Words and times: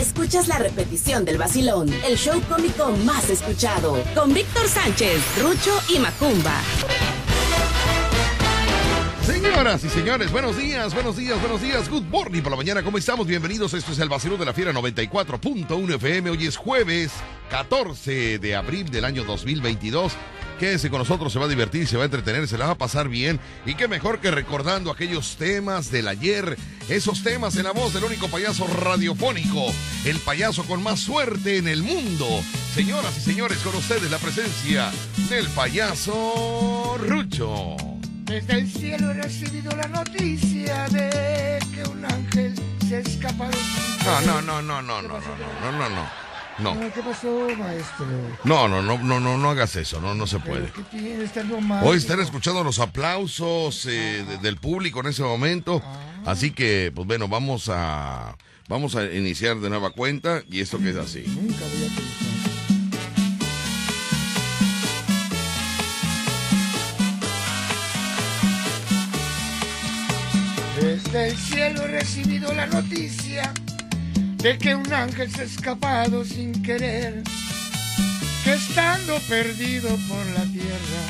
escuchas 0.00 0.48
la 0.48 0.58
repetición 0.58 1.24
del 1.26 1.36
vacilón, 1.36 1.92
el 2.06 2.16
show 2.16 2.40
cómico 2.48 2.90
más 3.04 3.28
escuchado, 3.28 4.02
con 4.14 4.32
Víctor 4.32 4.66
Sánchez, 4.66 5.20
Rucho 5.42 5.78
y 5.90 5.98
Macumba. 5.98 6.58
Señoras 9.22 9.84
y 9.84 9.88
señores, 9.90 10.32
buenos 10.32 10.56
días, 10.56 10.94
buenos 10.94 11.16
días, 11.16 11.38
buenos 11.40 11.60
días. 11.60 11.88
Good 11.88 12.04
morning 12.04 12.40
por 12.42 12.50
la 12.50 12.56
mañana. 12.56 12.82
¿Cómo 12.82 12.98
estamos? 12.98 13.26
Bienvenidos. 13.26 13.74
Esto 13.74 13.92
es 13.92 13.98
el 13.98 14.08
vacilón 14.08 14.38
de 14.38 14.46
la 14.46 14.54
Fiera 14.54 14.72
94.1 14.72 15.94
FM. 15.94 16.30
Hoy 16.30 16.46
es 16.46 16.56
jueves 16.56 17.12
14 17.50 18.38
de 18.38 18.56
abril 18.56 18.90
del 18.90 19.04
año 19.04 19.24
2022. 19.24 20.12
Quédese 20.60 20.90
con 20.90 20.98
nosotros, 20.98 21.32
se 21.32 21.38
va 21.38 21.46
a 21.46 21.48
divertir, 21.48 21.86
se 21.86 21.96
va 21.96 22.02
a 22.02 22.04
entretener, 22.04 22.46
se 22.46 22.58
la 22.58 22.66
va 22.66 22.72
a 22.72 22.78
pasar 22.78 23.08
bien. 23.08 23.40
Y 23.64 23.76
qué 23.76 23.88
mejor 23.88 24.20
que 24.20 24.30
recordando 24.30 24.90
aquellos 24.90 25.36
temas 25.36 25.90
del 25.90 26.06
ayer, 26.06 26.54
esos 26.90 27.22
temas 27.22 27.56
en 27.56 27.64
la 27.64 27.72
voz 27.72 27.94
del 27.94 28.04
único 28.04 28.28
payaso 28.28 28.66
radiofónico, 28.66 29.72
el 30.04 30.18
payaso 30.18 30.64
con 30.64 30.82
más 30.82 31.00
suerte 31.00 31.56
en 31.56 31.66
el 31.66 31.82
mundo. 31.82 32.26
Señoras 32.74 33.16
y 33.16 33.20
señores, 33.22 33.56
con 33.60 33.74
ustedes 33.74 34.10
la 34.10 34.18
presencia 34.18 34.90
del 35.30 35.48
payaso 35.48 36.98
Rucho. 36.98 37.76
Desde 38.26 38.58
el 38.58 38.70
cielo 38.70 39.12
he 39.12 39.14
recibido 39.14 39.74
la 39.74 39.88
noticia 39.88 40.90
de 40.90 41.58
que 41.74 41.88
un 41.88 42.04
ángel 42.04 42.54
se 42.86 42.96
ha 42.96 42.98
escapado. 42.98 43.56
No, 44.04 44.20
no, 44.20 44.42
no, 44.42 44.60
no, 44.60 44.82
no, 44.82 45.00
no, 45.00 45.08
no, 45.08 45.18
no, 45.18 45.72
no, 45.72 45.88
no. 45.88 46.29
No. 46.62 46.78
¿Qué 46.92 47.00
pasó, 47.02 47.48
maestro? 47.58 48.06
No, 48.44 48.68
no, 48.68 48.82
no, 48.82 48.98
no, 48.98 49.18
no, 49.20 49.38
no 49.38 49.50
hagas 49.50 49.76
eso, 49.76 50.00
no, 50.00 50.14
no 50.14 50.26
se 50.26 50.38
puede. 50.38 50.70
¿Qué 50.72 50.82
tiene? 50.90 51.24
Está. 51.24 51.42
Hoy 51.82 51.96
están 51.98 52.20
escuchando 52.20 52.62
los 52.62 52.78
aplausos 52.78 53.86
eh, 53.86 54.24
de- 54.28 54.38
del 54.38 54.56
público 54.56 55.00
en 55.00 55.06
ese 55.06 55.22
momento, 55.22 55.82
así 56.26 56.50
que, 56.50 56.92
pues 56.94 57.06
bueno, 57.06 57.28
vamos 57.28 57.68
a 57.72 58.36
vamos 58.68 58.94
a 58.94 59.04
iniciar 59.12 59.58
de 59.58 59.68
nueva 59.70 59.90
cuenta 59.90 60.42
y 60.50 60.60
esto 60.60 60.78
que 60.78 60.90
es 60.90 60.96
así. 60.96 61.24
Nunca 61.26 61.60
voy 61.64 61.84
a 61.86 61.96
pensar. 61.96 63.30
Desde 70.80 71.28
el 71.30 71.36
cielo 71.36 71.82
he 71.82 71.88
recibido 71.88 72.52
la 72.54 72.66
noticia 72.66 73.52
de 74.42 74.56
que 74.56 74.74
un 74.74 74.90
ángel 74.92 75.30
se 75.30 75.42
ha 75.42 75.44
escapado 75.44 76.24
sin 76.24 76.62
querer, 76.62 77.22
que 78.42 78.54
estando 78.54 79.18
perdido 79.28 79.88
por 80.08 80.24
la 80.28 80.44
tierra, 80.44 81.02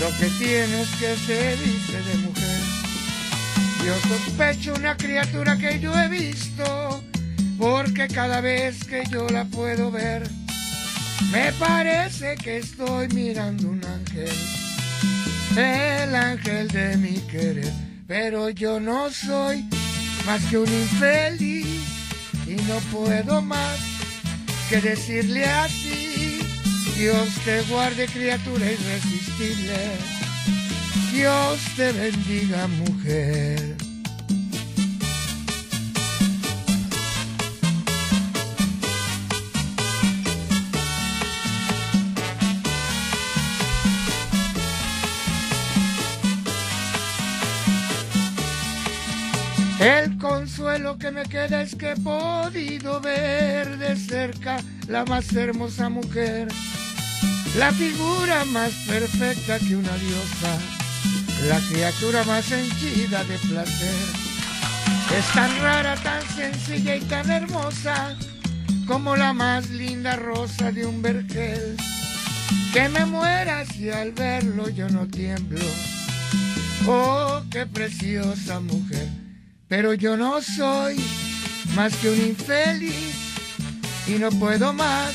lo 0.00 0.08
que 0.18 0.26
tiene 0.38 0.82
es 0.82 0.88
que 0.96 1.16
se 1.26 1.56
dice 1.56 2.02
de 2.02 2.14
mujer. 2.26 2.60
Yo 3.86 3.94
sospecho 4.08 4.74
una 4.74 4.96
criatura 4.96 5.56
que 5.56 5.78
yo 5.78 5.96
he 5.96 6.08
visto, 6.08 7.04
porque 7.56 8.08
cada 8.08 8.40
vez 8.40 8.82
que 8.84 9.04
yo 9.10 9.28
la 9.28 9.44
puedo 9.44 9.92
ver, 9.92 10.28
me 11.30 11.52
parece 11.52 12.34
que 12.36 12.58
estoy 12.58 13.06
mirando 13.08 13.68
un 13.68 13.84
ángel, 13.84 14.32
el 15.56 16.14
ángel 16.16 16.66
de 16.68 16.96
mi 16.96 17.20
querer, 17.30 17.72
pero 18.08 18.50
yo 18.50 18.80
no 18.80 19.08
soy 19.10 19.64
más 20.26 20.42
que 20.46 20.58
un 20.58 20.68
infeliz 20.68 21.94
y 22.46 22.54
no 22.62 22.78
puedo 22.92 23.42
más 23.42 23.78
que 24.68 24.80
decirle 24.80 25.44
así, 25.44 26.40
Dios 26.96 27.28
te 27.44 27.62
guarde 27.62 28.06
criatura 28.06 28.64
irresistible. 28.70 29.74
Dios 31.12 31.60
te 31.76 31.92
bendiga, 31.92 32.66
mujer. 32.66 33.83
El 49.84 50.16
consuelo 50.16 50.96
que 50.96 51.10
me 51.10 51.24
queda 51.24 51.60
es 51.60 51.74
que 51.76 51.90
he 51.90 51.96
podido 51.96 53.02
ver 53.02 53.76
de 53.76 53.94
cerca 53.96 54.56
la 54.88 55.04
más 55.04 55.30
hermosa 55.34 55.90
mujer, 55.90 56.48
la 57.58 57.70
figura 57.70 58.46
más 58.46 58.70
perfecta 58.88 59.58
que 59.58 59.76
una 59.76 59.94
diosa, 59.98 60.58
la 61.50 61.60
criatura 61.68 62.24
más 62.24 62.50
henchida 62.50 63.24
de 63.24 63.36
placer. 63.46 63.94
Es 65.18 65.26
tan 65.34 65.54
rara, 65.60 65.96
tan 65.96 66.22
sencilla 66.34 66.96
y 66.96 67.00
tan 67.02 67.30
hermosa 67.30 68.16
como 68.86 69.16
la 69.16 69.34
más 69.34 69.68
linda 69.68 70.16
rosa 70.16 70.72
de 70.72 70.86
un 70.86 71.02
vergel. 71.02 71.76
Que 72.72 72.88
me 72.88 73.04
muera 73.04 73.66
si 73.66 73.90
al 73.90 74.12
verlo 74.12 74.70
yo 74.70 74.88
no 74.88 75.06
tiemblo. 75.08 75.60
Oh, 76.86 77.42
qué 77.50 77.66
preciosa 77.66 78.60
mujer. 78.60 79.23
Pero 79.76 79.92
yo 79.92 80.16
no 80.16 80.40
soy 80.40 81.04
más 81.74 81.96
que 81.96 82.08
un 82.08 82.16
infeliz 82.16 83.16
y 84.06 84.20
no 84.20 84.30
puedo 84.30 84.72
más 84.72 85.12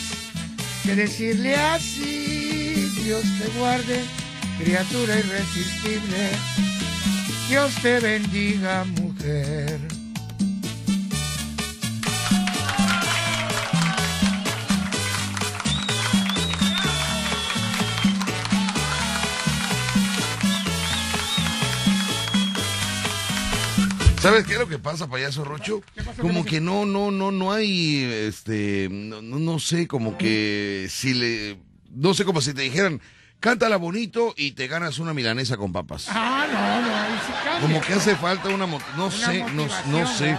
que 0.84 0.96
decirle 0.96 1.56
así. 1.56 2.92
Dios 3.06 3.24
te 3.40 3.58
guarde, 3.58 4.02
criatura 4.62 5.18
irresistible. 5.18 6.32
Dios 7.48 7.74
te 7.82 8.02
bendiga, 8.02 8.84
mujer. 8.84 9.99
¿Sabes 24.22 24.46
qué 24.46 24.54
es 24.54 24.60
lo 24.60 24.68
que 24.68 24.80
pasa, 24.80 25.08
payaso 25.08 25.46
Rocho? 25.46 25.82
Como 26.20 26.44
que 26.44 26.60
no, 26.60 26.86
no, 26.86 27.10
no, 27.10 27.32
no 27.32 27.54
hay, 27.54 28.04
este, 28.04 28.90
no, 28.92 29.22
no, 29.22 29.40
no 29.40 29.60
sé, 29.60 29.88
como 29.88 30.18
que 30.18 30.88
si 30.90 31.14
le, 31.14 31.58
no 31.90 32.14
sé, 32.14 32.26
como 32.26 32.42
si 32.42 32.54
te 32.54 32.64
dijeran, 32.64 33.00
cántala 33.40 33.78
bonito 33.78 34.34
y 34.36 34.52
te 34.52 34.68
ganas 34.68 35.00
una 35.00 35.14
milanesa 35.14 35.56
con 35.56 35.72
papas. 35.72 36.08
Ah, 36.10 36.46
no, 36.52 36.90
no, 36.90 36.96
ahí 36.96 37.20
sí 37.26 37.32
cambia. 37.46 37.62
Como 37.62 37.82
que 37.82 37.94
hace 37.94 38.16
falta 38.18 38.50
una, 38.50 38.66
mo- 38.66 38.82
no 38.98 39.10
sé, 39.10 39.40
no, 39.40 39.48
no 39.54 39.64
motivación, 39.66 40.08
sé. 40.08 40.38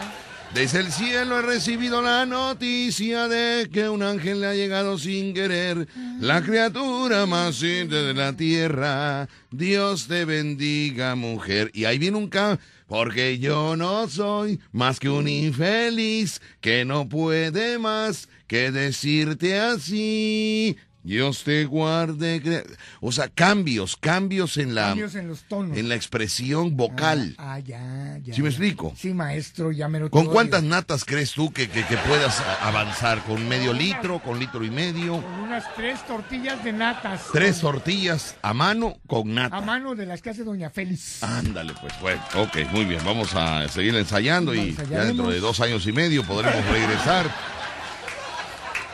Desde 0.53 0.81
el 0.81 0.93
cielo 0.93 1.39
he 1.39 1.43
recibido 1.43 2.03
la 2.03 2.27
noticia 2.27 3.29
de 3.29 3.71
que 3.73 3.89
un 3.89 4.03
ángel 4.03 4.41
le 4.41 4.49
ha 4.49 4.55
llegado 4.55 4.99
sin 4.99 5.33
querer. 5.33 5.87
La 6.19 6.43
criatura 6.43 7.25
más 7.27 7.55
simple 7.55 7.99
de 8.03 8.15
la 8.15 8.33
tierra. 8.37 9.29
Dios 9.53 10.09
te 10.09 10.25
bendiga, 10.25 11.15
mujer. 11.15 11.71
Y 11.73 11.85
ahí 11.87 11.99
viene 11.99 12.19
un 12.19 12.29
ca... 12.29 12.59
Porque 12.91 13.39
yo 13.39 13.77
no 13.77 14.09
soy 14.09 14.59
más 14.73 14.99
que 14.99 15.09
un 15.09 15.29
infeliz 15.29 16.43
que 16.61 16.85
no 16.85 17.09
puede 17.09 17.79
más 17.79 18.29
que 18.49 18.73
decirte 18.73 19.61
así. 19.61 20.77
Dios 21.03 21.45
te 21.45 21.65
guarde. 21.65 22.65
O 23.01 23.11
sea, 23.13 23.29
cambios, 23.29 23.97
cambios 23.97 24.57
en 24.59 24.75
la, 24.75 24.89
Cambios 24.89 25.15
en 25.15 25.29
los 25.29 25.43
tonos. 25.45 25.77
en 25.79 25.89
la 25.89 25.95
expresión 25.95 26.77
vocal. 26.77 27.35
Ah, 27.39 27.55
ah, 27.55 27.59
ya, 27.59 28.19
ya. 28.23 28.35
¿Sí 28.35 28.43
me 28.43 28.49
ya. 28.49 28.51
explico? 28.51 28.93
Sí, 28.97 29.15
maestro, 29.15 29.73
ya 29.73 29.89
me 29.89 29.99
lo 29.99 30.11
¿Con 30.11 30.27
cuántas 30.27 30.63
natas 30.63 31.05
crees 31.07 31.33
tú 31.33 31.53
que, 31.53 31.69
que- 31.71 31.85
que 31.87 31.97
puedas 31.97 32.41
a- 32.41 32.69
avanzar? 32.69 33.23
¿Con 33.25 33.49
medio 33.49 33.73
litro? 33.73 34.19
¿Con 34.21 34.39
litro 34.39 34.63
y 34.65 34.71
medio? 34.71 35.23
Con 35.23 35.41
unas 35.41 35.65
tres 35.75 36.07
tortillas 36.07 36.63
de 36.65 36.73
natas. 36.75 37.23
Tres 37.33 37.61
tortillas 37.61 38.37
a 38.43 38.53
mano 38.53 38.99
con 39.07 39.31
A 39.39 39.43
nata. 39.49 39.61
mano 39.63 39.95
de 39.95 40.05
las 40.07 40.21
que 40.21 40.31
hace 40.31 40.45
Doña 40.45 40.69
Félix. 40.71 41.23
Ándale, 41.23 41.73
pues 41.81 41.95
bueno, 42.03 42.23
ok, 42.37 42.59
muy 42.73 42.85
bien, 42.85 43.01
vamos 43.07 43.35
a 43.35 43.67
seguir 43.69 43.95
ensayando 43.97 44.55
y 44.55 44.75
ya 44.91 45.05
dentro 45.05 45.31
de 45.31 45.41
dos 45.41 45.61
años 45.61 45.87
y 45.87 45.93
medio 45.93 46.25
podremos 46.25 46.65
regresar 46.67 47.27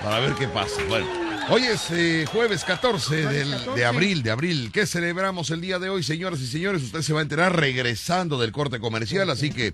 para 0.02 0.20
ver 0.20 0.35
qué 0.35 0.47
pasa. 0.49 0.81
Bueno, 0.88 1.06
hoy 1.51 1.63
es 1.65 1.91
eh, 1.91 2.27
jueves 2.31 2.65
14 2.65 3.17
del- 3.27 3.51
14. 3.51 3.71
de 3.81 3.85
abril, 3.85 4.23
de 4.23 4.31
abril. 4.31 4.71
¿Qué 4.73 4.87
celebramos 4.87 5.51
el 5.51 5.61
día 5.61 5.79
de 5.79 5.89
hoy, 5.89 6.03
señoras 6.03 6.41
y 6.41 6.47
señores? 6.47 6.83
Usted 6.83 7.03
se 7.03 7.13
va 7.13 7.21
a 7.21 7.23
enterar 7.23 7.55
regresando 7.57 8.39
del 8.39 8.53
corte 8.53 8.81
comercial, 8.81 9.31
así 9.31 9.51
que 9.51 9.71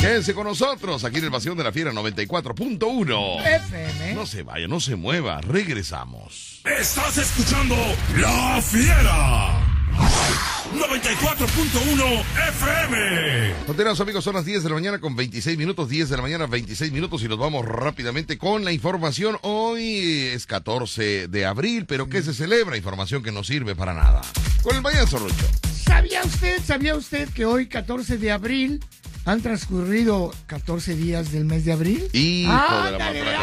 quédense 0.00 0.34
con 0.34 0.44
nosotros 0.44 1.04
aquí 1.04 1.18
en 1.18 1.24
el 1.24 1.30
Vacío 1.30 1.54
de 1.54 1.64
la 1.64 1.72
Fiera 1.72 1.92
94.1. 1.92 3.46
FM. 3.46 4.14
No 4.14 4.26
se 4.26 4.42
vaya, 4.42 4.66
no 4.66 4.80
se 4.80 4.96
mueva, 4.96 5.40
regresamos. 5.40 6.62
Estás 6.64 7.18
escuchando 7.18 7.76
La 8.16 8.60
Fiera. 8.62 9.60
94.1 10.72 12.24
FM. 12.48 13.54
Continuamos 13.66 14.00
amigos, 14.00 14.24
son 14.24 14.34
las 14.34 14.44
10 14.44 14.62
de 14.62 14.68
la 14.68 14.74
mañana 14.76 15.00
con 15.00 15.16
26 15.16 15.58
minutos, 15.58 15.88
10 15.88 16.08
de 16.08 16.16
la 16.16 16.22
mañana 16.22 16.46
26 16.46 16.92
minutos 16.92 17.22
y 17.22 17.28
nos 17.28 17.38
vamos 17.38 17.66
rápidamente 17.66 18.38
con 18.38 18.64
la 18.64 18.72
información. 18.72 19.36
Hoy 19.42 20.30
es 20.32 20.46
14 20.46 21.28
de 21.28 21.44
abril, 21.44 21.86
pero 21.86 22.08
¿qué 22.08 22.22
se 22.22 22.32
celebra? 22.32 22.76
Información 22.76 23.22
que 23.22 23.32
no 23.32 23.44
sirve 23.44 23.74
para 23.74 23.94
nada. 23.94 24.22
Con 24.62 24.76
el 24.76 24.82
payaso 24.82 25.18
Rucho. 25.18 25.69
¿Sabía 25.90 26.22
usted, 26.22 26.62
sabía 26.64 26.94
usted 26.94 27.28
que 27.30 27.44
hoy, 27.44 27.66
14 27.66 28.16
de 28.16 28.30
abril, 28.30 28.80
Han 29.24 29.42
transcurrido 29.42 30.32
14 30.46 30.94
días 30.94 31.32
del 31.32 31.44
mes 31.44 31.64
de 31.64 31.72
abril. 31.72 32.08
Hijo 32.12 32.52
de 32.84 32.92
la 32.92 32.98
matraca. 32.98 33.38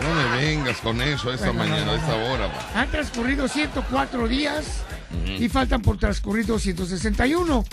No 0.00 0.14
me 0.14 0.36
vengas 0.36 0.76
con 0.78 1.02
eso 1.02 1.30
a 1.30 1.34
esta 1.34 1.50
Bueno, 1.50 1.64
no, 1.64 1.70
mañana, 1.70 1.86
no, 1.86 1.92
a 1.92 1.96
esta 1.96 2.14
hora. 2.14 2.70
Han 2.76 2.90
transcurrido 2.92 3.48
104 3.48 4.28
días 4.28 4.84
y 5.26 5.48
faltan 5.48 5.82
por 5.82 5.98
transcurrir 5.98 6.46
261. 6.46 7.64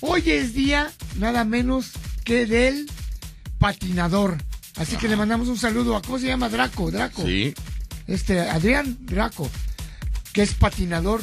Hoy 0.00 0.30
es 0.30 0.54
día 0.54 0.92
nada 1.18 1.44
menos 1.44 1.90
que 2.24 2.46
del 2.46 2.88
patinador. 3.58 4.38
Así 4.76 4.96
que 4.96 5.08
le 5.08 5.16
mandamos 5.16 5.48
un 5.48 5.58
saludo 5.58 5.96
a, 5.96 6.02
¿cómo 6.02 6.20
se 6.20 6.28
llama? 6.28 6.48
Draco, 6.48 6.92
Draco. 6.92 7.22
Sí. 7.22 7.52
Este, 8.06 8.40
Adrián 8.40 8.96
Draco, 9.00 9.50
que 10.32 10.42
es 10.42 10.54
patinador. 10.54 11.20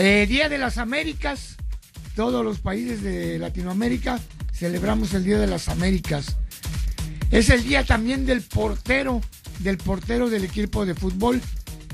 Eh, 0.00 0.26
día 0.28 0.48
de 0.48 0.58
las 0.58 0.78
Américas. 0.78 1.56
Todos 2.14 2.44
los 2.44 2.60
países 2.60 3.02
de 3.02 3.36
Latinoamérica 3.38 4.20
celebramos 4.52 5.12
el 5.14 5.24
Día 5.24 5.38
de 5.38 5.46
las 5.48 5.68
Américas. 5.68 6.36
Es 7.32 7.50
el 7.50 7.64
día 7.64 7.84
también 7.84 8.26
del 8.26 8.42
portero, 8.42 9.20
del 9.58 9.76
portero 9.76 10.30
del 10.30 10.44
equipo 10.44 10.86
de 10.86 10.94
fútbol. 10.94 11.40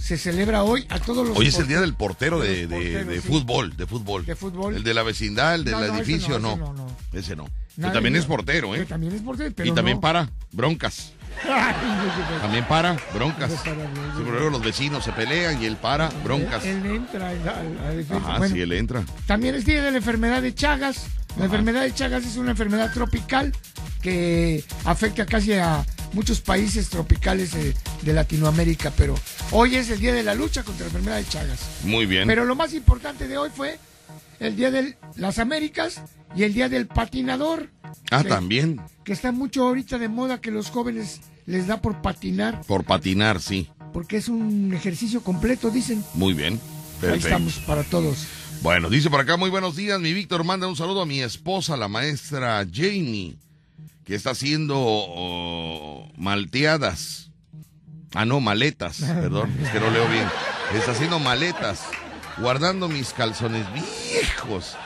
Se 0.01 0.19
celebra 0.19 0.63
hoy 0.65 0.85
a 0.91 0.99
todos 1.01 1.27
los 1.27 1.37
Hoy 1.39 1.47
es 1.47 1.59
el 1.59 1.67
día 1.67 1.81
del 1.81 1.95
portero 1.95 2.39
de, 2.41 2.67
de 2.67 2.67
de- 2.67 2.69
los 2.69 2.79
porteros, 2.79 3.07
de 3.09 3.21
sí. 3.23 3.29
fútbol, 3.29 3.77
de 3.77 3.87
fútbol. 3.87 4.27
De 4.27 4.37
fútbol. 4.37 4.77
El 4.77 4.83
de 4.85 4.93
la 4.95 5.03
vecindad, 5.03 5.55
el 5.55 5.65
del 5.65 5.73
No, 5.73 5.81
no, 5.81 5.87
ese 5.87 5.95
edificio, 5.97 6.39
no, 6.39 6.57
no. 6.57 6.65
ese 6.65 6.65
no, 6.65 6.73
no. 6.75 7.19
Ese 7.19 7.37
no. 7.37 7.45
Que 7.89 7.93
también 7.95 8.17
es 8.17 8.27
portero, 8.27 8.75
¿eh? 8.75 8.81
Que 8.81 8.85
también 8.87 9.15
es 9.15 9.23
portero, 9.23 9.51
pero 9.57 9.69
y 9.69 9.75
también 9.75 10.01
para 10.01 10.31
broncas. 10.53 11.13
También 12.41 12.65
para 12.67 12.97
broncas. 13.13 13.51
Luego 14.19 14.51
los 14.51 14.63
vecinos 14.63 15.05
se 15.05 15.13
pelean 15.13 15.61
y 15.63 15.67
él 15.67 15.77
para 15.77 16.09
broncas. 16.23 16.65
Él 16.65 16.85
entra 16.87 17.29
a 17.29 17.31
a 17.31 17.63
la 17.63 17.91
defensa. 17.91 18.17
Ajá, 18.29 18.39
Bueno, 18.39 18.55
sí, 18.55 18.61
él 18.63 18.73
entra. 18.73 19.05
También 19.27 19.55
es 19.55 19.65
día 19.65 19.83
de 19.83 19.91
la 19.91 19.99
enfermedad 19.99 20.43
de 20.43 20.55
Chagas. 20.55 21.07
La 21.37 21.47
enfermedad 21.47 21.83
de 21.83 21.93
Chagas 21.93 22.25
es 22.25 22.37
una 22.37 22.53
enfermedad 22.53 22.93
tropical 22.93 23.53
que 24.01 24.65
afecta 24.85 25.27
casi 25.27 25.55
a 25.55 25.85
muchos 26.13 26.41
países 26.41 26.89
tropicales 26.91 27.53
de, 27.53 27.75
de 28.03 28.13
Latinoamérica, 28.13 28.93
pero 28.97 29.15
hoy 29.51 29.75
es 29.77 29.91
el 29.91 29.99
día 29.99 30.15
de 30.15 30.23
la 30.23 30.35
lucha 30.35 30.63
contra 30.63 30.85
la 30.87 30.89
enfermedad 30.91 31.17
de 31.17 31.27
Chagas. 31.27 31.61
Muy 31.83 32.07
bien. 32.07 32.27
Pero 32.29 32.45
lo 32.45 32.55
más 32.55 32.73
importante 32.73 33.27
de 33.27 33.37
hoy 33.37 33.51
fue 33.55 33.79
el 34.39 34.55
día 34.57 34.71
de 34.71 34.97
las 35.17 35.39
Américas 35.39 36.01
y 36.37 36.43
el 36.43 36.55
día 36.55 36.69
del 36.69 36.87
patinador. 36.87 37.71
ah, 38.11 38.23
que- 38.23 38.29
también. 38.29 38.81
Que 39.05 39.13
está 39.13 39.33
mucho 39.33 39.65
ahorita 39.67 39.99
de 39.99 40.09
moda 40.09 40.41
que 40.41 40.51
los 40.51 40.71
jóvenes 40.71 41.21
les 41.47 41.67
da 41.67 41.81
por 41.81 42.01
patinar, 42.03 42.63
Por 42.67 42.85
patinar, 42.85 43.41
sí. 43.41 43.69
porque 43.93 44.17
es 44.17 44.29
un 44.29 44.73
ejercicio 44.75 45.23
completo, 45.23 45.71
dicen. 45.71 46.03
Muy 46.15 46.33
bien. 46.35 46.55
Ahí 46.55 47.01
Perfecto. 47.01 47.27
estamos 47.29 47.55
para 47.67 47.83
todos. 47.85 48.27
Bueno, 48.63 48.89
dice 48.89 49.11
por 49.11 49.21
acá, 49.21 49.37
muy 49.37 49.51
buenos 49.51 49.77
días. 49.77 50.01
Mi 50.01 50.13
Víctor 50.15 50.43
manda 50.45 50.67
un 50.67 50.77
saludo 50.77 51.03
a 51.03 51.07
mi 51.07 51.21
esposa, 51.21 51.77
la 51.77 51.87
maestra 51.89 52.67
Jamie, 52.73 53.37
que 54.05 54.15
está 54.15 54.31
haciendo 54.31 54.75
oh, 54.79 56.11
malteadas. 56.17 57.31
Ah, 58.15 58.25
no, 58.25 58.41
maletas, 58.41 58.99
perdón, 59.01 59.53
es 59.63 59.69
que 59.71 59.81
no 59.81 59.91
leo 59.91 60.09
bien. 60.09 60.27
Está 60.75 60.93
haciendo 60.93 61.19
maletas, 61.19 61.83
guardando 62.39 62.89
mis 62.89 63.13
calzones 63.13 63.67
viejos. 63.75 64.77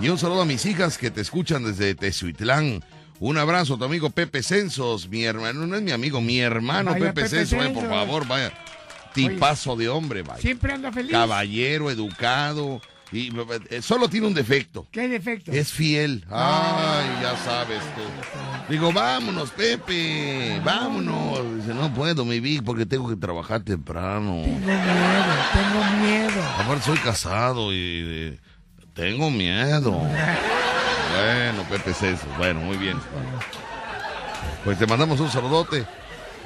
Y 0.00 0.08
un 0.08 0.18
saludo 0.18 0.42
a 0.42 0.44
mis 0.44 0.64
hijas 0.66 0.96
que 0.96 1.10
te 1.10 1.20
escuchan 1.20 1.64
desde 1.64 1.94
Tezuitlán. 1.94 2.84
Un 3.20 3.36
abrazo 3.36 3.74
a 3.74 3.78
tu 3.78 3.84
amigo 3.84 4.10
Pepe 4.10 4.44
Censos, 4.44 5.08
mi 5.08 5.24
hermano, 5.24 5.66
no 5.66 5.74
es 5.74 5.82
mi 5.82 5.90
amigo, 5.90 6.20
mi 6.20 6.38
hermano 6.38 6.92
Vaya, 6.92 7.06
Pepe, 7.06 7.22
Pepe 7.22 7.28
Censos, 7.28 7.58
vaya, 7.58 7.74
por 7.74 7.88
favor, 7.88 8.26
vaya. 8.28 8.52
Tipazo 9.12 9.74
de 9.74 9.88
hombre, 9.88 10.22
vaya 10.22 10.40
Siempre 10.40 10.72
anda 10.72 10.92
feliz. 10.92 11.10
caballero, 11.10 11.90
educado, 11.90 12.80
y 13.10 13.32
eh, 13.70 13.82
solo 13.82 14.08
tiene 14.08 14.28
un 14.28 14.34
defecto. 14.34 14.86
¿Qué 14.92 15.08
defecto? 15.08 15.50
Es 15.50 15.72
fiel. 15.72 16.24
Ay, 16.30 17.08
ya 17.20 17.36
sabes 17.44 17.80
tú. 17.96 18.72
Digo, 18.72 18.92
vámonos, 18.92 19.50
Pepe, 19.50 20.60
vámonos. 20.64 21.56
Dice, 21.56 21.74
no 21.74 21.92
puedo, 21.92 22.24
mi 22.24 22.38
Vic, 22.38 22.62
porque 22.62 22.86
tengo 22.86 23.08
que 23.08 23.16
trabajar 23.16 23.62
temprano. 23.62 24.42
Tengo 24.44 24.58
miedo, 24.60 25.34
tengo 25.52 26.02
miedo. 26.02 26.42
Aparte 26.56 26.84
soy 26.84 26.98
casado 26.98 27.72
y 27.72 27.76
eh, 27.78 28.38
tengo 28.98 29.30
miedo. 29.30 29.92
Bueno, 29.92 31.62
Pepe 31.70 31.94
César, 31.94 32.28
bueno, 32.36 32.60
muy 32.60 32.76
bien. 32.76 32.96
Pues 34.64 34.76
te 34.76 34.86
mandamos 34.88 35.20
un 35.20 35.30
saludote. 35.30 35.86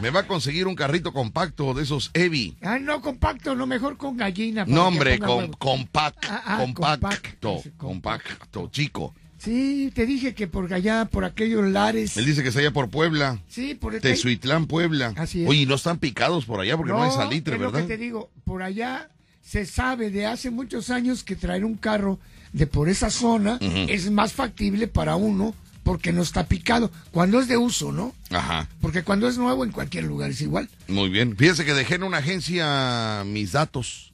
Me 0.01 0.11
va 0.11 0.21
a 0.21 0.27
conseguir 0.27 0.67
un 0.67 0.75
carrito 0.75 1.13
compacto 1.15 1.73
de 1.73 1.83
esos 1.83 2.11
Evi. 2.13 2.57
Ah, 2.61 2.79
no, 2.79 3.01
compacto, 3.01 3.55
no, 3.55 3.67
mejor 3.67 3.97
con 3.97 4.19
gallina. 4.19 4.65
No, 4.67 4.89
hombre, 4.89 5.19
con, 5.19 5.53
compact, 5.55 6.27
Ah, 6.29 6.43
ah, 6.45 6.57
compacto, 6.59 7.63
compact. 7.79 8.27
compacto, 8.27 8.69
chico. 8.71 9.15
Sí, 9.39 9.91
te 9.95 10.05
dije 10.05 10.35
que 10.35 10.47
por 10.47 10.73
allá, 10.75 11.07
por 11.07 11.25
aquellos 11.25 11.65
lares. 11.65 12.17
Él 12.19 12.27
dice 12.27 12.43
que 12.43 12.49
está 12.49 12.61
allá 12.61 12.71
por 12.71 12.91
Puebla, 12.91 13.39
Sí, 13.49 13.75
por 13.75 13.95
el 13.95 14.01
Tezuitlán, 14.03 14.67
Puebla. 14.67 15.15
Así 15.17 15.43
es. 15.43 15.49
Oye, 15.49 15.61
¿y 15.61 15.67
no 15.67 15.77
están 15.77 15.99
picados 15.99 16.45
por 16.45 16.61
allá 16.61 16.77
porque 16.77 16.93
no, 16.93 17.03
hay 17.03 17.11
salitre, 17.11 17.55
es 17.55 17.61
¿verdad? 17.61 17.81
lo 17.81 17.87
que 17.87 17.95
te 17.97 17.99
digo, 17.99 18.31
por 18.45 18.63
allá 18.63 19.09
se 19.43 19.67
sabe 19.67 20.11
de 20.11 20.27
hace 20.27 20.51
muchos 20.51 20.91
años 20.91 21.25
que 21.25 21.35
traer 21.35 21.65
un 21.65 21.75
carro 21.77 22.19
de 22.53 22.67
por 22.67 22.89
esa 22.89 23.11
zona 23.11 23.59
es 23.61 24.11
más 24.11 24.33
factible 24.33 24.87
para 24.89 25.17
uno 25.17 25.55
porque 25.83 26.13
no 26.13 26.23
está 26.23 26.47
picado. 26.47 26.91
Cuando 27.11 27.41
es 27.41 27.49
de 27.49 27.57
uso, 27.57 27.91
¿no? 27.91 28.15
Ajá, 28.31 28.69
Porque 28.81 29.03
cuando 29.03 29.27
es 29.29 29.37
nuevo 29.37 29.65
en 29.65 29.73
cualquier 29.73 30.05
lugar 30.05 30.31
es 30.31 30.41
igual. 30.41 30.69
muy 30.89 31.09
bien. 31.09 31.37
Fíjese 31.37 31.65
que 31.65 31.75
dejé 31.75 31.97
en 31.97 32.05
una 32.05 32.19
agencia 32.19 33.25
mis 33.27 33.53
datos. 33.53 34.12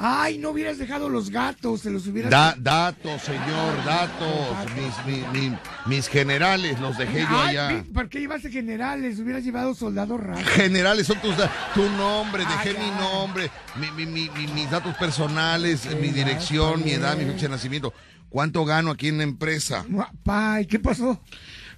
Ay, 0.00 0.38
no 0.38 0.50
hubieras 0.50 0.78
dejado 0.78 1.08
los 1.08 1.28
gatos, 1.30 1.82
te 1.82 1.90
los 1.90 2.06
hubieras... 2.06 2.30
Da- 2.30 2.54
datos, 2.56 3.20
señor, 3.22 3.84
datos. 3.84 4.56
Mis, 4.76 5.32
mi- 5.32 5.40
mi- 5.50 5.58
mis 5.86 6.08
generales 6.08 6.78
los 6.78 6.96
dejé 6.96 7.20
yo 7.22 7.26
Ay, 7.30 7.56
allá. 7.56 7.84
¿Por 7.92 8.08
qué 8.08 8.20
llevaste 8.20 8.50
generales? 8.50 9.18
Hubieras 9.18 9.42
llevado 9.42 9.74
soldados 9.74 10.20
raros. 10.20 10.44
Generales 10.44 11.06
son 11.06 11.20
tus 11.20 11.34
tu 11.74 11.82
nombre, 11.96 12.44
dejé 12.44 12.70
Ay, 12.70 12.76
mi 12.78 12.90
nombre, 12.92 13.50
mi- 13.76 13.90
mi- 13.90 14.06
mi- 14.06 14.30
mi- 14.30 14.46
mis 14.52 14.70
datos 14.70 14.94
personales, 14.96 15.80
Sí, 15.80 15.88
mi 16.00 16.08
dirección, 16.08 16.84
mi 16.84 16.92
edad, 16.92 17.16
mi 17.16 17.24
fecha 17.24 17.42
de 17.46 17.48
nacimiento. 17.50 17.92
¿Cuánto 18.28 18.64
gano 18.64 18.90
aquí 18.92 19.08
en 19.08 19.18
la 19.18 19.24
empresa? 19.24 19.84
Ay, 20.26 20.66
¿qué 20.66 20.78
pasó? 20.78 21.20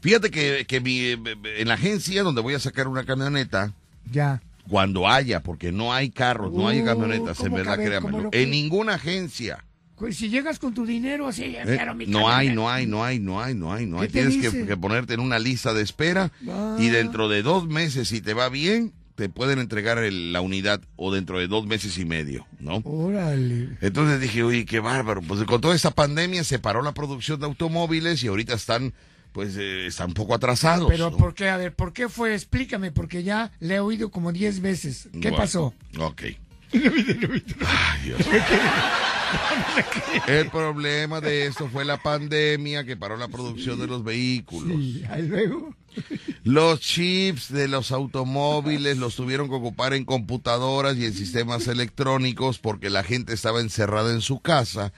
Fíjate 0.03 0.31
que, 0.31 0.67
que 0.67 0.81
mi- 0.81 1.11
en 1.11 1.69
la 1.69 1.75
agencia 1.75 2.23
donde 2.23 2.41
voy 2.43 2.55
a 2.55 2.59
sacar 2.59 2.87
una 2.89 3.05
camioneta, 3.05 3.73
Ya. 4.11 4.43
Cuando 4.71 5.09
haya, 5.09 5.43
porque 5.43 5.73
no 5.73 5.93
hay 5.93 6.11
carros, 6.11 6.53
no 6.53 6.69
hay 6.69 6.81
Uh, 6.81 6.85
camionetas, 6.87 7.39
en 7.41 7.45
¿cómo 7.47 7.57
verdad, 7.57 7.77
créamelo. 7.77 8.01
¿Cómo 8.17 8.23
lo 8.23 8.31
En 8.33 8.51
ninguna 8.51 8.95
agencia. 8.95 9.65
Pues 9.97 10.17
si 10.17 10.31
llegas 10.31 10.59
con 10.59 10.73
tu 10.73 10.87
dinero 10.87 11.27
así, 11.27 11.43
¿eh? 11.45 11.79
No 12.07 12.31
hay, 12.31 12.49
no 12.55 12.71
hay, 12.71 12.87
no 12.87 13.05
hay, 13.05 13.19
no 13.19 13.39
hay, 13.43 13.55
no 13.55 13.71
hay, 13.75 13.85
no 13.85 14.01
hay. 14.01 14.09
¿Qué 14.09 14.23
te 14.23 14.29
Tienes 14.31 14.67
que, 14.67 14.77
ponerte 14.79 15.13
en 15.13 15.21
una 15.21 15.39
lista 15.39 15.75
de 15.75 15.83
espera 15.83 16.33
Ah. 16.49 16.77
y 16.79 16.89
dentro 16.89 17.29
de 17.29 17.43
dos 17.43 17.67
meses, 17.69 18.09
si 18.09 18.23
te 18.23 18.33
va 18.33 18.49
bien, 18.49 18.95
te 19.17 19.29
pueden 19.29 19.59
entregar 19.59 19.99
el- 19.99 20.33
la 20.33 20.41
unidad 20.41 20.81
o 20.97 21.13
dentro 21.13 21.39
de 21.39 21.49
dos 21.49 21.67
meses 21.67 21.99
y 21.99 22.07
medio, 22.07 22.47
¿no? 22.61 22.77
Órale. 22.85 23.77
Entonces 23.83 24.21
dije, 24.21 24.43
uy, 24.43 24.65
qué 24.65 24.81
bárbaro. 24.81 25.21
Pues 25.21 25.45
con 25.45 25.61
toda 25.61 25.75
esta 25.75 25.91
pandemia 25.91 26.45
se 26.45 26.59
paró 26.59 26.81
la 26.81 26.95
producción 26.95 27.39
de 27.39 27.45
automóviles 27.45 28.25
y 28.25 28.29
ahorita 28.29 28.55
están, 28.55 28.95
pues, 29.33 29.57
eh, 29.57 29.87
están 29.87 30.09
un 30.09 30.15
poco 30.15 30.35
atrasados. 30.35 30.89
Pero 30.89 31.11
¿no? 31.11 31.17
¿por 31.17 31.35
qué? 31.35 31.49
A 31.49 31.57
ver, 31.57 31.75
¿por 31.75 31.93
qué 31.93 32.09
fue? 32.09 32.35
Explícame, 32.35 32.93
porque 32.93 33.23
ya 33.23 33.53
le 33.61 33.77
he 33.77 33.81
oído 33.81 34.11
como 34.11 34.33
10 34.33 34.61
veces. 34.61 35.09
¿Qué 35.13 35.31
Bueno, 35.31 35.37
pasó? 35.37 35.75
Ok. 35.99 36.23
Ay, 36.73 38.01
Dios. 38.05 38.21
El 40.27 40.51
problema 40.51 41.21
de 41.21 41.47
esto 41.47 41.69
fue 41.69 41.85
la 41.85 42.03
pandemia 42.03 42.85
que 42.85 42.97
paró 42.97 43.17
la 43.17 43.29
producción 43.29 43.79
de 43.79 43.87
los 43.87 44.05
vehículos. 44.05 44.77
Sí, 44.77 45.03
ahí 45.09 45.23
luego. 45.23 45.75
Los 46.45 46.81
chips 46.81 47.53
de 47.53 47.69
los 47.69 47.93
automóviles 47.93 48.99
los 48.99 49.17
tuvieron 49.17 49.49
que 49.49 49.55
ocupar 49.55 49.95
en 49.95 50.05
computadoras 50.05 50.97
y 50.97 51.05
en 51.05 51.13
sistemas 51.13 51.67
electrónicos 51.69 52.59
porque 52.59 52.91
la 52.91 53.03
gente 53.03 53.35
estaba 53.35 53.61
encerrada 53.61 54.13
en 54.13 54.21
su 54.21 54.41
casa 54.41 54.93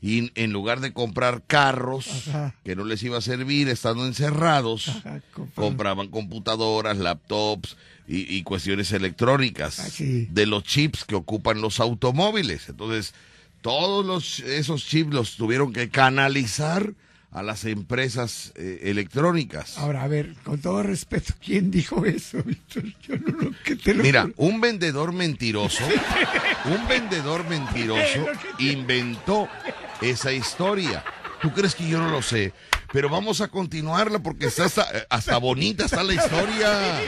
y 0.00 0.30
en 0.40 0.52
lugar 0.52 0.80
de 0.80 0.92
comprar 0.92 1.42
carros 1.46 2.06
Ajá. 2.28 2.54
que 2.64 2.76
no 2.76 2.84
les 2.84 3.02
iba 3.02 3.18
a 3.18 3.20
servir 3.20 3.68
estando 3.68 4.06
encerrados, 4.06 4.88
Ajá, 4.88 5.20
compraban 5.56 6.08
computadoras, 6.08 6.98
laptops 6.98 7.76
y, 8.06 8.32
y 8.36 8.42
cuestiones 8.44 8.92
electrónicas 8.92 9.80
Ah, 9.80 9.88
sí. 9.90 10.28
de 10.30 10.46
los 10.46 10.62
chips 10.62 11.04
que 11.04 11.16
ocupan 11.16 11.60
los 11.60 11.80
automóviles. 11.80 12.68
Entonces, 12.68 13.12
todos 13.60 14.06
los, 14.06 14.38
esos 14.40 14.84
chips 14.86 15.12
los 15.12 15.36
tuvieron 15.36 15.72
que 15.72 15.88
canalizar 15.88 16.94
a 17.30 17.42
las 17.42 17.64
empresas 17.66 18.52
eh, 18.56 18.80
electrónicas. 18.84 19.76
Ahora, 19.78 20.02
a 20.04 20.08
ver, 20.08 20.34
con 20.44 20.60
todo 20.60 20.82
respeto, 20.82 21.34
¿quién 21.44 21.70
dijo 21.70 22.06
eso, 22.06 22.42
Víctor? 22.42 22.84
Yo 23.06 23.16
no 23.18 23.36
lo 23.42 23.50
que 23.64 23.76
te 23.76 23.92
lo 23.94 24.02
Mira, 24.02 24.22
juro. 24.22 24.34
un 24.38 24.60
vendedor 24.62 25.12
mentiroso, 25.12 25.84
un 26.64 26.88
vendedor 26.88 27.46
mentiroso 27.48 28.26
inventó 28.60 29.46
esa 30.00 30.32
historia. 30.32 31.04
¿Tú 31.42 31.52
crees 31.52 31.74
que 31.74 31.88
yo 31.88 31.98
no 31.98 32.08
lo 32.10 32.22
sé? 32.22 32.52
Pero 32.92 33.08
vamos 33.08 33.40
a 33.40 33.48
continuarla 33.48 34.18
porque 34.18 34.46
está 34.46 34.64
hasta, 34.64 34.86
hasta 35.10 35.36
bonita 35.38 35.84
está 35.84 36.02
la 36.02 36.14
historia. 36.14 37.00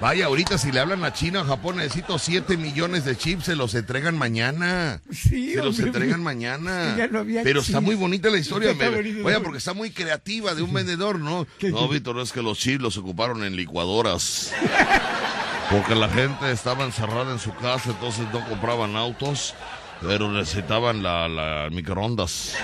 Vaya, 0.00 0.26
ahorita 0.26 0.58
si 0.58 0.72
le 0.72 0.80
hablan 0.80 1.04
a 1.04 1.12
China 1.12 1.42
o 1.42 1.44
Japón, 1.44 1.76
necesito 1.76 2.18
7 2.18 2.56
millones 2.56 3.04
de 3.04 3.16
chips, 3.16 3.44
se 3.44 3.54
los 3.54 3.72
entregan 3.76 4.18
mañana. 4.18 5.00
Sí, 5.12 5.50
se 5.52 5.58
los 5.62 5.76
hombre, 5.78 5.86
entregan 5.86 6.20
mañana. 6.24 6.96
ya 6.98 7.06
no 7.06 7.20
había 7.20 7.44
Pero 7.44 7.60
está 7.60 7.80
muy 7.80 7.94
bonita 7.94 8.28
la 8.28 8.38
historia. 8.38 8.74
Me-. 8.74 9.22
Vaya, 9.22 9.38
porque 9.40 9.58
está 9.58 9.74
muy 9.74 9.92
creativa 9.92 10.56
de 10.56 10.62
un 10.62 10.72
vendedor, 10.72 11.20
¿no? 11.20 11.46
¿Qué- 11.60 11.70
No, 11.70 11.86
qué? 11.88 11.94
Víctor, 11.94 12.18
es 12.18 12.32
que 12.32 12.42
los 12.42 12.58
chips 12.58 12.82
los 12.82 12.96
ocuparon 12.96 13.44
en 13.44 13.54
licuadoras. 13.54 14.52
Porque 15.70 15.94
la 15.94 16.08
gente 16.08 16.50
estaba 16.50 16.84
encerrada 16.84 17.32
en 17.32 17.38
su 17.38 17.54
casa, 17.54 17.90
entonces 17.90 18.26
no 18.32 18.44
compraban 18.48 18.96
autos, 18.96 19.54
pero 20.02 20.30
necesitaban 20.30 21.02
la, 21.02 21.28
la 21.28 21.68
microondas. 21.70 22.54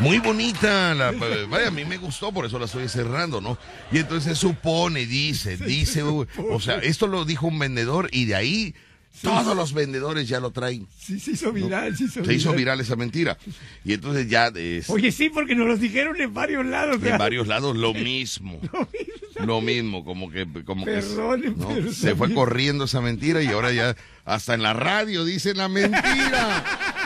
Muy 0.00 0.18
bonita, 0.18 0.92
la, 0.94 1.12
vaya, 1.48 1.68
a 1.68 1.70
mí 1.70 1.84
me 1.84 1.98
gustó, 1.98 2.32
por 2.32 2.44
eso 2.44 2.58
la 2.58 2.64
estoy 2.64 2.88
cerrando, 2.88 3.40
¿no? 3.40 3.56
Y 3.92 3.98
entonces 3.98 4.36
supone, 4.36 5.06
dice, 5.06 5.56
dice, 5.56 6.02
o 6.02 6.60
sea, 6.60 6.78
esto 6.78 7.06
lo 7.06 7.24
dijo 7.24 7.46
un 7.46 7.58
vendedor 7.58 8.08
y 8.12 8.24
de 8.24 8.34
ahí 8.34 8.74
todos 9.22 9.56
los 9.56 9.72
vendedores 9.72 10.28
ya 10.28 10.40
lo 10.40 10.50
traen. 10.50 10.86
Sí, 10.98 11.18
se 11.20 11.32
hizo 11.32 11.52
viral, 11.52 11.96
sí 11.96 12.08
Se 12.08 12.34
hizo 12.34 12.52
viral 12.52 12.80
esa 12.80 12.96
mentira. 12.96 13.38
Y 13.84 13.94
entonces 13.94 14.28
ya 14.28 14.48
es, 14.54 14.90
Oye, 14.90 15.12
sí, 15.12 15.30
porque 15.30 15.54
nos 15.54 15.66
los 15.66 15.80
dijeron 15.80 16.20
en 16.20 16.32
varios 16.34 16.64
lados. 16.66 16.96
en 16.96 17.02
¿verdad? 17.02 17.18
varios 17.18 17.46
lados 17.46 17.76
lo 17.84 17.94
mismo. 17.94 18.60
Lo 19.44 19.60
mismo, 19.60 20.04
como 20.04 20.30
que, 20.30 20.46
como 20.64 20.84
que 20.84 21.02
¿no? 21.16 21.68
pero 21.68 21.92
se 21.92 22.14
fue 22.14 22.32
corriendo 22.32 22.84
esa 22.84 23.00
mentira 23.00 23.42
y 23.42 23.48
ahora 23.48 23.72
ya 23.72 23.96
hasta 24.24 24.54
en 24.54 24.62
la 24.62 24.72
radio 24.72 25.24
dicen 25.24 25.56
la 25.56 25.68
mentira. 25.68 26.64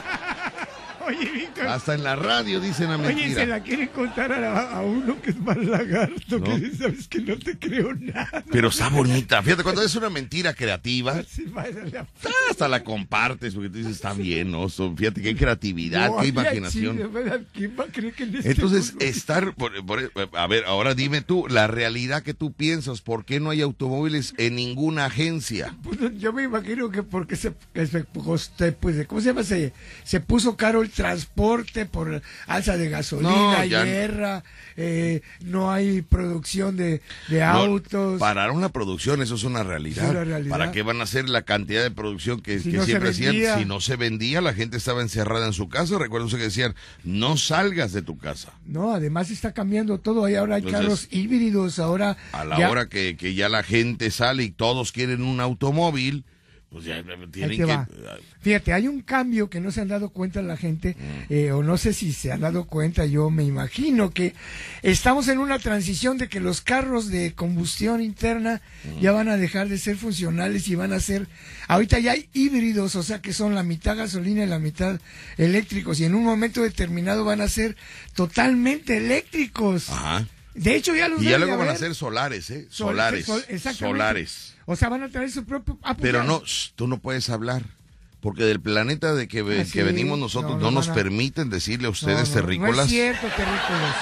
Oye, 1.09 1.31
Víctor. 1.33 1.67
Hasta 1.67 1.95
en 1.95 2.05
la 2.05 2.17
radio 2.17 2.61
dicen 2.61 2.89
la 2.91 2.97
Oye, 2.97 3.07
se 3.09 3.15
mentira. 3.15 3.47
la 3.47 3.61
quieren 3.63 3.89
contar 3.89 4.33
a, 4.33 4.77
a 4.79 4.83
uno 4.83 5.21
que 5.23 5.31
es 5.31 5.39
más 5.41 5.57
lagarto, 5.57 6.39
¿No? 6.39 6.45
que 6.45 6.59
dice, 6.61 6.77
sabes 6.79 7.09
que 7.09 7.21
no 7.21 7.39
te 7.39 7.59
creo 7.59 7.95
nada. 7.95 8.45
Pero 8.51 8.69
está 8.69 8.89
bonita. 8.89 9.43
Fíjate, 9.43 9.63
cuando 9.63 9.83
es 9.83 9.95
una 9.97 10.11
mentira 10.11 10.53
creativa, 10.55 11.23
Sí, 11.29 11.47
la- 11.55 12.07
hasta 12.51 12.69
la 12.69 12.85
compartes 12.85 13.55
porque 13.55 13.71
tú 13.71 13.79
dices, 13.79 13.93
está 13.97 14.13
bien, 14.13 14.51
¿no? 14.51 14.69
So, 14.69 14.95
Fíjate 14.97 15.23
qué 15.23 15.35
creatividad, 15.37 16.11
No, 16.11 16.19
qué 16.19 16.29
imaginación. 16.29 16.97
sí, 16.97 17.03
de 17.03 17.09
verdad, 17.09 17.41
¿quién 17.53 17.75
va 17.79 17.85
a 17.85 17.87
creer 17.89 18.15
que 18.15 18.25
en 18.25 18.37
este 18.37 18.51
Entonces, 18.51 18.91
mundo- 18.93 19.05
estar, 19.05 19.55
por- 19.55 19.85
por- 19.87 20.11
a 20.35 20.47
ver, 20.47 20.65
ahora 20.67 20.95
dime 20.95 21.21
tú, 21.23 21.47
la 21.49 21.67
realidad 21.67 22.23
que 22.23 22.35
tú 22.35 22.53
piensas, 22.53 23.01
¿por 23.01 23.25
qué 23.25 23.41
no 23.41 23.51
hay 23.51 23.61
automóviles 23.63 24.35
en 24.39 24.57
ninguna 24.57 25.07
agencia? 25.07 25.77
Pues, 25.83 25.99
yo 26.19 26.33
me 26.33 26.43
imagino 26.45 26.91
que 26.91 27.03
porque 27.03 27.37
se, 27.37 27.53
se 27.75 28.05
pues, 28.05 28.51
¿cómo 29.07 29.21
se 29.21 29.27
llama? 29.29 29.43
Se, 29.43 29.73
se 30.05 30.21
puso 30.21 30.57
caro 30.57 30.83
el 30.83 30.91
transporte 31.03 31.87
por 31.87 32.21
alza 32.47 32.77
de 32.77 32.91
gasolina, 32.91 33.31
No, 33.65 33.69
guerra, 33.69 34.43
eh, 34.77 35.23
no 35.45 35.71
hay 35.71 36.03
producción 36.03 36.77
de, 36.77 37.01
de 37.29 37.39
No, 37.41 37.45
autos. 37.47 38.19
Pararon 38.21 38.61
la 38.61 38.69
producción, 38.71 39.23
eso 39.23 39.37
es 39.37 39.45
una 39.45 39.63
realidad. 39.63 40.05
Es 40.05 40.11
una 40.11 40.25
realidad. 40.25 40.51
¿Para 40.59 40.73
qué 40.73 40.83
van 40.83 41.01
a 41.01 41.05
hacer 41.05 41.29
la 41.29 41.43
cantidad 41.43 41.83
de 41.83 41.91
producción 41.91 42.41
que, 42.41 42.59
Si 42.59 42.73
que 42.73 42.79
no 42.79 42.85
siempre 42.85 43.11
hacían? 43.11 43.59
Si 43.59 43.65
no 43.65 43.81
se 43.81 43.97
vendía, 43.97 44.41
la 44.41 44.53
gente 44.55 44.77
estaba 44.77 45.01
encerrada 45.03 45.47
en 45.47 45.53
su 45.53 45.69
casa. 45.69 45.97
Recuerdo 45.99 46.29
que 46.29 46.37
decían, 46.39 46.75
no 47.05 47.37
salgas 47.37 47.93
de 47.93 48.03
tu 48.03 48.19
casa. 48.19 48.53
No, 48.67 48.93
además 48.93 49.31
está 49.31 49.53
cambiando 49.55 49.99
todo. 49.99 50.25
Ahí 50.25 50.35
ahora 50.35 50.57
hay 50.57 50.63
Entonces, 50.63 50.81
carros 50.83 51.09
híbridos, 51.11 51.79
ahora... 51.79 52.17
A 52.33 52.45
la 52.45 52.59
ya- 52.59 52.71
hora 52.71 52.89
que, 52.89 53.17
que 53.17 53.35
ya 53.35 53.49
la 53.49 53.63
gente 53.63 54.11
sale 54.11 54.43
y 54.43 54.51
todos 54.51 54.91
quieren 54.93 55.23
un 55.23 55.41
automóvil, 55.41 56.25
pues 56.71 56.85
ya 56.85 57.03
tienen 57.33 57.57
que... 57.57 57.65
va. 57.65 57.89
Fíjate, 58.43 58.73
hay 58.75 58.89
un 58.89 59.01
cambio 59.01 59.49
que 59.49 59.59
no 59.59 59.71
se 59.71 59.81
han 59.81 59.89
dado 59.89 60.11
cuenta 60.11 60.43
la 60.43 60.57
gente, 60.57 60.97
Mm. 60.99 61.33
eh, 61.33 61.53
o 61.53 61.63
no 61.63 61.79
sé 61.79 61.93
si 61.95 62.13
se 62.13 62.31
han 62.31 62.41
dado 62.41 62.67
cuenta, 62.67 63.07
yo 63.07 63.31
me 63.31 63.43
imagino 63.43 64.11
que 64.11 64.35
estamos 64.83 65.29
en 65.29 65.39
una 65.39 65.59
transición 65.59 66.19
de 66.19 66.29
que 66.29 66.41
los 66.41 66.61
carros 66.61 67.09
de 67.09 67.33
combustión 67.35 68.03
interna 68.03 68.61
Mm. 68.85 69.01
ya 69.01 69.13
van 69.13 69.29
a 69.29 69.37
dejar 69.39 69.69
de 69.69 69.79
ser 69.79 69.97
funcionales 69.97 70.69
y 70.69 70.75
van 70.75 70.93
a 70.93 71.01
ser, 71.01 71.27
ahorita 71.69 71.99
ya 72.01 72.13
hay 72.13 72.29
híbridos, 72.35 72.97
o 72.97 73.03
sea 73.03 73.23
que 73.23 73.33
son 73.33 73.55
la 73.55 73.63
mitad 73.63 73.97
gasolina 73.97 74.45
y 74.45 74.47
la 74.49 74.59
mitad 74.59 75.01
eléctricos, 75.39 75.99
y 76.01 76.05
en 76.05 76.15
un 76.15 76.25
momento 76.25 76.63
determinado 76.63 77.25
van 77.25 77.41
a 77.41 77.49
ser 77.49 77.77
totalmente 78.15 78.97
eléctricos. 78.99 79.89
Ajá. 79.91 80.27
De 80.55 80.75
hecho 80.75 80.95
ya 80.95 81.09
los 81.09 81.23
Y 81.23 81.27
ya 81.27 81.39
luego 81.39 81.57
van 81.57 81.69
a 81.69 81.77
ser 81.77 81.95
solares, 81.95 82.51
¿eh? 82.51 82.67
Sol- 82.69 82.89
Solares. 82.89 83.25
sol-. 83.27 83.45
Solares. 83.75 84.55
O 84.71 84.77
sea, 84.77 84.91
van 84.91 85.03
a 85.03 85.09
traer 85.09 85.31
su 85.31 85.47
propio... 85.47 85.77
pues 85.77 85.97
Pero 85.99 86.23
no, 86.25 86.43
shh, 86.45 86.73
tú 86.77 86.87
no 86.87 86.99
puedes 86.99 87.31
hablar. 87.31 87.63
Porque 88.21 88.45
del 88.45 88.61
planeta 88.61 89.15
de 89.15 89.27
que, 89.29 89.43
ve- 89.43 89.65
Ah, 89.67 89.71
que 89.73 89.83
venimos 89.83 90.19
nosotros 90.19 90.53
no, 90.53 90.59
no, 90.59 90.65
no 90.65 90.71
nos 90.73 90.89
permiten 90.89 91.49
decirle 91.49 91.87
a 91.87 91.91
ustedes, 91.91 92.31
terrícolas, 92.33 92.77
No 92.77 92.83
es 92.83 92.89
cierto, 92.91 93.27
terrícolas. 93.29 93.97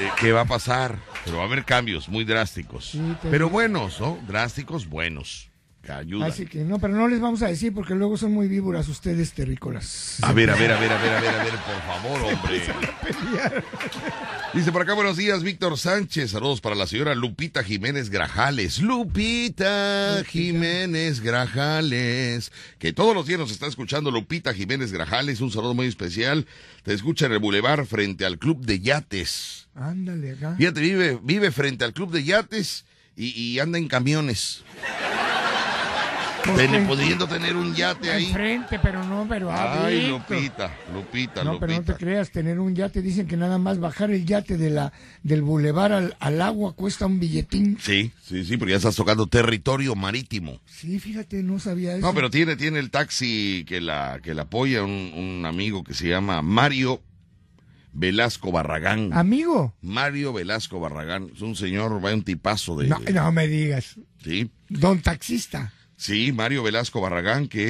eh, 0.00 0.10
qué 0.18 0.32
va 0.32 0.40
a 0.40 0.44
pasar. 0.46 0.98
Pero 1.24 1.36
va 1.36 1.44
a 1.44 1.46
haber 1.46 1.64
cambios 1.64 2.08
muy 2.08 2.24
drásticos. 2.24 2.86
Sí, 2.92 3.00
pero 3.30 3.48
buenos, 3.48 4.00
¿no? 4.00 4.18
Drásticos, 4.26 4.86
buenos. 4.88 5.48
Que 5.86 5.92
ayudan. 5.92 6.28
Así 6.28 6.46
que 6.46 6.64
no, 6.64 6.80
pero 6.80 6.94
no 6.94 7.06
les 7.06 7.20
vamos 7.20 7.42
a 7.42 7.46
decir 7.46 7.72
porque 7.72 7.94
luego 7.94 8.16
son 8.16 8.32
muy 8.32 8.48
víboras 8.48 8.88
ustedes, 8.88 9.32
terrícolas. 9.32 10.18
A 10.22 10.32
ver, 10.32 10.50
a 10.50 10.56
ver, 10.56 10.72
a 10.72 10.80
ver, 10.80 10.90
a 10.90 11.00
ver, 11.00 11.12
a 11.12 11.20
ver, 11.20 11.30
a 11.30 11.44
ver, 11.44 11.52
por 11.52 11.80
favor, 11.86 12.34
hombre. 12.34 12.62
Dice 14.52 14.72
por 14.72 14.82
acá, 14.82 14.94
buenos 14.94 15.16
días, 15.16 15.44
Víctor 15.44 15.78
Sánchez. 15.78 16.32
Saludos 16.32 16.60
para 16.60 16.74
la 16.74 16.88
señora 16.88 17.14
Lupita 17.14 17.62
Jiménez 17.62 18.10
Grajales. 18.10 18.80
Lupita 18.80 20.24
Jiménez 20.26 21.20
Grajales. 21.20 22.50
Que 22.80 22.92
todos 22.92 23.14
los 23.14 23.26
días 23.28 23.38
nos 23.38 23.52
está 23.52 23.68
escuchando 23.68 24.10
Lupita 24.10 24.52
Jiménez 24.52 24.90
Grajales. 24.90 25.40
Un 25.40 25.52
saludo 25.52 25.74
muy 25.74 25.86
especial. 25.86 26.48
Te 26.82 26.94
escucha 26.94 27.26
en 27.26 27.32
el 27.32 27.38
Boulevard 27.38 27.86
frente 27.86 28.26
al 28.26 28.40
Club 28.40 28.66
de 28.66 28.80
Yates. 28.80 29.68
Ándale 29.76 30.32
acá. 30.32 30.56
Fíjate, 30.56 30.80
vive, 30.80 31.20
vive 31.22 31.52
frente 31.52 31.84
al 31.84 31.92
Club 31.92 32.10
de 32.10 32.24
Yates 32.24 32.86
y, 33.14 33.26
y 33.40 33.60
anda 33.60 33.78
en 33.78 33.86
camiones. 33.86 34.64
Ten- 36.44 36.86
pudiendo 36.86 37.26
tener 37.26 37.56
un 37.56 37.74
yate 37.74 38.10
ahí. 38.10 38.26
Enfrente, 38.26 38.78
pero 38.80 39.02
no, 39.04 39.26
pero 39.28 39.50
Ay, 39.50 39.58
adentro. 40.06 40.36
Lupita, 40.36 40.74
Lupita, 40.94 41.44
No, 41.44 41.58
pero 41.58 41.72
no 41.72 41.78
te 41.80 41.92
Lupita. 41.92 41.96
creas, 41.98 42.30
tener 42.30 42.60
un 42.60 42.74
yate, 42.74 43.02
dicen 43.02 43.26
que 43.26 43.36
nada 43.36 43.58
más 43.58 43.78
bajar 43.80 44.10
el 44.10 44.24
yate 44.24 44.56
de 44.56 44.70
la 44.70 44.92
del 45.22 45.42
bulevar 45.42 45.92
al, 45.92 46.16
al 46.20 46.40
agua 46.42 46.74
cuesta 46.74 47.06
un 47.06 47.18
billetín. 47.18 47.78
Sí, 47.80 48.12
sí, 48.22 48.44
sí, 48.44 48.56
porque 48.56 48.72
ya 48.72 48.76
estás 48.76 48.94
tocando 48.96 49.26
territorio 49.26 49.94
marítimo. 49.96 50.60
Sí, 50.66 51.00
fíjate, 51.00 51.42
no 51.42 51.58
sabía 51.58 51.96
eso. 51.96 52.06
No, 52.06 52.14
pero 52.14 52.30
tiene, 52.30 52.54
tiene 52.56 52.78
el 52.78 52.90
taxi 52.90 53.64
que 53.66 53.80
la, 53.80 54.20
que 54.22 54.34
la 54.34 54.42
apoya 54.42 54.84
un, 54.84 55.12
un 55.14 55.44
amigo 55.46 55.82
que 55.82 55.94
se 55.94 56.08
llama 56.08 56.42
Mario 56.42 57.02
Velasco 57.92 58.52
Barragán. 58.52 59.12
Amigo, 59.14 59.74
Mario 59.82 60.32
Velasco 60.32 60.78
Barragán. 60.80 61.30
Es 61.34 61.40
un 61.42 61.56
señor, 61.56 62.04
va 62.04 62.12
un 62.14 62.22
tipazo 62.22 62.76
de. 62.76 62.88
no, 62.88 62.98
no 63.00 63.32
me 63.32 63.48
digas. 63.48 63.96
Sí, 64.22 64.50
Don 64.68 65.00
taxista. 65.00 65.72
Sí, 65.96 66.32
Mario 66.32 66.62
Velasco 66.62 67.00
Barragán 67.00 67.48
que 67.48 67.64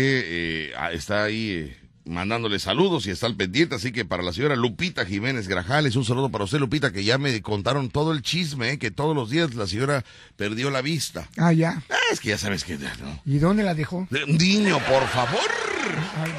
eh, 0.68 0.72
ah, 0.78 0.92
está 0.92 1.24
ahí 1.24 1.50
eh, 1.50 1.76
mandándole 2.04 2.58
saludos 2.58 3.06
y 3.06 3.10
está 3.10 3.26
al 3.26 3.36
pendiente. 3.36 3.74
Así 3.74 3.92
que 3.92 4.04
para 4.04 4.22
la 4.22 4.32
señora 4.32 4.54
Lupita 4.56 5.04
Jiménez 5.04 5.48
Grajales, 5.48 5.96
un 5.96 6.04
saludo 6.04 6.28
para 6.30 6.44
usted, 6.44 6.58
Lupita, 6.58 6.92
que 6.92 7.04
ya 7.04 7.18
me 7.18 7.40
contaron 7.42 7.90
todo 7.90 8.12
el 8.12 8.22
chisme, 8.22 8.70
eh, 8.72 8.78
que 8.78 8.90
todos 8.90 9.14
los 9.16 9.30
días 9.30 9.54
la 9.54 9.66
señora 9.66 10.04
perdió 10.36 10.70
la 10.70 10.82
vista. 10.82 11.28
Ah, 11.36 11.52
ya. 11.52 11.82
Ah, 11.90 11.94
es 12.12 12.20
que 12.20 12.28
ya 12.30 12.38
sabes 12.38 12.64
que. 12.64 12.76
¿no? 12.78 13.20
¿Y 13.24 13.38
dónde 13.38 13.62
la 13.64 13.74
dejó? 13.74 14.06
Niño, 14.26 14.78
por 14.88 15.06
favor. 15.08 15.50
Ay, 16.22 16.32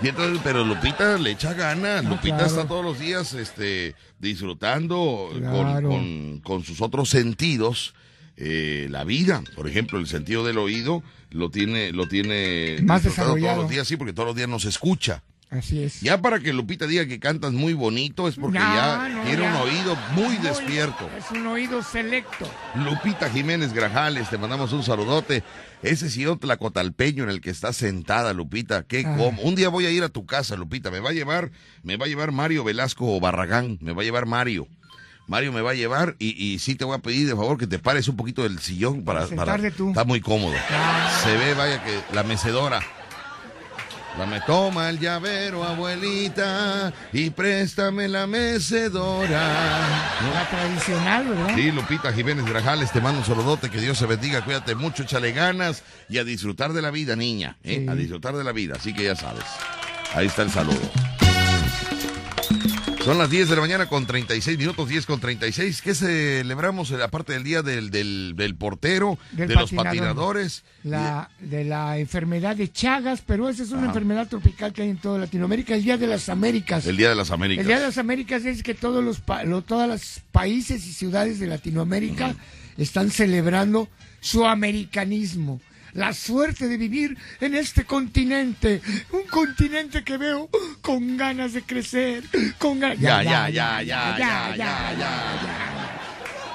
Y 0.00 0.08
entonces, 0.08 0.40
pero 0.44 0.64
Lupita 0.64 1.18
le 1.18 1.32
echa 1.32 1.54
ganas. 1.54 2.04
Ah, 2.04 2.08
Lupita 2.08 2.36
claro. 2.36 2.46
está 2.46 2.68
todos 2.68 2.84
los 2.84 2.98
días 3.00 3.34
este, 3.34 3.96
disfrutando 4.20 5.28
con- 5.32 5.40
Claro. 5.40 5.88
con, 5.88 6.40
con 6.40 6.64
sus 6.64 6.80
otros 6.80 7.08
sentidos 7.10 7.94
eh, 8.40 8.86
la 8.90 9.04
vida. 9.04 9.42
Por 9.56 9.66
ejemplo, 9.68 9.98
el 9.98 10.06
sentido 10.06 10.44
del 10.44 10.58
oído 10.58 11.02
lo 11.30 11.50
tiene, 11.50 11.92
lo 11.92 12.06
tiene 12.08 12.78
Más 12.82 13.02
desarrollado. 13.02 13.54
todos 13.56 13.64
los 13.64 13.70
días, 13.70 13.88
sí, 13.88 13.96
porque 13.96 14.12
todos 14.12 14.28
los 14.28 14.36
días 14.36 14.48
nos 14.48 14.64
escucha. 14.64 15.22
así 15.50 15.82
es. 15.82 16.00
Ya 16.02 16.20
para 16.22 16.38
que 16.40 16.52
Lupita 16.52 16.86
diga 16.86 17.06
que 17.06 17.18
cantas 17.18 17.52
muy 17.52 17.72
bonito 17.72 18.28
es 18.28 18.36
porque 18.36 18.58
No, 18.58 18.64
ya 18.74 19.08
no, 19.08 19.22
tiene 19.24 19.42
ya. 19.42 19.50
un 19.50 19.56
oído 19.68 19.96
muy 20.14 20.36
despierto. 20.36 21.08
Es 21.18 21.30
un 21.30 21.46
oído 21.48 21.82
selecto. 21.82 22.48
Lupita 22.76 23.28
Jiménez 23.30 23.72
Grajales, 23.72 24.28
te 24.30 24.38
mandamos 24.38 24.72
un 24.72 24.82
saludote. 24.84 25.42
Ese 25.82 26.10
sillón 26.10 26.38
tlacotalpeño 26.38 27.24
en 27.24 27.30
el 27.30 27.40
que 27.40 27.50
está 27.50 27.72
sentada, 27.72 28.32
Lupita, 28.34 28.82
qué 28.84 29.04
Ah. 29.06 29.16
como. 29.16 29.40
Un 29.42 29.54
día 29.54 29.68
voy 29.68 29.86
a 29.86 29.90
ir 29.90 30.02
a 30.02 30.08
tu 30.10 30.26
casa, 30.26 30.54
Lupita. 30.56 30.90
Me 30.90 31.00
va 31.00 31.10
a 31.10 31.14
llevar, 31.14 31.50
me 31.82 31.96
va 31.96 32.04
a 32.06 32.08
llevar 32.08 32.30
Mario 32.32 32.62
Velasco 32.64 33.18
Barragán, 33.20 33.78
me 33.80 33.92
va 33.92 34.02
a 34.02 34.04
llevar 34.04 34.26
Mario. 34.26 34.66
Mario 35.28 35.52
me 35.52 35.60
va 35.60 35.70
a 35.70 35.74
llevar 35.74 36.16
y, 36.18 36.30
y 36.42 36.58
sí 36.58 36.74
te 36.74 36.84
voy 36.84 36.96
a 36.96 36.98
pedir 36.98 37.28
de 37.28 37.36
favor 37.36 37.56
que 37.58 37.66
te 37.66 37.78
pares 37.78 38.08
un 38.08 38.16
poquito 38.16 38.42
del 38.42 38.58
sillón 38.58 39.04
para, 39.04 39.20
Para 39.26 39.36
para 39.36 39.52
sentarte 39.52 39.70
tú. 39.76 39.90
está 39.90 40.04
muy 40.04 40.20
cómodo. 40.20 40.54
Ah. 40.70 41.20
Se 41.22 41.36
ve, 41.36 41.54
vaya 41.54 41.84
que 41.84 42.00
la 42.14 42.22
mecedora. 42.22 42.80
La 44.18 44.26
me 44.26 44.40
toma 44.40 44.88
el 44.90 44.98
llavero, 44.98 45.62
abuelita, 45.62 46.92
y 47.12 47.30
préstame 47.30 48.08
la 48.08 48.26
mecedora. 48.26 49.86
¿No? 50.22 50.34
La 50.34 50.48
tradicional, 50.50 51.28
¿verdad? 51.28 51.54
Sí, 51.54 51.70
Lupita 51.70 52.12
Jiménez 52.12 52.44
Grajales, 52.44 52.90
te 52.90 53.00
mando 53.00 53.20
un 53.20 53.24
saludote, 53.26 53.70
que 53.70 53.80
Dios 53.80 53.96
se 53.96 54.06
bendiga, 54.06 54.44
cuídate 54.44 54.74
mucho, 54.74 55.04
échale 55.04 55.30
ganas 55.32 55.84
y 56.08 56.18
a 56.18 56.24
disfrutar 56.24 56.72
de 56.72 56.82
la 56.82 56.90
vida, 56.90 57.14
niña, 57.14 57.58
¿eh? 57.62 57.82
Sí. 57.84 57.88
a 57.88 57.94
disfrutar 57.94 58.34
de 58.34 58.42
la 58.42 58.50
vida, 58.50 58.74
así 58.76 58.92
que 58.92 59.04
ya 59.04 59.14
sabes. 59.14 59.44
Ahí 60.14 60.26
está 60.26 60.42
el 60.42 60.50
saludo. 60.50 60.80
Son 63.04 63.16
las 63.16 63.30
10 63.30 63.48
de 63.48 63.54
la 63.54 63.62
mañana 63.62 63.86
con 63.88 64.06
36 64.06 64.58
minutos, 64.58 64.86
10 64.88 65.06
con 65.06 65.18
36. 65.18 65.80
¿Qué 65.80 65.94
celebramos 65.94 66.90
eh, 66.90 67.02
aparte 67.02 67.32
del 67.32 67.42
día 67.44 67.62
del, 67.62 67.90
del, 67.90 68.34
del 68.36 68.54
portero, 68.54 69.18
Del 69.32 69.48
de 69.48 69.54
los 69.54 69.70
patinador. 69.70 69.86
patinadores? 69.86 70.64
La, 70.84 71.30
de 71.40 71.64
la 71.64 71.96
enfermedad 71.98 72.54
de 72.56 72.70
Chagas, 72.70 73.22
pero 73.24 73.48
esa 73.48 73.62
es 73.62 73.70
una 73.70 73.82
Ajá. 73.82 73.88
enfermedad 73.88 74.28
tropical 74.28 74.74
que 74.74 74.82
hay 74.82 74.90
en 74.90 74.98
toda 74.98 75.18
Latinoamérica, 75.20 75.74
el 75.74 75.84
Día 75.84 75.96
de 75.96 76.06
las 76.06 76.28
Américas. 76.28 76.86
El 76.86 76.98
Día 76.98 77.08
de 77.08 77.14
las 77.14 77.30
Américas. 77.30 77.62
El 77.62 77.66
Día 77.68 77.78
de 77.78 77.86
las 77.86 77.96
Américas 77.98 78.44
es 78.44 78.62
que 78.62 78.74
todos 78.74 79.02
los, 79.02 79.20
pa- 79.20 79.44
lo- 79.44 79.62
todos 79.62 79.88
los 79.88 80.20
países 80.30 80.86
y 80.86 80.92
ciudades 80.92 81.38
de 81.38 81.46
Latinoamérica 81.46 82.34
están 82.76 83.10
celebrando 83.10 83.88
su 84.20 84.44
americanismo. 84.46 85.60
La 85.98 86.12
suerte 86.12 86.68
de 86.68 86.76
vivir 86.76 87.16
en 87.40 87.54
este 87.54 87.84
continente, 87.84 88.80
un 89.12 89.22
continente 89.24 90.04
que 90.04 90.16
veo 90.16 90.48
con 90.80 91.16
ganas 91.16 91.52
de 91.52 91.62
crecer, 91.62 92.24
con 92.58 92.78
ganas... 92.80 92.98
Ya, 92.98 93.22
ya, 93.22 93.48
ya, 93.48 93.82
ya, 93.82 94.16
ya, 94.16 94.18
ya, 94.18 94.56
ya. 94.56 94.96
ya. 94.96 95.94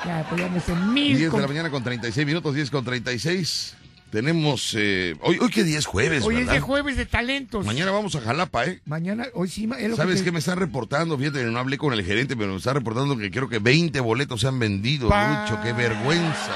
Ya, 0.05 0.25
pues 0.29 0.41
ya 0.41 0.49
me 0.49 0.59
sé 0.59 0.73
mil 0.75 1.17
10 1.17 1.19
de 1.21 1.29
con- 1.29 1.41
la 1.41 1.47
mañana 1.47 1.69
con 1.69 1.83
36 1.83 2.25
minutos, 2.27 2.53
10 2.55 2.69
con 2.71 2.83
36. 2.83 3.75
Tenemos. 4.11 4.75
Eh, 4.77 5.15
hoy, 5.21 5.39
hoy 5.41 5.49
qué 5.49 5.63
día 5.63 5.79
es 5.79 5.85
jueves, 5.87 6.23
Hoy 6.23 6.35
es 6.35 6.39
¿verdad? 6.41 6.53
de 6.53 6.59
jueves 6.59 6.97
de 6.97 7.05
talentos. 7.07 7.65
Mañana 7.65 7.89
vamos 7.91 8.13
a 8.15 8.21
Jalapa, 8.21 8.65
¿eh? 8.65 8.79
Mañana, 8.85 9.25
hoy 9.33 9.47
sí, 9.49 9.67
es 9.79 9.89
lo 9.89 9.95
¿Sabes 9.95 10.17
que 10.17 10.25
qué 10.25 10.25
te- 10.25 10.31
me 10.33 10.39
están 10.39 10.59
reportando? 10.59 11.17
Fíjate, 11.17 11.43
no 11.45 11.57
hablé 11.57 11.77
con 11.79 11.93
el 11.93 12.03
gerente, 12.05 12.35
pero 12.37 12.51
me 12.51 12.57
está 12.57 12.73
reportando 12.73 13.17
que 13.17 13.31
creo 13.31 13.49
que 13.49 13.57
20 13.59 13.99
boletos 14.01 14.41
se 14.41 14.47
han 14.47 14.59
vendido, 14.59 15.09
Pa- 15.09 15.47
Lucho. 15.49 15.59
Qué 15.63 15.73
vergüenza. 15.73 16.51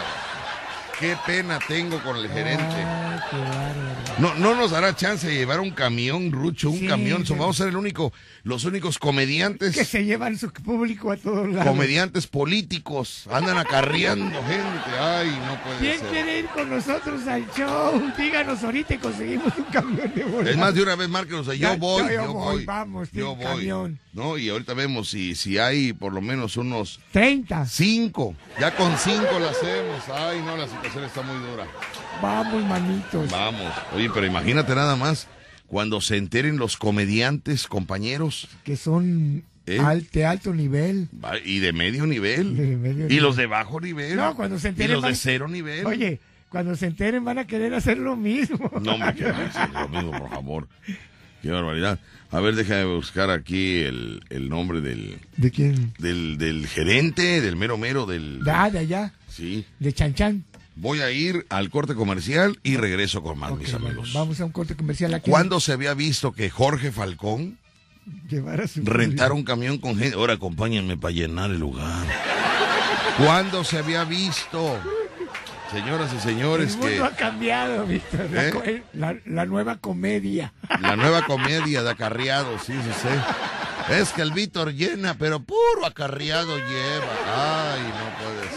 Qué 1.00 1.16
pena 1.27 1.60
tengo 1.68 2.01
con 2.01 2.18
el 2.18 2.27
gerente. 2.30 2.63
Ay, 2.63 3.20
qué 3.30 3.38
bárbaro. 3.38 3.98
No, 4.18 4.34
no 4.36 4.56
nos 4.56 4.72
dará 4.72 4.96
chance 4.96 5.27
de 5.27 5.36
llevar 5.36 5.60
un 5.60 5.70
camión, 5.70 6.32
Rucho, 6.32 6.72
un 6.72 6.80
Sí, 6.80 6.88
camión. 6.88 7.24
sí. 7.25 7.34
Vamos 7.34 7.56
a 7.60 7.63
ser 7.63 7.68
el 7.70 7.77
único, 7.77 8.12
los 8.48 8.63
únicos 8.63 8.98
comediantes, 8.98 9.75
Que 9.75 9.84
se 9.84 10.06
llevan 10.06 10.38
su 10.38 10.50
público 10.54 11.12
a 11.12 11.18
todos 11.18 11.50
lados. 11.50 11.68
comediantes 11.68 12.27
políticos. 12.27 13.25
Andan 13.30 13.58
acarreando 13.58 14.25
gente. 14.44 14.98
Ay, 15.00 15.30
no 15.46 15.62
puede 15.63 15.80
¿Quién 15.80 16.00
ser. 16.00 16.10
quiere 16.10 16.39
ir 16.39 16.46
con 16.48 16.70
nosotros 16.70 17.27
al 17.27 17.46
show? 17.51 18.01
Díganos 18.18 18.63
ahorita 18.63 18.94
y 18.94 18.98
conseguimos 19.00 19.51
un 19.58 19.66
camión 19.66 20.13
de 20.16 20.24
boletos. 20.24 20.48
Es 20.51 20.58
más, 20.58 20.74
de 20.74 20.82
una 20.84 20.96
vez 20.96 21.10
márquenos, 21.10 21.46
yo 21.48 21.54
Ya, 21.54 21.75
voy, 21.75 22.04
yo- 22.04 22.10
yo, 22.10 22.34
voy, 22.34 22.56
voy, 22.56 22.66
vamos, 22.66 23.10
yo 23.12 23.36
voy. 23.36 23.46
camión. 23.46 24.00
No, 24.13 24.38
y 24.38 24.48
ahorita 24.50 24.74
vemos 24.74 25.10
si, 25.10 25.36
si 25.36 25.58
hay 25.58 25.92
por 25.92 26.13
lo 26.13 26.22
menos 26.22 26.56
unos 26.56 27.00
30. 27.12 27.66
cinco. 27.66 28.34
Ya 28.60 28.74
con 28.75 28.98
cinco 28.98 29.27
la 29.39 29.50
hacemos. 29.50 30.04
Ay, 30.16 30.42
no, 30.46 30.56
la 30.56 30.68
situación 30.68 31.04
está 31.04 31.22
muy 31.22 31.38
dura. 31.50 31.68
Vamos, 32.22 32.63
manitos. 32.63 33.30
Vamos. 33.30 33.74
Oye, 33.94 34.10
pero 34.13 34.25
imagínate 34.25 34.74
nada 34.74 34.96
más 34.96 35.27
cuando 35.67 36.01
se 36.01 36.17
enteren 36.17 36.57
los 36.57 36.77
comediantes, 36.77 37.67
compañeros, 37.67 38.47
Que 38.63 38.75
son 38.77 39.43
¿Eh? 39.65 39.79
de 40.13 40.25
alto 40.25 40.53
nivel. 40.53 41.09
y 41.45 41.59
de 41.59 41.74
medio 41.74 42.05
nivel, 42.07 42.55
De 42.55 42.77
medio 42.77 43.05
y 43.05 43.09
nivel. 43.09 43.24
los 43.24 43.36
de 43.36 43.45
bajo 43.47 43.79
nivel, 43.81 44.15
No, 44.15 44.36
cuando 44.36 44.57
se 44.59 44.67
y 44.67 44.69
enteren 44.69 44.93
los 44.93 45.03
de 45.03 45.15
cero 45.15 45.47
nivel. 45.47 45.86
Oye, 45.86 46.19
cuando 46.50 46.75
se 46.77 46.86
enteren 46.88 47.25
van 47.25 47.38
a 47.39 47.45
querer 47.47 47.74
hacer 47.74 47.97
lo 47.97 48.15
mismo. 48.15 48.71
No 48.81 48.97
me 48.97 49.13
quedes 49.13 49.53
lo 49.74 49.89
mismo, 49.89 50.12
por 50.12 50.29
favor. 50.29 50.67
Qué 51.41 51.51
barbaridad. 51.51 52.00
A 52.31 52.39
ver, 52.39 52.55
déjame 52.55 52.86
buscar 52.86 53.29
aquí 53.29 53.79
el, 53.81 54.21
el 54.29 54.50
nombre 54.50 54.81
del, 54.81 55.17
¿De 55.38 55.51
quién? 55.51 55.93
del, 56.00 56.38
del 56.38 56.65
gerente, 56.67 57.41
del 57.41 57.55
mero 57.55 57.77
mero, 57.77 58.05
del... 58.05 58.43
De, 58.43 58.51
ah, 58.51 58.69
de 58.69 58.79
allá, 58.79 59.13
Sí. 59.29 59.65
de 59.79 59.93
Chan 59.93 60.13
Chan. 60.13 60.43
Voy 60.79 61.01
a 61.01 61.10
ir 61.12 61.46
al 61.50 61.69
corte 61.69 61.96
comercial 61.96 62.60
y 62.63 62.77
regreso 62.77 63.24
con 63.24 63.39
más, 63.39 63.51
mis 63.57 63.74
amigos. 63.74 64.13
vamos 64.13 64.39
a 64.39 64.46
un 64.46 64.51
corte 64.51 64.75
comercial 64.75 65.13
aquí. 65.13 65.29
¿Cuándo 65.31 65.60
se 65.60 65.74
había 65.74 65.93
visto 65.93 66.34
que 66.34 66.50
Jorge 66.50 66.91
Falcón 66.91 67.57
a 68.07 68.67
su 68.67 68.81
rentar 68.86 69.31
un 69.31 69.43
camión 69.43 69.79
con 69.79 69.98
gente? 69.98 70.15
Ahora 70.15 70.34
acompáñenme 70.34 70.96
para 70.96 71.13
llenar 71.13 71.50
el 71.50 71.60
lugar. 71.60 72.05
¿Cuándo 73.17 73.63
se 73.63 73.79
había 73.79 74.03
visto? 74.03 74.79
Señoras 75.72 76.12
y 76.13 76.15
El 76.17 76.22
señores, 76.22 76.72
mundo 76.77 76.88
que 76.88 77.01
ha 77.03 77.10
cambiado, 77.15 77.86
Víctor. 77.86 78.29
La, 78.31 78.48
¿Eh? 78.48 78.84
la- 78.93 79.15
la 79.25 79.46
nueva 79.46 79.77
comedia. 79.77 80.53
la 80.79 80.96
nueva 80.96 81.24
comedia 81.27 81.81
de 81.84 81.89
acarreados, 81.89 82.62
sí, 82.63 82.74
sí, 82.74 82.91
sí. 83.01 83.93
Es 83.93 84.13
que 84.13 84.22
el 84.22 84.31
Víctor 84.31 84.74
llena, 84.74 85.15
pero 85.15 85.39
puro 85.41 85.86
acarreado 85.86 86.55
lleva. 86.57 87.74
Ay, 87.74 87.81
no 87.81 88.24
puede 88.24 88.50
ser. 88.50 88.56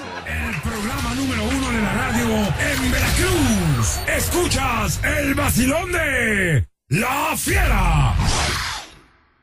Programa 0.80 1.14
número 1.14 1.44
uno 1.44 1.70
de 1.72 1.82
la 1.82 1.92
radio 1.92 2.26
en 2.58 2.90
Veracruz. 2.90 4.00
Escuchas 4.16 4.98
el 5.04 5.34
vacilón 5.34 5.92
de 5.92 6.66
La 6.88 7.36
Fiera. 7.36 7.99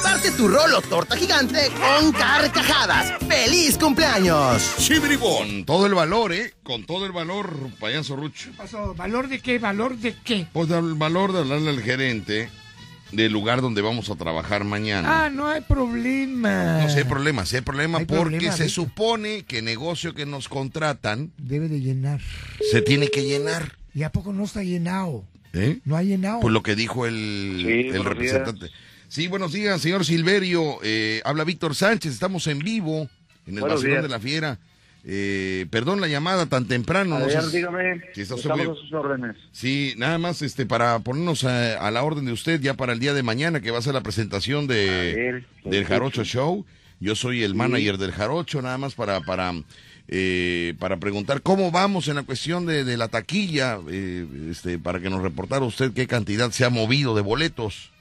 Parte 0.00 0.30
tu 0.32 0.48
rolo 0.48 0.80
torta 0.82 1.16
gigante 1.16 1.68
con 1.70 2.12
carcajadas. 2.12 3.12
¡Feliz 3.28 3.76
cumpleaños! 3.78 4.62
Con 5.20 5.64
todo 5.64 5.86
el 5.86 5.94
valor, 5.94 6.32
¿eh? 6.32 6.54
Con 6.62 6.84
todo 6.84 7.06
el 7.06 7.12
valor, 7.12 7.70
payaso 7.80 8.16
Rucho. 8.16 8.50
pasó? 8.56 8.94
¿Valor 8.94 9.28
de 9.28 9.40
qué? 9.40 9.58
¿Valor 9.58 9.96
de 9.96 10.14
qué? 10.24 10.46
Pues 10.52 10.70
el 10.70 10.94
valor 10.94 11.32
de 11.32 11.40
hablarle 11.40 11.70
al 11.70 11.82
gerente 11.82 12.48
del 13.10 13.32
lugar 13.32 13.60
donde 13.60 13.82
vamos 13.82 14.08
a 14.10 14.14
trabajar 14.16 14.64
mañana. 14.64 15.24
Ah, 15.24 15.30
no 15.30 15.46
hay 15.48 15.60
problema. 15.60 16.78
No, 16.82 16.88
sí 16.90 16.98
hay 16.98 17.04
problema, 17.04 17.44
sí 17.44 17.56
hay 17.56 17.62
problema 17.62 17.98
Hay 17.98 18.06
porque 18.06 18.22
problema, 18.36 18.56
se 18.56 18.68
supone 18.68 19.42
que 19.44 19.60
negocio 19.62 20.14
que 20.14 20.24
nos 20.26 20.48
contratan 20.48 21.32
Debe 21.38 21.68
de 21.68 21.80
llenar. 21.80 22.20
se 22.70 22.80
tiene 22.82 23.08
que 23.08 23.24
llenar. 23.24 23.76
¿Y 23.94 24.04
a 24.04 24.10
poco 24.12 24.32
no 24.32 24.44
está 24.44 24.62
llenado? 24.62 25.24
¿Eh? 25.52 25.80
No 25.84 25.96
ha 25.96 26.02
llenado. 26.02 26.40
Pues 26.40 26.52
lo 26.52 26.62
que 26.62 26.74
dijo 26.74 27.04
el, 27.06 27.62
Sí, 27.66 27.94
el 27.94 28.04
representante. 28.04 28.70
Sí, 29.12 29.28
buenos 29.28 29.52
días, 29.52 29.82
señor 29.82 30.06
Silverio. 30.06 30.78
Eh, 30.82 31.20
habla 31.26 31.44
Víctor 31.44 31.74
Sánchez, 31.74 32.14
estamos 32.14 32.46
en 32.46 32.60
vivo 32.60 33.10
en 33.46 33.56
el 33.56 33.60
Buenos 33.60 33.82
días. 33.82 34.02
de 34.02 34.08
la 34.08 34.18
Fiera. 34.18 34.58
Eh, 35.04 35.66
perdón 35.68 36.00
la 36.00 36.08
llamada 36.08 36.46
tan 36.46 36.66
temprano. 36.66 37.18
no 37.18 37.28
sé 37.28 37.54
dígame, 37.54 38.00
si 38.14 38.22
estamos 38.22 38.46
a 38.46 38.74
sus 38.74 38.90
órdenes. 38.94 39.36
Sí, 39.52 39.92
nada 39.98 40.16
más 40.16 40.40
este 40.40 40.64
para 40.64 40.98
ponernos 41.00 41.44
a, 41.44 41.86
a 41.86 41.90
la 41.90 42.02
orden 42.04 42.24
de 42.24 42.32
usted 42.32 42.58
ya 42.62 42.72
para 42.72 42.94
el 42.94 43.00
día 43.00 43.12
de 43.12 43.22
mañana 43.22 43.60
que 43.60 43.70
va 43.70 43.80
a 43.80 43.82
ser 43.82 43.92
la 43.92 44.00
presentación 44.00 44.66
de 44.66 45.12
ver, 45.14 45.44
del. 45.70 45.84
Jarocho 45.84 46.24
Show. 46.24 46.64
Yo 46.98 47.14
soy 47.14 47.42
el 47.42 47.54
manager 47.54 47.98
del 47.98 48.12
Jarocho, 48.12 48.62
nada 48.62 48.78
más 48.78 48.94
para 48.94 49.20
para 49.20 49.52
eh, 50.08 50.72
para 50.78 50.96
preguntar 50.96 51.42
cómo 51.42 51.70
vamos 51.70 52.08
en 52.08 52.14
la 52.14 52.22
cuestión 52.22 52.64
de, 52.64 52.84
de 52.84 52.96
la 52.96 53.08
taquilla, 53.08 53.78
eh, 53.90 54.26
este, 54.50 54.78
para 54.78 55.00
que 55.00 55.10
nos 55.10 55.20
reportara 55.20 55.66
usted 55.66 55.92
qué 55.92 56.06
cantidad 56.06 56.50
se 56.50 56.64
ha 56.64 56.70
movido 56.70 57.14
de 57.14 57.20
boletos. 57.20 57.91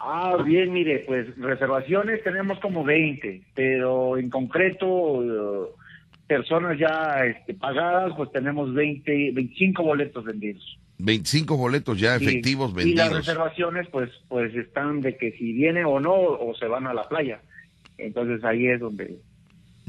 Ah, 0.00 0.36
bien, 0.44 0.72
mire, 0.72 1.04
pues 1.06 1.36
reservaciones 1.36 2.24
tenemos 2.24 2.58
como 2.60 2.84
20, 2.84 3.42
pero 3.54 4.16
en 4.16 4.30
concreto, 4.30 5.22
eh, 5.22 5.68
personas 6.26 6.78
ya 6.78 7.24
este, 7.26 7.54
pagadas, 7.54 8.14
pues 8.16 8.32
tenemos 8.32 8.72
20, 8.72 9.32
25 9.32 9.82
boletos 9.82 10.24
vendidos. 10.24 10.78
25 10.98 11.56
boletos 11.56 11.98
ya 11.98 12.16
efectivos 12.16 12.70
Y 12.72 12.94
las 12.94 13.10
vendidos. 13.10 13.26
reservaciones, 13.26 13.88
pues, 13.88 14.10
pues 14.28 14.54
están 14.54 15.00
de 15.00 15.16
que 15.16 15.32
si 15.32 15.52
vienen 15.52 15.84
o 15.86 16.00
no, 16.00 16.14
o 16.14 16.54
se 16.54 16.66
van 16.66 16.86
a 16.86 16.94
la 16.94 17.08
playa. 17.08 17.40
Entonces 17.98 18.42
ahí 18.44 18.66
es 18.68 18.80
donde 18.80 19.18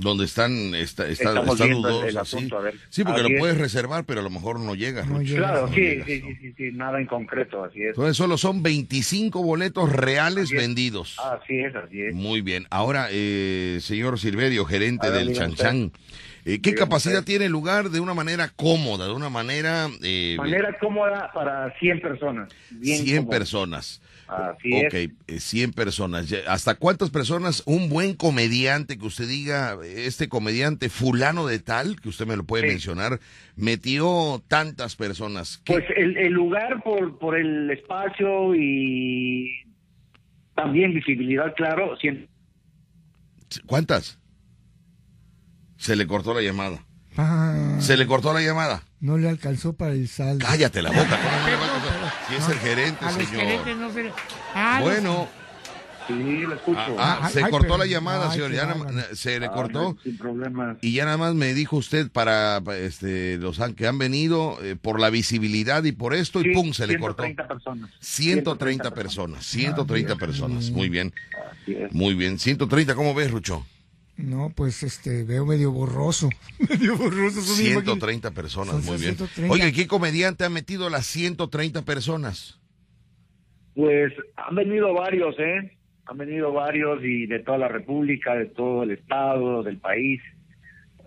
Donde 0.02 0.26
están, 0.26 0.74
está, 0.76 1.08
está, 1.08 1.30
Estamos 1.30 1.52
está 1.54 1.66
el- 1.66 1.74
dudoso, 1.74 2.04
el 2.06 2.12
sí. 2.12 2.18
asunto, 2.18 2.58
a 2.58 2.62
ver. 2.62 2.76
Sí, 2.90 3.04
porque 3.04 3.22
Así 3.22 3.30
lo 3.30 3.36
es. 3.36 3.40
puedes 3.40 3.58
reservar, 3.58 4.04
pero 4.06 4.20
a 4.20 4.24
lo 4.24 4.30
mejor 4.30 4.60
no 4.60 4.74
llega. 4.76 5.06
No. 5.06 5.20
Claro, 5.20 5.68
No 5.68 5.74
sí, 5.74 5.80
llegas, 5.82 6.08
sí, 6.08 6.22
¿no? 6.24 6.28
sí, 6.30 6.36
sí, 6.42 6.54
sí, 6.58 6.72
nada 6.74 7.00
en 7.00 7.06
concreto, 7.06 7.64
así 7.64 7.82
es. 7.82 7.90
Entonces 7.90 8.18
solo 8.18 8.38
son 8.38 8.64
25 8.64 9.44
boletos 9.44 9.92
reales 9.92 10.46
Así 10.46 10.56
es. 10.56 10.62
vendidos. 10.62 11.18
Así 11.20 11.60
es, 11.60 11.76
así 11.76 12.02
es. 12.02 12.14
Muy 12.16 12.42
bien. 12.42 12.66
Ahora, 12.72 13.08
eh, 13.12 13.78
señor 13.82 14.20
Silverio, 14.20 14.66
gerente 14.66 15.10
ver, 15.10 15.20
del 15.20 15.28
dígame 15.30 15.56
Chan 15.56 15.66
Chan, 15.66 15.92
eh, 16.46 16.60
¿qué 16.62 16.74
capacidad 16.74 17.20
usted. 17.20 17.26
tiene 17.26 17.46
el 17.46 17.52
lugar 17.52 17.92
de 17.92 18.00
una 18.00 18.16
manera 18.16 18.50
cómoda, 18.56 19.06
de 19.06 19.14
una 19.14 19.30
manera... 19.30 19.88
Eh, 20.02 20.36
Manera 20.40 20.76
cómoda 20.80 21.30
para 21.34 21.72
100 21.80 22.02
personas. 22.02 22.50
Bien 22.72 23.04
100 23.04 23.18
cómoda. 23.20 23.38
personas. 23.38 24.02
Así 24.32 24.72
ok, 24.86 24.94
es. 24.94 25.10
eh, 25.28 25.40
100 25.40 25.74
personas. 25.74 26.34
¿Hasta 26.48 26.76
cuántas 26.76 27.10
personas 27.10 27.64
un 27.66 27.90
buen 27.90 28.16
comediante 28.16 28.98
que 28.98 29.06
usted 29.06 29.28
diga, 29.28 29.78
este 29.84 30.30
comediante 30.30 30.88
fulano 30.90 31.46
de 31.48 31.60
tal, 31.60 32.00
que 32.00 32.08
usted 32.10 32.26
me 32.26 32.38
lo 32.38 32.46
puede 32.46 32.64
Sí. 32.64 32.70
mencionar, 32.70 33.20
metió 33.58 34.42
tantas 34.48 34.96
personas? 34.96 35.60
¿Qué- 35.66 35.74
Pues 35.74 35.86
el, 35.98 36.16
el 36.18 36.32
lugar 36.32 36.82
por, 36.84 37.20
por 37.20 37.38
el 37.38 37.70
espacio 37.72 38.56
y 38.56 39.52
también 40.56 40.94
visibilidad, 40.94 41.54
claro, 41.56 41.98
100, 41.98 42.28
¿Cuántas? 43.66 44.18
Se 45.76 45.96
le 45.98 46.08
cortó 46.08 46.34
la 46.34 46.42
llamada. 46.42 46.86
Ah, 47.18 47.76
Se 47.82 47.98
le 47.98 48.08
cortó 48.08 48.34
la 48.34 48.40
llamada. 48.42 48.84
no 49.02 49.18
le 49.18 49.28
alcanzó 49.28 49.74
para 49.74 49.92
el 49.92 50.08
saldo. 50.08 50.46
Cállate 50.48 50.82
la 50.82 50.92
boca. 50.92 51.20
¿Cómo 52.38 52.48
no 52.48 52.54
le 52.54 52.60
va 52.60 52.62
a 52.62 52.62
cortar? 52.62 52.62
Si 52.62 52.62
es 52.62 52.64
el 52.64 52.76
gerente, 52.76 53.06
A 53.06 53.12
los 53.12 53.16
señor. 53.28 53.42
gerentes 53.44 53.78
no 53.78 53.92
se 53.94 54.12
Ah, 54.54 54.80
los- 54.80 54.90
Bueno, 54.90 55.28
Sí, 56.08 56.14
lo 56.42 56.56
escucho. 56.56 56.96
ah, 56.98 57.20
Ay, 57.22 57.32
se 57.34 57.44
ay, 57.44 57.52
cortó 57.52 57.68
pero- 57.68 57.78
la 57.78 57.86
llamada, 57.86 58.26
ay, 58.26 58.32
señor. 58.34 58.52
Ya 58.52 58.66
nada- 58.66 58.84
bárbaro. 58.84 59.16
se 59.16 59.40
le 59.40 59.46
Ah, 59.46 59.52
cortó. 59.52 59.98
sin 60.04 60.18
problemas. 60.18 60.78
Y 60.82 60.94
ya 60.94 61.06
nada 61.06 61.18
más 61.18 61.36
me 61.36 61.54
dijo 61.54 61.78
usted 61.78 62.10
para 62.12 62.60
pa- 62.62 62.76
este, 62.76 63.38
los 63.38 63.60
han- 63.60 63.76
que 63.76 63.88
han 63.88 63.98
venido 63.98 64.58
eh, 64.64 64.76
por 64.76 65.00
la 65.00 65.10
visibilidad 65.12 65.84
y 65.84 65.92
por 65.92 66.14
esto, 66.16 66.42
y 66.42 66.46
Sí, 66.46 66.50
pum, 66.54 66.74
se 66.74 66.88
le 66.88 66.98
cortó. 67.00 67.24
130 67.24 67.48
personas. 67.48 67.92
130 68.00 68.92
personas, 68.92 69.46
130 69.46 70.16
personas. 70.16 70.72
Muy 70.72 70.90
bien, 70.90 71.14
muy 71.92 72.14
bien. 72.16 72.40
130, 72.40 72.96
¿cómo 72.96 73.14
ves, 73.14 73.32
Rucho? 73.32 73.66
No, 74.22 74.52
pues 74.56 74.84
este, 74.84 75.24
veo 75.24 75.46
medio 75.46 75.72
borroso. 75.72 76.30
medio 76.70 76.98
borroso. 76.98 77.40
eso 77.40 77.56
mismo 77.62 77.80
aquí. 77.80 77.86
130 77.88 78.32
personas, 78.32 78.76
Son 78.76 78.86
muy 78.86 78.98
bien. 78.98 79.16
130. 79.16 79.54
Oye, 79.54 79.72
¿qué 79.74 79.88
comediante 79.88 80.46
ha 80.46 80.50
metido 80.50 80.90
las 80.90 81.06
130 81.08 81.82
personas? 81.84 82.60
Pues 83.76 84.14
han 84.36 84.56
venido 84.56 84.94
varios, 84.94 85.36
¿eh? 85.40 85.78
Han 86.06 86.18
venido 86.18 86.52
varios 86.52 87.04
y 87.04 87.26
de 87.26 87.40
toda 87.40 87.58
la 87.58 87.68
República, 87.68 88.36
de 88.36 88.48
todo 88.48 88.84
el 88.84 88.92
estado, 88.92 89.64
del 89.64 89.78
país. 89.78 90.22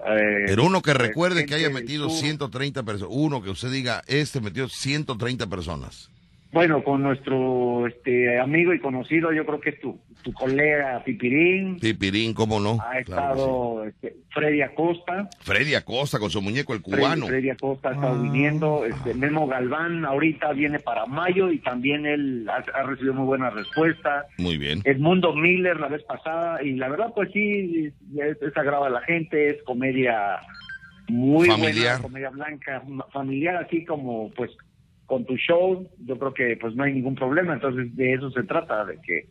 Eh, 0.07 0.45
Pero 0.47 0.65
uno 0.65 0.83
que 0.83 0.95
recuerde 0.95 1.47
que 1.47 1.55
haya 1.55 1.71
metido 1.71 2.09
sur. 2.09 2.19
130 2.19 2.83
personas. 2.83 3.15
Uno 3.15 3.43
que 3.43 3.51
usted 3.51 3.71
diga, 3.71 4.03
este 4.07 4.41
metió 4.41 4.69
130 4.69 5.47
personas. 5.47 6.11
Bueno, 6.55 6.85
con 6.85 7.03
nuestro 7.03 7.87
este 7.89 8.39
amigo 8.39 8.73
y 8.73 8.79
conocido, 8.79 9.33
yo 9.33 9.45
creo 9.45 9.61
que 9.61 9.71
es 9.71 9.81
tu, 9.81 9.99
tu 10.23 10.33
colega 10.33 11.03
Pipirín. 11.05 11.79
Pipirín, 11.81 12.33
¿cómo 12.33 12.61
no? 12.61 12.79
Ha 12.81 13.03
Claro 13.03 13.03
que 13.03 13.11
estado 13.11 13.85
este, 13.85 14.17
Freddy 14.31 14.63
Acosta. 14.63 15.29
sí. 15.33 15.39
Freddy 15.43 15.75
Acosta 15.75 16.21
con 16.21 16.31
su 16.31 16.41
muñeco, 16.41 16.73
el 16.73 16.81
Freddy- 16.81 17.01
cubano. 17.01 17.27
Freddy 17.27 17.51
Acosta 17.51 17.89
ha 17.91 17.95
estado 17.95 18.15
Ah. 18.19 18.23
viniendo. 18.23 18.85
Este, 18.87 19.15
Memo 19.15 19.49
Galván 19.49 20.05
ahorita 20.05 20.53
viene 20.53 20.79
para 20.79 21.07
mayo 21.07 21.51
y 21.51 21.59
también 21.59 22.07
él 22.07 22.49
ha, 22.49 22.63
ha 22.79 22.83
recibido 22.85 23.15
muy 23.15 23.27
buena 23.27 23.51
respuesta. 23.51 24.27
Muy 24.39 24.57
bien. 24.57 24.81
Edmundo 24.85 25.35
Miller 25.35 25.81
la 25.81 25.89
vez 25.89 26.05
pasada 26.05 26.63
y 26.63 26.75
la 26.75 26.89
verdad 26.89 27.13
pues 27.15 27.31
sí 27.33 27.93
es, 28.17 28.41
es 28.41 28.57
agrado 28.57 28.85
a 28.85 28.91
la 28.91 29.01
gente 29.01 29.51
es 29.51 29.63
comedia 29.65 30.39
muy 31.09 31.49
Familiar. 31.49 31.99
buena 31.99 32.03
comedia 32.03 32.31
blanca 32.31 32.83
familiar 33.13 33.57
así 33.57 33.85
como 33.85 34.31
pues 34.31 34.51
con 35.07 35.25
tu 35.25 35.37
show 35.37 35.89
yo 36.05 36.19
creo 36.19 36.35
que 36.35 36.57
pues 36.61 36.75
no 36.75 36.85
hay 36.85 36.93
ningún 36.93 37.15
problema. 37.15 37.55
Entonces 37.55 37.95
de 37.97 38.15
eso 38.15 38.31
se 38.31 38.43
trata 38.45 38.85
de 38.85 38.99
que 39.01 39.29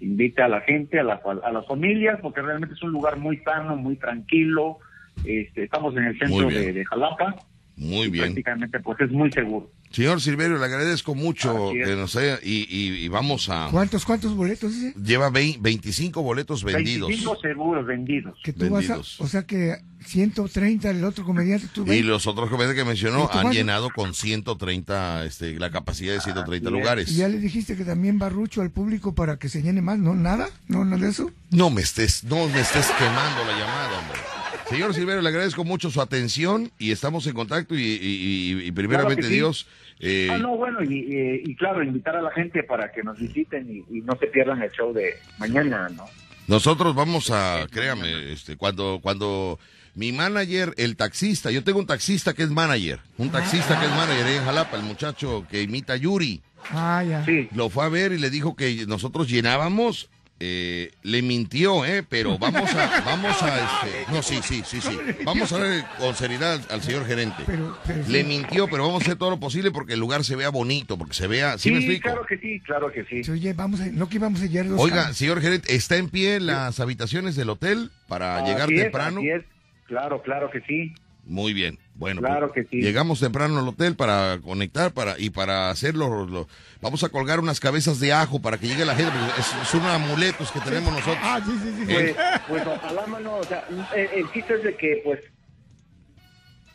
invite 0.00 0.42
a 0.42 0.48
la 0.48 0.60
gente 0.60 1.00
a, 1.00 1.02
la, 1.02 1.20
a 1.42 1.52
las 1.52 1.66
familias 1.66 2.18
porque 2.22 2.42
realmente 2.42 2.74
es 2.74 2.82
un 2.82 2.92
lugar 2.92 3.18
muy 3.18 3.38
sano 3.38 3.76
muy 3.76 3.96
tranquilo. 3.96 4.78
Este, 5.24 5.64
estamos 5.64 5.96
en 5.96 6.04
el 6.04 6.18
centro 6.18 6.48
de, 6.48 6.72
de 6.72 6.84
Jalapa. 6.84 7.34
Muy 7.76 8.08
bien. 8.08 8.24
prácticamente 8.24 8.80
pues 8.80 9.00
es 9.00 9.10
muy 9.10 9.30
seguro 9.30 9.70
Señor 9.90 10.20
Silverio, 10.20 10.58
le 10.58 10.64
agradezco 10.64 11.14
mucho 11.14 11.70
que 11.72 11.96
nos 11.96 12.14
haya, 12.16 12.38
y, 12.42 12.66
y- 12.68 13.04
y 13.04 13.08
vamos 13.08 13.48
a... 13.48 13.68
¿Cuántos, 13.70 14.04
cuántos 14.04 14.34
boletos 14.34 14.72
dice? 14.74 14.94
Lleva 15.02 15.30
vein- 15.30 15.56
25 15.60 16.22
boletos 16.22 16.62
vendidos. 16.62 17.08
25 17.08 17.40
seguros 17.40 17.86
vendidos 17.86 18.38
Que 18.44 18.52
tú 18.52 18.68
vas 18.68 18.88
a, 18.90 18.98
o 18.98 19.26
sea 19.26 19.42
que 19.44 19.76
130 20.04 20.90
el 20.90 21.04
otro 21.04 21.24
comediante 21.24 21.66
tú 21.72 21.82
Y 21.82 21.88
ves. 21.90 22.04
los 22.04 22.26
otros 22.26 22.48
comediantes 22.50 22.76
que 22.76 22.82
¿Y 22.86 22.88
mencionó 22.88 23.22
han 23.24 23.28
cuánto? 23.28 23.52
llenado 23.52 23.88
con 23.90 24.14
130, 24.14 25.24
este, 25.24 25.58
la 25.58 25.70
capacidad 25.70 26.12
de 26.14 26.20
130 26.20 26.68
Así 26.68 26.76
es. 26.76 26.80
lugares. 26.82 27.10
Y 27.10 27.14
ya 27.16 27.28
le 27.28 27.38
dijiste 27.38 27.76
que 27.76 27.84
también 27.84 28.18
barrucho 28.18 28.60
al 28.62 28.70
público 28.70 29.14
para 29.14 29.38
que 29.38 29.48
se 29.48 29.62
llene 29.62 29.80
más, 29.82 29.98
¿no? 29.98 30.14
¿Nada? 30.14 30.48
¿No, 30.68 30.84
nada 30.84 31.02
de 31.04 31.10
eso? 31.10 31.30
No 31.50 31.70
me 31.70 31.80
estés, 31.82 32.24
no 32.24 32.46
me 32.48 32.60
estés 32.60 32.86
quemando 32.98 33.44
la 33.44 33.58
llamada, 33.58 33.98
hombre. 34.00 34.20
Señor 34.68 34.92
Silverio, 34.94 35.22
le 35.22 35.28
agradezco 35.30 35.64
mucho 35.64 35.90
su 35.90 36.00
atención 36.00 36.70
y 36.78 36.90
estamos 36.92 37.26
en 37.26 37.32
contacto 37.34 37.74
y, 37.74 37.80
y- 37.82 38.52
y- 38.62 38.66
y 38.66 38.72
primeramente 38.72 39.22
Claro 39.22 39.28
que 39.28 39.28
sí. 39.28 39.34
Dios, 39.34 39.66
eh, 40.00 40.28
Ah, 40.30 40.38
no, 40.38 40.56
bueno, 40.56 40.82
y, 40.82 40.94
y- 40.94 41.42
y 41.50 41.54
claro, 41.56 41.82
invitar 41.82 42.16
a 42.16 42.22
la 42.22 42.30
gente 42.32 42.62
para 42.64 42.92
que 42.92 43.02
nos 43.02 43.18
visiten 43.18 43.66
y, 43.70 43.78
y 43.96 44.00
no 44.02 44.16
se 44.18 44.26
pierdan 44.26 44.62
el 44.62 44.70
show 44.70 44.92
de 44.92 45.14
mañana, 45.38 45.88
¿no? 45.96 46.04
nosotros 46.48 46.94
vamos 46.94 47.30
a, 47.30 47.66
créame, 47.70 48.32
este, 48.32 48.56
cuando, 48.56 49.00
cuando 49.02 49.58
mi 49.94 50.12
manager, 50.12 50.72
el 50.78 50.96
taxista, 50.96 51.50
yo 51.50 51.62
tengo 51.64 51.78
un 51.78 51.86
taxista 51.86 52.32
que 52.34 52.42
es 52.42 52.50
manager, 52.50 53.00
un 53.18 53.30
taxista 53.30 53.78
que 53.80 53.86
es 53.86 53.90
manager 53.92 54.26
ahí 54.26 54.34
en 54.36 54.44
Jalapa, 54.44 54.76
el 54.76 54.82
muchacho 54.82 55.46
que 55.50 55.62
imita 55.62 55.94
a 55.94 55.96
Yuri. 55.96 56.40
Ah, 56.70 57.02
ya. 57.08 57.24
Sí, 57.24 57.48
lo 57.54 57.68
fue 57.70 57.84
a 57.84 57.88
ver 57.88 58.12
y 58.12 58.18
le 58.18 58.30
dijo 58.30 58.54
que 58.56 58.84
nosotros 58.86 59.28
llenábamos. 59.30 60.08
Eh, 60.40 60.92
le 61.02 61.22
mintió, 61.22 61.84
¿eh? 61.84 62.04
Pero 62.08 62.38
vamos 62.38 62.72
a, 62.74 63.00
vamos 63.04 63.42
a, 63.42 63.84
este, 63.84 64.12
no, 64.12 64.22
sí, 64.22 64.38
sí, 64.42 64.62
sí, 64.64 64.80
sí. 64.80 64.98
Vamos 65.24 65.52
a 65.52 65.58
ver 65.58 65.84
con 65.98 66.14
seriedad 66.14 66.54
al, 66.54 66.74
al 66.76 66.82
señor 66.82 67.06
gerente. 67.06 67.42
Pero, 67.44 67.76
pero 67.86 68.08
Le 68.08 68.22
mintió, 68.24 68.68
pero 68.68 68.84
vamos 68.84 69.02
a 69.02 69.04
hacer 69.04 69.16
todo 69.16 69.30
lo 69.30 69.40
posible 69.40 69.70
porque 69.70 69.94
el 69.94 70.00
lugar 70.00 70.24
se 70.24 70.36
vea 70.36 70.50
bonito, 70.50 70.96
porque 70.96 71.14
se 71.14 71.26
vea, 71.26 71.58
¿sí, 71.58 71.68
sí, 71.68 71.70
me 71.72 71.78
explico? 71.78 72.02
claro 72.08 72.26
que 72.26 72.38
sí, 72.38 72.60
claro 72.60 72.92
que 72.92 73.04
sí. 73.04 73.30
Oye, 73.30 73.52
vamos 73.52 73.80
a, 73.80 73.86
no 73.86 74.08
que 74.08 74.16
íbamos 74.16 74.40
a 74.42 74.46
llegar 74.46 74.68
dos 74.68 74.80
Oiga, 74.80 75.12
señor 75.12 75.40
gerente, 75.40 75.74
¿está 75.74 75.96
en 75.96 76.08
pie 76.08 76.38
las 76.40 76.78
habitaciones 76.78 77.34
del 77.34 77.50
hotel 77.50 77.90
para 78.06 78.44
llegar 78.44 78.68
temprano? 78.68 79.18
así 79.18 79.30
es. 79.30 79.42
Claro, 79.86 80.22
claro 80.22 80.50
que 80.50 80.60
sí. 80.60 80.94
Muy 81.24 81.52
bien. 81.52 81.78
Bueno, 81.98 82.20
Claro 82.20 82.52
pues, 82.52 82.66
que 82.68 82.76
sí. 82.76 82.82
llegamos 82.82 83.18
temprano 83.20 83.58
al 83.58 83.66
hotel 83.68 83.96
para 83.96 84.38
conectar 84.42 84.92
para 84.92 85.18
y 85.18 85.30
para 85.30 85.68
hacerlo. 85.70 86.24
lo- 86.26 86.48
vamos 86.80 87.02
a 87.02 87.08
colgar 87.08 87.40
unas 87.40 87.58
cabezas 87.60 87.98
de 87.98 88.12
ajo 88.12 88.40
para 88.40 88.56
que 88.56 88.68
llegue 88.68 88.84
la 88.84 88.94
gente. 88.94 89.12
porque 89.12 89.40
es- 89.40 89.68
son 89.68 89.84
amuletos 89.84 90.50
que 90.52 90.60
tenemos 90.60 90.92
nosotros. 90.92 91.18
Ah, 91.20 91.40
sí, 91.44 91.50
sí, 91.62 91.74
sí. 91.76 91.92
Pues, 91.92 92.16
pues 92.48 92.66
ojalá, 92.66 93.06
mano, 93.08 93.36
o 93.38 93.44
sea, 93.44 93.64
el, 93.96 94.20
el 94.20 94.32
chiste 94.32 94.54
es 94.54 94.62
de 94.62 94.76
que, 94.76 95.00
pues, 95.04 95.18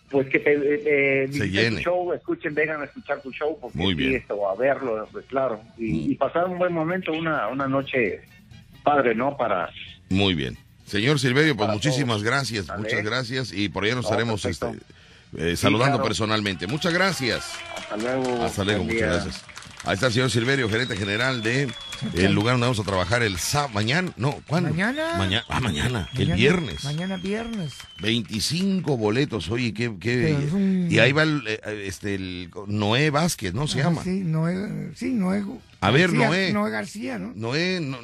pues 0.10 0.28
que 0.30 0.40
te, 0.40 0.54
eh, 0.54 1.24
eh, 1.24 1.30
Se 1.32 1.50
llene. 1.50 1.78
tu 1.78 1.84
show, 1.84 2.14
escuchen, 2.14 2.54
vengan 2.54 2.82
a 2.82 2.86
escuchar 2.86 3.22
tu 3.22 3.32
show, 3.32 3.58
porque 3.60 3.78
Muy 3.78 3.94
sí, 3.94 4.00
bien. 4.00 4.16
esto, 4.16 4.48
a 4.48 4.56
verlo, 4.56 5.08
pues 5.12 5.26
claro, 5.26 5.62
y, 5.78 5.92
Mm. 5.92 6.12
y 6.12 6.16
pasar 6.16 6.46
un 6.48 6.60
buen 6.60 6.72
momento, 6.74 7.12
una, 7.14 7.48
una 7.48 7.68
noche 7.68 8.22
padre, 8.84 9.16
¿no? 9.16 9.36
Para, 9.38 9.70
Muy 10.10 10.36
bien. 10.36 10.58
Señor 10.86 11.18
Silverio, 11.18 11.56
pues 11.56 11.70
muchísimas 11.70 12.18
todos. 12.18 12.24
gracias, 12.24 12.68
muchas 12.78 13.04
gracias 13.04 13.54
y 13.54 13.70
por 13.70 13.86
allá 13.86 13.96
nos 13.96 14.04
No, 14.04 14.10
estaremos 14.12 14.42
perfecto. 14.44 14.68
este, 14.74 14.86
eh, 15.38 15.56
saludando 15.56 15.98
claro. 15.98 16.04
personalmente. 16.08 16.68
Muchas 16.68 16.94
gracias. 16.94 17.46
hasta 17.78 17.98
luego. 17.98 18.44
Hasta 18.44 18.64
luego, 18.64 18.84
muchas 18.84 18.98
día. 18.98 19.08
gracias. 19.08 19.42
Ahí 19.86 19.96
está 19.96 20.08
el 20.08 20.14
señor 20.14 20.32
Silverio, 20.32 20.70
gerente 20.70 20.96
general 20.96 21.44
de 21.44 21.70
el 22.14 22.34
lugar 22.34 22.54
donde 22.54 22.68
vamos 22.68 22.80
a 22.80 22.84
trabajar 22.84 23.22
el 23.22 23.38
sábado, 23.38 23.74
mañana, 23.74 24.14
no, 24.16 24.42
¿cuándo? 24.48 24.70
Mañana. 24.70 25.16
Mañana, 25.18 25.46
ah, 25.50 25.60
mañana, 25.60 26.10
el 26.16 26.32
viernes. 26.34 26.86
Mañana 26.86 27.18
viernes. 27.18 27.74
25 28.00 28.96
boletos, 28.96 29.50
oye, 29.50 29.74
qué, 29.74 29.92
qué 30.00 30.36
un- 30.54 30.88
y 30.90 31.00
ahí 31.00 31.12
va 31.12 31.24
el, 31.24 31.44
eh, 31.48 31.84
este, 31.86 32.16
el 32.16 32.50
Noé 32.68 33.10
Vázquez, 33.10 33.54
¿no 33.54 33.68
se 33.68 33.82
Ajá, 33.82 33.90
llama? 33.90 34.04
Sí, 34.06 34.22
Noé, 34.22 34.92
sí, 34.96 35.12
Noé. 35.12 35.44
A 35.82 35.92
ver, 35.92 36.12
García, 36.12 36.28
Noé. 36.30 36.54
Noé 36.54 36.72
García, 36.72 37.20
¿no? 37.20 37.34
Noé, 37.36 37.80
no, 37.82 37.98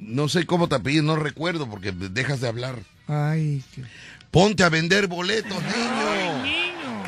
no 0.00 0.28
sé 0.28 0.46
cómo 0.46 0.68
te 0.68 0.74
apellidas, 0.74 1.04
no 1.04 1.14
recuerdo 1.14 1.70
porque 1.70 1.92
dejas 1.92 2.40
de 2.40 2.48
hablar. 2.48 2.76
Ay, 3.06 3.62
qué... 3.72 3.82
Ponte 4.32 4.64
a 4.64 4.68
vender 4.68 5.06
boletos, 5.06 5.62
niño. 5.62 6.13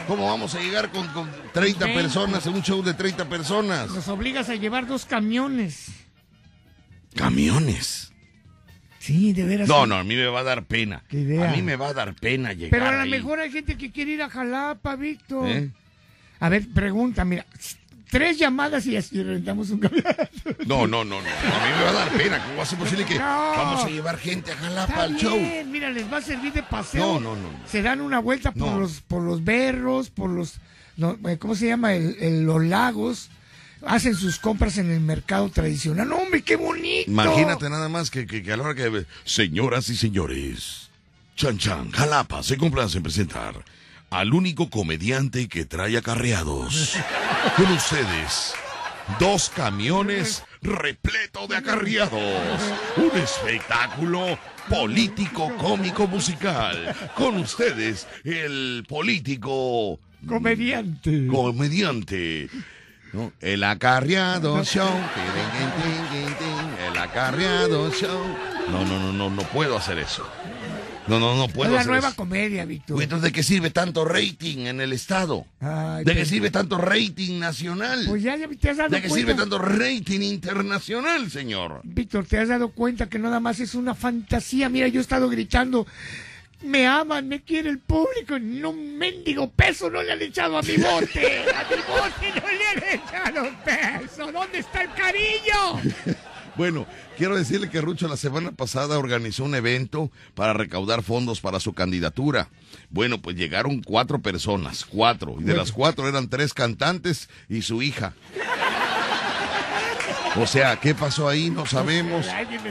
¿Cómo 0.07 0.27
vamos 0.27 0.55
a 0.55 0.61
llegar 0.61 0.91
con, 0.91 1.07
con 1.09 1.29
30 1.53 1.85
Ven. 1.87 1.95
personas 1.95 2.47
en 2.47 2.55
un 2.55 2.63
show 2.63 2.83
de 2.83 2.95
30 2.95 3.29
personas? 3.29 3.91
Nos 3.91 4.09
obligas 4.09 4.49
a 4.49 4.55
llevar 4.55 4.87
dos 4.87 5.05
camiones. 5.05 5.89
Camiones. 7.15 8.13
Sí, 8.99 9.33
de 9.33 9.45
veras. 9.45 9.69
No, 9.69 9.87
no, 9.87 9.97
a 9.97 10.05
mí 10.05 10.15
me 10.17 10.27
va 10.27 10.41
a 10.41 10.45
dar 10.45 10.65
pena. 10.65 11.05
Qué 11.09 11.21
idea. 11.21 11.49
A 11.51 11.55
mí 11.55 11.63
me 11.63 11.77
va 11.77 11.89
a 11.89 11.95
dar 11.95 12.15
pena 12.15 12.53
llegar 12.53 12.71
Pero 12.71 12.87
a 12.87 12.93
lo 12.93 13.03
ahí. 13.03 13.11
mejor 13.11 13.41
hay 13.41 13.51
gente 13.51 13.77
que 13.77 13.91
quiere 13.93 14.13
ir 14.13 14.23
a 14.23 14.29
Jalapa, 14.29 14.97
Víctor. 14.97 15.49
¿Eh? 15.49 15.71
A 16.41 16.49
ver, 16.49 16.69
pregunta, 16.73 17.25
mira. 17.25 17.47
Tres 18.11 18.39
llamadas 18.39 18.87
y 18.87 18.97
así 18.97 19.21
rentamos 19.23 19.71
un 19.71 19.81
camión. 19.81 20.05
No, 20.67 20.87
no, 20.87 21.05
no, 21.05 21.21
no. 21.21 21.29
A 21.29 21.67
mí 21.67 21.71
me 21.77 21.83
va 21.85 21.91
a 21.91 21.93
dar 21.93 22.11
pena. 22.11 22.43
¿Cómo 22.45 22.57
va 22.59 22.63
a 22.63 22.67
ser 22.67 22.79
posible 22.79 23.05
que 23.05 23.19
No. 23.19 23.25
vamos 23.25 23.85
a 23.85 23.89
llevar 23.89 24.17
gente 24.19 24.53
a 24.53 24.57
Jalapa 24.57 25.03
al 25.03 25.17
show? 25.17 25.39
mira, 25.67 25.91
les 25.91 26.11
va 26.13 26.19
a 26.19 26.23
servir 26.23 26.53
de 26.53 26.63
paseo. 26.63 27.21
No, 27.21 27.35
no, 27.35 27.37
no. 27.37 27.49
Se 27.69 27.83
dan 27.83 28.01
una 28.01 28.21
vuelta 28.21 28.53
por 28.53 28.69
No. 28.73 28.79
los 28.81 29.01
por 29.01 29.23
los 29.23 29.43
berros, 29.45 30.11
por 30.11 30.31
los 30.31 30.55
eh, 30.99 31.37
¿cómo 31.39 31.55
se 31.57 31.67
llama? 31.67 31.95
El- 31.95 32.17
el- 32.21 32.45
los 32.45 32.63
lagos. 32.65 33.29
Hacen 33.85 34.15
sus 34.15 34.39
compras 34.39 34.79
en 34.79 34.91
el 34.91 35.01
mercado 35.01 35.49
tradicional. 35.51 36.09
¡No, 36.09 36.17
hombre, 36.17 36.43
qué 36.43 36.57
bonito! 36.57 37.11
Imagínate 37.11 37.69
nada 37.69 37.89
más 37.89 38.11
que, 38.11 38.27
que, 38.27 38.43
que 38.43 38.53
a 38.53 38.57
la 38.57 38.63
hora 38.65 38.75
que... 38.75 39.05
Señoras 39.25 39.91
y 39.91 39.97
señores, 39.97 40.89
Chan 41.37 41.59
Chan, 41.59 41.91
Jalapa 41.93 42.43
se 42.43 42.57
complace 42.57 42.97
en 42.97 43.03
presentar 43.03 43.63
al 44.09 44.33
único 44.33 44.71
comediante 44.71 45.47
que 45.49 45.67
trae 45.67 45.97
acarreados. 45.99 46.97
Con 47.55 47.73
ustedes, 47.73 48.55
dos 49.19 49.51
camiones 49.51 50.43
repleto 50.63 51.47
de 51.47 51.57
acarreados. 51.57 52.13
Un 52.97 53.19
espectáculo 53.19 54.39
político, 54.69 55.55
cómico, 55.57 56.07
musical. 56.07 56.95
Con 57.15 57.37
ustedes, 57.37 58.07
el 58.25 58.85
político 58.89 60.01
Comediante. 60.27 61.27
comediante. 61.29 62.49
¿no? 63.13 63.33
El 63.41 63.63
acarreado 63.65 64.65
show. 64.65 64.91
El 66.91 66.99
acarreado 66.99 67.91
show. 67.93 68.27
No, 68.71 68.85
no, 68.85 68.99
no, 68.99 69.13
no, 69.13 69.31
no 69.31 69.43
puedo 69.43 69.77
hacer 69.77 69.99
eso. 69.99 70.29
No, 71.09 71.21
no, 71.21 71.37
no 71.37 71.45
Es 71.45 71.53
puedo 71.53 71.71
la 71.73 71.79
hacer 71.81 71.91
nueva 71.93 72.09
eso. 72.09 72.17
comedia, 72.17 72.65
Víctor. 72.65 73.01
Entonces, 73.03 73.25
¿de 73.27 73.33
qué 73.33 73.43
sirve 73.43 73.71
tanto 73.71 74.05
rating 74.05 74.67
en 74.67 74.81
el 74.81 74.93
Estado? 74.93 75.47
Ay, 75.61 75.99
¿De 76.05 76.13
qué 76.13 76.17
pero- 76.19 76.27
sirve 76.27 76.51
tanto 76.51 76.79
rating 76.79 77.39
nacional? 77.39 78.05
Pues 78.09 78.23
ya, 78.23 78.37
ya 78.37 78.49
te 78.49 78.71
has 78.71 78.77
dado 78.79 78.91
¿De 78.91 79.03
qué 79.03 79.09
cuenta. 79.09 79.27
sirve 79.31 79.35
tanto 79.41 79.59
rating 79.59 80.21
internacional, 80.23 81.31
señor? 81.31 81.81
Víctor, 81.85 82.27
te 82.27 82.39
has 82.39 82.49
dado 82.49 82.71
cuenta 82.71 83.09
que 83.09 83.19
nada 83.19 83.39
más 83.41 83.61
es 83.61 83.75
una 83.75 83.95
fantasía. 83.95 84.69
Mira, 84.69 84.89
yo 84.89 84.99
he 84.99 85.03
estado 85.03 85.29
gritando. 85.29 85.87
Me 86.63 86.87
aman, 86.87 87.29
me 87.29 87.43
quiere 87.43 87.69
el 87.71 87.79
público. 87.79 88.39
No 88.41 88.73
mendigo 88.73 89.51
peso 89.51 89.91
no 89.91 90.03
le 90.03 90.11
han 90.13 90.23
echado 90.23 90.59
a 90.59 90.63
mi 90.63 90.77
bote. 90.77 91.45
A 91.51 91.65
mi 91.71 91.77
bote 91.87 92.41
no 92.41 92.49
le 92.51 92.67
han 92.69 93.01
echado 93.01 93.49
peso. 93.65 94.33
¿Dónde 94.33 94.59
está 94.59 94.83
el 94.83 94.91
cariño? 94.95 96.17
Bueno, 96.57 96.87
quiero 97.17 97.37
decirle 97.37 97.71
que 97.71 97.81
Rucho 97.81 98.09
la 98.09 98.17
semana 98.17 98.53
pasada 98.53 98.99
organizó 98.99 99.45
un 99.45 99.55
evento 99.55 100.11
para 100.35 100.53
recaudar 100.53 101.03
fondos 101.03 101.41
para 101.41 101.61
su 101.61 101.73
candidatura. 101.73 102.49
Bueno, 102.91 103.21
pues 103.21 103.37
llegaron 103.37 103.83
cuatro 103.83 104.21
personas, 104.21 104.85
cuatro, 104.85 105.37
y 105.39 105.45
de 105.45 105.57
las 105.57 105.73
cuatro 105.73 106.09
eran 106.09 106.29
tres 106.29 106.55
cantantes 106.55 107.29
y 107.49 107.63
su 107.63 107.83
hija. 107.83 108.15
O 110.39 110.47
sea, 110.47 110.77
¿qué 110.77 110.95
pasó 110.95 111.29
ahí? 111.29 111.51
No 111.51 111.65
sabemos. 111.65 112.27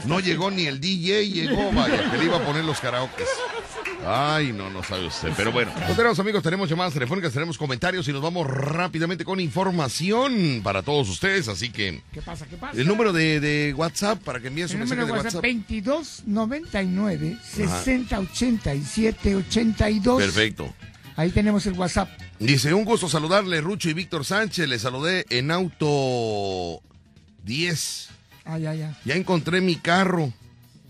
No 0.05 0.19
llegó 0.19 0.51
ni 0.51 0.67
el 0.67 0.79
DJ, 0.79 1.29
llegó, 1.29 1.71
vaya, 1.71 2.11
que 2.11 2.17
le 2.17 2.25
iba 2.25 2.37
a 2.37 2.45
poner 2.45 2.63
los 2.63 2.79
karaokes. 2.79 3.25
Ay, 4.07 4.53
no, 4.53 4.69
no 4.69 4.83
sabe 4.83 5.07
usted. 5.07 5.31
Pero 5.35 5.51
bueno, 5.51 5.71
no 5.87 5.95
tenemos 5.95 6.19
amigos, 6.19 6.43
tenemos 6.43 6.69
llamadas 6.69 6.93
telefónicas, 6.93 7.33
tenemos 7.33 7.57
comentarios 7.57 8.07
y 8.07 8.13
nos 8.13 8.21
vamos 8.21 8.45
rápidamente 8.47 9.25
con 9.25 9.39
información 9.39 10.61
para 10.63 10.83
todos 10.83 11.09
ustedes. 11.09 11.47
Así 11.47 11.69
que 11.71 12.01
¿Qué 12.13 12.21
pasa? 12.21 12.45
¿Qué 12.45 12.55
pasa? 12.57 12.79
el 12.79 12.87
número 12.87 13.11
de, 13.13 13.39
de 13.39 13.73
WhatsApp 13.73 14.21
para 14.23 14.39
que 14.39 14.47
envíen 14.49 14.67
su 14.67 14.73
El 14.75 14.79
mensaje 14.81 15.01
número 15.01 15.15
de 15.15 15.21
de 15.23 15.25
WhatsApp 15.27 15.43
WhatsApp. 15.43 15.65
2299 16.25 17.37
6087 17.43 19.35
82. 19.35 20.21
Perfecto. 20.21 20.73
Ahí 21.15 21.31
tenemos 21.31 21.65
el 21.65 21.73
WhatsApp. 21.73 22.09
Dice, 22.39 22.73
un 22.73 22.83
gusto 22.85 23.07
saludarle, 23.07 23.61
Rucho 23.61 23.89
y 23.89 23.93
Víctor 23.93 24.25
Sánchez. 24.25 24.67
Le 24.67 24.77
saludé 24.79 25.25
en 25.29 25.49
auto 25.49 26.81
10. 27.43 28.09
Ah, 28.43 28.59
ya, 28.59 28.73
ya. 28.75 28.95
Ya 29.05 29.15
encontré 29.15 29.61
mi 29.61 29.77
carro 29.77 30.31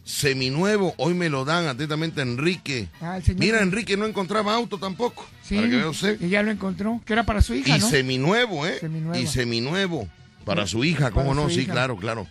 seminuevo. 0.05 0.93
Hoy 0.97 1.13
me 1.13 1.29
lo 1.29 1.43
dan 1.43 1.67
atentamente 1.67 2.21
Enrique. 2.21 2.87
Ah, 3.01 3.19
Mira, 3.35 3.61
Enrique 3.61 3.97
no 3.97 4.05
encontraba 4.05 4.53
auto 4.53 4.77
tampoco. 4.77 5.27
Sí, 5.43 5.55
Para 5.57 5.69
que 5.69 5.75
vea 5.75 5.89
usted. 5.89 6.21
y 6.21 6.29
ya 6.29 6.43
lo 6.43 6.51
encontró. 6.51 7.01
Que 7.05 7.13
era 7.13 7.23
para 7.23 7.41
su 7.41 7.53
hija, 7.55 7.75
Y 7.75 7.79
¿no? 7.81 7.89
seminuevo, 7.89 8.65
¿eh? 8.65 8.77
Seminuevo. 8.79 9.19
Y 9.19 9.27
seminuevo. 9.27 10.07
Para 10.45 10.67
su 10.67 10.83
hija, 10.85 11.05
Para 11.09 11.15
¿cómo 11.15 11.33
no? 11.33 11.49
Sí, 11.49 11.61
hija. 11.61 11.73
claro, 11.73 11.97
claro. 11.97 12.27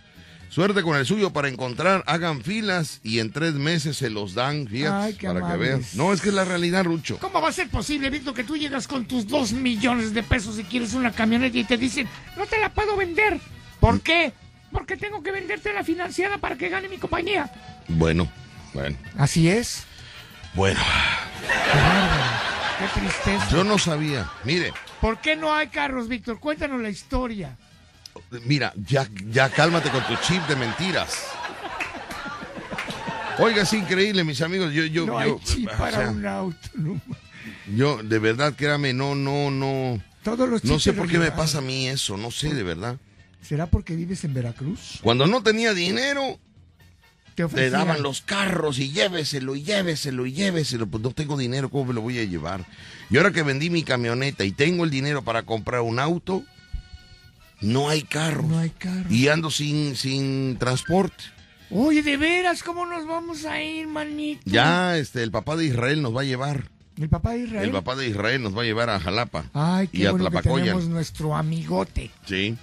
Suerte 0.49 0.83
con 0.83 0.95
el 0.95 1.05
suyo 1.05 1.33
para 1.33 1.49
encontrar, 1.49 2.03
hagan 2.07 2.41
filas 2.41 3.01
y 3.03 3.19
en 3.19 3.29
tres 3.31 3.55
meses 3.55 3.97
se 3.97 4.09
los 4.09 4.35
dan, 4.35 4.67
fíjate, 4.67 4.95
Ay, 5.07 5.13
qué 5.15 5.27
para 5.27 5.51
que 5.51 5.57
vean. 5.57 5.81
No, 5.95 6.13
es 6.13 6.21
que 6.21 6.29
es 6.29 6.35
la 6.35 6.45
realidad, 6.45 6.85
Rucho. 6.85 7.17
¿Cómo 7.19 7.41
va 7.41 7.49
a 7.49 7.51
ser 7.51 7.67
posible, 7.67 8.09
Víctor, 8.09 8.33
que 8.33 8.45
tú 8.45 8.55
llegas 8.55 8.87
con 8.87 9.03
tus 9.05 9.27
dos 9.27 9.51
millones 9.51 10.13
de 10.13 10.23
pesos 10.23 10.57
y 10.57 10.63
quieres 10.63 10.93
una 10.93 11.11
camioneta 11.11 11.57
y 11.57 11.65
te 11.65 11.77
dicen, 11.77 12.07
no 12.37 12.45
te 12.45 12.57
la 12.59 12.71
puedo 12.73 12.95
vender? 12.95 13.37
¿Por 13.81 13.99
qué? 13.99 14.31
Porque 14.75 14.97
tengo 14.97 15.23
que 15.23 15.31
venderte 15.31 15.73
la 15.73 15.83
financiada 15.83 16.37
para 16.37 16.55
que 16.57 16.69
gane 16.69 16.87
mi 16.89 16.97
compañía. 16.97 17.49
Bueno, 17.87 18.29
bueno, 18.73 18.95
Así 19.17 19.49
es. 19.49 19.85
bueno. 20.53 20.79
Qué 21.41 21.77
bárbaro. 21.79 22.23
Qué 22.93 22.99
tristeza. 22.99 23.47
Yo 23.49 23.63
no 23.63 23.77
sabía. 23.79 24.29
Mire, 24.43 24.71
¿Por 25.01 25.19
qué 25.21 25.35
no 25.35 25.53
hay 25.55 25.67
carros, 25.67 26.07
Víctor? 26.07 26.39
Cuéntanos 26.39 26.81
la 26.81 26.89
historia. 26.89 27.57
mira, 28.43 28.73
ya, 28.75 29.07
ya 29.29 29.49
cálmate 29.49 29.89
con 29.89 30.03
tu 30.07 30.15
chip 30.17 30.41
de 30.47 30.55
mentiras. 30.57 31.25
Oiga, 33.39 33.63
es 33.63 33.73
increíble, 33.73 34.23
mis 34.23 34.41
amigos. 34.41 34.73
Yo, 34.73 34.83
yo, 34.85 35.05
No 35.05 35.13
yo, 35.13 35.19
hay 35.19 35.35
chip 35.43 35.69
o 35.73 35.77
para 35.77 35.97
sea, 35.97 36.09
un 36.09 36.25
auto. 36.25 36.69
no. 36.75 37.01
yo, 37.75 38.01
de 38.03 38.19
verdad, 38.19 38.53
créame, 38.57 38.93
no, 38.93 39.15
no, 39.15 39.51
no. 39.51 40.01
Todos 40.23 40.49
los 40.49 40.63
No 40.63 40.79
sé 40.79 40.93
por 40.93 41.07
qué 41.07 41.17
me 41.19 41.31
pasa 41.31 41.59
a 41.59 41.61
mí 41.61 41.87
eso, 41.87 42.17
no 42.17 42.31
sé, 42.31 42.53
de 42.53 42.63
verdad. 42.63 42.97
¿Será 43.47 43.67
porque 43.67 43.95
vives 43.95 44.23
en 44.23 44.33
Veracruz? 44.33 44.99
Cuando 45.03 45.27
no 45.27 45.43
tenía 45.43 45.73
dinero, 45.73 46.39
Te 47.35 47.69
daban 47.69 48.01
los 48.01 48.21
carros 48.21 48.79
y 48.79 48.91
lléveselo 48.91 49.55
y 49.55 49.63
lléveselo 49.63 50.25
y 50.25 50.33
lléveselo. 50.33 50.87
Pues 50.87 51.03
no 51.03 51.11
tengo 51.11 51.37
dinero, 51.37 51.69
¿cómo 51.69 51.85
me 51.85 51.93
lo 51.93 52.01
voy 52.01 52.17
a 52.17 52.23
llevar? 52.23 52.65
Y 53.09 53.17
ahora 53.17 53.31
que 53.31 53.43
vendí 53.43 53.69
mi 53.69 53.83
camioneta 53.83 54.45
y 54.45 54.51
tengo 54.51 54.83
el 54.83 54.89
dinero 54.89 55.21
para 55.21 55.43
comprar 55.43 55.81
un 55.81 55.99
auto, 55.99 56.43
no 57.61 57.89
hay 57.89 58.03
carros. 58.03 58.45
No 58.47 58.57
hay 58.57 58.69
carro. 58.69 59.09
Y 59.09 59.27
ando 59.27 59.51
sin, 59.51 59.95
sin 59.95 60.57
transporte. 60.57 61.25
Oye, 61.69 62.03
de 62.03 62.15
veras, 62.17 62.63
¿cómo 62.63 62.85
nos 62.85 63.05
vamos 63.05 63.45
a 63.45 63.61
ir, 63.61 63.87
manito? 63.87 64.41
Ya 64.45 64.97
este, 64.97 65.21
el 65.21 65.31
papá 65.31 65.55
de 65.55 65.65
Israel 65.65 66.01
nos 66.01 66.15
va 66.15 66.21
a 66.21 66.25
llevar. 66.25 66.69
El 66.97 67.09
papá 67.09 67.31
de 67.33 67.39
Israel. 67.39 67.65
El 67.65 67.71
papá 67.71 67.95
de 67.95 68.07
Israel 68.07 68.41
nos 68.41 68.57
va 68.57 68.61
a 68.61 68.65
llevar 68.65 68.89
a 68.89 68.99
Jalapa. 68.99 69.49
Ay, 69.53 69.89
y 69.91 69.99
qué 69.99 70.07
a 70.07 70.11
bueno 70.11 70.31
que 70.31 70.41
tenemos 70.41 70.87
nuestro 70.87 71.35
amigote. 71.35 72.11
Sí. 72.25 72.55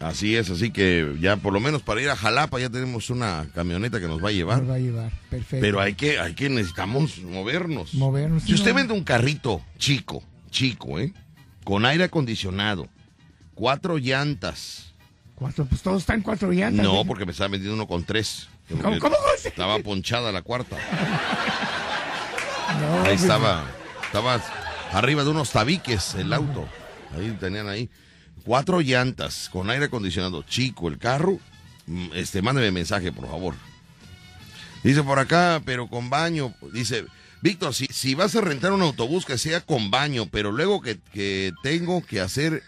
Así 0.00 0.36
es, 0.36 0.50
así 0.50 0.70
que 0.70 1.16
ya 1.20 1.36
por 1.36 1.54
lo 1.54 1.60
menos 1.60 1.80
para 1.82 2.02
ir 2.02 2.10
a 2.10 2.16
Jalapa 2.16 2.60
ya 2.60 2.68
tenemos 2.68 3.08
una 3.08 3.46
camioneta 3.54 3.98
que 3.98 4.06
nos 4.06 4.22
va 4.22 4.28
a 4.28 4.32
llevar. 4.32 4.58
Nos 4.58 4.70
va 4.70 4.74
a 4.74 4.78
llevar. 4.78 5.10
Perfecto. 5.30 5.58
Pero 5.60 5.80
hay 5.80 5.94
que, 5.94 6.18
hay 6.18 6.34
que 6.34 6.50
necesitamos 6.50 7.18
movernos. 7.22 7.94
Movernos, 7.94 8.42
Si 8.42 8.52
usted 8.54 8.70
no. 8.72 8.76
vende 8.76 8.92
un 8.92 9.04
carrito 9.04 9.62
chico, 9.78 10.22
chico, 10.50 10.98
¿eh? 11.00 11.14
Con 11.64 11.86
aire 11.86 12.04
acondicionado, 12.04 12.88
cuatro 13.54 13.96
llantas. 13.96 14.92
Cuatro, 15.34 15.64
pues 15.64 15.80
todos 15.82 16.02
están 16.02 16.20
cuatro 16.20 16.52
llantas. 16.52 16.84
No, 16.84 17.00
¿eh? 17.00 17.04
porque 17.06 17.24
me 17.24 17.32
estaba 17.32 17.48
vendiendo 17.48 17.74
uno 17.74 17.86
con 17.86 18.04
tres. 18.04 18.48
¿Cómo, 18.82 18.98
cómo? 18.98 19.16
Estaba 19.44 19.78
ponchada 19.78 20.32
la 20.32 20.42
cuarta. 20.42 20.76
No, 22.80 22.94
Ahí 23.02 23.04
pues, 23.10 23.22
estaba, 23.22 23.64
estaba 24.04 24.42
arriba 24.92 25.24
de 25.24 25.30
unos 25.30 25.50
tabiques 25.52 26.14
el 26.16 26.32
auto. 26.32 26.68
Ahí 27.16 27.30
tenían 27.40 27.68
ahí 27.68 27.88
cuatro 28.46 28.80
llantas 28.80 29.50
con 29.52 29.68
aire 29.68 29.86
acondicionado 29.86 30.42
chico 30.44 30.88
el 30.88 30.96
carro. 30.98 31.38
Mm, 31.86 32.06
Este, 32.14 32.40
mándeme 32.40 32.70
mensaje, 32.70 33.12
por 33.12 33.26
favor. 33.28 33.54
Dice 34.82 35.02
por 35.02 35.18
acá, 35.18 35.60
pero 35.64 35.88
con 35.88 36.08
baño. 36.08 36.54
Dice, 36.72 37.04
Víctor, 37.42 37.74
si, 37.74 37.86
si 37.86 38.14
vas 38.14 38.34
a 38.36 38.40
rentar 38.40 38.72
un 38.72 38.82
autobús 38.82 39.26
que 39.26 39.36
sea 39.36 39.60
con 39.60 39.90
baño, 39.90 40.26
pero 40.30 40.52
luego 40.52 40.80
que, 40.80 40.98
que 41.12 41.52
tengo 41.62 42.04
que 42.06 42.20
hacer, 42.20 42.62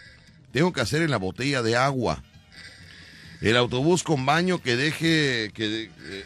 tengo 0.51 0.73
que 0.73 0.81
hacer 0.81 1.01
en 1.01 1.11
la 1.11 1.17
botella 1.17 1.61
de 1.63 1.77
agua. 1.77 2.21
El 3.41 3.55
autobús 3.55 4.03
con 4.03 4.25
baño 4.25 4.61
que 4.61 4.75
deje, 4.75 5.51
que, 5.53 5.83
eh, 5.85 6.25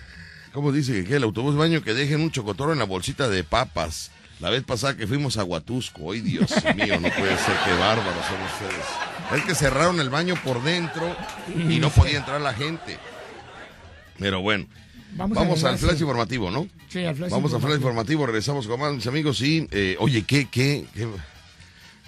¿cómo 0.51 0.71
dice 0.71 1.03
que 1.03 1.15
el 1.15 1.23
autobús 1.23 1.55
baño 1.55 1.83
que 1.83 1.93
dejen 1.93 2.21
un 2.21 2.31
chocotoro 2.31 2.73
en 2.73 2.79
la 2.79 2.85
bolsita 2.85 3.29
de 3.29 3.43
papas? 3.43 4.09
La 4.39 4.49
vez 4.49 4.63
pasada 4.63 4.97
que 4.97 5.05
fuimos 5.05 5.37
a 5.37 5.43
Huatusco, 5.43 6.11
ay 6.11 6.21
Dios 6.21 6.51
mío, 6.75 6.99
no 6.99 7.09
puede 7.09 7.37
ser, 7.37 7.55
qué 7.65 7.73
bárbaros 7.79 8.25
son 8.25 8.41
ustedes. 8.41 9.12
Es 9.35 9.43
que 9.45 9.55
cerraron 9.55 9.99
el 9.99 10.09
baño 10.09 10.35
por 10.43 10.61
dentro 10.63 11.15
y 11.55 11.79
no 11.79 11.89
podía 11.89 12.17
entrar 12.19 12.39
la 12.41 12.53
gente. 12.53 12.97
Pero 14.19 14.41
bueno, 14.41 14.65
Vamos, 15.15 15.63
al 15.63 15.77
flash 15.77 16.01
informativo, 16.01 16.49
¿no? 16.49 16.67
Sí, 16.89 17.03
al 17.05 17.15
flash 17.15 17.29
Vamos 17.31 17.53
al 17.53 17.61
flash 17.61 17.75
informativo, 17.75 18.25
regresamos 18.25 18.67
con 18.67 18.79
más, 18.79 18.93
mis 18.93 19.05
amigos. 19.07 19.37
Sí, 19.37 19.67
eh, 19.71 19.95
oye, 19.99 20.23
¿qué, 20.23 20.47
qué, 20.49 20.85
qué? 20.93 21.07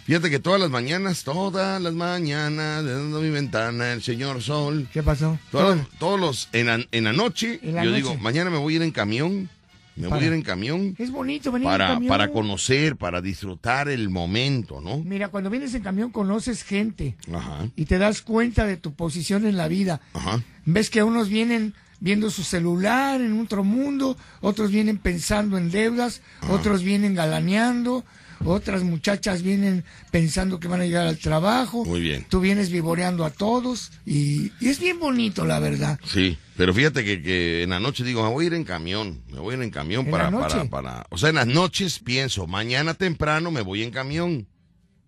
Fíjate 0.05 0.29
que 0.29 0.39
todas 0.39 0.59
las 0.59 0.69
mañanas, 0.69 1.23
todas 1.23 1.81
las 1.81 1.93
mañanas, 1.93 2.83
dando 2.85 3.21
mi 3.21 3.29
ventana, 3.31 3.91
el 3.93 4.03
señor 4.03 4.41
sol. 4.41 4.87
¿Qué 4.93 5.01
pasó? 5.03 5.37
Todos, 5.51 5.79
todos 5.99 6.19
los, 6.19 6.49
en, 6.53 6.67
la- 6.67 6.85
en 6.91 7.03
la 7.03 7.13
noche, 7.13 7.59
En 7.63 7.73
la 7.75 7.83
yo 7.83 7.89
noche. 7.91 8.01
digo, 8.03 8.15
mañana 8.17 8.49
me 8.51 8.57
voy 8.57 8.73
a 8.73 8.75
ir 8.77 8.81
en 8.83 8.91
camión, 8.91 9.49
me 9.95 10.03
voy 10.03 10.09
Para- 10.11 10.21
a 10.23 10.27
ir 10.27 10.33
en 10.33 10.41
camión 10.41 10.95
Es 10.97 11.11
bonito 11.11 11.51
venir 11.51 11.65
en 11.67 11.71
para, 11.71 11.87
camión. 11.87 12.09
para 12.09 12.31
conocer, 12.31 12.95
para 12.97 13.21
disfrutar 13.21 13.87
el 13.89 14.09
momento, 14.09 14.81
¿no? 14.81 14.97
Mira, 14.99 15.29
cuando 15.29 15.49
vienes 15.49 15.73
en 15.73 15.83
camión 15.83 16.11
conoces 16.11 16.63
gente 16.63 17.15
Ajá, 17.33 17.67
y 17.75 17.85
te 17.85 17.97
das 17.97 18.21
cuenta 18.21 18.65
de 18.65 18.77
tu 18.77 18.93
posición 18.93 19.45
en 19.45 19.57
la 19.57 19.67
vida. 19.67 20.01
ajá. 20.13 20.41
Ves 20.65 20.89
que 20.89 21.03
unos 21.03 21.29
vienen 21.29 21.73
viendo 22.01 22.29
su 22.29 22.43
celular 22.43 23.21
en 23.21 23.39
otro 23.39 23.63
mundo, 23.63 24.17
otros 24.41 24.69
vienen 24.69 24.97
pensando 24.97 25.57
en 25.57 25.71
deudas, 25.71 26.21
otros 26.49 26.83
vienen 26.83 27.15
galaneando, 27.15 28.03
otras 28.43 28.83
muchachas 28.83 29.41
vienen 29.41 29.83
pensando 30.11 30.59
que 30.59 30.67
van 30.67 30.81
a 30.81 30.85
llegar 30.85 31.07
al 31.07 31.17
trabajo. 31.17 31.85
Muy 31.85 32.01
bien. 32.01 32.25
Tú 32.29 32.39
vienes 32.39 32.69
vivoreando 32.69 33.23
a 33.25 33.29
todos 33.29 33.91
y, 34.05 34.51
y 34.59 34.69
es 34.69 34.79
bien 34.79 34.99
bonito, 34.99 35.45
la 35.45 35.59
verdad. 35.59 35.99
Sí, 36.05 36.37
pero 36.57 36.73
fíjate 36.73 37.03
que, 37.05 37.21
que 37.21 37.63
en 37.63 37.69
la 37.69 37.79
noche 37.79 38.03
digo, 38.03 38.23
me 38.23 38.29
voy 38.29 38.45
a 38.45 38.47
ir 38.47 38.53
en 38.53 38.63
camión, 38.63 39.21
me 39.31 39.39
voy 39.39 39.53
a 39.53 39.57
ir 39.57 39.63
en 39.63 39.69
camión 39.71 40.05
¿En 40.05 40.11
para, 40.11 40.31
para, 40.31 40.65
para, 40.65 41.05
o 41.09 41.17
sea, 41.17 41.29
en 41.29 41.35
las 41.35 41.47
noches 41.47 41.99
pienso, 41.99 42.47
mañana 42.47 42.93
temprano 42.93 43.51
me 43.51 43.61
voy 43.61 43.83
en 43.83 43.91
camión. 43.91 44.47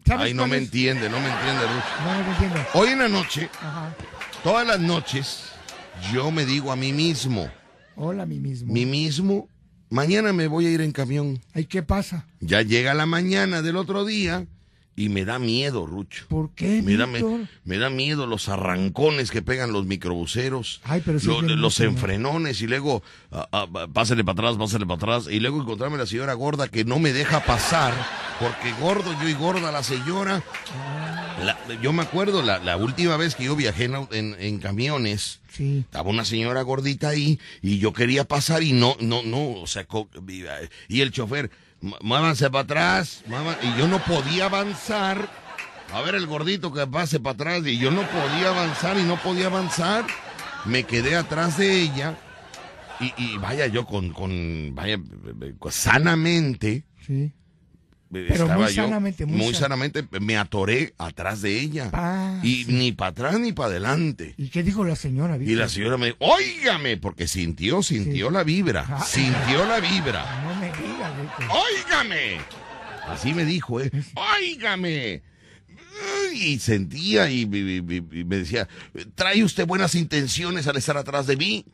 ¿Sabes 0.06 0.28
Ay, 0.28 0.34
no 0.34 0.48
me 0.48 0.56
es? 0.58 0.64
entiende, 0.64 1.10
no 1.10 1.20
me 1.20 1.28
entiende, 1.30 1.64
Ruth. 1.64 2.06
No, 2.06 2.24
no 2.24 2.32
entiendo. 2.32 2.66
Hoy 2.76 2.90
en 2.90 3.00
la 3.00 3.08
noche, 3.10 3.50
Ajá. 3.62 3.94
todas 4.42 4.66
las 4.66 4.80
noches, 4.80 5.44
yo 6.14 6.32
me 6.32 6.46
digo 6.46 6.72
a 6.72 6.76
mí 6.78 6.94
mismo, 6.94 7.52
Hola, 7.98 8.24
a 8.24 8.26
mí 8.26 8.40
mismo. 8.40 8.72
mí 8.72 8.86
mismo, 8.86 9.50
mañana 9.90 10.34
me 10.34 10.48
voy 10.48 10.66
a 10.68 10.72
ir 10.72 10.82
en 10.82 10.92
camión. 10.92 11.42
¿Y 11.56 11.66
qué 11.66 11.84
pasa? 11.84 12.26
Ya 12.40 12.62
llega 12.62 12.94
la 12.94 13.06
mañana 13.06 13.62
del 13.62 13.78
otro 13.78 14.06
día 14.06 14.46
y 14.96 15.10
me 15.10 15.26
da 15.26 15.38
miedo, 15.38 15.86
Rucho. 15.86 16.26
¿Por 16.28 16.50
qué, 16.56 16.82
Me 16.82 16.96
da, 16.98 17.06
me, 17.06 17.78
da 17.78 17.90
miedo 17.92 18.26
los 18.26 18.50
arrancones 18.50 19.30
que 19.30 19.44
pegan 19.44 19.72
los 19.72 19.86
microbuseros, 19.86 20.82
Ay, 20.84 21.04
pero 21.06 21.20
sí 21.20 21.28
lo- 21.28 21.42
los 21.42 21.80
enfrenones 21.82 22.62
y 22.62 22.68
luego 22.68 23.04
ah, 23.32 23.48
ah, 23.52 23.68
pásale 23.94 24.24
para 24.24 24.34
atrás, 24.50 24.58
pásale 24.58 24.86
para 24.88 24.96
atrás 24.96 25.28
y 25.32 25.40
luego 25.40 25.62
encontrarme 25.62 25.98
la 26.00 26.08
señora 26.08 26.34
gorda 26.34 26.68
que 26.68 26.84
no 26.84 26.98
me 26.98 27.14
deja 27.14 27.44
pasar 27.46 27.94
porque 28.40 28.72
gordo 28.82 29.14
yo 29.22 29.30
y 29.30 29.34
gorda 29.34 29.72
la 29.72 29.84
señora. 29.84 30.42
La- 31.44 31.58
yo 31.82 31.94
me 31.94 32.02
acuerdo 32.04 32.42
la, 32.42 32.60
la 32.60 32.78
última 32.78 33.16
vez 33.18 33.36
que 33.36 33.46
yo 33.46 33.56
viajé 33.56 33.86
en, 33.86 33.96
en- 34.12 34.36
en 34.40 34.60
camiones. 34.60 35.40
Sí. 35.52 35.80
Estaba 35.86 36.10
una 36.10 36.26
señora 36.26 36.62
gordita 36.62 37.10
ahí 37.10 37.40
y 37.62 37.80
yo 37.80 37.94
quería 37.94 38.24
pasar 38.26 38.64
y 38.64 38.74
no, 38.74 38.96
no, 39.00 39.24
no, 39.24 39.52
o 39.62 39.68
sea, 39.68 39.86
y 40.88 41.02
el 41.02 41.12
chofer, 41.12 41.50
"Mu- 41.82 41.96
muévanse 42.02 42.50
para 42.50 42.64
atrás, 42.64 43.24
muevan-", 43.28 43.58
y 43.64 43.78
yo 43.80 43.88
no 43.88 44.04
podía 44.04 44.46
avanzar. 44.46 45.30
A 45.94 46.02
ver 46.02 46.16
el 46.16 46.28
gordito 46.28 46.74
que 46.74 46.86
pase 46.86 47.20
para 47.20 47.34
atrás 47.36 47.66
y 47.66 47.78
yo 47.78 47.92
no 47.92 48.02
podía 48.02 48.50
avanzar 48.50 48.98
y 49.00 49.04
no 49.04 49.16
podía 49.22 49.46
avanzar. 49.48 50.06
Me 50.66 50.84
quedé 50.84 51.16
atrás 51.16 51.58
de 51.58 51.82
ella 51.82 52.18
y, 53.00 53.14
y 53.18 53.38
vaya 53.38 53.68
yo 53.68 53.86
con, 53.86 54.12
con, 54.12 54.76
vaya, 54.76 54.98
sanamente. 55.72 56.84
Sí. 57.06 57.32
Pero 58.12 58.48
muy 58.48 58.72
sanamente, 58.74 59.26
muy 59.26 59.54
san- 59.54 59.64
sanamente 59.64 60.08
me 60.22 60.38
atoré 60.38 60.94
atrás 60.98 61.42
de 61.42 61.60
ella. 61.60 61.90
Ah, 61.94 62.40
y 62.42 62.64
sí. 62.64 62.72
ni 62.72 62.92
para 62.94 63.10
atrás 63.12 63.40
ni 63.40 63.52
para 63.52 63.70
adelante. 63.70 64.34
¿Y 64.38 64.48
qué 64.50 64.64
dijo 64.64 64.86
la 64.86 64.96
señora, 64.96 65.38
Y 65.38 65.56
la 65.56 65.68
señora 65.68 65.98
me 65.98 66.08
dijo, 66.08 66.18
óigame, 66.22 66.96
porque 66.98 67.28
sintió, 67.28 67.84
sintió 67.84 68.28
Sí. 68.30 68.34
la 68.34 68.44
vibra, 68.44 68.86
Ah. 68.90 69.04
sintió 69.04 69.66
la 69.66 69.80
vibra. 69.82 70.42
No 70.44 70.56
me 70.56 70.68
digas, 70.68 71.12
óigame. 71.50 72.38
Así 73.08 73.34
me 73.34 73.44
dijo, 73.46 73.82
¿eh? 73.82 73.92
Óigame. 74.16 75.22
Y 76.34 76.60
sentía 76.60 77.30
y- 77.30 77.42
y 77.42 78.24
me 78.24 78.38
decía, 78.38 78.68
¿trae 79.16 79.44
usted 79.44 79.66
buenas 79.66 79.96
intenciones 79.96 80.68
al 80.68 80.78
estar 80.78 80.96
atrás 80.98 81.26
de 81.28 81.36
mí? 81.36 81.66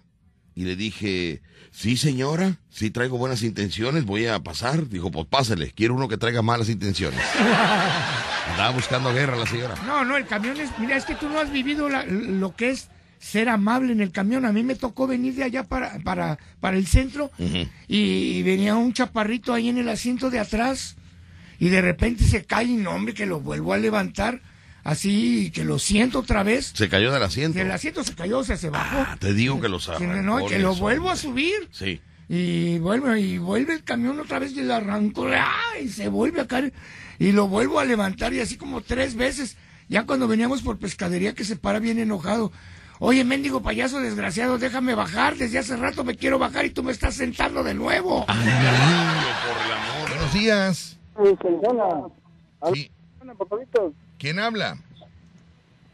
Y 0.56 0.64
le 0.64 0.76
dije, 0.76 1.42
sí 1.76 1.98
señora, 1.98 2.58
sí 2.70 2.90
traigo 2.92 3.18
buenas 3.18 3.42
intenciones, 3.44 4.06
voy 4.06 4.28
a 4.28 4.40
pasar. 4.40 4.88
Dijo, 4.88 5.12
pues 5.12 5.26
pásele, 5.28 5.72
quiero 5.76 5.96
uno 5.96 6.08
que 6.08 6.18
traiga 6.18 6.42
malas 6.42 6.70
intenciones. 6.70 7.20
Andaba 8.52 8.70
buscando 8.72 9.14
guerra 9.14 9.36
la 9.36 9.46
señora. 9.48 9.76
No, 9.86 10.06
no, 10.06 10.16
el 10.18 10.26
camión 10.26 10.60
es. 10.60 10.70
Mira, 10.80 10.96
es 10.98 11.06
que 11.06 11.16
tú 11.16 11.28
no 11.30 11.40
has 11.40 11.52
vivido 11.52 11.90
la- 11.90 12.06
lo 12.06 12.56
que 12.56 12.70
es 12.72 12.90
ser 13.20 13.50
amable 13.50 13.94
en 13.94 14.02
el 14.02 14.12
camión. 14.12 14.46
A 14.46 14.52
mí 14.52 14.64
me 14.64 14.76
tocó 14.76 15.08
venir 15.08 15.34
de 15.36 15.44
allá 15.46 15.64
para, 15.64 15.98
para, 16.00 16.38
para 16.60 16.78
el 16.78 16.86
centro 16.88 17.32
y 17.88 18.44
venía 18.44 18.76
un 18.76 18.94
chaparrito 18.94 19.54
ahí 19.54 19.70
en 19.70 19.78
el 19.78 19.88
asiento 19.90 20.30
de 20.30 20.40
atrás 20.40 20.96
y 21.60 21.70
de 21.70 21.82
repente 21.82 22.26
se 22.26 22.44
cae 22.46 22.66
y 22.66 22.74
no, 22.76 22.92
hombre, 22.92 23.14
que 23.14 23.26
lo 23.26 23.40
vuelvo 23.40 23.74
a 23.74 23.78
levantar 23.78 24.42
así, 24.84 25.52
que 25.52 25.64
lo 25.64 25.80
siento 25.80 26.20
otra 26.20 26.44
vez. 26.44 26.74
Se 26.76 26.90
cayó 26.90 27.12
del 27.12 27.24
asiento. 27.24 27.56
Que 27.56 27.62
el 27.62 27.72
asiento 27.72 28.04
se 28.04 28.16
cayó, 28.16 28.40
o 28.40 28.44
sea, 28.44 28.58
se 28.58 28.70
bajó. 28.70 28.98
Ah, 29.00 29.18
te 29.20 29.34
digo 29.34 29.60
que 29.62 29.70
los 29.70 29.88
Que 29.98 30.08
no, 30.08 30.46
que 30.46 30.60
lo 30.60 30.76
vuelvo 30.76 31.10
a 31.10 31.16
subir. 31.16 31.70
Sí. 31.72 32.02
Y 32.30 32.80
vuelve, 32.80 33.20
y 33.20 33.38
vuelve 33.38 33.74
el 33.74 33.84
camión 33.84 34.20
otra 34.20 34.40
vez 34.40 34.54
y 34.54 34.62
lo 34.62 34.74
arrancó, 34.74 35.28
¡ah! 35.36 35.78
y 35.82 35.90
se 35.90 36.08
vuelve 36.08 36.42
a 36.42 36.48
caer, 36.48 36.74
y 37.20 37.32
lo 37.32 37.48
vuelvo 37.48 37.80
a 37.80 37.86
levantar, 37.86 38.34
y 38.34 38.40
así 38.40 38.58
como 38.58 38.82
tres 38.82 39.16
veces. 39.16 39.58
Ya 39.90 40.06
cuando 40.06 40.28
veníamos 40.28 40.62
por 40.62 40.80
pescadería 40.80 41.34
que 41.34 41.44
se 41.44 41.58
para 41.58 41.80
bien 41.80 42.00
enojado. 42.00 42.52
Oye, 43.00 43.26
mendigo 43.26 43.62
payaso 43.62 44.00
desgraciado, 44.00 44.58
déjame 44.58 44.96
bajar, 44.96 45.36
desde 45.36 45.60
hace 45.60 45.76
rato 45.76 46.04
me 46.04 46.16
quiero 46.16 46.40
bajar 46.40 46.66
y 46.66 46.70
tú 46.70 46.84
me 46.84 46.92
estás 46.92 47.16
sentando 47.16 47.62
de 47.64 47.74
nuevo. 47.74 48.24
Ay, 48.30 48.38
niño, 48.38 48.54
por 49.46 49.66
el 49.66 49.72
amor. 49.74 50.10
Buenos 50.10 50.34
días. 50.34 50.98
Sí. 52.74 52.90
¿Quién 54.24 54.40
habla? 54.40 54.78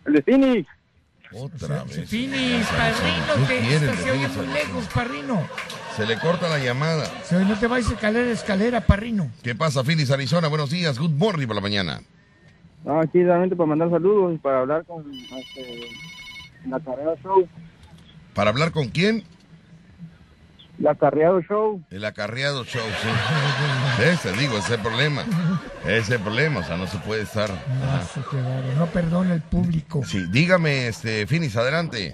El 0.05 0.13
de 0.13 0.21
Phoenix. 0.21 0.69
Otra 1.33 1.83
vez. 1.85 2.07
Finis, 2.07 2.63
parrino, 2.67 3.47
¿Qué 3.47 3.55
que 3.55 3.59
quiere, 3.67 3.85
esta 3.87 3.95
se 3.95 4.11
oye 4.11 4.27
muy 4.27 4.47
lejos, 4.53 4.87
parrino. 4.93 5.49
Se 5.95 6.05
le 6.05 6.19
corta 6.19 6.47
la 6.47 6.59
llamada. 6.59 7.07
Se 7.23 7.37
oye, 7.37 7.45
no 7.45 7.57
te 7.57 7.65
vayas 7.65 7.89
a 7.89 7.93
escalera, 7.95 8.29
escalera, 8.29 8.81
parrino. 8.81 9.31
¿Qué 9.41 9.55
pasa, 9.55 9.83
Phoenix, 9.83 10.11
Arizona? 10.11 10.47
Buenos 10.47 10.69
días. 10.69 10.99
Good 10.99 11.09
morning 11.09 11.47
por 11.47 11.55
la 11.55 11.61
mañana. 11.63 12.01
No, 12.85 13.01
aquí 13.01 13.23
realmente 13.23 13.55
para 13.55 13.67
mandar 13.67 13.89
saludos 13.89 14.35
y 14.35 14.37
para 14.37 14.59
hablar 14.59 14.85
con 14.85 15.11
este, 15.11 15.87
la 16.67 16.79
Carrera 16.81 17.15
Show. 17.23 17.47
¿Para 18.35 18.51
hablar 18.51 18.71
con 18.71 18.89
quién? 18.89 19.23
La 20.79 20.95
Carrera 20.95 21.31
Show. 21.47 21.81
El 21.91 22.05
acarreado 22.05 22.63
show, 22.63 22.81
sí. 23.01 24.03
Ese, 24.03 24.31
digo, 24.33 24.57
ese 24.57 24.73
es 24.73 24.79
el 24.79 24.81
problema. 24.81 25.23
Ese 25.83 25.97
es 25.97 26.09
el 26.11 26.19
problema, 26.19 26.61
o 26.61 26.63
sea, 26.63 26.77
no 26.77 26.87
se 26.87 26.97
puede 26.99 27.23
estar. 27.23 27.49
No, 27.49 28.01
se 28.03 28.21
quedaron, 28.29 28.77
no 28.77 28.85
perdona 28.87 29.33
el 29.33 29.41
público. 29.41 30.01
Sí, 30.05 30.25
dígame, 30.31 30.87
este, 30.87 31.27
Phoenix, 31.27 31.55
adelante. 31.57 32.13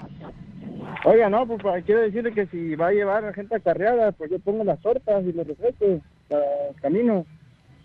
Oiga, 1.06 1.30
no, 1.30 1.46
pues 1.46 1.62
para- 1.62 1.82
quiero 1.84 2.02
decirle 2.02 2.34
que 2.34 2.48
si 2.48 2.74
va 2.76 2.88
a 2.88 2.92
llevar 2.92 3.24
a 3.26 3.34
gente 3.34 3.56
acarreada, 3.56 4.12
pues 4.14 4.32
yo 4.32 4.40
pongo 4.40 4.64
las 4.64 4.80
tortas 4.82 5.24
y 5.24 5.32
los 5.34 5.46
refrescos 5.46 6.02
para 6.28 6.42
el 6.70 6.82
camino. 6.82 7.26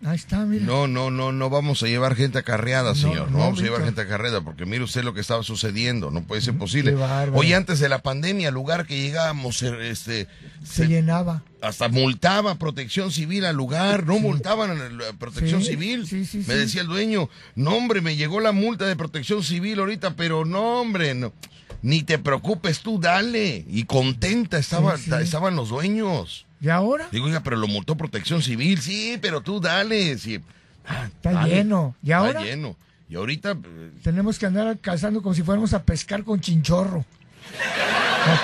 Ahí 0.03 0.17
está, 0.17 0.47
mira. 0.47 0.65
No, 0.65 0.87
no, 0.87 1.11
no, 1.11 1.31
no 1.31 1.51
vamos 1.51 1.83
a 1.83 1.87
llevar 1.87 2.17
gente 2.17 2.39
acarreada, 2.39 2.95
señor. 2.95 3.31
No, 3.31 3.37
no, 3.37 3.39
vamos 3.45 3.61
a 3.61 3.63
llevar 3.63 3.85
gente 3.85 4.01
acarreada, 4.01 4.41
porque 4.41 4.65
mire 4.65 4.83
usted 4.83 5.05
lo 5.05 5.13
que 5.13 5.21
estaba 5.21 5.43
sucediendo. 5.43 6.11
No 6.11 6.23
puede 6.23 6.41
ser 6.41 6.57
posible. 6.57 6.95
Oye, 7.35 7.55
antes 7.55 7.81
de 7.81 7.91
la 7.91 7.99
pandemia, 7.99 8.51
lugar 8.51 8.87
que 8.87 8.99
llegábamos, 8.99 9.63
eh, 9.63 9.91
este, 9.91 10.27
Se 10.65 10.85
se- 10.85 10.87
llenaba. 10.89 11.43
hasta 11.61 11.89
multaba 11.89 12.55
protección 12.55 13.13
civil 13.13 13.45
al 13.45 13.57
lugar, 13.57 14.07
no 14.07 14.19
multaban 14.19 14.71
a 14.71 14.75
la 14.89 15.13
protección 15.19 15.61
Sí, 15.61 15.73
civil. 15.73 16.07
sí, 16.07 16.25
sí, 16.25 16.45
me 16.49 16.55
decía 16.55 16.81
el 16.81 16.87
dueño, 16.87 17.29
no 17.55 17.77
hombre, 17.77 18.01
me 18.01 18.17
llegó 18.17 18.41
la 18.41 18.53
multa 18.53 18.87
de 18.87 18.97
protección 18.97 19.43
civil 19.45 19.81
ahorita, 19.81 20.17
pero 20.17 20.47
no 20.47 20.81
hombre, 20.81 21.15
no. 21.15 21.35
Ni 21.83 22.03
te 22.03 22.19
preocupes 22.19 22.81
tú, 22.81 22.99
dale. 22.99 23.65
Y 23.69 23.85
contenta 23.85 24.59
estaba, 24.59 24.95
estaban 24.95 25.57
los 25.57 25.69
dueños. 25.69 26.47
¿Y 26.61 26.69
ahora? 26.69 27.09
Digo, 27.11 27.27
oiga, 27.27 27.41
pero 27.41 27.57
lo 27.57 27.67
multó 27.69 27.97
protección 27.97 28.43
civil, 28.43 28.81
sí, 28.81 29.19
pero 29.21 29.41
tú 29.41 29.61
dale. 29.61 30.19
Sí. 30.19 30.41
Ah, 30.87 31.07
Está 31.07 31.33
dale. 31.33 31.55
lleno. 31.55 31.95
¿Y 32.03 32.13
ahora? 32.13 32.31
Está 32.31 32.45
lleno. 32.45 32.77
Y 33.09 33.17
ahorita, 33.17 33.53
eh, 33.53 33.91
Tenemos 34.03 34.39
que 34.39 34.47
andar 34.47 34.79
cazando 34.79 35.23
como 35.23 35.35
si 35.35 35.43
fuéramos 35.43 35.73
a 35.75 35.83
pescar 35.83 36.23
con 36.23 36.41
chinchorro. 36.41 37.05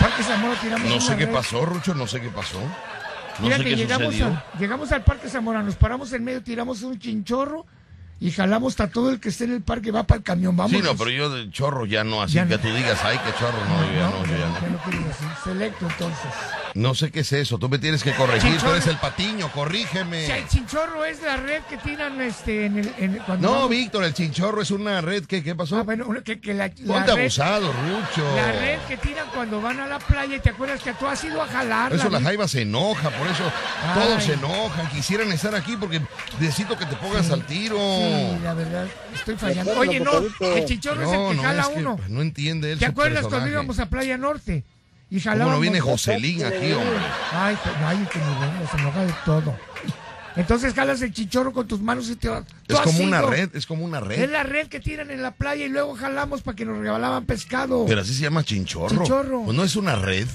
Parque 0.00 0.22
Zamora 0.22 0.59
tiramos 0.61 0.88
no 0.88 1.00
sé 1.00 1.16
qué 1.16 1.26
red. 1.26 1.33
pasó, 1.35 1.64
Rucho, 1.64 1.94
no 1.94 2.07
sé 2.07 2.20
qué 2.20 2.29
pasó. 2.29 2.59
No 2.61 2.68
Mira 3.44 3.59
sé 3.59 3.64
que 3.64 3.70
qué 3.70 3.76
llegamos, 3.76 4.20
a- 4.22 4.44
llegamos 4.59 4.90
al 4.92 5.05
Parque 5.05 5.29
Zamora, 5.29 5.62
nos 5.62 5.76
paramos 5.76 6.12
en 6.14 6.24
medio, 6.24 6.42
tiramos 6.42 6.83
un 6.83 6.98
chinchorro 6.98 7.66
y 8.18 8.31
jalamos 8.31 8.81
a 8.81 8.88
todo 8.88 9.11
el 9.11 9.20
que 9.20 9.29
esté 9.29 9.44
en 9.44 9.52
el 9.52 9.61
parque, 9.62 9.90
va 9.90 10.05
para 10.05 10.18
el 10.18 10.24
camión, 10.24 10.57
vamos. 10.57 10.72
Sí, 10.72 10.81
no, 10.83 10.96
pero 10.96 11.11
yo 11.11 11.29
de 11.31 11.50
chorro 11.50 11.85
ya 11.85 12.02
no, 12.02 12.22
así 12.22 12.35
Ya 12.35 12.46
que 12.48 12.57
no. 12.57 12.61
tú 12.62 12.68
digas, 12.68 12.98
ay, 13.05 13.18
qué 13.24 13.31
chorro, 13.38 13.59
no, 13.68 13.87
yo 13.87 13.92
ya 13.92 14.09
no, 14.11 14.24
yo 14.26 14.37
ya 14.38 14.48
no. 14.48 14.61
ya 14.62 14.68
no 14.70 14.83
quería 14.85 15.07
decir. 15.07 15.29
Selecto 15.44 15.87
entonces. 15.87 16.33
No 16.77 16.95
sé 16.95 17.11
qué 17.11 17.21
es 17.21 17.33
eso, 17.33 17.59
tú 17.59 17.69
me 17.69 17.79
tienes 17.79 18.03
que 18.03 18.12
corregir, 18.15 18.59
tú 18.59 18.69
eres 18.71 18.87
el 18.87 18.97
patiño, 18.99 19.47
O 19.47 19.51
corrígeme. 19.53 20.27
sea, 20.27 20.37
el 20.39 20.47
chinchorro 20.49 21.05
es 21.05 21.23
la 21.23 21.37
red 21.39 21.62
que 21.69 21.77
tiran 21.79 22.21
este, 22.21 22.67
en 22.67 22.79
el... 22.79 22.95
en- 22.99 23.17
cuando 23.27 23.49
No, 23.49 23.55
vamos- 23.55 23.71
Víctor, 23.71 24.05
el 24.05 24.12
chinchorro 24.15 24.61
es 24.62 24.71
una 24.71 25.01
red, 25.01 25.25
¿qué, 25.25 25.43
qué 25.43 25.55
pasó? 25.55 25.79
Ah, 25.79 25.83
bueno, 25.83 26.07
que, 26.25 26.39
que 26.41 26.53
la, 26.55 26.69
la 26.69 26.95
Ponte 26.95 27.12
red, 27.15 27.21
abusado, 27.23 27.73
Rucho. 27.73 28.37
la 28.37 28.53
red 28.53 28.79
que 28.89 28.97
tiran 28.99 29.27
cuando 29.35 29.61
van 29.61 29.81
a 29.81 29.87
la 29.87 29.99
playa 29.99 30.37
y 30.37 30.41
te 30.41 30.51
acuerdas 30.51 30.83
que 30.83 30.93
tú 30.95 31.07
has 31.07 31.23
ido 31.25 31.41
a 31.43 31.47
jalar. 31.47 31.91
Por 31.91 31.99
eso 31.99 32.11
la 32.11 32.21
jaiba 32.21 32.47
se 32.47 32.62
enoja, 32.62 33.11
por 33.11 33.27
eso 33.27 33.45
Ay. 33.83 34.01
todos 34.03 34.23
se 34.25 34.33
enojan, 34.35 34.89
quisieran 34.91 35.33
estar 35.33 35.55
aquí 35.55 35.77
porque 35.79 36.01
necesito 36.39 36.77
que 36.77 36.85
te 36.87 36.97
pongas 36.97 37.31
al 37.31 37.45
tiro. 37.47 37.77
Sí, 37.79 38.39
la 38.43 38.55
verdad, 38.55 38.87
estoy 39.15 39.37
fallando. 39.37 39.79
Oye, 39.79 39.99
no, 40.01 40.12
el 40.41 40.65
chinchorro 40.67 41.03
es 41.03 41.09
No, 41.09 41.31
el 41.31 41.31
que 41.31 41.37
no, 41.37 41.43
jala 41.43 41.62
es 41.62 41.69
que 41.69 41.79
uno. 41.79 41.99
no 42.09 42.21
entiende 42.23 42.73
él 42.73 42.79
¿Te 42.79 42.87
acuerdas 42.87 43.27
cuando 43.27 43.49
íbamos 43.49 43.79
a 43.79 43.87
Playa 43.87 44.19
Norte? 44.19 44.65
Y 45.09 45.21
¿Cómo 45.21 45.31
jalábamos. 45.33 45.55
no 45.55 45.61
viene 45.61 45.81
Joselín 45.81 46.45
aquí, 46.45 46.73
hombre? 46.73 46.99
Ay, 47.33 47.57
que- 47.62 47.85
ay, 47.85 48.09
que 48.12 48.19
venga, 48.19 48.71
se 48.71 48.77
enoja 48.79 49.05
de 49.05 49.14
todo. 49.25 49.57
Entonces 50.35 50.75
jalas 50.75 51.01
el 51.01 51.12
chinchorro 51.12 51.53
con 51.53 51.66
tus 51.66 51.81
manos 51.81 52.11
y 52.11 52.16
te 52.16 52.29
tú 52.29 52.75
Es 52.75 52.81
como 52.81 52.99
una 53.05 53.23
red, 53.23 53.49
es 53.57 53.64
como 53.66 53.85
una 53.85 53.99
Es 54.01 54.05
red. 54.05 54.31
la 54.31 54.42
red 54.42 54.66
que 54.69 54.81
tiran 54.81 55.11
en 55.11 55.23
la 55.23 55.31
playa 55.31 55.64
y 55.64 55.69
luego 55.71 55.95
jalamos 55.95 56.42
para 56.42 56.55
que 56.57 56.66
nos 56.66 56.77
regalaban 56.77 57.25
pescado. 57.25 57.87
Pero 57.87 58.03
así 58.03 58.12
se 58.14 58.23
llama 58.23 58.45
chinchorro. 58.45 58.88
Chinchorro. 58.97 59.45
Pues 59.45 59.57
no 59.57 59.64
es 59.64 59.77
una 59.77 59.97
red. 59.97 60.29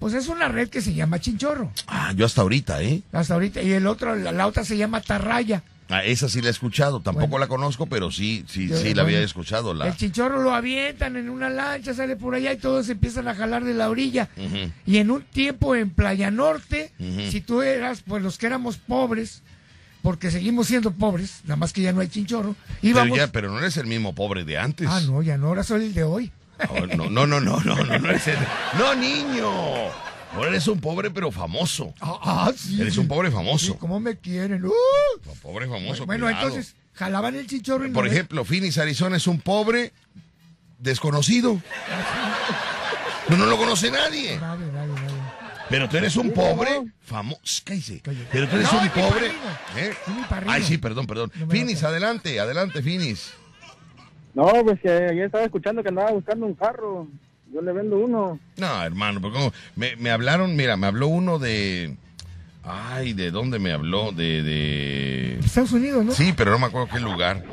Pues 0.00 0.14
es 0.14 0.26
una 0.28 0.48
red 0.48 0.68
que 0.68 0.80
se 0.80 0.94
llama 0.94 1.20
chinchorro. 1.20 1.70
Ah, 1.86 2.12
yo 2.16 2.26
hasta 2.26 2.40
ahorita, 2.42 2.82
¿eh? 2.82 3.02
Hasta 3.12 3.34
ahorita. 3.34 3.62
Y 3.62 3.72
el 3.72 3.86
otro, 3.86 4.16
la, 4.16 4.32
la 4.32 4.46
otra 4.48 4.64
se 4.64 4.76
llama 4.76 5.00
tarraya. 5.00 5.62
Ah, 5.88 6.02
esa 6.04 6.28
sí 6.28 6.40
la 6.40 6.48
he 6.48 6.50
escuchado, 6.50 7.00
tampoco 7.00 7.28
Bueno. 7.28 7.44
la 7.44 7.48
conozco, 7.48 7.86
pero 7.86 8.10
sí, 8.10 8.44
sí, 8.48 8.66
Yo- 8.68 8.76
sí 8.76 8.92
la 8.92 9.02
había 9.02 9.20
escuchado. 9.20 9.72
La... 9.72 9.86
El 9.86 9.96
chinchorro 9.96 10.42
lo 10.42 10.52
avientan 10.52 11.16
en 11.16 11.30
una 11.30 11.48
lancha, 11.48 11.94
sale 11.94 12.16
por 12.16 12.34
allá 12.34 12.52
y 12.52 12.56
todos 12.56 12.88
empiezan 12.88 13.28
a 13.28 13.34
jalar 13.36 13.62
de 13.64 13.74
la 13.74 13.88
orilla. 13.88 14.28
Y 14.84 14.96
en 14.98 15.10
un 15.12 15.22
tiempo 15.22 15.76
en 15.76 15.90
Playa 15.90 16.30
Norte, 16.32 16.92
si 17.30 17.40
tú 17.40 17.62
eras, 17.62 18.02
pues 18.06 18.22
los 18.22 18.36
que 18.36 18.46
éramos 18.46 18.78
pobres, 18.78 19.42
porque 20.02 20.30
seguimos 20.30 20.66
siendo 20.68 20.90
pobres, 20.92 21.40
nada 21.44 21.56
más 21.56 21.72
que 21.72 21.82
ya 21.82 21.92
no 21.92 22.00
hay 22.00 22.08
chinchorro, 22.08 22.54
Pero, 22.80 22.90
íbamos... 22.90 23.16
ya, 23.18 23.26
pero 23.28 23.50
no 23.50 23.58
eres 23.58 23.76
el 23.76 23.86
mismo 23.86 24.14
pobre 24.14 24.44
de 24.44 24.58
antes. 24.58 24.88
Ah, 24.90 25.00
no, 25.06 25.22
ya 25.22 25.36
no, 25.38 25.48
ahora 25.48 25.62
soy 25.62 25.84
el 25.86 25.94
de 25.94 26.02
hoy. 26.04 26.32
Oh, 26.68 26.86
no, 26.96 27.10
no, 27.10 27.26
no, 27.26 27.40
no, 27.40 27.60
no, 27.60 27.76
no, 27.84 27.98
no 27.98 28.08
eres 28.10 28.26
el- 28.28 28.38
No, 28.78 28.94
niño. 28.94 29.50
Ahora 30.34 30.48
eres 30.50 30.66
un 30.68 30.80
pobre 30.80 31.10
pero 31.10 31.30
famoso. 31.30 31.94
Ah, 32.00 32.18
ah, 32.22 32.52
sí. 32.56 32.80
Eres 32.80 32.98
un 32.98 33.08
pobre 33.08 33.30
famoso. 33.30 33.72
Sí, 33.72 33.78
¿Cómo 33.78 34.00
me 34.00 34.16
quieren? 34.16 34.64
¡Uh! 34.64 34.72
Pobre 35.42 35.66
famoso. 35.66 36.04
bueno, 36.06 36.26
cuidado. 36.26 36.48
entonces, 36.48 36.74
jalaban 36.94 37.34
el 37.36 37.46
chichorro 37.46 37.86
y 37.86 37.88
no 37.88 37.94
Por 37.94 38.06
ejemplo, 38.06 38.44
Phoenix, 38.44 38.76
Arizona 38.78 39.16
es 39.16 39.26
un 39.26 39.40
pobre 39.40 39.92
desconocido. 40.78 41.60
No, 43.28 43.36
no 43.36 43.46
lo 43.46 43.56
conoce 43.56 43.90
nadie. 43.90 44.36
Nadie, 44.38 44.66
nadie, 44.72 44.92
nadie. 44.92 45.06
Pero 45.68 45.88
tú 45.88 45.96
eres 45.96 46.14
un 46.16 46.30
pobre 46.32 46.82
famoso. 47.00 47.40
Cállese. 47.64 48.00
Pero 48.30 48.48
tú 48.48 48.56
eres 48.56 48.72
No, 48.72 48.80
un 48.80 48.88
pobre. 48.90 49.26
¿eh? 49.76 49.92
Ay, 50.46 50.62
sí, 50.62 50.78
perdón, 50.78 51.06
perdón. 51.06 51.32
No 51.34 51.48
Finis, 51.48 51.82
adelante, 51.82 52.38
adelante, 52.38 52.82
Finis. 52.82 53.32
No, 54.34 54.46
pues 54.64 54.78
que 54.80 54.88
ayer 54.90 55.24
estaba 55.26 55.44
escuchando 55.44 55.82
que 55.82 55.88
andaba 55.88 56.12
buscando 56.12 56.46
un 56.46 56.54
carro. 56.54 57.08
Yo 57.52 57.62
le 57.62 57.72
vendo 57.72 57.98
uno. 57.98 58.38
No, 58.56 58.82
hermano, 58.82 59.20
porque 59.20 59.38
como 59.38 59.52
me, 59.76 59.96
me 59.96 60.10
hablaron, 60.10 60.56
mira, 60.56 60.76
me 60.76 60.86
habló 60.86 61.08
uno 61.08 61.38
de. 61.38 61.96
Ay, 62.64 63.12
¿de 63.12 63.30
dónde 63.30 63.58
me 63.58 63.72
habló? 63.72 64.12
De. 64.12 64.42
de... 64.42 65.38
Estados 65.38 65.72
Unidos, 65.72 66.04
¿no? 66.04 66.12
Sí, 66.12 66.34
pero 66.36 66.50
no 66.50 66.58
me 66.58 66.66
acuerdo 66.66 66.88
qué 66.92 67.00
lugar. 67.00 67.44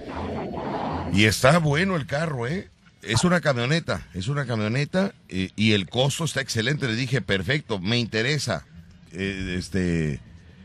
Y 1.13 1.25
está 1.25 1.59
bueno 1.59 1.95
el 1.95 2.07
carro, 2.07 2.47
¿eh? 2.47 2.69
Es 3.03 3.23
una 3.23 3.41
camioneta, 3.41 4.07
es 4.13 4.29
una 4.29 4.45
camioneta 4.45 5.13
eh, 5.27 5.51
y 5.55 5.73
el 5.73 5.89
costo 5.89 6.23
está 6.23 6.41
excelente. 6.41 6.87
Le 6.87 6.95
dije, 6.95 7.21
perfecto, 7.21 7.79
me 7.79 7.99
interesa. 7.99 8.65
Eh, 9.11 9.55
este, 9.59 10.19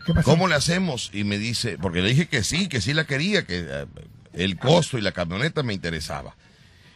¿Qué 0.07 0.15
pasó? 0.15 0.31
¿Cómo 0.31 0.47
le 0.47 0.55
hacemos? 0.55 1.11
Y 1.13 1.25
me 1.25 1.37
dice, 1.37 1.77
porque 1.81 2.01
le 2.01 2.11
dije 2.11 2.27
que 2.27 2.45
sí, 2.45 2.69
que 2.69 2.81
sí 2.81 2.95
la 2.95 3.05
quería, 3.05 3.45
que 3.45 3.67
eh, 3.69 3.87
el 4.35 4.57
costo 4.59 4.97
y 4.99 5.03
la 5.03 5.13
camioneta 5.13 5.63
me 5.63 5.75
interesaba. 5.75 6.37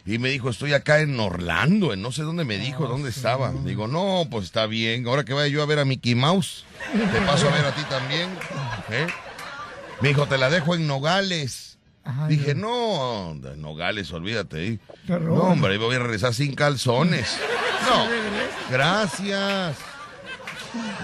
Y 0.05 0.17
me 0.17 0.29
dijo, 0.29 0.49
estoy 0.49 0.73
acá 0.73 0.99
en 0.99 1.17
Orlando, 1.19 1.93
en 1.93 2.01
no 2.01 2.11
sé 2.11 2.23
dónde 2.23 2.43
me 2.43 2.57
dijo, 2.57 2.87
dónde 2.87 3.09
estaba. 3.09 3.53
Digo, 3.63 3.87
no, 3.87 4.27
pues 4.29 4.45
está 4.45 4.65
bien, 4.65 5.07
ahora 5.07 5.23
que 5.23 5.33
vaya 5.33 5.47
yo 5.47 5.63
a 5.63 5.65
ver 5.65 5.79
a 5.79 5.85
Mickey 5.85 6.13
Mouse, 6.13 6.65
te 6.91 7.21
paso 7.21 7.47
a 7.47 7.51
ver 7.53 7.65
a 7.65 7.73
ti 7.73 7.81
también. 7.89 8.29
¿eh? 8.91 9.07
Me 10.01 10.09
dijo, 10.09 10.25
te 10.27 10.37
la 10.37 10.49
dejo 10.49 10.75
en 10.75 10.87
Nogales. 10.87 11.77
Ajá, 12.03 12.27
Dije, 12.27 12.53
no. 12.53 13.33
Nogales, 13.55 14.11
olvídate. 14.11 14.67
¿eh? 14.67 14.79
No, 15.07 15.35
hombre, 15.43 15.71
ahí 15.73 15.77
voy 15.77 15.95
a 15.95 15.99
regresar 15.99 16.33
sin 16.33 16.53
calzones. 16.53 17.37
No, 17.83 18.07
gracias. 18.71 19.75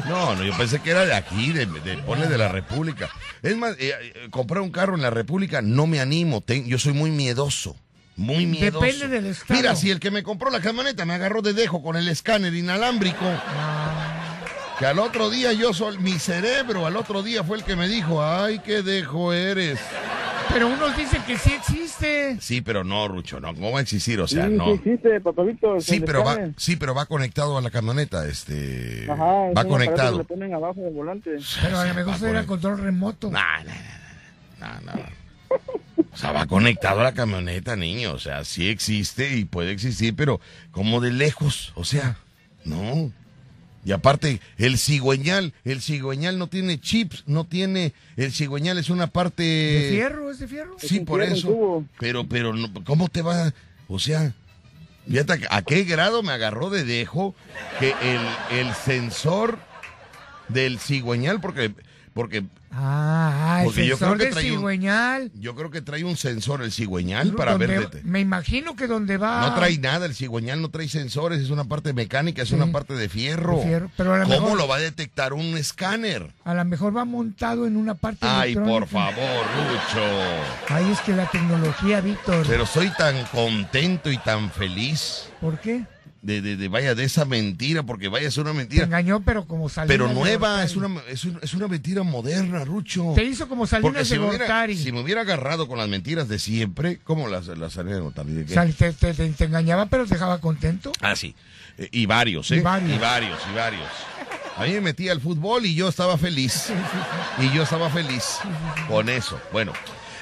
No, 0.07 0.33
no, 0.35 0.43
yo 0.43 0.55
pensé 0.57 0.79
que 0.81 0.91
era 0.91 1.05
de 1.05 1.13
aquí, 1.13 1.51
de, 1.51 1.65
de 1.65 1.97
ponle 1.99 2.27
de 2.27 2.37
la 2.37 2.47
República. 2.47 3.09
Es 3.43 3.55
más, 3.57 3.75
eh, 3.79 3.93
eh, 4.01 4.27
comprar 4.31 4.61
un 4.61 4.71
carro 4.71 4.95
en 4.95 5.01
la 5.01 5.09
República 5.09 5.61
no 5.61 5.87
me 5.87 5.99
animo. 5.99 6.39
ten- 6.41 6.65
yo 6.65 6.79
soy 6.79 6.93
muy 6.93 7.11
miedoso. 7.11 7.75
Muy 8.19 8.45
miedoso. 8.45 8.85
Depende 8.85 9.07
del 9.07 9.25
estado. 9.27 9.57
Mira, 9.59 9.75
si 9.75 9.89
el 9.91 9.99
que 9.99 10.11
me 10.11 10.23
compró 10.23 10.49
la 10.51 10.59
camioneta 10.61 11.05
me 11.05 11.13
agarró 11.13 11.41
de 11.41 11.53
dejo 11.53 11.81
con 11.81 11.95
el 11.95 12.07
escáner 12.09 12.53
inalámbrico, 12.53 13.23
Ah, 13.23 14.41
que 14.77 14.85
al 14.85 14.99
otro 14.99 15.29
día 15.29 15.53
yo 15.53 15.73
soy, 15.73 15.97
mi 15.99 16.19
cerebro 16.19 16.85
al 16.85 16.95
otro 16.97 17.23
día 17.23 17.43
fue 17.43 17.57
el 17.57 17.63
que 17.63 17.75
me 17.75 17.87
dijo, 17.87 18.23
ay, 18.23 18.59
qué 18.59 18.81
dejo 18.81 19.31
eres. 19.33 19.79
pero 20.51 20.67
unos 20.67 20.97
dicen 20.97 21.21
que 21.23 21.37
sí 21.37 21.53
existe. 21.53 22.37
Sí, 22.41 22.59
pero 22.61 22.83
no, 22.83 23.07
Rucho, 23.07 23.39
no, 23.39 23.53
¿cómo 23.53 23.71
va 23.71 23.79
a 23.79 23.81
existir? 23.83 24.19
O 24.19 24.27
sea, 24.27 24.47
sí, 24.47 24.53
no. 24.53 24.65
sí 24.65 24.71
existe, 24.71 25.21
papá 25.21 25.43
Víctor. 25.43 25.81
Sí, 25.81 25.99
pero 26.01 26.23
va, 26.23 26.37
sí, 26.57 26.75
pero 26.75 26.93
va 26.95 27.05
conectado 27.05 27.57
a 27.57 27.61
la 27.61 27.69
camioneta, 27.69 28.25
este, 28.27 29.05
Ajá, 29.09 29.51
va 29.57 29.63
conectado. 29.65 30.17
le 30.17 30.23
ponen 30.25 30.53
abajo 30.53 30.81
del 30.81 30.93
volante. 30.93 31.31
Pero 31.61 31.77
a 31.79 31.85
lo 31.85 31.93
mejor 31.93 32.13
Va 32.13 32.17
será 32.17 32.41
conect- 32.43 32.45
control 32.47 32.79
remoto. 32.79 33.29
Nah, 33.31 33.63
nah, 33.63 33.73
nah, 34.59 34.79
nah, 34.81 34.93
nah. 34.95 35.09
O 36.13 36.17
sea, 36.17 36.31
va 36.31 36.47
conectado 36.47 37.01
a 37.01 37.03
la 37.03 37.13
camioneta, 37.13 37.75
niño. 37.75 38.13
O 38.13 38.19
sea, 38.19 38.43
sí 38.43 38.67
existe 38.67 39.37
y 39.37 39.45
puede 39.45 39.71
existir, 39.71 40.15
pero 40.15 40.41
como 40.71 41.01
de 41.01 41.11
lejos. 41.11 41.71
O 41.75 41.83
sea, 41.83 42.17
no. 42.65 43.11
Y 43.85 43.91
aparte, 43.91 44.41
el 44.57 44.77
cigüeñal, 44.77 45.53
el 45.63 45.81
cigüeñal 45.81 46.37
no 46.37 46.47
tiene 46.47 46.79
chips, 46.79 47.23
no 47.27 47.45
tiene, 47.45 47.93
el 48.17 48.33
cigüeñal 48.33 48.77
es 48.77 48.89
una 48.89 49.07
parte... 49.07 49.43
¿De 49.43 49.89
fierro? 49.91 50.29
¿Es 50.29 50.39
de 50.39 50.47
fierro? 50.47 50.75
Sí, 50.77 50.99
por 50.99 51.21
fierro, 51.21 51.35
eso. 51.35 51.85
Pero, 51.97 52.27
pero, 52.27 52.53
no, 52.53 52.71
¿cómo 52.83 53.07
te 53.07 53.21
va? 53.21 53.53
O 53.87 53.97
sea, 53.97 54.33
fíjate 55.07 55.47
a 55.49 55.61
qué 55.61 55.85
grado 55.85 56.23
me 56.23 56.33
agarró 56.33 56.69
de 56.69 56.83
dejo 56.83 57.33
que 57.79 57.95
el, 58.01 58.59
el 58.59 58.73
sensor 58.75 59.59
del 60.49 60.79
cigüeñal, 60.79 61.39
porque, 61.39 61.71
porque 62.13 62.43
Ah, 62.71 63.63
el 63.65 63.73
sensor 63.73 63.97
creo 63.97 64.17
que 64.17 64.23
del 64.25 64.33
trae 64.33 64.51
un- 64.51 64.57
cigüeñal. 64.57 65.31
yo 65.35 65.55
creo 65.55 65.71
que 65.71 65.81
trae 65.81 66.03
un 66.03 66.15
sensor 66.17 66.61
el 66.61 66.71
cigüeñal 66.71 67.33
para 67.33 67.57
ver. 67.57 67.89
de- 67.89 68.03
Me 68.03 68.19
imagino 68.19 68.75
que 68.75 68.87
donde 68.87 69.17
va... 69.17 69.41
No 69.47 69.55
trae 69.55 69.77
nada, 69.79 70.05
el 70.05 70.13
cigüeñal 70.15 70.61
no 70.61 70.69
trae 70.69 70.87
sensores, 70.87 71.41
es 71.41 71.49
una 71.49 71.63
parte 71.65 71.93
mecánica, 71.93 72.43
es 72.43 72.49
Sí. 72.49 72.55
una 72.55 72.71
parte 72.71 72.93
de 72.93 73.09
fierro. 73.09 73.57
De 73.57 73.63
fierro, 73.65 73.91
pero 73.97 74.13
a 74.13 74.17
lo 74.19 74.23
¿Cómo 74.25 74.39
mejor- 74.41 74.57
lo 74.57 74.67
va 74.67 74.75
a 74.75 74.79
detectar 74.79 75.33
un 75.33 75.57
escáner? 75.57 76.31
A 76.45 76.53
lo 76.53 76.65
mejor 76.65 76.95
va 76.95 77.05
montado 77.05 77.65
en 77.65 77.75
una 77.77 77.95
parte 77.95 78.19
Ay, 78.27 78.55
por 78.55 78.87
favor, 78.87 79.15
Lucho. 79.17 80.05
Ay, 80.69 80.91
es 80.91 80.99
que 81.01 81.13
la 81.13 81.25
tecnología, 81.29 82.01
Víctor. 82.01 82.45
Pero 82.47 82.65
soy 82.65 82.89
tan 82.97 83.15
contento 83.25 84.11
y 84.11 84.17
tan 84.19 84.51
feliz 84.51 85.25
¿Por 85.41 85.57
qué? 85.59 85.85
De, 86.21 86.41
de, 86.41 86.57
de- 86.57 86.67
vaya, 86.67 86.95
de 86.95 87.03
esa 87.05 87.23
mentira, 87.25 87.83
porque 87.83 88.07
vaya, 88.09 88.27
es 88.27 88.37
una 88.37 88.51
Te 88.51 88.57
mentira. 88.57 88.83
engañó, 88.85 89.21
pero 89.21 89.45
como 89.45 89.69
Salinas 89.69 89.87
Pero 89.87 90.13
nueva, 90.13 90.63
es 90.63 90.75
una, 90.75 91.01
es, 91.07 91.25
es 91.41 91.53
una 91.53 91.67
mentira 91.67 92.03
moderna, 92.03 92.65
Rucho. 92.65 93.13
Te 93.15 93.23
hizo 93.23 93.47
como 93.47 93.65
Salinas 93.67 94.07
si 94.07 94.15
de 94.15 94.19
me, 94.19 94.27
hubiera, 94.27 94.45
Gortari. 94.45 94.77
si 94.77 94.91
me 94.91 95.01
hubiera 95.01 95.21
agarrado 95.21 95.67
con 95.67 95.77
las 95.77 95.87
mentiras 95.87 96.27
de 96.27 96.39
siempre, 96.39 96.99
¿cómo 97.03 97.27
las, 97.29 97.47
las 97.47 97.73
Salinas 97.73 97.97
de 97.97 98.01
Gortari? 98.03 98.43
Te, 98.73 98.93
te- 98.93 99.13
te- 99.13 99.29
te 99.29 99.43
engañaba, 99.45 99.85
pero 99.85 100.05
te 100.05 100.15
dejaba 100.15 100.39
contento. 100.39 100.91
Ah, 101.01 101.15
sí. 101.15 101.35
Eh, 101.77 101.87
y 101.91 102.05
varios, 102.05 102.51
¿eh? 102.51 102.57
Y 102.57 102.61
varios. 102.61 102.95
Y 102.95 102.99
varios, 102.99 103.39
y 103.51 103.55
varios. 103.55 103.87
A 104.57 104.63
mí 104.65 104.71
me 104.73 104.81
metía 104.81 105.13
al 105.13 105.21
fútbol 105.21 105.65
y 105.65 105.73
yo 105.73 105.87
estaba 105.87 106.17
feliz. 106.17 106.67
Y 107.37 107.49
yo 107.55 107.63
estaba 107.63 107.89
feliz 107.89 108.39
con 108.89 109.07
eso. 109.07 109.39
Bueno, 109.53 109.71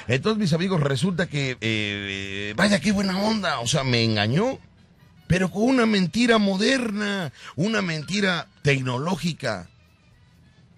entonces 0.06 0.38
mis 0.38 0.52
amigos, 0.52 0.80
resulta 0.80 1.26
que, 1.26 1.50
eh, 1.52 1.56
eh, 1.60 2.54
vaya, 2.56 2.78
qué 2.80 2.92
buena 2.92 3.18
onda. 3.20 3.58
O 3.58 3.66
sea, 3.66 3.82
me 3.82 4.04
engañó, 4.04 4.60
pero 5.28 5.50
con 5.50 5.62
una 5.62 5.86
mentira 5.86 6.38
moderna, 6.38 7.32
una 7.54 7.82
mentira 7.82 8.48
tecnológica. 8.62 9.68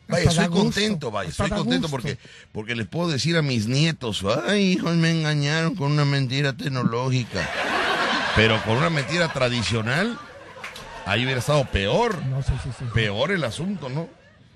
Vaya, 0.09 0.29
estoy 0.29 0.49
contento, 0.49 1.13
vaya, 1.13 1.31
estoy 1.31 1.51
contento 1.51 1.89
porque, 1.89 2.19
porque 2.51 2.75
les 2.75 2.89
puedo 2.89 3.09
decir 3.09 3.37
a 3.37 3.43
mis 3.43 3.69
nietos, 3.69 4.25
ay, 4.47 4.73
hijos, 4.73 4.97
me 4.97 5.13
engañaron 5.13 5.77
con 5.77 5.93
una 5.93 6.05
mentira 6.05 6.53
tecnológica. 6.53 7.49
Pero 8.35 8.61
con 8.65 8.77
una 8.77 8.91
mentira 8.91 9.33
tradicional, 9.33 10.19
ahí 11.07 11.23
hubiera 11.23 11.39
estado 11.39 11.65
peor. 11.67 12.25
No 12.27 12.43
si 12.43 12.51
sí, 12.55 12.85
Peor 12.93 13.31
el 13.31 13.45
asunto, 13.45 13.89
¿no? 13.89 14.09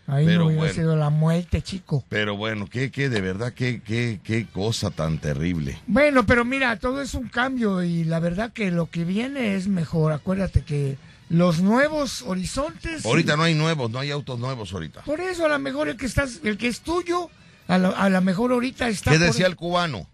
Ahí 0.06 0.26
pero 0.26 0.40
no 0.40 0.46
hubiera 0.46 0.60
bueno. 0.60 0.74
sido 0.74 0.96
la 0.96 1.08
muerte, 1.10 1.62
chico. 1.62 2.04
Pero 2.10 2.36
bueno, 2.36 2.66
qué, 2.68 2.90
qué, 2.90 3.08
de 3.08 3.20
verdad, 3.22 3.52
qué, 3.54 3.80
qué, 3.82 4.20
qué 4.22 4.46
cosa 4.46 4.90
tan 4.90 5.18
terrible. 5.18 5.80
Bueno, 5.86 6.26
pero 6.26 6.44
mira, 6.44 6.78
todo 6.78 7.00
es 7.00 7.14
un 7.14 7.28
cambio 7.28 7.82
y 7.82 8.04
la 8.04 8.20
verdad 8.20 8.52
que 8.52 8.70
lo 8.70 8.90
que 8.90 9.04
viene 9.04 9.54
es 9.56 9.66
mejor. 9.66 10.12
Acuérdate 10.12 10.62
que 10.62 10.98
los 11.30 11.60
nuevos 11.60 12.20
horizontes. 12.22 13.06
Ahorita 13.06 13.36
no 13.36 13.44
hay 13.44 13.54
nuevos, 13.54 13.90
no 13.90 13.98
hay 13.98 14.10
autos 14.10 14.38
nuevos 14.38 14.72
ahorita. 14.74 15.02
Por 15.04 15.20
eso 15.20 15.46
a 15.46 15.48
lo 15.48 15.58
mejor 15.58 15.88
el 15.88 15.96
que 15.96 16.04
estás, 16.06 16.40
el 16.44 16.58
que 16.58 16.68
es 16.68 16.80
tuyo, 16.82 17.30
a 17.66 17.78
lo, 17.78 17.96
a 17.96 18.10
lo 18.10 18.20
mejor 18.20 18.52
ahorita 18.52 18.88
está. 18.88 19.10
¿Qué 19.10 19.16
por- 19.18 19.26
decía 19.28 19.46
el 19.46 19.56
cubano? 19.56 20.06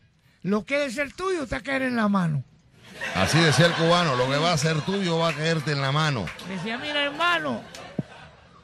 Lo 0.43 0.64
que 0.64 0.84
es 0.84 0.99
el 0.99 1.12
tuyo 1.14 1.47
te 1.47 1.57
va 1.57 1.59
a 1.59 1.62
caer 1.62 1.82
en 1.82 1.97
la 1.97 2.09
mano. 2.09 2.45
Así 3.14 3.38
decía 3.38 3.66
el 3.66 3.72
cubano, 3.72 4.14
lo 4.14 4.28
que 4.30 4.36
va 4.36 4.53
a 4.53 4.59
ser 4.59 4.80
tuyo 4.82 5.18
va 5.18 5.30
a 5.30 5.32
caerte 5.32 5.72
en 5.72 5.80
la 5.80 5.91
mano. 5.91 6.26
Decía, 6.49 6.78
mira 6.78 7.03
hermano, 7.05 7.62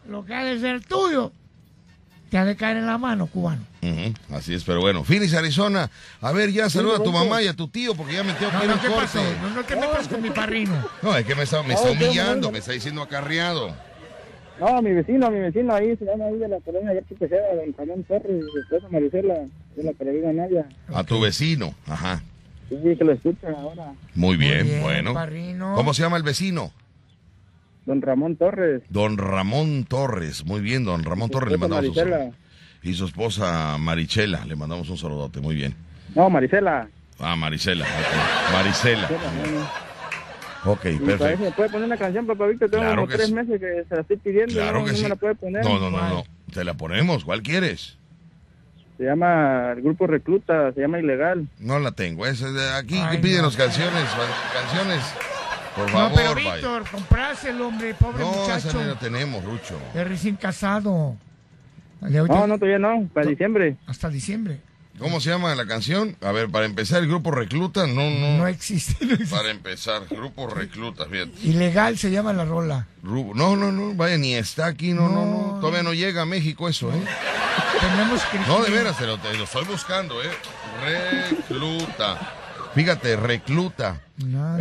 lo 0.08 0.24
que 0.24 0.34
ha 0.34 0.44
de 0.44 0.58
ser 0.60 0.82
tuyo 0.84 1.32
te 2.30 2.38
ha 2.38 2.44
de 2.44 2.56
caer 2.56 2.78
en 2.78 2.86
la 2.86 2.98
mano, 2.98 3.26
cubano. 3.28 3.62
Ujú, 3.82 4.34
así 4.36 4.52
es, 4.52 4.64
pero 4.64 4.80
bueno. 4.80 5.04
Phoenix, 5.04 5.32
Arizona. 5.34 5.88
A 6.20 6.32
ver, 6.32 6.50
ya 6.50 6.68
saluda 6.68 6.96
a 6.96 7.02
tu 7.02 7.12
mamá 7.12 7.40
y 7.40 7.46
a 7.46 7.54
tu 7.54 7.68
tío 7.68 7.94
porque 7.94 8.14
ya 8.14 8.24
me 8.24 8.32
tengo 8.34 8.50
que 8.50 8.58
No, 8.58 8.64
no, 8.66 8.74
un 8.74 8.80
¿qué 8.80 8.88
corte. 8.88 9.02
pasó? 9.02 9.22
No, 9.42 9.50
no 9.50 9.62
te 9.64 9.76
metas 9.76 10.08
con 10.08 10.22
mi 10.22 10.30
parrino. 10.30 10.74
No, 11.02 11.16
es 11.16 11.24
que 11.24 11.34
me 11.36 11.44
está, 11.44 11.62
me 11.62 11.74
está 11.74 11.90
humillando, 11.92 12.50
me 12.50 12.58
está 12.58 12.72
diciendo 12.72 13.00
acarreado. 13.02 13.74
No, 14.58 14.82
mi 14.82 14.90
vecino, 14.92 15.30
mi 15.30 15.38
vecino 15.38 15.72
ahí 15.74 15.94
se 15.96 16.04
llama 16.04 16.24
ahí 16.24 16.38
de 16.38 16.48
la 16.48 16.58
colonia 16.60 16.94
García 16.94 17.16
Tejeda, 17.18 17.54
don 17.54 17.74
Ramón 17.78 18.02
Torres, 18.04 18.44
su 18.52 18.58
esposa 18.58 18.88
Marisela, 18.90 19.34
de 19.76 19.82
la 19.84 19.92
peregrina 19.92 20.32
Nadia. 20.32 20.66
A 20.94 21.04
tu 21.04 21.20
vecino, 21.20 21.74
ajá. 21.86 22.22
Sí, 22.68 22.76
que 22.98 23.04
lo 23.04 23.12
escucha 23.12 23.48
ahora. 23.50 23.92
Muy 24.14 24.36
bien, 24.36 24.64
bien, 24.66 24.82
bueno. 24.82 25.14
parrino. 25.14 25.74
¿Cómo 25.76 25.94
se 25.94 26.02
llama 26.02 26.16
el 26.16 26.22
vecino? 26.24 26.72
Don 27.86 28.02
Ramón 28.02 28.36
Torres. 28.36 28.82
Don 28.90 29.16
Ramón 29.16 29.84
Torres. 29.84 30.44
Muy 30.44 30.60
bien, 30.60 30.84
don 30.84 31.04
Ramón 31.04 31.30
Torres, 31.30 31.52
le 31.52 31.58
mandamos 31.58 31.86
un 31.88 31.94
Marisela. 31.94 32.18
saludo. 32.18 32.34
Y 32.82 32.94
su 32.94 33.04
esposa 33.06 33.78
Marichela, 33.78 34.44
le 34.44 34.54
mandamos 34.56 34.90
un 34.90 34.98
saludote, 34.98 35.40
muy 35.40 35.54
bien. 35.54 35.74
No, 36.14 36.28
Marisela. 36.28 36.88
Ah, 37.18 37.34
Marisela, 37.36 37.84
ok. 37.84 38.52
Marisela. 38.52 39.08
Ok, 40.64 40.80
perfecto. 41.04 41.44
me 41.44 41.50
puede 41.52 41.70
poner 41.70 41.86
una 41.86 41.96
canción, 41.96 42.26
papá 42.26 42.46
Víctor. 42.46 42.70
Tengo 42.70 42.82
Claro 42.84 43.06
tres 43.06 43.26
sí. 43.28 43.34
meses 43.34 43.60
que 43.60 43.84
se 43.88 43.94
la 43.94 44.00
estoy 44.00 44.16
pidiendo. 44.16 44.54
Claro 44.54 44.80
no, 44.80 44.84
que 44.84 44.90
no 44.92 44.96
sí. 44.96 45.02
me 45.04 45.08
la 45.10 45.16
puede 45.16 45.34
poner. 45.36 45.64
No, 45.64 45.78
no, 45.78 45.90
no, 45.90 46.08
no. 46.08 46.24
Te 46.52 46.64
la 46.64 46.74
ponemos. 46.74 47.24
¿Cuál 47.24 47.42
quieres? 47.42 47.98
Se 48.98 49.04
llama 49.04 49.72
el 49.76 49.82
grupo 49.82 50.06
Recluta, 50.06 50.72
se 50.72 50.80
llama 50.80 50.98
Ilegal. 50.98 51.46
No 51.60 51.78
la 51.78 51.92
tengo. 51.92 52.26
Es, 52.26 52.42
aquí 52.42 52.98
Ay, 52.98 53.18
piden 53.18 53.38
no. 53.38 53.44
las 53.44 53.56
canciones. 53.56 54.04
Canciones. 54.54 55.02
Por 55.76 55.92
No, 55.92 56.10
pero. 56.14 56.34
Víctor, 56.34 56.84
compráselo, 56.90 57.68
hombre, 57.68 57.94
pobre 57.94 58.24
No, 58.24 58.32
muchacho. 58.32 58.72
ni 58.80 58.84
la 58.88 58.98
tenemos, 58.98 59.44
Rucho. 59.44 59.78
Es 59.94 60.08
recién 60.08 60.36
casado. 60.36 61.16
No, 62.00 62.46
no, 62.46 62.54
todavía 62.58 62.78
no, 62.78 63.08
para 63.12 63.26
diciembre. 63.26 63.76
Hasta 63.86 64.08
diciembre. 64.08 64.60
¿Cómo 64.98 65.20
se 65.20 65.28
llama 65.28 65.54
la 65.54 65.66
canción? 65.66 66.16
A 66.22 66.32
ver, 66.32 66.48
para 66.48 66.64
empezar, 66.64 67.02
el 67.02 67.08
grupo 67.08 67.30
Recluta, 67.30 67.86
no, 67.86 68.08
no. 68.10 68.38
No 68.38 68.46
existe. 68.46 69.04
no 69.04 69.12
existe. 69.12 69.36
Para 69.36 69.50
empezar, 69.50 70.02
grupo 70.08 70.46
Recluta, 70.46 71.04
fíjate. 71.04 71.32
Ilegal 71.42 71.98
se 71.98 72.10
llama 72.10 72.32
la 72.32 72.46
rola. 72.46 72.86
Ru- 73.04 73.34
No, 73.34 73.56
no, 73.56 73.70
no, 73.72 73.92
vaya, 73.94 74.16
ni 74.16 74.34
está 74.34 74.64
aquí, 74.66 74.94
no, 74.94 75.08
no, 75.10 75.26
no. 75.26 75.58
Todavía 75.60 75.82
no 75.82 75.92
llega 75.92 76.22
a 76.22 76.26
México 76.26 76.66
eso, 76.68 76.90
¿eh? 76.90 77.02
Tenemos 77.80 78.22
que. 78.24 78.38
No, 78.40 78.62
de 78.62 78.70
veras, 78.70 78.96
te 78.96 79.06
lo, 79.06 79.18
te 79.18 79.34
lo 79.34 79.44
estoy 79.44 79.66
buscando, 79.66 80.14
¿eh? 80.22 80.30
Recluta. 80.82 82.32
Fíjate, 82.76 83.16
recluta. 83.16 84.02
Nada. 84.18 84.58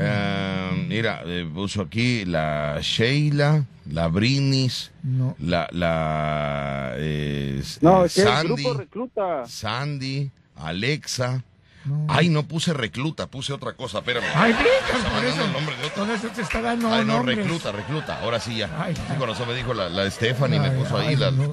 Eh, 0.71 0.85
mira, 0.87 1.21
eh, 1.25 1.47
puso 1.53 1.81
aquí 1.81 2.25
la 2.25 2.79
Sheila, 2.81 3.65
la 3.91 4.07
Brinis, 4.07 4.91
No. 5.03 5.35
la, 5.39 5.67
la 5.71 6.93
eh, 6.95 7.61
No, 7.81 8.03
eh, 8.03 8.07
es 8.07 8.13
que 8.15 8.21
el 8.21 8.27
Sandy, 8.27 8.47
grupo 8.63 8.73
recluta. 8.79 9.43
Sandy, 9.45 10.31
Alexa. 10.55 11.43
No. 11.83 12.07
Ay, 12.09 12.29
no 12.29 12.47
puse 12.47 12.73
recluta, 12.73 13.27
puse 13.27 13.53
otra 13.53 13.73
cosa, 13.73 13.99
espérame. 13.99 14.25
Ay, 14.33 14.53
Víctor, 14.53 15.11
por 15.13 15.23
eso. 15.23 15.45
el 15.45 15.53
nombre 15.53 15.75
de 15.77 15.85
eso 16.15 16.27
te 16.33 16.41
está 16.41 16.59
dando 16.61 16.91
Ay, 16.91 17.05
no, 17.05 17.17
nombres. 17.17 17.37
recluta, 17.37 17.71
recluta. 17.71 18.19
Ahora 18.21 18.39
sí 18.39 18.55
ya. 18.57 18.71
Ay, 18.81 18.95
sí, 18.95 19.01
con 19.19 19.29
razón 19.29 19.47
me 19.47 19.53
dijo 19.53 19.71
la, 19.73 19.87
la 19.89 20.09
Stephanie, 20.09 20.59
me 20.59 20.69
Ay, 20.69 20.77
puso 20.79 20.97
ahí 20.97 21.07
ay, 21.09 21.15
la, 21.17 21.29
no. 21.31 21.43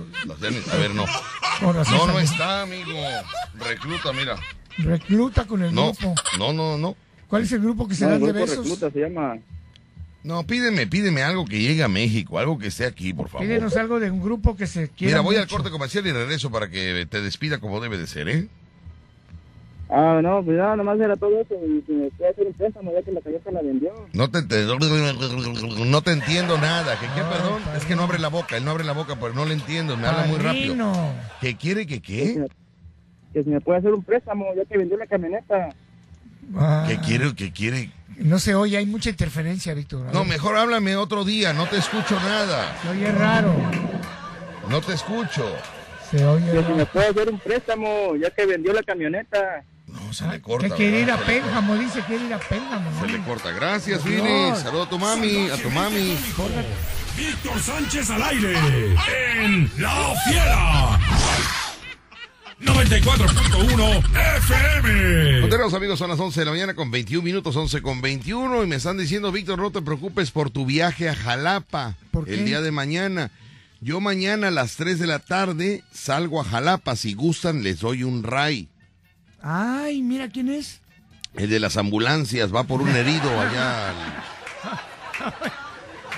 A 0.72 0.76
ver, 0.76 0.94
no. 0.94 1.04
No, 1.60 1.72
no 2.06 2.18
está, 2.18 2.62
amigo. 2.62 2.92
Recluta, 3.58 4.12
mira. 4.14 4.36
Recluta 4.78 5.46
con 5.46 5.62
el 5.62 5.74
No, 5.74 5.92
grupo. 5.92 6.14
no, 6.38 6.52
no, 6.52 6.78
no. 6.78 6.96
¿Cuál 7.28 7.42
es 7.42 7.52
el 7.52 7.60
grupo 7.60 7.88
que 7.88 7.94
se 7.94 8.04
No, 8.04 8.10
dan 8.12 8.22
de 8.22 8.32
besos? 8.32 8.58
recluta 8.58 8.90
se 8.90 9.00
llama. 9.00 9.38
No, 10.24 10.46
pídeme, 10.46 10.86
pídeme 10.86 11.22
algo 11.22 11.44
que 11.44 11.58
llegue 11.60 11.82
a 11.82 11.88
México, 11.88 12.38
algo 12.38 12.58
que 12.58 12.68
esté 12.68 12.84
aquí, 12.86 13.12
por 13.12 13.28
favor. 13.28 13.46
Pídenos 13.46 13.76
algo 13.76 13.98
de 13.98 14.10
un 14.10 14.22
grupo 14.22 14.54
que 14.56 14.66
se 14.68 14.88
quiera 14.88 15.14
Mira, 15.14 15.20
voy 15.20 15.36
al 15.36 15.48
corte 15.48 15.70
comercial 15.70 16.06
y 16.06 16.12
regreso 16.12 16.50
para 16.50 16.68
que 16.70 17.06
te 17.10 17.20
despida 17.20 17.58
como 17.58 17.80
debe 17.80 17.98
de 17.98 18.06
ser, 18.06 18.28
¿eh? 18.28 18.48
Ah, 19.94 20.20
no, 20.22 20.42
pues 20.42 20.56
ya, 20.56 20.74
nomás 20.76 20.98
era 21.00 21.16
todo 21.16 21.38
eso. 21.40 21.54
Y 21.54 21.82
si 21.86 21.92
me 21.92 22.10
puede 22.12 22.30
hacer 22.30 22.46
un 22.46 22.52
préstamo, 22.54 22.92
ya 22.92 23.02
que 23.02 23.12
la 23.12 23.20
Toyota 23.20 23.50
la 23.50 23.60
vendió. 23.62 23.92
No 24.14 24.30
te, 24.30 24.42
te- 24.42 24.64
no 24.64 26.02
te 26.02 26.12
entiendo 26.12 26.56
nada. 26.56 26.98
¿Qué, 26.98 27.06
qué, 27.14 27.20
perdón? 27.22 27.60
Es 27.76 27.84
que 27.84 27.94
no 27.96 28.04
abre 28.04 28.18
la 28.18 28.28
boca, 28.28 28.56
él 28.56 28.64
no 28.64 28.70
abre 28.70 28.84
la 28.84 28.92
boca, 28.92 29.16
pero 29.20 29.34
no 29.34 29.44
le 29.44 29.52
entiendo, 29.54 29.96
me 29.98 30.06
habla 30.06 30.24
muy 30.26 30.38
rápido. 30.38 30.76
¿Qué 31.42 31.56
quiere 31.56 31.86
que 31.86 32.00
Que 32.00 32.00
qué? 32.00 32.46
Que 33.32 33.42
si 33.42 33.50
me 33.50 33.60
puede 33.60 33.78
hacer 33.78 33.92
un 33.92 34.02
préstamo, 34.02 34.46
ya 34.54 34.64
que 34.64 34.78
vendió 34.78 34.96
la 34.96 35.06
camioneta. 35.06 35.70
Ah, 36.56 36.84
¿Qué 36.86 36.98
quiere? 36.98 37.34
¿Qué 37.34 37.52
quiere? 37.52 37.90
No 38.18 38.38
se 38.38 38.54
oye, 38.54 38.76
hay 38.76 38.86
mucha 38.86 39.10
interferencia, 39.10 39.74
Víctor. 39.74 40.12
No, 40.12 40.24
mejor 40.24 40.56
háblame 40.56 40.96
otro 40.96 41.24
día, 41.24 41.52
no 41.52 41.66
te 41.66 41.78
escucho 41.78 42.14
nada. 42.20 42.76
Se 42.82 42.88
oye 42.90 43.10
raro. 43.10 43.54
No 44.68 44.80
te 44.80 44.92
escucho. 44.92 45.50
Se 46.10 46.24
oye 46.24 46.50
Que 46.52 46.62
si 46.64 46.72
me 46.72 46.86
puede 46.86 47.08
hacer 47.08 47.30
un 47.30 47.38
préstamo, 47.38 48.14
ya 48.16 48.30
que 48.30 48.46
vendió 48.46 48.72
la 48.72 48.82
camioneta. 48.82 49.64
No, 49.86 50.12
se 50.12 50.26
le 50.28 50.40
corta. 50.40 50.68
Que 50.68 50.74
quiere 50.74 51.00
ir 51.00 51.10
a. 51.10 51.18
Se 51.18 51.24
Pénjamo, 51.24 51.74
dice 51.76 52.00
quiere 52.02 52.24
ir 52.26 52.34
a 52.34 52.38
Pénjamo. 52.38 53.00
Se 53.00 53.12
le 53.12 53.18
corta. 53.24 53.50
Gracias. 53.50 54.04
Dios. 54.04 54.58
Saludos 54.58 54.86
a 54.86 54.90
tu 54.90 54.98
mami, 54.98 55.50
a 55.50 55.56
tu 55.56 55.70
mami. 55.70 56.16
Víctor 57.16 57.60
Sánchez 57.60 58.10
al 58.10 58.22
aire 58.22 58.54
en 59.42 59.70
La 59.78 60.14
Fiera. 60.24 60.71
94.1 63.00 64.04
FM. 64.36 65.40
Continuamos, 65.40 65.72
amigos, 65.74 65.98
son 65.98 66.10
las 66.10 66.20
11 66.20 66.40
de 66.40 66.44
la 66.44 66.50
mañana 66.52 66.74
con 66.74 66.90
21 66.90 67.22
minutos, 67.24 67.56
11 67.56 67.80
con 67.80 68.02
21. 68.02 68.62
Y 68.62 68.66
me 68.66 68.76
están 68.76 68.98
diciendo, 68.98 69.32
Víctor, 69.32 69.58
no 69.58 69.70
te 69.70 69.80
preocupes 69.80 70.30
por 70.30 70.50
tu 70.50 70.66
viaje 70.66 71.08
a 71.08 71.14
Jalapa 71.16 71.94
¿Por 72.10 72.26
qué? 72.26 72.34
el 72.34 72.44
día 72.44 72.60
de 72.60 72.70
mañana. 72.70 73.30
Yo 73.80 74.00
mañana 74.00 74.48
a 74.48 74.50
las 74.50 74.76
3 74.76 74.98
de 74.98 75.06
la 75.06 75.20
tarde 75.20 75.82
salgo 75.90 76.38
a 76.40 76.44
Jalapa. 76.44 76.94
Si 76.94 77.14
gustan, 77.14 77.62
les 77.62 77.80
doy 77.80 78.02
un 78.02 78.22
ray. 78.22 78.68
Ay, 79.40 80.02
mira 80.02 80.28
quién 80.28 80.50
es. 80.50 80.80
El 81.34 81.48
de 81.48 81.60
las 81.60 81.78
ambulancias 81.78 82.54
va 82.54 82.64
por 82.64 82.82
un 82.82 82.94
herido 82.94 83.40
allá. 83.40 83.88
al- 83.88 84.22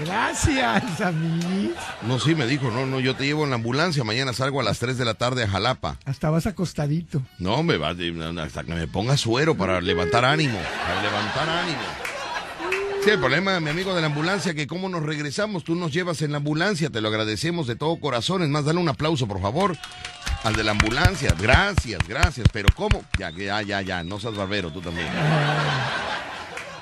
Gracias, 0.01 1.01
amigos. 1.01 1.77
No, 2.03 2.19
sí, 2.19 2.35
me 2.35 2.47
dijo, 2.47 2.71
no, 2.71 2.85
no, 2.85 2.99
yo 3.01 3.15
te 3.15 3.25
llevo 3.25 3.45
en 3.45 3.51
la 3.51 3.57
ambulancia. 3.57 4.03
Mañana 4.03 4.33
salgo 4.33 4.61
a 4.61 4.65
las 4.65 4.79
3 4.79 4.99
de 4.99 5.05
la 5.05 5.15
tarde 5.15 5.45
a 5.45 5.49
Jalapa. 5.49 5.99
Hasta 6.05 6.31
vas 6.31 6.47
acostadito. 6.47 7.23
No, 7.39 7.63
me 7.63 7.77
va 7.77 7.91
hasta 7.91 8.65
que 8.65 8.75
me 8.75 8.89
ponga 8.89 9.17
suero 9.17 9.57
para 9.57 9.81
levantar 9.81 10.25
ánimo, 10.25 10.59
para 10.87 11.03
levantar 11.03 11.49
ánimo. 11.49 11.79
Sí, 13.05 13.11
el 13.11 13.19
problema, 13.19 13.61
mi 13.61 13.69
amigo 13.69 13.95
de 13.95 14.01
la 14.01 14.07
ambulancia, 14.07 14.55
que 14.55 14.67
cómo 14.67 14.89
nos 14.89 15.03
regresamos, 15.03 15.63
tú 15.63 15.75
nos 15.75 15.93
llevas 15.93 16.23
en 16.23 16.33
la 16.33 16.39
ambulancia, 16.39 16.89
te 16.89 17.03
lo 17.03 17.09
agradecemos 17.09 17.67
de 17.67 17.77
todo 17.77 18.01
corazón. 18.01 18.43
Es 18.43 18.49
más, 18.49 18.65
dale 18.65 18.81
un 18.81 18.89
aplauso, 18.89 19.29
por 19.29 19.43
favor, 19.43 19.77
al 20.43 20.57
de 20.57 20.65
la 20.65 20.71
ambulancia. 20.71 21.35
Gracias, 21.39 22.01
gracias. 22.09 22.49
Pero 22.51 22.69
cómo, 22.75 23.05
ya, 23.19 23.31
ya, 23.31 23.61
ya, 23.61 23.83
ya, 23.83 24.03
no 24.03 24.19
seas 24.19 24.35
barbero, 24.35 24.71
tú 24.71 24.81
también. 24.81 25.09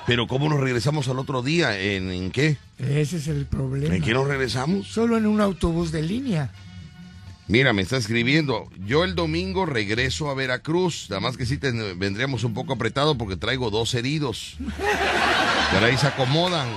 Pero 0.05 0.27
cómo 0.27 0.49
nos 0.49 0.59
regresamos 0.59 1.07
al 1.07 1.17
otro 1.19 1.41
día, 1.41 1.79
¿en, 1.79 2.11
en 2.11 2.31
qué? 2.31 2.57
Ese 2.77 3.17
es 3.17 3.27
el 3.27 3.45
problema. 3.45 3.95
¿En 3.95 4.01
qué 4.01 4.13
nos 4.13 4.27
regresamos? 4.27 4.87
Solo 4.87 5.17
en 5.17 5.25
un 5.25 5.39
autobús 5.39 5.91
de 5.93 6.01
línea. 6.01 6.51
Mira, 7.47 7.71
me 7.73 7.81
está 7.81 7.97
escribiendo. 7.97 8.69
Yo 8.85 9.03
el 9.05 9.15
domingo 9.15 9.65
regreso 9.65 10.29
a 10.29 10.33
Veracruz. 10.33 11.07
Nada 11.09 11.19
más 11.21 11.37
que 11.37 11.45
sí 11.45 11.57
te- 11.57 11.71
vendríamos 11.93 12.43
un 12.43 12.53
poco 12.53 12.73
apretado 12.73 13.17
porque 13.17 13.37
traigo 13.37 13.69
dos 13.69 13.93
heridos. 13.93 14.55
Pero 15.71 15.85
ahí 15.85 15.97
se 15.97 16.07
acomodan. 16.07 16.67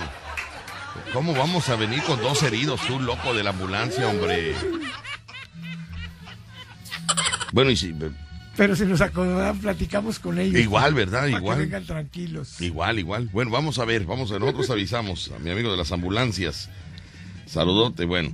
¿Cómo 1.13 1.35
vamos 1.35 1.69
a 1.69 1.77
venir 1.77 2.03
con 2.03 2.21
dos 2.21 2.43
heridos? 2.43 2.81
Tú, 2.87 2.99
loco 3.01 3.35
de 3.35 3.43
la 3.45 3.51
ambulancia, 3.51 4.09
hombre. 4.09 4.55
Bueno, 7.53 7.71
y 7.71 7.77
si, 7.77 7.95
Pero 8.57 8.75
si 8.75 8.85
nos 8.87 9.01
acomodan, 9.01 9.59
platicamos 9.59 10.19
con 10.19 10.39
ellos. 10.39 10.59
igual, 10.61 10.95
¿verdad? 10.95 11.21
Para 11.21 11.31
que 11.31 11.37
Igual. 11.37 11.59
vengan 11.59 11.85
tranquilos. 11.85 12.61
Igual, 12.61 12.99
igual. 12.99 13.29
Bueno, 13.33 13.51
vamos 13.51 13.79
a 13.79 13.85
ver, 13.85 14.05
vamos 14.07 14.33
a 14.33 14.39
nosotros 14.39 14.71
avisamos 14.71 15.31
a 15.35 15.39
mi 15.39 15.51
amigo 15.51 15.71
de 15.71 15.77
las 15.77 15.93
ambulancias. 15.93 16.71
Saludote, 17.47 18.05
bueno. 18.07 18.31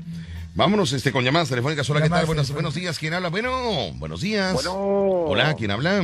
Vámonos 0.54 0.92
este 0.92 1.12
con 1.12 1.24
llamadas 1.24 1.48
telefónicas. 1.48 1.88
Hola, 1.90 2.00
¿qué 2.00 2.04
Llamadas 2.06 2.22
tal? 2.22 2.26
Buenos, 2.26 2.52
buenos 2.52 2.74
días, 2.74 2.98
¿quién 2.98 3.14
habla? 3.14 3.30
Bueno, 3.30 3.50
buenos 3.94 4.20
días. 4.20 4.52
Bueno. 4.52 4.72
Hola, 4.74 5.54
¿quién 5.54 5.70
habla? 5.70 6.02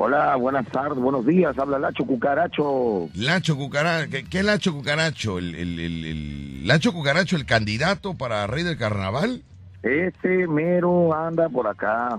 Hola, 0.00 0.36
buenas 0.36 0.66
tardes, 0.68 0.98
buenos 0.98 1.26
días. 1.26 1.58
Habla 1.58 1.78
Lacho 1.78 2.04
Cucaracho. 2.04 3.08
Lacho 3.14 3.56
Cucaracho, 3.56 4.10
¿qué, 4.10 4.24
qué 4.24 4.42
Lacho 4.42 4.72
Cucaracho? 4.72 5.38
¿El, 5.38 5.54
el, 5.54 5.78
el- 5.80 6.04
el- 6.04 6.66
Lacho 6.66 6.92
Cucaracho, 6.92 7.36
el 7.36 7.46
candidato 7.46 8.14
para 8.14 8.46
Rey 8.46 8.62
del 8.64 8.78
Carnaval? 8.78 9.42
Este 9.82 10.46
mero 10.48 11.12
anda 11.14 11.48
por 11.48 11.66
acá. 11.66 12.18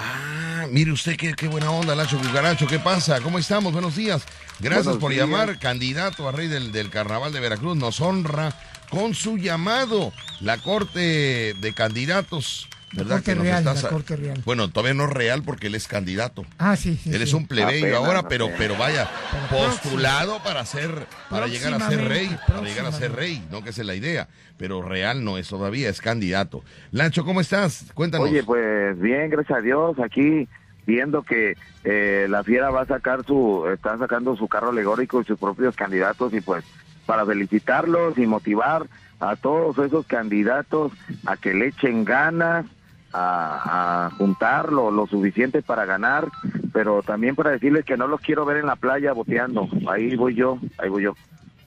Ah, 0.00 0.66
mire 0.70 0.92
usted 0.92 1.16
qué, 1.16 1.34
qué 1.34 1.48
buena 1.48 1.72
onda, 1.72 1.94
Lacho 1.96 2.18
Cucaracho. 2.18 2.68
¿Qué 2.68 2.78
pasa? 2.78 3.20
¿Cómo 3.20 3.38
estamos? 3.38 3.72
Buenos 3.72 3.96
días. 3.96 4.22
Gracias 4.60 4.84
Buenos 4.86 5.00
por 5.00 5.10
días. 5.10 5.26
llamar, 5.26 5.58
candidato 5.58 6.28
a 6.28 6.32
Rey 6.32 6.46
del, 6.46 6.70
del 6.70 6.88
Carnaval 6.88 7.32
de 7.32 7.40
Veracruz. 7.40 7.76
Nos 7.76 8.00
honra 8.00 8.54
con 8.90 9.14
su 9.14 9.38
llamado 9.38 10.12
la 10.40 10.58
Corte 10.58 11.54
de 11.54 11.74
Candidatos. 11.74 12.68
La 12.92 13.02
¿Verdad 13.02 13.16
Corte 13.16 13.34
que 13.34 13.40
Real, 13.40 13.64
la 13.64 13.88
Corte. 13.88 14.34
Bueno, 14.44 14.70
todavía 14.70 14.94
no 14.94 15.06
real 15.06 15.42
porque 15.42 15.66
él 15.66 15.74
es 15.74 15.86
candidato. 15.86 16.46
Ah, 16.58 16.76
sí, 16.76 16.96
sí. 16.96 17.10
Él 17.10 17.18
sí. 17.18 17.22
es 17.22 17.34
un 17.34 17.46
plebeyo 17.46 17.86
Apenas, 17.86 17.98
ahora, 17.98 18.28
pero, 18.28 18.48
pero 18.56 18.76
vaya, 18.76 19.10
Pero 19.50 19.62
postulado 19.62 20.42
para 20.42 20.64
ser, 20.64 21.06
para 21.28 21.46
llegar 21.48 21.74
a 21.74 21.88
ser 21.88 22.08
rey, 22.08 22.34
para 22.46 22.62
llegar 22.62 22.86
a 22.86 22.92
ser 22.92 23.12
rey, 23.12 23.46
no 23.50 23.62
que 23.62 23.70
esa 23.70 23.82
es 23.82 23.86
la 23.86 23.94
idea, 23.94 24.28
pero 24.56 24.80
real 24.80 25.22
no 25.22 25.36
es 25.36 25.48
todavía, 25.48 25.90
es 25.90 26.00
candidato. 26.00 26.64
Lancho, 26.90 27.24
¿cómo 27.24 27.42
estás? 27.42 27.86
Cuéntanos. 27.92 28.28
Oye, 28.28 28.42
pues 28.42 28.98
bien, 28.98 29.28
gracias 29.28 29.58
a 29.58 29.60
Dios, 29.62 29.98
aquí 29.98 30.48
viendo 30.86 31.22
que 31.22 31.54
eh, 31.84 32.26
la 32.30 32.42
fiera 32.42 32.70
va 32.70 32.82
a 32.82 32.86
sacar 32.86 33.22
su, 33.26 33.68
está 33.70 33.98
sacando 33.98 34.34
su 34.36 34.48
carro 34.48 34.70
alegórico 34.70 35.20
y 35.20 35.24
sus 35.24 35.38
propios 35.38 35.76
candidatos 35.76 36.32
y 36.32 36.40
pues 36.40 36.64
para 37.04 37.26
felicitarlos 37.26 38.16
y 38.16 38.26
motivar 38.26 38.86
a 39.20 39.36
todos 39.36 39.78
esos 39.78 40.06
candidatos 40.06 40.92
a 41.26 41.36
que 41.36 41.52
le 41.52 41.68
echen 41.68 42.04
ganas, 42.04 42.64
a, 43.12 44.06
a 44.06 44.10
juntar 44.10 44.72
lo, 44.72 44.90
lo 44.90 45.06
suficiente 45.06 45.62
para 45.62 45.84
ganar, 45.84 46.28
pero 46.72 47.02
también 47.02 47.34
para 47.34 47.50
decirles 47.50 47.84
que 47.84 47.96
no 47.96 48.06
los 48.06 48.20
quiero 48.20 48.44
ver 48.44 48.58
en 48.58 48.66
la 48.66 48.76
playa 48.76 49.12
boteando. 49.12 49.68
Ahí 49.88 50.16
voy 50.16 50.34
yo, 50.34 50.58
ahí 50.78 50.88
voy 50.88 51.04
yo. 51.04 51.14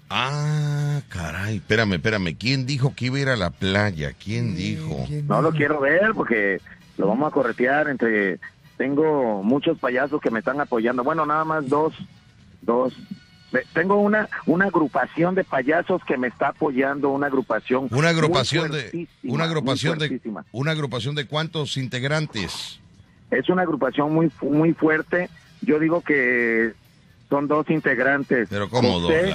Ah, 0.10 1.00
caray, 1.08 1.58
espérame, 1.58 1.94
espérame, 1.94 2.36
¿quién 2.38 2.66
dijo 2.66 2.94
que 2.96 3.06
iba 3.06 3.18
a 3.18 3.22
ir 3.22 3.30
a 3.30 3.38
la 3.38 3.50
playa? 3.50 4.12
¿Quién 4.14 4.56
dijo? 4.56 5.06
¿Quién 5.08 5.26
No 5.28 5.42
lo 5.42 5.52
quiero 5.52 5.80
ver 5.80 6.12
porque 6.14 6.60
lo 6.98 7.08
vamos 7.08 7.28
a 7.30 7.34
corretear 7.34 7.88
entre... 7.90 8.40
Tengo 8.78 9.44
muchos 9.44 9.78
payasos 9.78 10.20
que 10.20 10.32
me 10.32 10.40
están 10.40 10.60
apoyando. 10.60 11.04
Bueno, 11.04 11.26
nada 11.26 11.46
más 11.46 11.70
dos. 11.70 11.94
Dos. 12.62 12.94
Tengo 13.74 13.98
una, 13.98 14.30
una 14.46 14.66
agrupación 14.66 15.36
de 15.36 15.44
payasos 15.44 16.02
que 16.06 16.18
me 16.18 16.28
está 16.28 16.50
apoyando, 16.50 17.10
una 17.10 17.28
agrupación... 17.28 17.88
Una 17.92 18.10
agrupación 18.10 18.72
de 18.72 19.08
una 19.24 19.44
agrupación 19.44 20.00
de 20.00 20.22
una 20.52 20.72
agrupación 20.72 21.16
de 21.16 21.26
cuántos 21.26 21.78
integrantes? 21.78 22.80
Es 23.30 23.50
una 23.50 23.64
agrupación 23.64 24.14
muy, 24.14 24.32
muy 24.42 24.74
fuerte. 24.74 25.30
Yo 25.62 25.80
digo 25.80 26.02
que 26.02 26.74
Son 27.30 27.48
dos 27.48 27.70
integrantes. 27.70 28.48
Pero 28.50 28.70
¿cómo 28.70 29.00
dos, 29.00 29.12
José. 29.12 29.34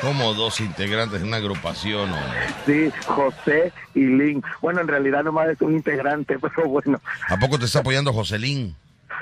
Como 0.00 0.32
dos 0.34 0.60
integrantes 0.60 1.20
de 1.20 1.26
una 1.26 1.38
agrupación, 1.38 2.12
hombre. 2.12 2.38
Sí, 2.66 2.90
José 3.06 3.72
y 3.94 4.04
Lin. 4.04 4.42
Bueno, 4.60 4.80
en 4.80 4.88
realidad 4.88 5.24
nomás 5.24 5.48
es 5.48 5.60
un 5.60 5.74
integrante, 5.74 6.38
pero 6.40 6.68
bueno. 6.68 7.00
¿A 7.28 7.36
poco 7.36 7.58
te 7.58 7.64
está 7.64 7.80
apoyando 7.80 8.12
Joselín? 8.12 8.76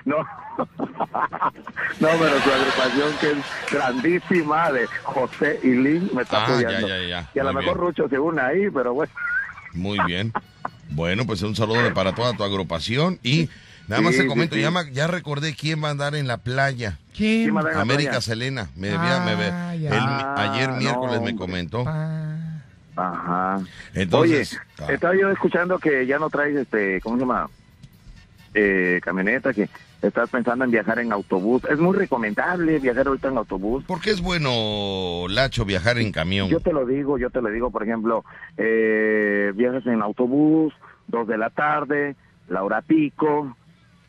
No. 0.05 0.17
no, 0.59 2.09
pero 2.19 2.41
su 2.41 2.51
agrupación 2.51 3.13
que 3.21 3.31
es 3.33 3.39
grandísima 3.73 4.71
de 4.73 4.87
José 5.03 5.61
y 5.63 5.71
Lin 5.71 6.11
me 6.15 6.23
está 6.23 6.39
Ah, 6.43 6.45
apoyando. 6.45 6.89
ya, 6.89 6.99
ya, 6.99 7.09
ya. 7.09 7.31
Y 7.35 7.39
a 7.39 7.45
lo 7.45 7.53
mejor. 7.53 7.77
Rucho 7.77 8.09
se 8.09 8.19
une 8.19 8.41
ahí, 8.41 8.71
pero 8.71 8.95
bueno. 8.95 9.13
Muy 9.73 9.99
bien. 10.07 10.33
Bueno, 10.91 11.27
pues 11.27 11.43
un 11.43 11.55
saludo 11.57 11.93
para 11.95 12.15
toda 12.15 12.33
tu 12.35 12.45
agrupación 12.45 13.19
y 13.23 13.49
nada 13.89 14.03
más 14.03 14.15
Sí, 14.15 14.21
te 14.23 14.27
comento, 14.27 14.55
sí, 14.55 14.61
sí. 14.61 14.65
ya, 14.65 14.71
ma- 14.71 14.89
ya 14.91 15.07
recordé 15.07 15.55
quién 15.55 15.83
va 15.83 15.89
a 15.89 15.91
andar 15.91 16.15
en 16.15 16.27
la 16.27 16.39
playa. 16.39 16.99
¿Quién? 17.17 17.45
¿Quién 17.45 17.57
va 17.57 17.61
a 17.61 17.65
dar 17.65 17.73
en 17.73 17.77
la 17.79 17.83
América 17.83 18.11
playa? 18.11 18.21
Selena. 18.23 18.69
Me, 18.77 18.91
me 18.91 18.97
Ah, 18.97 19.75
ya. 19.75 19.91
el- 19.91 19.99
Ah, 19.99 20.35
ayer 20.53 20.69
no, 20.71 20.77
miércoles 20.77 21.21
me 21.23 21.35
comentó. 21.37 21.85
Pa- 21.85 22.37
Ajá. 22.99 23.61
Entonces, 23.93 24.53
Oye, 24.79 24.87
ah. 24.89 24.93
estaba 24.93 25.15
yo 25.15 25.31
escuchando 25.31 25.79
que 25.79 26.07
ya 26.07 26.19
no 26.19 26.31
traes, 26.31 26.57
este, 26.57 27.01
¿cómo 27.03 27.17
se 27.17 27.21
llama? 27.23 27.49
Eh, 28.55 29.01
camioneta, 29.03 29.53
que 29.53 29.69
estás 30.03 30.31
pensando 30.31 30.65
en 30.65 30.71
viajar 30.71 30.99
en 30.99 31.13
autobús. 31.13 31.63
Es 31.71 31.79
muy 31.79 31.97
recomendable 31.97 32.79
viajar 32.79 33.07
ahorita 33.09 33.29
en 33.29 33.39
autobús. 33.39 33.85
¿Por 33.85 34.01
qué 34.01 34.11
es 34.11 34.21
bueno, 34.21 35.27
Lacho, 35.29 35.65
viajar 35.65 35.99
en 35.99 36.13
camión? 36.13 36.49
Yo 36.49 36.61
te 36.61 36.73
lo 36.73 36.87
digo, 36.87 37.19
yo 37.19 37.31
te 37.31 37.41
lo 37.43 37.49
digo, 37.51 37.71
por 37.71 37.83
ejemplo, 37.83 38.25
eh, 38.57 39.53
viajas 39.55 39.87
en 39.87 40.03
autobús, 40.03 40.73
dos 41.09 41.27
de 41.27 41.39
la 41.39 41.51
tarde, 41.51 42.17
la 42.49 42.63
hora 42.63 42.83
pico, 42.83 43.57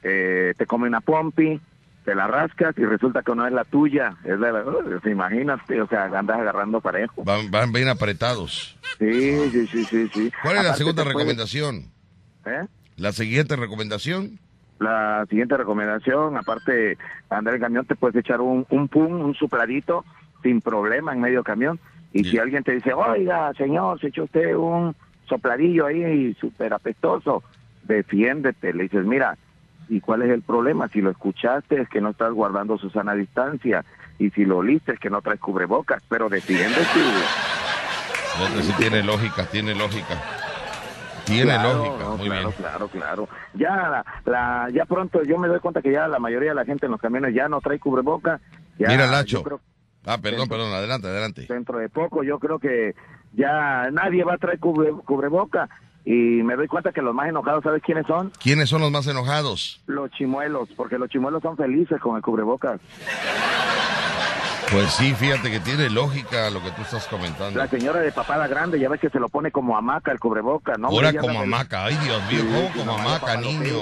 eh, 0.04 0.54
te 0.58 0.66
come 0.66 0.88
una 0.88 1.02
pompi, 1.02 1.60
te 2.06 2.16
la 2.16 2.28
rascas 2.28 2.78
y 2.78 2.86
resulta 2.86 3.22
que 3.22 3.36
no 3.36 3.46
es 3.46 3.52
la 3.54 3.66
tuya, 3.66 4.16
es 4.24 4.40
la, 4.40 4.54
uh, 4.64 5.10
imagínate, 5.10 5.82
o 5.82 5.88
sea, 5.88 6.06
andas 6.06 6.40
agarrando 6.40 6.80
parejo. 6.80 7.24
Van, 7.24 7.52
van 7.52 7.72
bien 7.74 7.90
apretados. 7.90 8.78
Sí, 9.00 9.50
sí, 9.52 9.68
sí, 9.68 9.84
sí, 9.86 10.10
sí. 10.14 10.32
¿Cuál 10.42 10.58
es 10.58 10.64
la 10.64 10.70
Aparte 10.70 10.78
segunda 10.78 11.04
te 11.04 11.12
puede- 11.12 11.18
recomendación? 11.26 11.92
¿Eh? 12.46 12.66
La 12.96 13.12
siguiente 13.12 13.56
recomendación. 13.58 14.40
La 14.80 15.26
siguiente 15.30 15.58
recomendación, 15.58 16.38
aparte 16.38 16.72
de 16.72 16.98
andar 17.30 17.56
en 17.56 17.62
camión, 17.62 17.86
te 17.86 17.96
puedes 17.96 18.16
echar 18.16 18.42
un, 18.42 18.66
un 18.70 18.88
pum, 18.88 19.22
un 19.22 19.34
supladito, 19.34 20.06
sin 20.44 20.62
problema 20.62 21.14
en 21.14 21.22
medio 21.22 21.44
camión. 21.44 21.80
Y 22.14 22.24
Sí. 22.24 22.32
si 22.32 22.38
alguien 22.40 22.64
te 22.64 22.74
dice, 22.74 22.94
oiga, 22.94 23.52
señor, 23.56 24.00
se 24.00 24.08
echó 24.08 24.24
usted 24.26 24.56
un 24.56 24.96
sopladillo 25.28 25.88
ahí 25.88 26.34
súper 26.40 26.74
apestoso, 26.74 27.44
defiéndete. 27.84 28.74
Le 28.74 28.84
dices, 28.84 29.06
mira, 29.06 29.38
¿y 29.90 30.00
cuál 30.00 30.22
es 30.22 30.30
el 30.30 30.42
problema? 30.42 30.88
Si 30.90 31.02
lo 31.02 31.10
escuchaste 31.12 31.82
es 31.82 31.90
que 31.90 32.00
no 32.02 32.10
estás 32.12 32.32
guardando 32.32 32.78
su 32.78 32.90
sana 32.90 33.14
distancia. 33.14 33.84
Y 34.20 34.30
si 34.32 34.46
lo 34.46 34.58
oliste 34.58 34.94
es 34.94 35.00
que 35.00 35.10
no 35.10 35.22
traes 35.22 35.40
cubrebocas, 35.40 36.02
pero 36.08 36.30
defiéndete. 36.30 36.84
Sí 38.62 38.74
tiene 38.78 39.04
lógica, 39.04 39.46
tiene 39.46 39.74
lógica. 39.76 40.16
Tiene 41.28 41.44
Claro, 41.54 41.74
lógica, 41.74 42.04
no, 42.04 42.18
muy 42.18 42.28
claro, 42.28 42.48
bien. 42.50 42.58
Claro, 42.58 42.88
claro. 42.88 43.30
Ya, 43.54 43.76
la, 43.76 44.06
la- 44.26 44.70
ya 44.74 44.86
pronto 44.86 45.22
yo 45.24 45.38
me 45.38 45.48
doy 45.48 45.60
cuenta 45.60 45.82
que 45.82 45.92
ya 45.92 46.08
la 46.08 46.20
mayoría 46.20 46.50
de 46.50 46.56
la 46.56 46.66
gente 46.66 46.86
en 46.88 46.92
los 46.94 47.02
camiones 47.02 47.36
ya 47.36 47.48
no 47.50 47.60
trae 47.62 47.80
cubreboca. 47.80 48.40
Ya, 48.80 48.88
Mira, 48.88 49.08
Lacho. 49.08 49.44
creo- 49.44 49.62
Ah, 50.06 50.18
perdón, 50.18 50.48
perdón, 50.48 50.72
adelante, 50.74 51.08
adelante. 51.08 51.46
dentro 51.50 51.80
de 51.80 51.90
poco 51.90 52.24
yo 52.24 52.40
creo 52.40 52.60
que 52.60 52.96
ya 53.34 53.90
nadie 53.92 54.24
va 54.24 54.36
a 54.36 54.38
traer 54.38 54.58
cubre, 54.60 54.92
cubreboca. 55.06 55.68
Y 56.06 56.42
me 56.44 56.56
doy 56.56 56.68
cuenta 56.68 56.94
que 56.94 57.02
los 57.02 57.14
más 57.14 57.28
enojados, 57.28 57.62
¿sabes 57.66 57.84
quiénes 57.84 58.08
son? 58.08 58.32
¿Quiénes 58.42 58.70
son 58.70 58.80
los 58.80 58.90
más 58.90 59.06
enojados? 59.08 59.82
Los 59.88 60.10
chimuelos, 60.12 60.70
porque 60.78 60.98
los 60.98 61.10
chimuelos 61.10 61.42
son 61.44 61.58
felices 61.58 62.00
con 62.00 62.16
el 62.16 62.22
cubrebocas. 62.22 62.80
Pues 64.72 64.92
sí, 64.92 65.14
fíjate 65.14 65.50
que 65.50 65.60
tiene 65.62 65.90
lógica 65.90 66.50
lo 66.50 66.62
que 66.62 66.72
tú 66.72 66.82
estás 66.82 67.08
comentando. 67.08 67.58
La 67.58 67.68
señora 67.68 68.02
de 68.02 68.12
papada 68.12 68.48
grande, 68.48 68.80
ya 68.80 68.90
ves 68.90 69.00
que 69.00 69.10
se 69.10 69.20
lo 69.20 69.30
pone 69.30 69.52
como 69.52 69.78
hamaca 69.78 70.12
el 70.12 70.20
cubreboca, 70.20 70.76
¿no? 70.78 70.90
Ahora 70.90 71.14
como 71.14 71.40
hamaca, 71.40 71.86
ay 71.86 71.98
Dios 72.04 72.22
mío, 72.30 72.42
Sí, 72.42 72.48
¿cómo 72.48 72.68
sí, 72.68 72.80
como 72.80 72.92
hamaca, 72.94 73.38
niño? 73.38 73.80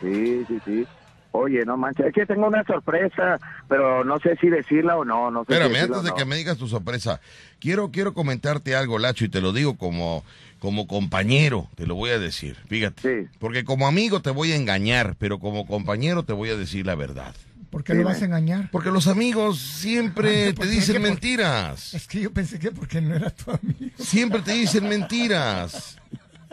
Sí, 0.00 0.44
sí, 0.48 0.60
sí. 0.64 0.86
Oye, 1.30 1.64
no 1.64 1.76
manches, 1.76 2.06
es 2.06 2.14
que 2.14 2.26
tengo 2.26 2.46
una 2.46 2.64
sorpresa, 2.64 3.38
pero 3.68 4.02
no 4.02 4.18
sé 4.18 4.36
si 4.40 4.48
decirla 4.48 4.96
o 4.96 5.04
no, 5.04 5.30
no 5.30 5.44
sé 5.44 5.52
Espérame, 5.52 5.84
antes 5.84 6.02
de 6.02 6.12
que 6.14 6.24
me 6.24 6.36
digas 6.36 6.56
tu 6.56 6.66
sorpresa, 6.66 7.20
quiero, 7.60 7.90
quiero 7.90 8.14
comentarte 8.14 8.74
algo, 8.74 8.98
Lacho, 8.98 9.24
y 9.24 9.28
te 9.28 9.40
lo 9.40 9.52
digo 9.52 9.76
como, 9.76 10.24
como 10.58 10.88
compañero, 10.88 11.68
te 11.76 11.86
lo 11.86 11.94
voy 11.94 12.10
a 12.10 12.18
decir, 12.18 12.56
fíjate. 12.66 13.02
Sí. 13.02 13.28
Porque 13.38 13.64
como 13.64 13.86
amigo 13.86 14.20
te 14.20 14.30
voy 14.30 14.52
a 14.52 14.56
engañar, 14.56 15.16
pero 15.18 15.38
como 15.38 15.66
compañero 15.66 16.24
te 16.24 16.32
voy 16.32 16.48
a 16.48 16.56
decir 16.56 16.86
la 16.86 16.94
verdad. 16.94 17.34
¿Por 17.70 17.84
qué 17.84 17.94
lo 17.94 18.04
vas 18.04 18.22
a 18.22 18.24
engañar? 18.24 18.70
Porque 18.70 18.90
los 18.90 19.06
amigos 19.08 19.58
siempre 19.60 20.46
Ay, 20.46 20.52
te 20.54 20.66
dicen 20.66 20.94
¿Qué 20.96 21.00
por- 21.00 21.10
mentiras. 21.10 21.92
Es 21.94 22.06
que 22.08 22.20
yo 22.20 22.32
pensé 22.32 22.58
que 22.58 22.70
porque 22.70 23.00
no 23.00 23.14
era 23.14 23.30
tu 23.30 23.50
amigo. 23.50 23.90
Siempre 23.98 24.40
te 24.40 24.52
dicen 24.52 24.88
mentiras. 24.88 25.98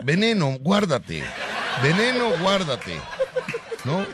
Veneno, 0.04 0.58
guárdate. 0.60 1.24
Veneno, 1.82 2.32
guárdate. 2.42 3.00
¿No? 3.86 4.06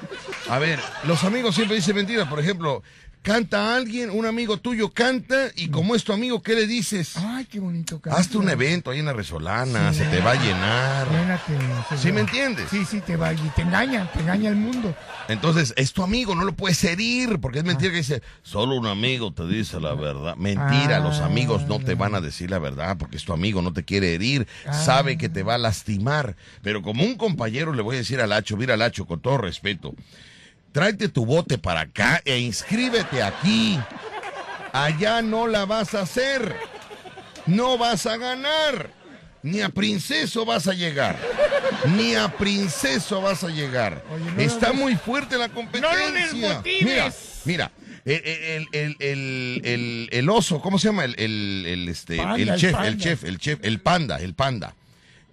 A 0.49 0.59
ver, 0.59 0.79
los 1.05 1.23
amigos 1.23 1.55
siempre 1.55 1.77
dicen 1.77 1.95
mentiras. 1.95 2.27
Por 2.27 2.39
ejemplo, 2.39 2.83
canta 3.21 3.75
alguien, 3.75 4.09
un 4.09 4.25
amigo 4.25 4.57
tuyo 4.57 4.89
canta 4.91 5.51
y 5.55 5.69
como 5.69 5.95
es 5.95 6.03
tu 6.03 6.11
amigo, 6.13 6.41
¿qué 6.41 6.55
le 6.55 6.65
dices? 6.67 7.15
Ay, 7.17 7.45
qué 7.45 7.59
bonito 7.59 7.99
canto. 8.01 8.17
Hazte 8.17 8.37
un 8.37 8.49
evento 8.49 8.89
ahí 8.91 8.99
en 8.99 9.05
la 9.05 9.13
Resolana, 9.13 9.93
Sí. 9.93 9.99
se 9.99 10.05
te 10.05 10.19
va 10.21 10.31
a 10.31 10.35
llenar. 10.35 11.07
Llénate, 11.09 11.97
¿Sí 11.97 12.11
me 12.11 12.21
entiendes? 12.21 12.67
Sí, 12.71 12.83
sí, 12.85 13.01
te 13.01 13.15
va 13.17 13.31
y 13.33 13.37
te 13.55 13.61
engaña, 13.61 14.11
te 14.11 14.19
engaña 14.21 14.49
el 14.49 14.55
mundo. 14.55 14.95
Entonces, 15.27 15.73
es 15.77 15.93
tu 15.93 16.03
amigo, 16.03 16.33
no 16.35 16.43
lo 16.45 16.53
puedes 16.53 16.83
herir, 16.83 17.39
porque 17.39 17.59
es 17.59 17.63
mentira 17.63 17.91
que 17.91 17.97
dice, 17.97 18.21
solo 18.41 18.75
un 18.75 18.87
amigo 18.87 19.31
te 19.31 19.45
dice 19.47 19.79
la 19.79 19.93
verdad. 19.93 20.35
Mentira, 20.35 20.99
los 20.99 21.19
Ah. 21.19 21.25
amigos 21.25 21.67
no 21.67 21.79
te 21.79 21.95
van 21.95 22.15
a 22.15 22.21
decir 22.21 22.49
la 22.49 22.59
verdad, 22.59 22.97
porque 22.97 23.17
es 23.17 23.23
tu 23.23 23.33
amigo, 23.33 23.61
no 23.61 23.71
te 23.71 23.83
quiere 23.83 24.13
herir, 24.15 24.47
sabe 24.71 25.17
que 25.17 25.29
te 25.29 25.43
va 25.43 25.55
a 25.55 25.57
lastimar. 25.59 26.35
Pero 26.63 26.81
como 26.81 27.03
un 27.03 27.15
compañero 27.15 27.73
le 27.73 27.81
voy 27.81 27.95
a 27.95 27.99
decir 27.99 28.19
a 28.19 28.27
Lacho, 28.27 28.57
mira 28.57 28.75
Lacho, 28.77 29.05
con 29.05 29.19
todo 29.21 29.37
respeto, 29.37 29.93
tráete 30.71 31.07
tu 31.09 31.25
bote 31.25 31.57
para 31.57 31.81
acá 31.81 32.21
e 32.25 32.39
inscríbete 32.39 33.21
aquí. 33.21 33.79
Allá 34.73 35.21
no 35.21 35.47
la 35.47 35.65
vas 35.65 35.93
a 35.95 36.01
hacer. 36.01 36.55
No 37.45 37.77
vas 37.77 38.05
a 38.05 38.17
ganar. 38.17 38.89
Ni 39.43 39.61
a 39.61 39.69
princeso 39.69 40.45
vas 40.45 40.67
a 40.67 40.73
llegar. 40.73 41.17
Ni 41.97 42.15
a 42.15 42.29
princeso 42.29 43.21
vas 43.21 43.43
a 43.43 43.49
llegar. 43.49 44.03
Oye, 44.13 44.31
no 44.35 44.41
Está 44.41 44.67
lo 44.69 44.75
muy 44.75 44.95
fuerte 44.95 45.37
la 45.37 45.49
competencia. 45.49 46.11
desmotives. 46.11 46.83
Mira, 46.83 47.11
mira. 47.45 47.71
El, 48.03 48.67
el, 48.71 48.95
el, 48.99 50.09
el, 50.11 50.29
oso, 50.29 50.59
¿cómo 50.59 50.79
se 50.79 50.87
llama? 50.87 51.05
El, 51.05 51.15
el, 51.19 51.65
el, 51.67 51.89
este, 51.89 52.17
Panda, 52.17 52.35
el 52.35 52.49
el 52.49 52.55
chef, 52.59 52.71
panda. 52.71 52.87
el 52.87 52.97
chef, 52.97 53.23
el 53.23 53.37
chef, 53.37 53.59
el 53.61 53.79
panda, 53.79 54.17
el 54.19 54.33
panda. 54.33 54.73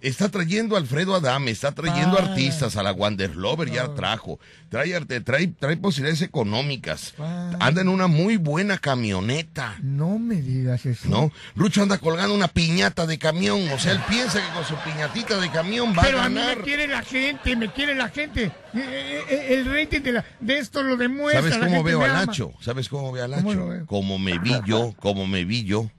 Está 0.01 0.29
trayendo 0.29 0.75
a 0.75 0.79
Alfredo 0.79 1.13
Adame, 1.13 1.51
está 1.51 1.73
trayendo 1.73 2.17
artistas, 2.17 2.77
a 2.77 2.83
la 2.83 2.93
Wanderlover 2.93 3.69
ya 3.69 3.93
trajo, 3.95 4.39
trae, 4.69 4.95
arte- 4.95 5.19
trae, 5.19 5.47
trae 5.47 5.75
posibilidades 5.75 6.21
económicas, 6.21 7.13
anda 7.59 7.81
en 7.81 7.89
una 7.89 8.07
muy 8.07 8.37
buena 8.37 8.77
camioneta. 8.77 9.75
No 9.81 10.17
me 10.17 10.35
digas 10.35 10.85
eso. 10.85 11.09
¿No? 11.09 11.31
Lucho 11.55 11.83
anda 11.83 11.97
colgando 11.97 12.33
una 12.33 12.47
piñata 12.47 13.05
de 13.05 13.17
camión. 13.19 13.67
O 13.73 13.77
sea, 13.79 13.91
él 13.91 13.99
piensa 14.07 14.39
que 14.39 14.53
con 14.53 14.63
su 14.63 14.75
piñatita 14.89 15.37
de 15.37 15.49
camión 15.51 15.93
va 15.97 16.03
Pero 16.03 16.21
a 16.21 16.25
a 16.25 16.29
mí 16.29 16.35
ganar. 16.35 16.57
me 16.59 16.63
quiere 16.63 16.87
la 16.87 17.01
gente, 17.01 17.55
me 17.57 17.71
quiere 17.73 17.93
la 17.95 18.07
gente. 18.07 18.45
Eh, 18.45 18.51
eh, 18.75 19.23
eh, 19.29 19.45
El 19.55 19.65
rating 19.65 19.99
de, 20.01 20.11
la, 20.13 20.25
de 20.39 20.59
esto 20.59 20.81
lo 20.81 20.95
demuestra. 20.95 21.41
¿Sabes 21.41 21.57
cómo 21.57 21.83
veo 21.83 22.01
a 22.03 22.05
ama. 22.05 22.25
Lacho? 22.25 22.53
¿Sabes 22.61 22.87
cómo 22.87 23.11
veo 23.11 23.25
a 23.25 23.27
veo? 23.27 23.85
Como 23.85 24.17
me 24.17 24.39
vi 24.39 24.53
yo, 24.65 24.93
como 24.97 25.27
me 25.27 25.43
vi 25.43 25.65
yo. 25.65 25.89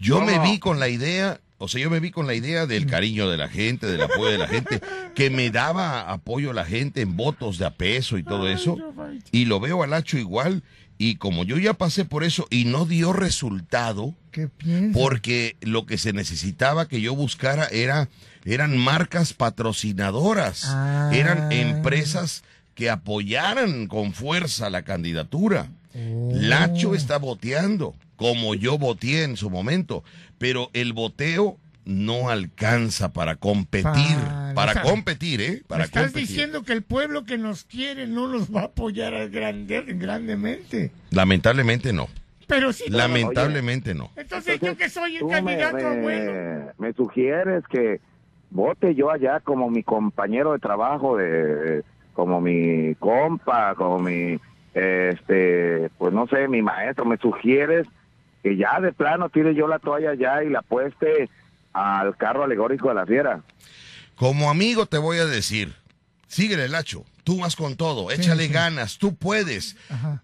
Yo 0.00 0.20
me 0.20 0.40
vi 0.40 0.58
con 0.58 0.80
la 0.80 0.88
idea, 0.88 1.40
o 1.64 1.68
sea, 1.68 1.80
yo 1.82 1.90
me 1.90 2.00
vi 2.00 2.10
con 2.10 2.26
la 2.26 2.34
idea 2.34 2.66
del 2.66 2.86
cariño 2.86 3.28
de 3.28 3.36
la 3.36 3.48
gente, 3.48 3.86
del 3.86 4.02
apoyo 4.02 4.30
de 4.30 4.38
la 4.38 4.46
gente, 4.48 4.80
que 5.14 5.30
me 5.30 5.50
daba 5.50 6.10
apoyo 6.12 6.50
a 6.50 6.54
la 6.54 6.64
gente 6.64 7.00
en 7.00 7.16
votos 7.16 7.58
de 7.58 7.66
a 7.66 7.70
peso 7.70 8.16
y 8.18 8.22
todo 8.22 8.48
eso. 8.48 8.76
Y 9.32 9.44
lo 9.46 9.60
veo 9.60 9.82
a 9.82 9.86
Lacho 9.86 10.16
igual. 10.18 10.62
Y 10.96 11.16
como 11.16 11.42
yo 11.44 11.58
ya 11.58 11.74
pasé 11.74 12.04
por 12.04 12.22
eso 12.22 12.46
y 12.50 12.66
no 12.66 12.86
dio 12.86 13.12
resultado, 13.12 14.14
porque 14.92 15.56
lo 15.60 15.86
que 15.86 15.98
se 15.98 16.12
necesitaba 16.12 16.86
que 16.88 17.00
yo 17.00 17.14
buscara 17.16 17.66
era 17.66 18.08
eran 18.44 18.76
marcas 18.76 19.32
patrocinadoras, 19.32 20.64
Ah. 20.66 21.10
eran 21.14 21.50
empresas 21.50 22.44
que 22.74 22.90
apoyaran 22.90 23.86
con 23.86 24.12
fuerza 24.12 24.68
la 24.70 24.82
candidatura. 24.82 25.68
Oh. 25.94 26.30
Lacho 26.34 26.94
está 26.94 27.18
voteando, 27.18 27.94
como 28.16 28.54
yo 28.54 28.78
voté 28.78 29.22
en 29.24 29.36
su 29.36 29.48
momento, 29.50 30.04
pero 30.38 30.70
el 30.72 30.92
voteo 30.92 31.56
no 31.84 32.30
alcanza 32.30 33.12
para 33.12 33.36
competir, 33.36 33.84
Pa- 33.92 34.52
para 34.54 34.70
o 34.70 34.74
sea, 34.74 34.82
competir, 34.82 35.40
¿eh? 35.42 35.62
Para 35.66 35.84
estás 35.84 36.04
competir. 36.04 36.28
diciendo 36.28 36.62
que 36.62 36.72
el 36.72 36.82
pueblo 36.82 37.24
que 37.24 37.36
nos 37.36 37.64
quiere 37.64 38.06
no 38.06 38.26
nos 38.28 38.54
va 38.54 38.62
a 38.62 38.64
apoyar 38.64 39.28
grande, 39.28 39.82
grandemente. 39.88 40.92
Lamentablemente 41.10 41.92
no, 41.92 42.08
Pero 42.46 42.72
sí. 42.72 42.84
lamentablemente 42.88 43.94
no. 43.94 44.10
Entonces 44.16 44.58
yo 44.60 44.76
que 44.78 44.88
soy 44.88 45.16
el 45.16 45.24
me, 45.24 45.30
candidato 45.32 45.76
me- 45.76 46.00
bueno. 46.02 46.72
me 46.78 46.92
sugieres 46.94 47.64
que 47.70 48.00
vote 48.50 48.94
yo 48.94 49.10
allá 49.10 49.40
como 49.40 49.68
mi 49.68 49.82
compañero 49.82 50.52
de 50.52 50.60
trabajo, 50.60 51.18
de, 51.18 51.82
como 52.14 52.40
mi 52.40 52.94
compa, 52.94 53.74
como 53.74 53.98
mi 53.98 54.38
este, 54.72 55.90
pues 55.98 56.12
no 56.14 56.26
sé, 56.28 56.48
mi 56.48 56.62
maestro, 56.62 57.04
me 57.04 57.16
sugieres 57.18 57.86
que 58.44 58.56
ya 58.58 58.78
de 58.78 58.92
plano 58.92 59.30
tire 59.30 59.54
yo 59.54 59.66
la 59.66 59.78
toalla 59.78 60.12
ya 60.14 60.44
y 60.44 60.50
la 60.50 60.58
apueste 60.58 61.30
al 61.72 62.14
carro 62.18 62.44
alegórico 62.44 62.90
de 62.90 62.94
la 62.94 63.06
fiera. 63.06 63.40
Como 64.16 64.50
amigo 64.50 64.84
te 64.84 64.98
voy 64.98 65.16
a 65.16 65.24
decir, 65.24 65.74
síguele 66.28 66.66
el 66.66 66.74
hacho. 66.74 67.04
Tú 67.24 67.38
vas 67.38 67.56
con 67.56 67.74
todo, 67.76 68.10
échale 68.10 68.48
ganas, 68.48 68.98
tú 68.98 69.16
puedes. 69.16 69.76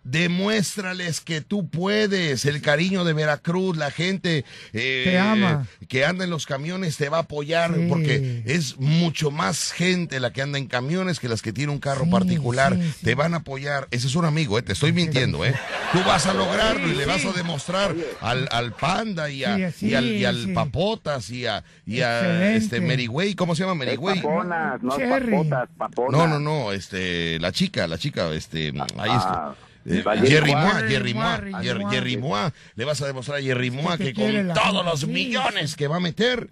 Demuéstrales 0.05 1.21
que 1.23 1.41
tú 1.41 1.69
puedes. 1.69 2.45
El 2.45 2.61
cariño 2.61 3.05
de 3.05 3.15
Veracruz, 3.15 3.77
la 3.77 3.91
gente 3.91 4.45
eh, 4.75 5.03
Te 5.07 5.19
ama. 5.19 5.67
que 5.89 6.05
anda 6.05 6.25
en 6.25 6.31
los 6.31 6.45
camiones 6.45 6.99
te 6.99 7.09
va 7.09 7.17
a 7.17 7.21
apoyar 7.21 7.75
Sí. 7.75 7.87
porque 7.89 8.43
es 8.45 8.79
mucho 8.79 9.31
más 9.31 9.73
gente 9.73 10.21
la 10.21 10.33
que 10.33 10.43
anda 10.43 10.59
en 10.59 10.67
camiones 10.67 11.21
que 11.21 11.29
las 11.31 11.41
que 11.41 11.53
tiene 11.55 11.73
un 11.73 11.79
carro 11.79 12.05
Sí, 12.05 12.11
particular. 12.11 12.75
sí, 12.77 12.93
sí. 12.99 13.05
Te 13.07 13.15
van 13.15 13.33
a 13.33 13.39
apoyar. 13.39 13.89
Ese 13.91 14.07
es 14.07 14.15
un 14.15 14.27
amigo, 14.27 14.59
eh, 14.59 14.63
te 14.63 14.73
estoy 14.75 14.93
mintiendo. 14.93 15.45
Eh. 15.45 15.55
Tú 15.93 15.99
vas 16.07 16.27
a 16.27 16.35
lograrlo 16.35 16.87
y 16.87 16.95
le 16.95 17.07
vas 17.07 17.25
a 17.25 17.33
demostrar 17.33 17.95
al, 18.21 18.47
al 18.53 18.73
Panda 18.73 19.31
y, 19.31 19.43
a, 19.45 19.73
Sí, 19.73 19.89
y 19.89 19.95
al, 19.95 20.05
sí, 20.05 20.11
y 20.17 20.25
al 20.27 20.45
sí. 20.45 20.53
Papotas 20.53 21.31
y 21.31 21.47
a, 21.47 21.65
y 21.87 22.01
a 22.03 22.19
Excelente. 22.21 22.57
este 22.57 22.81
Merigüey. 22.81 23.35
¿Cómo 23.35 23.55
se 23.55 23.63
llama 23.63 23.75
Merigüey? 23.75 24.17
paponas, 24.21 24.83
no 24.83 24.97
papotas, 24.99 25.69
paponas. 25.79 26.13
No, 26.21 26.27
no, 26.27 26.39
no, 26.41 26.73
este, 26.73 26.90
la 26.93 27.53
chica, 27.53 27.87
la 27.87 27.99
chica, 27.99 28.29
este, 28.35 28.69
ahí 28.99 29.11
Ah, 29.13 29.55
está. 29.55 29.67
Eh, 29.87 30.05
Jerry 30.27 30.53
Moa. 30.53 30.75
Jerry 30.87 31.15
Moa, 31.15 31.41
Jerry 31.63 31.85
Jerry, 31.91 32.17
Moa. 32.19 32.53
Le 32.77 32.85
vas 32.85 33.01
a 33.01 33.07
demostrar 33.07 33.39
a 33.39 33.43
Jerry 33.43 33.71
Moa 33.71 33.97
que 33.97 34.13
con 34.13 34.53
todos 34.53 34.85
los 34.85 35.07
millones 35.07 35.75
que 35.75 35.89
va 35.89 35.97
a 35.97 36.01
meter, 36.01 36.51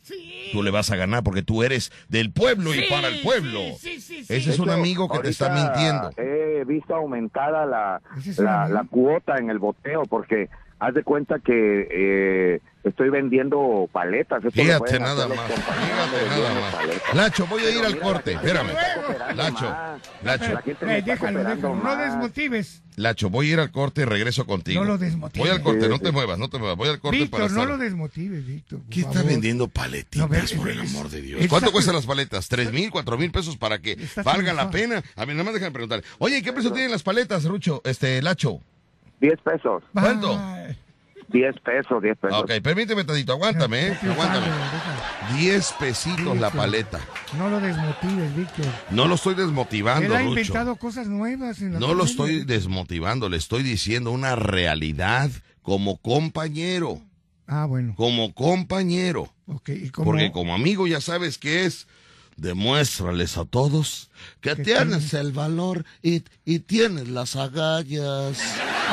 tú 0.51 0.63
le 0.63 0.71
vas 0.71 0.91
a 0.91 0.97
ganar 0.97 1.23
porque 1.23 1.43
tú 1.43 1.63
eres 1.63 1.93
del 2.09 2.33
pueblo 2.33 2.75
y 2.75 2.89
para 2.89 3.09
el 3.09 3.21
pueblo. 3.21 3.61
Ese 3.83 4.37
es 4.51 4.59
un 4.59 4.71
amigo 4.71 5.11
que 5.11 5.19
te 5.19 5.29
está 5.29 5.51
mintiendo. 5.51 6.11
He 6.17 6.65
visto 6.65 6.95
aumentada 6.95 7.67
la, 7.67 8.01
la 8.69 8.85
cuota 8.91 9.37
en 9.37 9.51
el 9.51 9.59
boteo 9.59 10.05
porque 10.05 10.49
haz 10.81 10.95
de 10.95 11.03
cuenta 11.03 11.39
que 11.41 11.89
eh, 11.91 12.61
estoy 12.85 13.11
vendiendo 13.11 13.89
paletas. 13.93 14.45
Esto 14.45 14.51
Fíjate 14.63 14.99
nada 15.01 15.27
más, 15.29 15.37
fíjate 15.39 16.29
nada 16.41 16.61
más. 16.61 16.75
paletas. 16.75 17.15
Lacho, 17.15 17.47
voy 17.47 17.63
a 17.63 17.71
ir 17.71 17.85
al 17.85 17.99
corte, 17.99 18.33
espérame. 18.33 18.71
Lacho. 19.35 19.75
Lacho, 20.23 20.53
La 20.53 20.63
gente 20.63 20.87
me 20.87 20.99
está 20.99 21.11
déjalo, 21.13 21.39
déjalo. 21.45 21.75
No 21.77 21.97
desmotives. 21.97 22.83
Lacho, 22.97 23.31
voy 23.31 23.51
a 23.51 23.53
ir 23.53 23.61
al 23.61 23.71
corte 23.71 24.01
y 24.03 24.05
regreso 24.05 24.45
contigo. 24.47 24.81
No 24.83 24.87
lo 24.89 24.99
desmotives. 24.99 25.39
Voy 25.47 25.57
al 25.57 25.63
corte, 25.63 25.83
Sí, 25.83 25.89
no 25.89 25.97
sí. 25.99 26.03
te 26.03 26.11
muevas, 26.13 26.39
no 26.39 26.49
te 26.49 26.59
muevas. 26.59 26.77
Voy 26.77 26.89
al 26.89 26.99
corte 26.99 27.17
para 27.27 27.45
Víctor, 27.45 27.53
no 27.53 27.63
estar- 27.63 27.69
lo 27.69 27.79
desmotives, 27.79 28.47
Víctor. 28.47 28.81
¿Qué 28.91 29.01
está 29.03 29.23
vendiendo 29.23 29.69
paletitas, 29.69 30.19
No, 30.29 30.59
por 30.59 30.69
el 30.71 30.81
amor 30.81 31.09
de 31.09 31.23
Dios? 31.23 31.41
¿Cuánto 31.49 31.71
cuestan 31.73 31.95
las 31.95 32.07
paletas? 32.07 32.49
¿Tres 32.49 32.73
mil, 32.73 32.91
cuatro 32.91 33.17
mil 33.19 33.31
pesos 33.31 33.57
para 33.57 33.79
que 33.79 33.97
valga 34.25 34.53
la 34.53 34.71
pena? 34.71 35.03
A 35.17 35.27
mí 35.27 35.33
nada 35.33 35.45
más 35.45 35.55
déjame 35.55 35.73
preguntar. 35.73 36.03
Oye, 36.19 36.43
¿qué 36.43 36.53
precio 36.53 36.73
tienen 36.73 36.91
las 36.91 37.03
paletas, 37.03 37.45
Rucho? 37.45 37.83
Este, 37.85 38.21
Lacho. 38.23 38.61
10 39.21 39.41
pesos, 39.43 39.83
¿Cuánto? 39.93 40.39
Ay, 40.39 40.77
10 41.29 41.57
pesos, 41.61 42.03
10 42.03 42.19
pesos. 42.19 42.43
Ok, 42.43 42.53
permíteme 42.63 43.05
tantito, 43.05 43.33
aguántame, 43.33 43.89
¿eh? 43.89 43.99
Aguántame. 44.03 44.47
déjalo. 44.47 45.37
10 45.39 45.73
pesitos 45.79 46.39
la 46.39 46.51
paleta. 46.51 47.01
No 47.37 47.51
lo 47.51 47.61
desmotives, 47.61 48.37
Víctor. 48.37 48.67
No 48.91 49.07
lo 49.07 49.15
estoy 49.17 49.35
Él 49.35 49.41
desmotivando, 49.41 50.15
ha 50.15 50.21
Rucho. 50.21 50.29
inventado 50.31 50.77
cosas 50.77 51.09
nuevas 51.09 51.61
en 51.61 51.75
la 51.75 51.81
No 51.81 51.95
lo 51.95 52.05
estoy 52.05 52.45
desmotivando, 52.45 53.29
le 53.29 53.37
estoy 53.37 53.63
diciendo 53.63 54.11
una 54.11 54.37
realidad 54.37 55.31
como 55.63 55.99
compañero. 55.99 57.01
Ah, 57.47 57.67
bueno. 57.67 57.95
Como 57.97 58.33
compañero. 58.33 59.29
Ok, 59.47 59.71
¿y 59.71 59.91
cómo? 59.91 60.07
Porque 60.07 60.33
como 60.33 60.55
amigo 60.55 60.87
ya 60.87 61.01
sabes 61.01 61.39
que 61.39 61.65
es, 61.67 61.87
demuéstrales 62.39 63.37
a 63.37 63.45
todos 63.45 64.11
que 64.41 64.55
Que 64.55 64.65
tienes 64.65 65.13
el 65.15 65.33
valor 65.33 65.85
y, 66.03 66.23
y 66.45 66.61
tienes 66.61 67.09
las 67.09 67.37
agallas. 67.37 68.39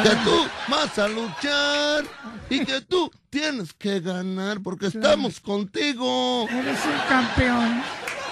Que 0.04 0.10
tú 0.10 0.48
vas 0.68 1.00
a 1.00 1.08
luchar 1.08 2.04
y 2.50 2.66
que 2.66 2.82
tú 2.82 3.10
tienes 3.30 3.74
que 3.74 4.02
ganar 4.02 4.62
porque 4.62 4.88
estamos 4.88 5.40
contigo. 5.40 6.48
Eres 6.50 6.80
un 6.86 7.08
campeón. 7.08 7.84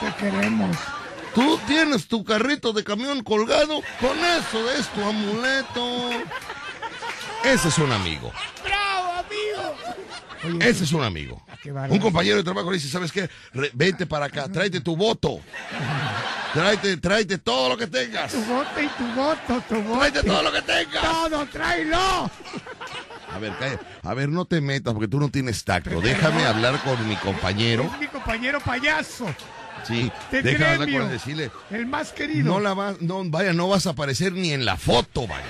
Te 0.01 0.13
queremos. 0.15 0.75
Tú 1.33 1.59
tienes 1.65 2.07
tu 2.07 2.23
carrito 2.23 2.73
de 2.73 2.83
camión 2.83 3.23
colgado, 3.23 3.81
con 3.99 4.17
eso 4.19 4.69
es 4.71 4.87
tu 4.89 5.01
amuleto. 5.01 6.09
Ese 7.43 7.69
es 7.69 7.77
un 7.79 7.91
amigo. 7.91 8.31
¡Bravo, 8.31 8.31
amigo! 8.31 8.62
Oye, 10.45 10.69
Ese 10.69 10.83
es 10.83 10.91
un 10.91 11.03
amigo. 11.03 11.41
bárbaro. 11.65 11.93
Un 11.93 11.99
compañero 11.99 12.37
de 12.37 12.43
trabajo 12.43 12.69
le 12.71 12.77
dice, 12.77 12.89
¿sabes 12.89 13.11
qué? 13.11 13.29
Re- 13.53 13.71
vente 13.73 14.05
para 14.05 14.25
acá, 14.25 14.47
tráete 14.49 14.81
tu 14.81 14.95
voto. 14.95 15.39
Tráete, 16.53 16.97
tráete 16.97 17.37
todo 17.39 17.69
lo 17.69 17.77
que 17.77 17.87
tengas. 17.87 18.31
tu 18.31 18.43
bote 18.43 18.83
y 18.83 18.87
tu 18.89 19.05
voto, 19.15 19.63
tu 19.67 19.81
bote. 19.81 20.11
Tráete 20.11 20.23
todo 20.27 20.43
lo 20.43 20.51
que 20.51 20.61
tengas. 20.61 21.01
Todo, 21.01 21.45
tráelo. 21.47 21.97
A 21.97 23.39
ver, 23.39 23.57
calla. 23.57 23.79
A 24.03 24.13
ver, 24.13 24.29
no 24.29 24.45
te 24.45 24.61
metas 24.61 24.93
porque 24.93 25.07
tú 25.07 25.19
no 25.19 25.29
tienes 25.29 25.63
tacto. 25.63 25.99
Déjame 26.01 26.45
hablar 26.45 26.79
con 26.83 27.07
mi 27.07 27.15
compañero. 27.15 27.89
Es 27.93 27.99
mi 27.99 28.07
compañero 28.07 28.59
payaso. 28.59 29.33
Sí, 29.87 30.11
déjame 30.31 30.65
hablar 30.65 30.91
con 30.91 31.01
él, 31.03 31.09
decirle. 31.09 31.51
El 31.71 31.87
más 31.87 32.11
querido. 32.11 32.45
No 32.53 32.59
la 32.59 32.73
vas, 32.73 33.01
no, 33.01 33.23
vaya, 33.25 33.51
no 33.53 33.67
vas 33.69 33.87
a 33.87 33.91
aparecer 33.91 34.31
ni 34.33 34.51
en 34.53 34.63
la 34.65 34.77
foto, 34.77 35.25
vaya. 35.27 35.43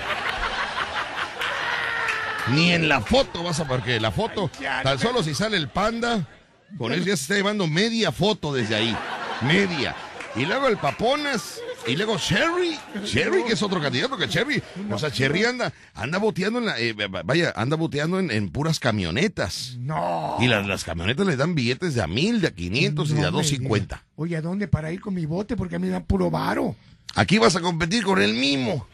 Ni 2.52 2.72
en 2.72 2.88
la 2.88 3.00
foto 3.00 3.42
vas 3.42 3.60
a, 3.60 3.66
porque 3.66 3.98
la 4.00 4.10
foto, 4.10 4.50
tan 4.82 4.98
solo 4.98 5.22
si 5.22 5.34
sale 5.34 5.56
el 5.56 5.68
panda, 5.68 6.28
con 6.76 6.92
él 6.92 7.00
ya 7.00 7.16
se 7.16 7.22
está 7.22 7.34
llevando 7.34 7.66
media 7.66 8.12
foto 8.12 8.52
desde 8.52 8.74
ahí. 8.74 8.96
Media. 9.42 9.94
Y 10.36 10.46
luego 10.46 10.66
el 10.66 10.76
Paponas, 10.76 11.60
y 11.86 11.94
luego 11.94 12.18
Cherry. 12.18 12.76
Cherry, 13.04 13.44
que 13.44 13.52
es 13.52 13.62
otro 13.62 13.80
candidato 13.80 14.16
que 14.16 14.28
Cherry. 14.28 14.60
O 14.90 14.98
sea, 14.98 15.10
Cherry 15.10 15.44
anda, 15.44 15.72
anda 15.94 16.18
boteando 16.18 16.58
en 16.58 16.66
la, 16.66 16.80
eh, 16.80 16.92
vaya, 17.24 17.52
anda 17.54 17.76
boteando 17.76 18.18
en, 18.18 18.32
en 18.32 18.50
puras 18.50 18.80
camionetas. 18.80 19.76
No. 19.78 20.36
Y 20.40 20.48
las, 20.48 20.66
las 20.66 20.82
camionetas 20.82 21.24
le 21.24 21.36
dan 21.36 21.54
billetes 21.54 21.94
de 21.94 22.02
a 22.02 22.08
mil, 22.08 22.40
de 22.40 22.48
a 22.48 22.50
quinientos 22.50 23.10
y 23.10 23.14
de 23.14 23.24
a 23.24 23.30
dos 23.30 23.46
cincuenta. 23.46 24.04
Oye, 24.16 24.36
¿a 24.36 24.42
dónde 24.42 24.66
para 24.66 24.90
ir 24.90 25.00
con 25.00 25.14
mi 25.14 25.24
bote? 25.24 25.56
Porque 25.56 25.76
a 25.76 25.78
mí 25.78 25.86
me 25.86 25.92
dan 25.92 26.04
puro 26.04 26.30
varo. 26.30 26.74
Aquí 27.14 27.38
vas 27.38 27.54
a 27.54 27.60
competir 27.60 28.02
con 28.02 28.20
el 28.20 28.34
mimo. 28.34 28.88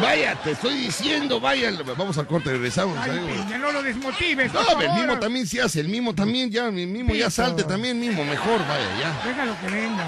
Vaya, 0.00 0.34
te 0.42 0.50
estoy 0.52 0.74
diciendo, 0.76 1.38
vaya. 1.40 1.70
Vamos 1.96 2.18
al 2.18 2.26
corte, 2.26 2.50
regresamos. 2.50 2.98
Ay, 2.98 3.10
¿sabes? 3.16 3.24
Peña, 3.44 3.58
no 3.58 3.72
lo 3.72 3.82
desmotives. 3.82 4.50
por 4.50 4.62
No, 4.62 4.80
el 4.80 4.86
favor. 4.88 5.00
mimo 5.00 5.18
también 5.20 5.46
se 5.46 5.62
hace, 5.62 5.80
el 5.80 5.88
mimo 5.88 6.14
también 6.14 6.50
ya, 6.50 6.66
el 6.66 6.72
mimo 6.72 7.14
ya 7.14 7.30
salte 7.30 7.62
también, 7.64 7.98
mimo, 8.00 8.24
mejor, 8.24 8.58
vaya, 8.66 8.88
ya. 9.00 9.28
Déjalo 9.28 9.56
que 9.60 9.66
venga. 9.66 10.06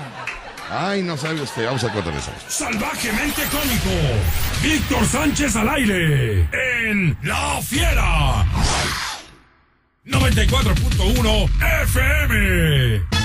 Ay, 0.69 1.03
no 1.03 1.17
sabe 1.17 1.41
usted, 1.41 1.65
vamos 1.65 1.85
al 1.85 1.93
corte, 1.93 2.09
regresamos. 2.11 2.43
Salvajemente 2.49 3.43
cómico. 3.45 3.91
Víctor 4.63 5.07
Sánchez 5.07 5.55
al 5.55 5.69
aire. 5.69 6.49
En 6.89 7.17
La 7.23 7.61
Fiera. 7.63 8.45
94.1 10.05 11.51
FM. 11.83 13.16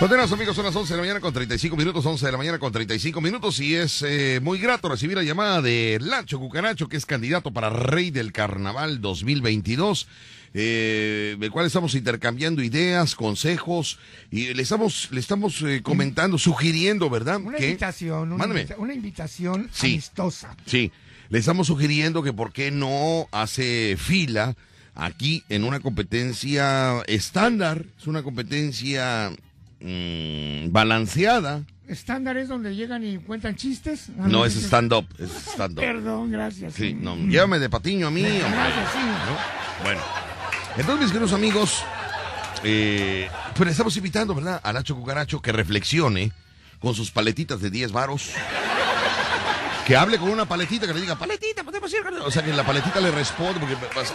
Continuamos 0.00 0.32
amigos, 0.32 0.56
son 0.56 0.64
las 0.64 0.74
11 0.74 0.94
de 0.94 0.96
la 0.96 1.02
mañana 1.02 1.20
con 1.20 1.34
35 1.34 1.76
minutos, 1.76 2.06
11 2.06 2.24
de 2.24 2.32
la 2.32 2.38
mañana 2.38 2.58
con 2.58 2.72
35 2.72 3.20
minutos 3.20 3.60
y 3.60 3.74
es 3.74 4.00
eh, 4.02 4.40
muy 4.42 4.58
grato 4.58 4.88
recibir 4.88 5.14
la 5.18 5.22
llamada 5.22 5.60
de 5.60 5.98
Lacho 6.00 6.38
Cucaracho, 6.38 6.88
que 6.88 6.96
es 6.96 7.04
candidato 7.04 7.50
para 7.52 7.68
Rey 7.68 8.10
del 8.10 8.32
Carnaval 8.32 9.02
2022, 9.02 10.08
eh, 10.54 11.36
del 11.38 11.50
cual 11.50 11.66
estamos 11.66 11.94
intercambiando 11.94 12.62
ideas, 12.62 13.14
consejos 13.14 13.98
y 14.30 14.54
le 14.54 14.62
estamos, 14.62 15.08
le 15.10 15.20
estamos 15.20 15.60
eh, 15.60 15.82
comentando, 15.82 16.38
sugiriendo, 16.38 17.10
¿verdad? 17.10 17.36
Una 17.36 17.58
que- 17.58 17.66
invitación, 17.66 18.32
una, 18.32 18.46
invita- 18.46 18.76
una 18.78 18.94
invitación 18.94 19.68
Sí. 19.70 19.88
amistosa. 19.88 20.56
Sí, 20.64 20.90
le 21.28 21.38
estamos 21.38 21.66
sugiriendo 21.66 22.22
que 22.22 22.32
por 22.32 22.54
qué 22.54 22.70
no 22.70 23.28
hace 23.32 23.98
fila 23.98 24.56
aquí 24.94 25.44
en 25.50 25.64
una 25.64 25.80
competencia 25.80 27.02
estándar, 27.06 27.84
es 28.00 28.06
una 28.06 28.22
competencia 28.22 29.30
mm, 29.80 30.72
balanceada. 30.72 31.62
Estándar 31.88 32.36
es 32.36 32.48
donde 32.48 32.76
llegan 32.76 33.02
y 33.04 33.18
cuentan 33.18 33.56
chistes. 33.56 34.10
Ah, 34.18 34.26
No 34.28 34.44
es 34.44 34.54
stand-up, 34.54 35.06
es 35.18 35.30
stand-up. 35.30 35.80
Perdón, 35.80 36.30
gracias. 36.30 36.74
Sí, 36.74 36.94
no, 36.94 37.16
llévame 37.16 37.58
de 37.58 37.68
patiño 37.68 38.06
a 38.06 38.10
mí. 38.10 38.22
Gracias, 38.22 38.92
sí. 38.92 38.98
¿no? 38.98 39.84
Bueno, 39.84 40.00
entonces 40.76 41.00
mis 41.04 41.12
queridos 41.12 41.32
amigos, 41.32 41.82
eh, 42.62 43.28
pues 43.56 43.66
le 43.66 43.72
estamos 43.72 43.96
invitando, 43.96 44.34
¿verdad? 44.34 44.60
A 44.62 44.72
Nacho 44.72 44.94
Cucaracho 44.94 45.42
que 45.42 45.50
reflexione 45.50 46.32
con 46.78 46.94
sus 46.94 47.10
paletitas 47.10 47.60
de 47.60 47.70
10 47.70 47.90
varos. 47.92 48.30
Que 49.90 49.96
hable 49.96 50.18
con 50.18 50.30
una 50.30 50.44
paletita 50.44 50.86
que 50.86 50.94
le 50.94 51.00
diga, 51.00 51.16
paletita, 51.16 51.64
podemos 51.64 51.92
ir. 51.92 51.98
O 52.24 52.30
sea, 52.30 52.44
que 52.44 52.52
la 52.52 52.62
paletita 52.62 53.00
le 53.00 53.10
responde 53.10 53.58
porque 53.58 53.74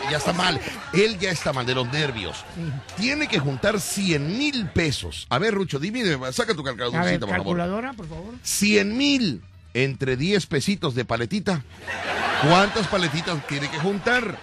ya 0.09 0.15
está 0.15 0.32
mal. 0.32 0.57
Él 0.93 1.19
ya 1.19 1.32
está 1.32 1.51
mal 1.51 1.65
de 1.65 1.76
los 1.76 1.91
nervios. 1.91 2.45
Tiene 2.95 3.28
que 3.28 3.39
juntar 3.39 3.82
100 3.82 4.38
mil 4.38 4.67
pesos. 4.69 5.28
A 5.30 5.38
ver, 5.38 5.53
Rucho, 5.53 5.78
dime, 5.78 6.01
saca 6.32 6.55
tu 6.55 6.63
calculadorcita, 6.63 7.19
por 7.19 7.28
favor. 7.28 7.36
calculadora, 7.43 7.91
por 7.91 8.07
favor. 8.07 8.36
100 8.41 8.97
mil 8.97 9.41
entre 9.73 10.15
10 10.15 10.45
pesitos 10.45 10.95
de 10.95 11.03
paletita. 11.03 11.61
¿Cuántas 12.47 12.88
paletitas 12.88 13.45
tiene 13.45 13.69
que 13.69 13.78
juntar? 13.78 14.39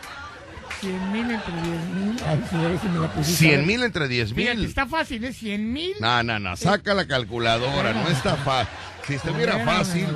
100 0.82 1.12
mil 1.12 1.30
entre 1.30 1.54
10 1.54 1.66
mil. 1.94 2.16
Ay, 2.26 2.44
sí, 2.50 2.56
a 2.56 2.68
ver 2.68 2.78
si 2.78 2.88
me 2.88 2.98
la 3.00 3.10
pusiste. 3.10 3.38
100 3.38 3.66
mil 3.66 3.82
entre 3.84 4.06
10 4.06 4.34
Fíjate, 4.34 4.56
mil. 4.58 4.66
está 4.66 4.86
fácil, 4.86 5.24
¿eh? 5.24 5.32
100 5.32 5.72
mil. 5.72 5.94
No, 5.98 6.22
no, 6.22 6.38
no, 6.38 6.58
saca 6.58 6.92
la 6.92 7.06
calculadora, 7.06 7.94
no 7.94 8.06
está 8.08 8.36
fácil. 8.36 8.74
Si 9.06 9.14
estuviera 9.14 9.64
fácil. 9.64 10.06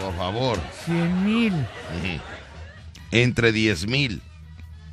Por 0.00 0.16
favor. 0.16 0.58
100 0.86 1.24
mil. 1.24 1.52
Entre 3.10 3.52
10 3.52 3.86
mil. 3.86 4.22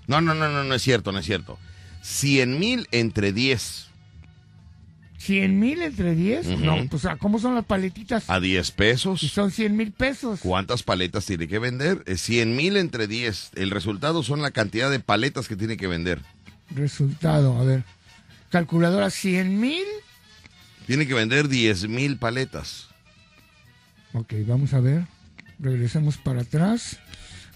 No, 0.07 0.21
no, 0.21 0.33
no, 0.33 0.49
no, 0.49 0.63
no 0.63 0.73
es 0.73 0.81
cierto, 0.81 1.11
no 1.11 1.19
es 1.19 1.25
cierto. 1.25 1.57
100 2.01 2.59
mil 2.59 2.87
entre 2.91 3.33
10. 3.33 3.87
100 5.17 5.59
mil 5.59 5.81
entre 5.81 6.15
10. 6.15 6.47
Ujú. 6.47 6.57
No, 6.65 6.87
pues 6.89 7.05
¿a 7.05 7.17
¿cómo 7.17 7.39
son 7.39 7.55
las 7.55 7.65
paletitas? 7.65 8.29
A 8.29 8.39
10 8.39 8.69
Y 8.69 8.71
pesos. 8.71 9.19
son 9.21 9.51
100 9.51 9.75
mil 9.75 9.91
pesos. 9.91 10.39
¿Cuántas 10.41 10.83
paletas 10.83 11.25
tiene 11.25 11.47
que 11.47 11.59
vender? 11.59 12.03
100 12.15 12.55
mil 12.55 12.77
entre 12.77 13.07
10. 13.07 13.51
El 13.55 13.71
resultado 13.71 14.23
son 14.23 14.41
la 14.41 14.51
cantidad 14.51 14.89
de 14.89 14.99
paletas 14.99 15.47
que 15.47 15.55
tiene 15.55 15.75
que 15.77 15.87
vender. 15.87 16.21
Resultado, 16.69 17.57
a 17.59 17.63
ver. 17.63 17.83
Calculadora 18.49 19.09
100 19.09 19.59
mil. 19.59 19.83
Tiene 20.85 21.05
que 21.07 21.13
vender 21.13 21.49
10 21.49 21.89
mil 21.89 22.17
paletas. 22.17 22.87
Ok, 24.13 24.33
vamos 24.45 24.73
a 24.73 24.79
ver. 24.79 25.03
Regresemos 25.59 26.17
para 26.17 26.41
atrás. 26.41 26.99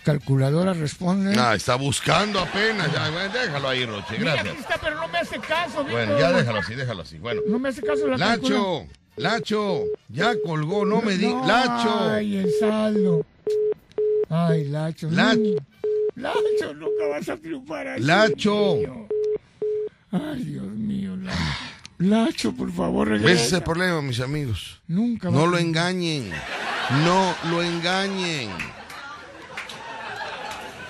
Calculadora 0.03 0.73
responde. 0.73 1.35
Ah, 1.39 1.53
está 1.55 1.75
buscando 1.75 2.39
apenas. 2.39 2.91
Ya, 2.91 3.09
bueno, 3.11 3.31
déjalo 3.33 3.69
ahí, 3.69 3.85
Roche. 3.85 4.17
Gracias. 4.17 4.57
está, 4.59 4.77
pero 4.81 4.95
no 4.95 5.07
me 5.07 5.19
hace 5.19 5.39
caso, 5.39 5.83
Bueno, 5.83 6.13
Víctor. 6.15 6.19
ya 6.19 6.31
déjalo 6.31 6.59
así, 6.59 6.75
déjalo 6.75 7.01
así. 7.03 7.17
Bueno. 7.19 7.41
No 7.47 7.59
me 7.59 7.69
hace 7.69 7.81
caso 7.81 8.07
la. 8.07 8.17
Lacho, 8.17 8.87
Lacho, 9.17 9.83
ya 10.09 10.33
colgó, 10.43 10.85
no 10.85 11.01
me 11.01 11.17
digas. 11.17 11.33
No, 11.35 11.47
Lacho. 11.47 12.09
Ay, 12.09 12.37
el 12.37 12.49
saldo. 12.59 13.25
Ay, 14.29 14.65
Lacho. 14.69 15.09
Lacho. 15.11 15.39
no. 15.39 15.61
Lacho, 16.15 16.73
nunca 16.73 17.07
vas 17.07 17.29
a 17.29 17.37
triunfar 17.37 17.87
así. 17.87 18.03
Lacho. 18.03 18.77
Ay, 20.11 20.43
Dios 20.43 20.65
mío, 20.65 21.15
Lacho. 21.15 21.37
Lacho, 22.01 22.53
por 22.53 22.71
favor, 22.71 23.09
¿Ves 23.09 23.21
regresa. 23.21 23.43
ese 23.45 23.61
problema, 23.61 24.01
mis 24.01 24.19
amigos? 24.19 24.81
Nunca 24.87 25.29
No 25.29 25.45
lo 25.47 25.57
engañen. 25.57 26.29
No 27.03 27.35
lo 27.49 27.61
engañen. 27.63 28.49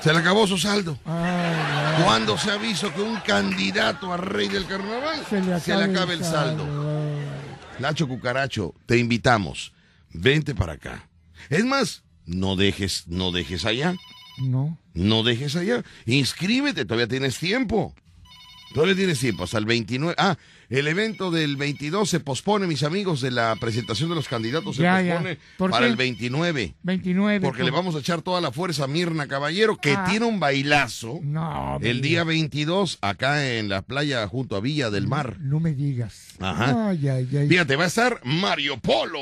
Se 0.02 0.12
le 0.12 0.20
acabó 0.20 0.48
su 0.48 0.58
saldo. 0.58 0.98
Ay. 1.06 2.04
¿Cuándo 2.04 2.38
se 2.38 2.50
ha 2.50 2.58
visto 2.58 2.92
que 2.94 3.02
un 3.02 3.18
candidato 3.20 4.12
a 4.12 4.18
rey 4.18 4.48
del 4.48 4.66
carnaval 4.66 5.24
Se 5.30 5.42
le 5.42 5.54
acaba, 5.54 5.84
acaba 5.84 6.14
el 6.14 6.24
saldo? 6.24 6.66
Lacho 7.80 8.08
Cucaracho, 8.08 8.74
te 8.86 8.98
invitamos. 8.98 9.74
Vente 10.14 10.56
para 10.56 10.74
acá. 10.74 11.08
Es 11.50 11.66
más, 11.66 12.04
no 12.26 12.56
dejes, 12.56 13.04
no 13.08 13.32
dejes 13.32 13.66
allá. 13.66 13.96
No. 14.40 14.78
No 14.94 15.24
dejes 15.24 15.56
allá. 15.56 15.84
Inscríbete, 16.06 16.86
todavía 16.86 17.08
tienes 17.08 17.38
tiempo. 17.38 17.94
Todavía 18.74 18.96
tienes 18.96 19.20
tiempo, 19.20 19.44
hasta 19.44 19.58
el 19.58 19.66
29. 19.66 20.16
Ah, 20.18 20.38
el 20.72 20.88
evento 20.88 21.30
del 21.30 21.58
22 21.58 22.10
se 22.10 22.20
pospone, 22.20 22.66
mis 22.66 22.82
amigos, 22.84 23.22
de 23.22 23.30
la 23.30 23.56
presentación 23.58 24.10
de 24.10 24.16
los 24.16 24.28
candidatos. 24.28 24.78
Se 24.78 24.82
Ya, 24.84 24.98
pospone 25.04 25.38
¿Por 25.58 25.70
para 25.72 25.86
qué? 25.86 25.92
el 25.92 25.98
29. 25.98 26.74
29. 26.82 27.42
Porque 27.46 27.60
por- 27.60 27.66
le 27.66 27.72
vamos 27.72 27.94
a 27.96 28.00
echar 28.00 28.22
toda 28.24 28.42
la 28.42 28.52
fuerza 28.52 28.86
a 28.86 28.88
Mirna 28.88 29.28
Caballero, 29.28 29.78
que 29.78 29.94
Ah. 29.94 30.06
tiene 30.10 30.26
un 30.26 30.40
bailazo. 30.40 31.20
No, 31.22 31.78
El 31.82 32.02
día 32.02 32.22
digas. 32.22 32.26
22, 32.28 32.98
acá 33.02 33.46
en 33.56 33.70
la 33.70 33.82
playa 33.84 34.28
junto 34.28 34.56
a 34.56 34.62
Villa 34.62 34.90
del 34.90 35.08
Mar. 35.08 35.38
No 35.40 35.60
me 35.60 35.74
digas. 35.74 36.30
Ajá. 36.40 36.90
Ay, 36.90 37.08
ay, 37.08 37.28
ay. 37.38 37.48
Fíjate, 37.48 37.76
va 37.76 37.84
a 37.84 37.88
estar 37.88 38.20
Mario 38.24 38.78
Polo. 38.80 39.20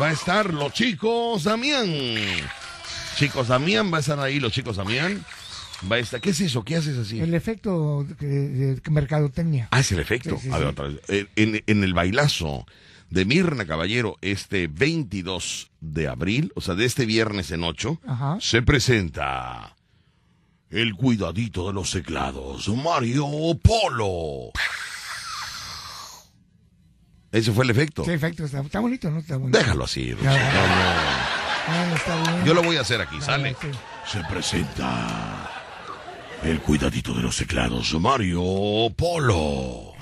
Va 0.00 0.08
a 0.08 0.12
estar 0.12 0.52
los 0.52 0.72
chicos 0.72 1.44
Damián. 1.44 1.86
Chicos 3.16 3.48
Damián, 3.48 3.90
va 3.92 3.96
a 3.96 4.00
estar 4.00 4.20
ahí 4.20 4.38
los 4.40 4.52
chicos 4.52 4.76
Damián. 4.76 5.24
Va. 5.90 5.96
¿Qué 6.20 6.30
es 6.30 6.40
eso? 6.40 6.64
¿Qué 6.64 6.76
haces 6.76 6.96
así? 6.98 7.20
El 7.20 7.34
efecto 7.34 8.04
de, 8.18 8.80
mercadotecnia. 8.90 9.68
Ah, 9.70 9.80
es 9.80 9.92
el 9.92 10.00
efecto. 10.00 10.36
Sí, 10.38 10.48
sí, 10.48 10.52
a 10.52 10.58
ver, 10.58 10.68
otra 10.68 10.88
vez. 10.88 11.00
Eh, 11.08 11.26
En, 11.36 11.62
en 11.66 11.84
el 11.84 11.94
bailazo 11.94 12.66
de 13.10 13.24
Mirna 13.24 13.66
Caballero, 13.66 14.16
este 14.20 14.66
22 14.68 15.70
de 15.80 16.08
abril, 16.08 16.52
o 16.56 16.60
sea, 16.60 16.74
de 16.74 16.84
este 16.84 17.06
viernes 17.06 17.50
en 17.52 17.62
8, 17.62 18.00
Ajá. 18.06 18.38
se 18.40 18.62
presenta 18.62 19.76
el 20.70 20.94
cuidadito 20.96 21.68
de 21.68 21.72
los 21.74 21.92
teclados, 21.92 22.68
Mario 22.68 23.26
Polo. 23.62 24.50
Ese 27.32 27.52
fue 27.52 27.64
el 27.64 27.70
efecto. 27.70 28.04
Sí, 28.04 28.12
efecto. 28.12 28.44
Está, 28.44 28.60
está 28.60 28.80
bonito, 28.80 29.10
¿no? 29.10 29.18
Está 29.18 29.36
bonito. 29.36 29.58
Déjalo 29.58 29.84
así, 29.84 30.14
No. 30.20 30.30
Ah, 31.68 31.92
está. 31.96 32.44
Yo 32.44 32.54
lo 32.54 32.62
voy 32.62 32.76
a 32.76 32.80
hacer 32.82 33.00
aquí, 33.00 33.16
Ya, 33.18 33.24
sale. 33.26 33.56
sí. 33.60 33.68
Se 34.10 34.22
presenta 34.24 35.45
el 36.44 36.60
cuidadito 36.60 37.12
de 37.14 37.22
los 37.22 37.36
teclados, 37.36 37.94
Mario 38.00 38.90
Polo. 38.96 39.92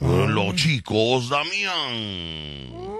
Los 0.00 0.54
chicos 0.54 1.28
Damián. 1.28 2.98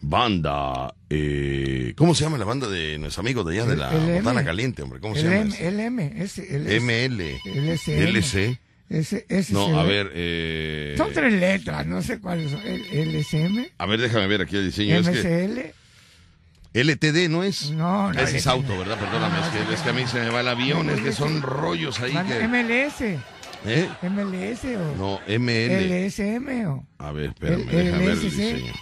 Banda, 0.00 0.94
eh, 1.10 1.92
¿cómo 1.96 2.14
se 2.14 2.24
llama 2.24 2.38
la 2.38 2.44
banda 2.44 2.68
de 2.68 2.98
nuestros 2.98 3.18
amigos 3.18 3.44
de 3.46 3.54
allá 3.60 3.68
de 3.68 3.76
la. 3.76 3.90
Botana 3.90 4.44
Caliente, 4.44 4.82
hombre? 4.82 5.00
¿Cómo 5.00 5.16
se 5.16 5.24
llama? 5.24 5.36
M, 5.36 5.48
ese? 5.48 5.68
el 5.68 5.80
M, 5.80 6.12
ese, 6.16 6.56
el 6.56 6.66
S. 6.66 6.80
ML. 6.80 8.16
LC. 8.16 8.60
Ese, 8.88 9.26
ese 9.28 9.52
No, 9.52 9.78
a 9.78 9.82
ver, 9.82 10.10
eh, 10.14 10.94
Son 10.96 11.12
tres 11.12 11.32
letras, 11.34 11.84
no 11.86 12.00
sé 12.00 12.20
cuáles 12.20 12.52
son. 12.52 12.62
El, 12.64 13.20
LSM, 13.20 13.66
a 13.76 13.86
ver, 13.86 14.00
déjame 14.00 14.26
ver 14.28 14.42
aquí 14.42 14.56
el 14.56 14.66
diseño. 14.66 14.96
Es 14.96 15.08
que 15.08 15.18
MSL. 15.18 15.74
LTD 16.74 17.28
no 17.28 17.42
es. 17.42 17.70
No, 17.70 18.12
no. 18.12 18.20
Ese 18.20 18.38
es 18.38 18.46
auto, 18.46 18.78
¿verdad? 18.78 18.98
Perdóname, 18.98 19.38
No, 19.38 19.44
es, 19.46 19.50
que, 19.52 19.74
es 19.74 19.80
que 19.80 19.90
a 19.90 19.92
mí 19.92 20.06
se 20.06 20.20
me 20.20 20.28
va 20.30 20.40
el 20.40 20.48
avión, 20.48 20.90
es 20.90 21.00
que 21.00 21.12
son 21.12 21.42
rollos 21.42 21.98
ahí 22.00 22.12
que... 22.12 22.46
MLS. 22.48 23.00
¿Eh? 23.66 23.88
MLS 24.02 24.64
o 24.76 24.96
No, 24.96 25.20
ML. 25.26 26.06
LSM 26.06 26.66
o 26.68 26.86
A 26.98 27.10
ver, 27.10 27.30
espérame, 27.30 27.60
El- 27.62 27.66
déjame 27.84 27.98
ver 28.06 28.10
el 28.10 28.20
diseño. 28.22 28.72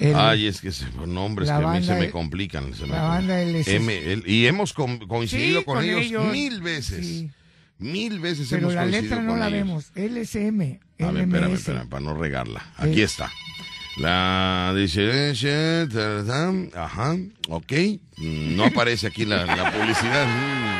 el- 0.00 0.16
Ay, 0.16 0.46
es 0.48 0.60
que 0.60 0.72
se, 0.72 0.86
nombres 1.06 1.48
La 1.48 1.60
que 1.60 1.64
a 1.64 1.68
mí 1.68 1.74
se 1.74 1.80
banda 1.88 1.94
me 1.94 2.04
L- 2.06 2.10
complican. 2.12 2.74
se 2.74 2.82
me- 2.82 2.88
la 2.92 3.02
banda 3.02 3.40
LSC. 3.42 3.76
ML, 3.78 4.22
y 4.26 4.46
hemos 4.46 4.72
com- 4.72 4.98
coincidido 5.06 5.60
Sí, 5.60 5.64
con, 5.64 5.74
con 5.76 5.84
ellos, 5.84 6.00
ellos. 6.02 6.26
mil 6.32 6.60
veces. 6.62 7.06
Sí. 7.06 7.30
Mil 7.78 8.18
veces 8.20 8.48
pero 8.50 8.62
hemos 8.62 8.74
la 8.74 8.82
coincidido 8.82 9.02
letra 9.16 9.22
no 9.22 9.30
con 9.30 9.40
la 9.40 9.48
ellos. 9.48 9.58
vemos. 9.58 9.92
LSM, 9.94 10.80
A 11.00 11.10
ver, 11.12 11.22
espérame, 11.24 11.54
espérame, 11.54 11.88
para 11.88 12.00
no 12.02 12.14
regarla. 12.14 12.72
Aquí 12.76 13.02
está. 13.02 13.30
La 13.96 14.72
dice, 14.76 15.32
ajá, 16.74 17.16
ok. 17.48 17.72
No 18.18 18.64
aparece 18.64 19.06
aquí 19.06 19.24
la, 19.24 19.44
la 19.44 19.70
publicidad. 19.72 20.26
Mm. 20.26 20.74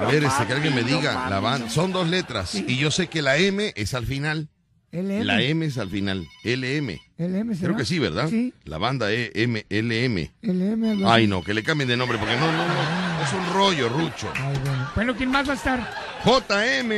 A 0.00 0.06
ver, 0.06 0.24
este, 0.24 0.46
que 0.46 0.52
alguien 0.52 0.74
me 0.74 0.82
diga, 0.82 1.30
la 1.30 1.40
van, 1.40 1.70
son 1.70 1.92
dos 1.92 2.08
letras 2.08 2.54
y 2.54 2.76
yo 2.76 2.90
sé 2.90 3.06
que 3.06 3.22
la 3.22 3.36
M 3.38 3.72
es 3.76 3.94
al 3.94 4.06
final. 4.06 4.48
LM. 4.90 5.24
La 5.24 5.40
M 5.42 5.64
es 5.66 5.78
al 5.78 5.88
final, 5.88 6.26
LM. 6.44 7.00
LM. 7.18 7.56
Creo 7.58 7.76
que 7.76 7.84
sí, 7.84 7.98
¿verdad? 7.98 8.28
Sí, 8.28 8.52
La 8.64 8.78
banda 8.78 9.12
E 9.12 9.30
M. 9.34 9.64
LM. 9.68 10.30
algo 10.42 11.10
Ay, 11.10 11.26
no, 11.26 11.42
que 11.42 11.54
le 11.54 11.62
cambien 11.62 11.88
de 11.88 11.96
nombre 11.96 12.18
porque 12.18 12.36
no, 12.36 12.46
no, 12.52 12.58
no, 12.68 13.13
es 13.24 13.32
un 13.32 13.52
rollo, 13.54 13.88
Rucho. 13.88 14.32
Ay, 14.34 14.56
bueno. 14.64 14.90
Bueno, 14.94 15.14
¿quién 15.16 15.30
más 15.30 15.48
va 15.48 15.52
a 15.52 15.56
estar? 15.56 15.94
JM. 16.24 16.88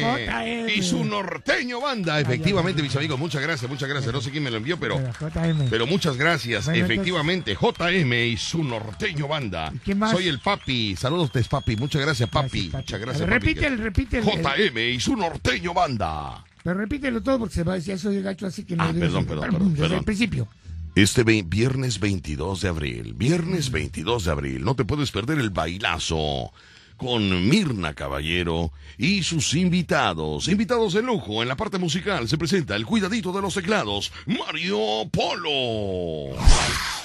JM. 0.00 0.68
Y 0.74 0.82
su 0.82 1.04
norteño 1.04 1.80
banda. 1.80 2.20
Efectivamente, 2.20 2.82
mis 2.82 2.94
amigos, 2.96 3.18
muchas 3.18 3.42
gracias, 3.42 3.70
muchas 3.70 3.88
gracias. 3.88 4.12
No 4.12 4.20
sé 4.20 4.30
quién 4.30 4.42
me 4.42 4.50
lo 4.50 4.56
envió, 4.58 4.78
pero, 4.78 4.98
JM. 4.98 5.68
pero 5.68 5.86
muchas 5.86 6.16
gracias. 6.16 6.66
Bueno, 6.66 6.84
Efectivamente, 6.84 7.54
JM 7.54 8.12
y 8.12 8.36
su 8.36 8.64
norteño 8.64 9.28
banda. 9.28 9.70
¿Y 9.74 9.78
quién 9.78 9.98
más? 9.98 10.12
Soy 10.12 10.28
el 10.28 10.38
papi. 10.40 10.96
Saludos, 10.96 11.30
papi. 11.48 11.76
Muchas 11.76 12.00
gracias, 12.02 12.28
papi. 12.28 12.68
Gracias, 12.68 12.72
papi. 12.72 12.76
Muchas 12.82 13.00
gracias, 13.00 13.28
ver, 13.28 13.40
papi. 13.40 13.46
repítelo, 13.54 13.82
repítelo. 13.82 14.24
JM 14.30 14.78
y 14.94 15.00
su 15.00 15.16
norteño 15.16 15.74
banda. 15.74 16.44
Pero 16.64 16.76
repítelo 16.78 17.20
todo 17.22 17.40
porque 17.40 17.54
se 17.56 17.64
va 17.64 17.72
a 17.72 17.76
decir 17.76 17.94
eso 17.94 18.08
de 18.10 18.22
gacho 18.22 18.46
así 18.46 18.64
que 18.64 18.76
no 18.76 18.84
Ah, 18.84 18.92
perdón, 18.92 19.10
siempre. 19.10 19.34
perdón, 19.36 19.50
perdón, 19.50 19.70
Desde 19.72 19.82
el 19.84 19.88
perdón. 19.90 20.04
principio. 20.04 20.48
Este 20.94 21.24
viernes 21.24 22.00
22 22.00 22.60
de 22.60 22.68
abril, 22.68 23.14
viernes 23.14 23.70
22 23.70 24.26
de 24.26 24.30
abril, 24.30 24.62
no 24.62 24.74
te 24.74 24.84
puedes 24.84 25.10
perder 25.10 25.38
el 25.38 25.48
bailazo 25.48 26.52
con 26.98 27.48
Mirna 27.48 27.94
Caballero 27.94 28.72
y 28.98 29.22
sus 29.22 29.54
invitados. 29.54 30.48
Invitados 30.48 30.92
de 30.92 31.00
lujo 31.00 31.40
en 31.40 31.48
la 31.48 31.56
parte 31.56 31.78
musical 31.78 32.28
se 32.28 32.36
presenta 32.36 32.76
el 32.76 32.84
cuidadito 32.84 33.32
de 33.32 33.40
los 33.40 33.54
teclados, 33.54 34.12
Mario 34.26 35.08
Polo. 35.10 36.36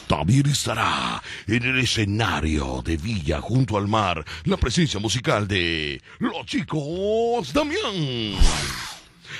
También 0.08 0.48
estará 0.48 1.24
en 1.48 1.64
el 1.64 1.80
escenario 1.80 2.82
de 2.84 2.98
Villa 2.98 3.40
junto 3.40 3.78
al 3.78 3.88
mar 3.88 4.26
la 4.44 4.58
presencia 4.58 5.00
musical 5.00 5.48
de 5.48 6.02
Los 6.20 6.46
Chicos 6.46 7.54
Damián. 7.54 8.36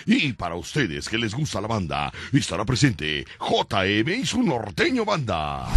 Y 0.06 0.34
para 0.34 0.56
ustedes 0.56 1.10
que 1.10 1.18
les 1.18 1.34
gusta 1.34 1.62
la 1.62 1.68
banda, 1.68 2.12
estará 2.34 2.66
presente 2.66 3.26
JM 3.40 4.10
y 4.10 4.26
su 4.26 4.44
norteño 4.44 5.06
banda. 5.06 5.68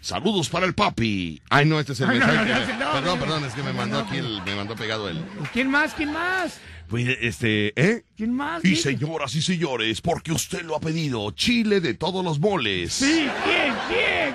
Saludos 0.00 0.48
para 0.48 0.66
el 0.66 0.74
papi. 0.74 1.42
Ay, 1.50 1.66
no, 1.66 1.80
este 1.80 1.92
es 1.92 2.00
el 2.00 2.10
Ay, 2.10 2.18
no, 2.18 2.26
no, 2.26 2.34
no, 2.34 2.92
perdón, 2.92 3.18
perdón, 3.20 3.44
es 3.44 3.54
que 3.54 3.62
me 3.62 3.72
mandó 3.72 3.98
aquí 3.98 4.16
el, 4.16 4.42
me 4.42 4.54
mandó 4.54 4.76
pegado 4.76 5.08
el. 5.08 5.22
¿Quién 5.52 5.70
más? 5.70 5.94
¿Quién 5.94 6.12
más? 6.12 6.60
Pues, 6.88 7.18
este, 7.20 7.72
¿eh? 7.76 8.04
¿Quién 8.16 8.32
más? 8.32 8.64
Y 8.64 8.76
señoras 8.76 9.34
y 9.34 9.42
señores, 9.42 10.00
porque 10.00 10.32
usted 10.32 10.62
lo 10.62 10.76
ha 10.76 10.80
pedido, 10.80 11.30
chile 11.32 11.80
de 11.80 11.94
todos 11.94 12.24
los 12.24 12.38
moles. 12.38 12.94
Sí, 12.94 13.28
¿quién? 13.44 13.74
¿Quién? 13.88 14.34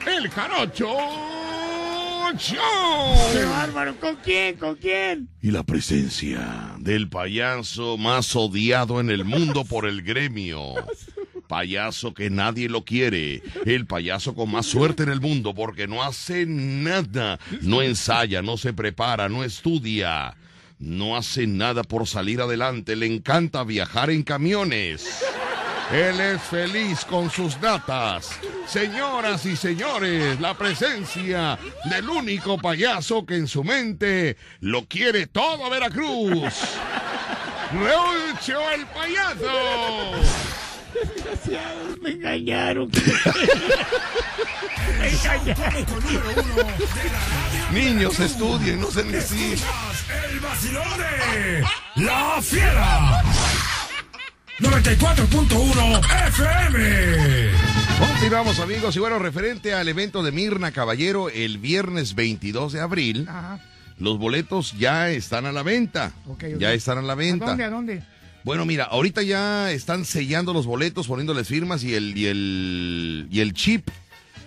¿Quién? 0.00 0.14
El 0.16 0.30
jarocho 0.30 1.33
Rucho. 2.30 2.56
¡Qué 3.32 3.44
bárbaro! 3.44 3.96
¿Con 4.00 4.16
quién? 4.16 4.56
¿Con 4.56 4.76
quién? 4.76 5.28
Y 5.42 5.50
la 5.50 5.62
presencia 5.62 6.74
del 6.78 7.08
payaso 7.08 7.96
más 7.96 8.34
odiado 8.34 9.00
en 9.00 9.10
el 9.10 9.24
mundo 9.24 9.64
por 9.64 9.86
el 9.86 10.02
gremio. 10.02 10.74
Payaso 11.48 12.14
que 12.14 12.30
nadie 12.30 12.68
lo 12.68 12.84
quiere. 12.84 13.42
El 13.66 13.86
payaso 13.86 14.34
con 14.34 14.50
más 14.50 14.66
suerte 14.66 15.02
en 15.02 15.10
el 15.10 15.20
mundo 15.20 15.54
porque 15.54 15.86
no 15.86 16.02
hace 16.02 16.46
nada. 16.46 17.38
No 17.60 17.82
ensaya, 17.82 18.42
no 18.42 18.56
se 18.56 18.72
prepara, 18.72 19.28
no 19.28 19.44
estudia. 19.44 20.36
No 20.78 21.16
hace 21.16 21.46
nada 21.46 21.82
por 21.82 22.06
salir 22.06 22.40
adelante. 22.40 22.96
Le 22.96 23.06
encanta 23.06 23.64
viajar 23.64 24.10
en 24.10 24.22
camiones. 24.22 25.22
Él 25.92 26.18
es 26.20 26.40
feliz 26.42 27.04
con 27.04 27.30
sus 27.30 27.60
datas. 27.60 28.30
Señoras 28.66 29.44
y 29.46 29.54
señores, 29.56 30.40
la 30.40 30.54
presencia 30.54 31.58
del 31.84 32.08
único 32.08 32.58
payaso 32.58 33.24
que 33.26 33.36
en 33.36 33.46
su 33.46 33.62
mente 33.62 34.36
lo 34.60 34.86
quiere 34.86 35.26
todo 35.26 35.68
Veracruz. 35.70 36.54
Reucho 37.72 38.70
el 38.70 38.86
payaso. 38.86 39.50
Desgraciados, 40.94 41.98
me 42.00 42.10
engañaron. 42.10 42.90
me 44.98 45.08
engañaron. 45.08 45.54
cómico 45.54 46.00
número 46.00 46.30
uno 46.30 46.44
de 46.44 46.54
la 47.10 47.20
radio. 47.28 47.70
Niños, 47.72 48.18
estudien, 48.20 48.80
no 48.80 48.90
se 48.90 49.04
necesitan. 49.04 49.68
Escuchas 49.92 50.24
El 50.32 50.40
vacilón 50.40 50.88
de 50.98 51.64
La 51.96 52.40
Fiera. 52.40 53.22
94.1 54.60 56.00
FM. 56.28 57.50
Continuamos 57.98 58.60
amigos 58.60 58.94
y 58.96 59.00
bueno, 59.00 59.18
referente 59.18 59.74
al 59.74 59.88
evento 59.88 60.22
de 60.22 60.30
Mirna 60.32 60.70
Caballero 60.70 61.28
el 61.28 61.58
viernes 61.58 62.14
22 62.14 62.72
de 62.72 62.80
abril, 62.80 63.26
Ajá. 63.28 63.58
los 63.98 64.18
boletos 64.18 64.72
ya 64.78 65.10
están 65.10 65.46
a 65.46 65.52
la 65.52 65.62
venta. 65.64 66.12
Ok, 66.28 66.44
ok. 66.54 66.58
Ya 66.60 66.72
están 66.72 66.98
a 66.98 67.02
la 67.02 67.14
¿A 67.14 67.16
venta. 67.16 67.46
dónde? 67.46 67.64
¿A 67.64 67.70
dónde? 67.70 68.02
Bueno, 68.44 68.64
mira, 68.64 68.84
ahorita 68.84 69.22
ya 69.22 69.70
están 69.72 70.04
sellando 70.04 70.52
los 70.52 70.66
boletos, 70.66 71.08
poniéndoles 71.08 71.48
firmas 71.48 71.82
y 71.82 71.94
el, 71.94 72.16
y 72.16 72.26
el, 72.26 73.26
y 73.30 73.40
el 73.40 73.54
chip, 73.54 73.88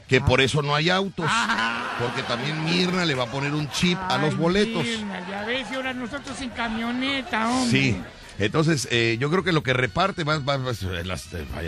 que 0.07 0.21
por 0.21 0.39
eso 0.39 0.61
no 0.61 0.73
hay 0.75 0.89
autos. 0.89 1.25
Ah. 1.27 1.95
Porque 1.99 2.21
también 2.23 2.63
Mirna 2.63 3.03
le 3.05 3.15
va 3.15 3.23
a 3.23 3.31
poner 3.31 3.53
un 3.53 3.69
chip 3.71 3.97
a 4.07 4.17
los 4.19 4.37
boletos. 4.37 4.83
Mirna, 4.85 5.27
ya 5.29 5.43
ves, 5.45 5.67
y 5.71 5.75
ahora 5.75 5.93
nosotros 5.93 6.37
sin 6.37 6.49
camioneta, 6.51 7.49
hombre. 7.49 7.71
Sí. 7.81 7.97
Entonces, 8.39 8.87
eh, 8.91 9.17
yo 9.19 9.29
creo 9.31 9.43
que 9.43 9.51
lo 9.51 9.63
que 9.63 9.73
reparte 9.73 10.23
va, 10.23 10.37
va- 10.39 10.57
va- 10.57 10.73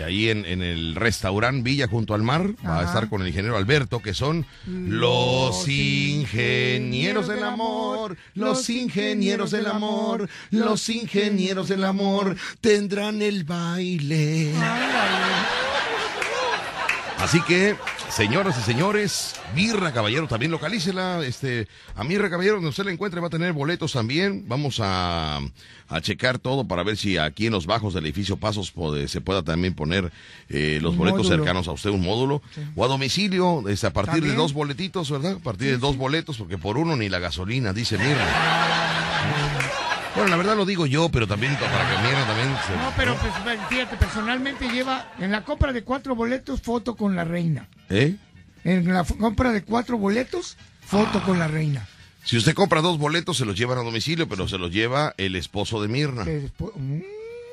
ahí 0.04 0.28
en, 0.28 0.44
en 0.44 0.62
el 0.62 0.94
restaurante 0.94 1.62
Villa 1.62 1.88
junto 1.88 2.14
al 2.14 2.22
mar, 2.22 2.50
va 2.64 2.80
a 2.80 2.84
estar 2.84 3.08
con 3.08 3.22
el 3.22 3.28
ingeniero 3.28 3.56
Alberto, 3.56 4.00
que 4.00 4.14
son 4.14 4.46
los 4.66 5.66
ingenieros 5.68 7.26
del 7.28 7.42
amor, 7.44 8.16
los 8.34 8.70
ingenieros 8.70 9.50
del 9.50 9.66
amor, 9.66 10.28
los 10.50 10.88
ingenieros 10.88 11.68
del 11.68 11.84
amor 11.84 12.36
tendrán 12.60 13.20
el 13.22 13.44
baile. 13.44 14.52
Así 17.22 17.40
que, 17.42 17.76
señoras 18.08 18.56
y 18.58 18.62
señores, 18.62 19.34
Mirra 19.54 19.92
Caballero 19.92 20.26
también 20.26 20.50
localícela. 20.50 21.22
Este, 21.24 21.68
a 21.94 22.02
Mirra 22.02 22.30
Caballero, 22.30 22.54
donde 22.56 22.70
usted 22.70 22.84
la 22.84 22.92
encuentre, 22.92 23.20
va 23.20 23.26
a 23.26 23.30
tener 23.30 23.52
boletos 23.52 23.92
también. 23.92 24.44
Vamos 24.48 24.80
a, 24.82 25.38
a 25.88 26.00
checar 26.00 26.38
todo 26.38 26.66
para 26.66 26.82
ver 26.82 26.96
si 26.96 27.18
aquí 27.18 27.46
en 27.46 27.52
los 27.52 27.66
bajos 27.66 27.92
del 27.94 28.06
edificio 28.06 28.36
Pasos 28.38 28.70
puede- 28.70 29.06
se 29.06 29.20
pueda 29.20 29.42
también 29.42 29.74
poner 29.74 30.10
eh, 30.48 30.78
los 30.80 30.92
Un 30.92 30.98
boletos 30.98 31.24
módulo. 31.24 31.36
cercanos 31.36 31.68
a 31.68 31.72
usted, 31.72 31.90
un 31.90 32.00
módulo. 32.02 32.42
O 32.74 32.84
a 32.84 32.88
domicilio, 32.88 33.68
este, 33.68 33.86
a 33.86 33.92
partir 33.92 34.22
de 34.24 34.34
dos 34.34 34.54
boletitos, 34.54 35.10
¿verdad? 35.10 35.32
A 35.36 35.38
partir 35.40 35.68
de 35.72 35.76
dos 35.78 35.96
boletos, 35.98 36.38
porque 36.38 36.56
por 36.58 36.78
uno 36.78 36.96
ni 36.96 37.08
la 37.10 37.18
gasolina, 37.18 37.72
dice 37.74 37.98
Mirra. 37.98 39.59
Bueno, 40.14 40.30
la 40.30 40.36
verdad 40.36 40.56
lo 40.56 40.66
digo 40.66 40.86
yo, 40.86 41.08
pero 41.08 41.26
también 41.26 41.54
para 41.56 41.88
que 41.88 42.02
Mirra 42.02 42.26
también 42.26 42.48
se... 42.66 42.76
No, 42.76 42.92
pero 42.96 43.16
pues, 43.16 43.32
fíjate, 43.68 43.96
personalmente 43.96 44.68
lleva 44.68 45.12
en 45.18 45.30
la 45.30 45.44
compra 45.44 45.72
de 45.72 45.82
cuatro 45.82 46.14
boletos 46.14 46.60
foto 46.60 46.96
con 46.96 47.14
la 47.14 47.24
reina. 47.24 47.68
¿Eh? 47.88 48.16
En 48.64 48.92
la 48.92 49.04
compra 49.04 49.52
de 49.52 49.62
cuatro 49.62 49.98
boletos, 49.98 50.56
foto 50.80 51.22
con 51.22 51.38
la 51.38 51.48
reina. 51.48 51.86
Si 52.24 52.36
usted 52.36 52.54
compra 52.54 52.82
dos 52.82 52.98
boletos, 52.98 53.38
se 53.38 53.44
los 53.44 53.56
llevan 53.56 53.78
a 53.78 53.82
domicilio, 53.82 54.28
pero 54.28 54.46
se 54.46 54.58
los 54.58 54.70
lleva 54.70 55.14
el 55.16 55.36
esposo 55.36 55.80
de 55.80 55.88
Mirna. 55.88 56.24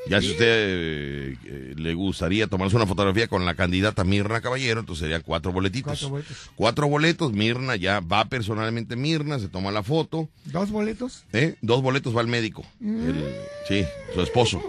Mm, 0.08 0.12
Ya 0.12 0.22
si 0.22 0.32
usted 0.32 0.46
eh, 0.48 1.38
eh, 1.46 1.74
le 1.78 1.94
gustaría 1.94 2.48
tomarse 2.48 2.76
una 2.76 2.86
fotografía 2.86 3.28
con 3.28 3.46
la 3.46 3.56
candidata 3.56 4.04
Mirna 4.04 4.42
Caballero, 4.42 4.80
entonces 4.80 5.02
serían 5.04 5.22
cuatro 5.26 5.52
boletitos. 5.52 5.92
Cuatro 6.00 6.10
boletos. 6.10 6.38
Cuatro 6.56 6.88
boletos, 6.88 7.34
Mirna 7.34 7.76
ya 7.76 8.00
va 8.00 8.26
personalmente 8.26 8.96
Mirna, 8.96 9.40
se 9.40 9.48
toma 9.50 9.72
la 9.72 9.84
foto. 9.84 10.30
¿Dos 10.46 10.72
boletos? 10.72 11.24
¿eh? 11.34 11.56
Dos 11.62 11.82
boletos 11.82 12.16
va 12.16 12.22
al 12.22 12.28
médico. 12.28 12.66
El- 12.82 13.36
sí, 13.68 13.86
su 14.14 14.22
esposo. 14.22 14.62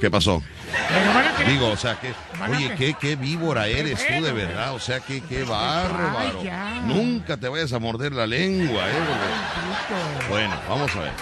¿Qué 0.00 0.10
pasó? 0.10 0.42
Pero 1.36 1.50
Digo, 1.50 1.68
o 1.68 1.76
sea, 1.76 1.98
que, 2.00 2.12
oye, 2.50 2.74
qué, 2.76 2.94
qué 3.00 3.16
víbora 3.16 3.68
eres 3.68 4.04
tú 4.06 4.24
de 4.24 4.32
verdad, 4.32 4.74
o 4.74 4.78
sea, 4.80 5.00
que 5.00 5.20
qué 5.22 5.42
bárbaro. 5.44 6.42
Nunca 6.86 7.36
te 7.36 7.48
vayas 7.48 7.72
a 7.72 7.78
morder 7.78 8.12
la 8.12 8.26
lengua, 8.26 8.88
¿eh? 8.88 8.92
porque- 8.94 10.28
Bueno, 10.28 10.54
vamos 10.68 10.94
a 10.96 11.00
ver. 11.00 11.12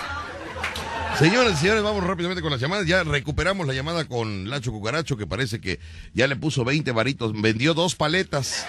Señores 1.18 1.54
y 1.54 1.56
señores, 1.56 1.82
vamos 1.82 2.06
rápidamente 2.06 2.42
con 2.42 2.50
las 2.50 2.60
llamadas. 2.60 2.86
Ya 2.86 3.02
recuperamos 3.02 3.66
la 3.66 3.72
llamada 3.72 4.04
con 4.04 4.50
Lacho 4.50 4.70
Cucaracho, 4.70 5.16
que 5.16 5.26
parece 5.26 5.62
que 5.62 5.80
ya 6.12 6.26
le 6.26 6.36
puso 6.36 6.62
20 6.62 6.92
varitos. 6.92 7.32
Vendió 7.40 7.72
dos 7.72 7.96
paletas. 7.96 8.66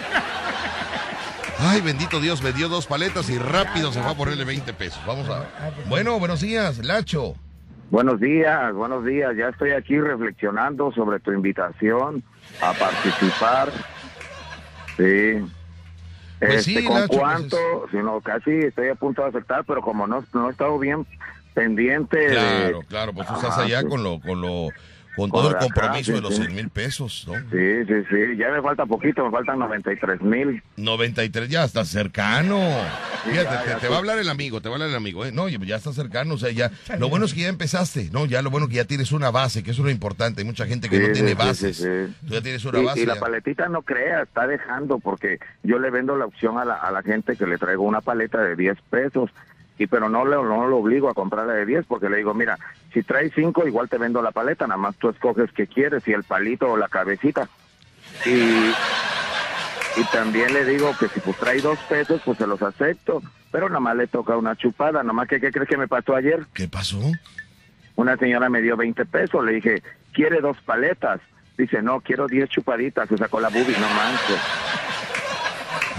Ay, 1.60 1.82
bendito 1.82 2.22
Dios, 2.22 2.42
vendió 2.42 2.70
dos 2.70 2.88
paletas 2.88 3.30
y 3.30 3.38
rápido 3.38 3.92
se 3.92 4.02
fue 4.02 4.12
a 4.12 4.16
ponerle 4.16 4.46
20 4.46 4.72
pesos. 4.74 5.02
Vamos 5.06 5.28
a 5.28 5.40
ver. 5.40 5.48
Bueno, 5.90 6.20
buenos 6.20 6.40
días, 6.40 6.78
Lacho. 6.86 7.36
Buenos 7.90 8.22
días, 8.22 8.74
buenos 8.74 9.04
días. 9.04 9.36
Ya 9.36 9.50
estoy 9.50 9.72
aquí 9.72 10.00
reflexionando 10.00 10.94
sobre 10.94 11.20
tu 11.20 11.34
invitación 11.34 12.24
a 12.62 12.72
participar. 12.72 13.74
Sí. 14.96 15.34
Pues 16.40 16.54
este, 16.56 16.62
sí, 16.62 16.86
¿Con 16.86 16.96
Lacho, 16.96 17.08
pues 17.08 17.20
cuánto? 17.20 17.58
Si 17.92 17.98
no, 17.98 18.22
casi 18.22 18.52
estoy 18.52 18.88
a 18.88 18.96
punto 18.96 19.22
de 19.24 19.30
aceptar, 19.30 19.66
pero 19.66 19.82
como 19.82 20.08
no, 20.08 20.24
no 20.34 20.48
he 20.48 20.52
estado 20.52 20.80
bien 20.80 21.06
pendiente 21.58 22.18
de... 22.20 22.28
Claro, 22.28 22.82
claro, 22.88 23.14
pues 23.14 23.28
tú 23.28 23.34
estás 23.36 23.58
Ah, 23.58 23.64
allá 23.64 23.82
sí. 23.82 23.88
con 23.88 24.04
lo, 24.04 24.20
con 24.20 24.40
lo, 24.42 24.70
con 25.16 25.32
Por 25.32 25.40
todo 25.42 25.50
el 25.50 25.56
acá, 25.56 25.66
compromiso 25.66 26.12
sí, 26.12 26.14
de 26.14 26.22
los 26.22 26.36
sí. 26.36 26.42
100 26.44 26.56
mil 26.56 26.70
pesos, 26.70 27.26
¿no? 27.28 27.34
Sí, 27.50 27.86
sí, 27.88 27.94
sí. 28.08 28.38
Ya 28.38 28.52
me 28.52 28.62
falta 28.62 28.86
poquito, 28.86 29.26
me 29.26 29.32
faltan 29.32 29.58
93 29.58 30.22
mil. 30.22 30.62
93, 30.76 31.50
ya 31.50 31.64
está 31.64 31.84
cercano. 31.86 32.60
Fíjate, 33.24 33.44
ya, 33.50 33.64
te, 33.64 33.70
ya 33.70 33.76
te 33.80 33.82
sí. 33.82 33.88
va 33.90 33.96
a 33.96 33.98
hablar 33.98 34.20
el 34.20 34.30
amigo, 34.30 34.62
te 34.62 34.70
va 34.70 34.74
a 34.74 34.76
hablar 34.76 34.90
el 34.90 34.96
amigo, 34.96 35.26
¿eh? 35.26 35.32
No, 35.32 35.50
ya 35.50 35.76
está 35.76 35.92
cercano, 35.92 36.36
o 36.36 36.38
sea, 36.38 36.52
ya. 36.52 36.70
Lo 37.00 37.10
bueno 37.10 37.26
es 37.26 37.34
que 37.34 37.42
ya 37.42 37.48
empezaste, 37.48 38.10
¿no? 38.12 38.28
Ya 38.28 38.44
lo 38.44 38.52
bueno 38.52 38.68
es 38.68 38.70
que 38.70 38.76
ya 38.76 38.86
tienes 38.86 39.12
una 39.12 39.32
base, 39.32 39.64
que 39.64 39.72
eso 39.72 39.82
es 39.82 39.86
lo 39.86 39.92
importante. 39.92 40.42
Hay 40.42 40.46
mucha 40.46 40.68
gente 40.68 40.88
que 40.88 41.00
no 41.00 41.12
tiene 41.12 41.34
bases. 41.34 41.80
Tú 41.80 42.34
ya 42.36 42.42
tienes 42.42 42.64
una 42.66 42.80
Y, 42.80 42.86
base. 42.86 43.00
y 43.02 43.06
la 43.08 43.16
ya. 43.16 43.20
paletita 43.20 43.70
no 43.70 43.82
crea, 43.82 44.22
está 44.22 44.46
dejando 44.46 45.00
porque 45.00 45.40
yo 45.64 45.80
le 45.80 45.90
vendo 45.90 46.16
la 46.16 46.26
opción 46.26 46.60
a 46.60 46.64
la, 46.66 46.76
a 46.76 46.92
la 46.92 47.02
gente 47.02 47.36
que 47.36 47.48
le 47.48 47.58
traigo 47.58 47.82
una 47.84 48.02
paleta 48.02 48.40
de 48.40 48.56
10 48.56 48.78
pesos. 48.92 49.32
Y 49.78 49.88
pero 49.88 50.10
no, 50.10 50.26
le, 50.26 50.36
no 50.36 50.68
lo 50.68 50.78
obligo 50.78 51.10
a 51.10 51.14
comprarla 51.14 51.54
de 51.54 51.66
10 51.66 51.86
porque 51.86 52.10
le 52.10 52.18
digo, 52.18 52.34
mira, 52.34 52.58
si 52.94 53.04
traes 53.04 53.32
5 53.36 53.68
igual 53.68 53.90
te 53.90 53.98
vendo 53.98 54.22
la 54.22 54.32
paleta, 54.32 54.66
nada 54.66 54.80
más 54.80 54.96
tú 54.98 55.10
escoges 55.10 55.52
qué 55.52 55.68
quieres, 55.68 56.04
si 56.04 56.14
el 56.14 56.24
palito 56.24 56.72
o 56.72 56.78
la 56.78 56.88
cabecita. 56.88 57.48
Y, 58.26 58.72
y 60.00 60.04
también 60.12 60.54
le 60.54 60.66
digo 60.66 60.92
que 61.00 61.08
si 61.10 61.20
pues 61.20 61.38
trae 61.38 61.62
2 61.62 61.78
pesos, 61.90 62.22
pues 62.26 62.38
se 62.38 62.48
los 62.48 62.62
acepto, 62.62 63.22
pero 63.52 63.70
nada 63.70 63.80
más 63.80 63.96
le 63.96 64.08
toca 64.08 64.36
una 64.36 64.56
chupada, 64.56 65.04
nada 65.04 65.14
más 65.14 65.28
que 65.28 65.40
¿qué 65.40 65.52
crees 65.52 65.70
que 65.70 65.78
me 65.78 65.88
pasó 65.88 66.16
ayer? 66.16 66.46
¿Qué 66.54 66.68
pasó? 66.68 67.00
Una 67.96 68.18
señora 68.18 68.50
me 68.50 68.62
dio 68.62 68.78
20 68.78 69.06
pesos, 69.06 69.44
le 69.44 69.54
dije, 69.54 69.84
¿quiere 70.14 70.42
dos 70.42 70.58
paletas? 70.66 71.20
Dice, 71.58 71.82
no, 71.82 72.02
quiero 72.02 72.28
10 72.28 72.50
chupaditas, 72.50 73.10
se 73.10 73.18
sacó 73.18 73.40
la 73.40 73.50
bubi, 73.50 73.74
no 73.80 73.90
manches. 73.96 74.40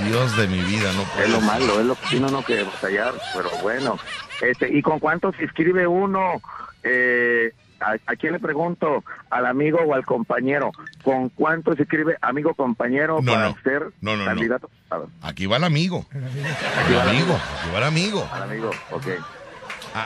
Dios 0.04 0.36
de 0.36 0.48
mi 0.48 0.60
vida, 0.60 0.92
no 0.92 1.02
puedo. 1.04 1.24
Es 1.24 1.30
lo 1.30 1.40
malo, 1.40 1.80
es 1.80 1.86
lo 1.86 1.96
que 1.96 2.16
uno 2.16 2.28
no 2.28 2.42
quiere 2.42 2.64
batallar, 2.64 3.14
pero 3.34 3.50
bueno. 3.62 3.98
Este, 4.40 4.68
¿Y 4.72 4.82
con 4.82 4.98
cuánto 4.98 5.32
se 5.32 5.42
inscribe 5.44 5.86
uno? 5.86 6.40
Eh, 6.82 7.52
¿a, 7.80 8.16
quién 8.16 8.32
le 8.32 8.38
pregunto? 8.38 9.04
¿Al 9.30 9.46
amigo 9.46 9.78
o 9.80 9.94
al 9.94 10.04
compañero? 10.04 10.70
¿Con 11.02 11.28
cuánto 11.30 11.74
se 11.74 11.82
inscribe 11.82 12.16
amigo 12.20 12.54
compañero 12.54 13.20
para 13.24 13.50
no. 13.50 13.56
ser 13.62 13.90
no, 14.00 14.16
no, 14.16 14.24
candidato? 14.24 14.70
No. 14.90 15.10
Aquí 15.22 15.46
va 15.46 15.56
el 15.56 15.64
amigo. 15.64 16.06
Aquí 16.10 16.94
va 16.94 17.02
el 17.02 17.08
amigo. 17.08 17.34
Aquí 17.34 17.70
va 17.72 17.78
el 17.78 17.84
amigo. 17.84 18.28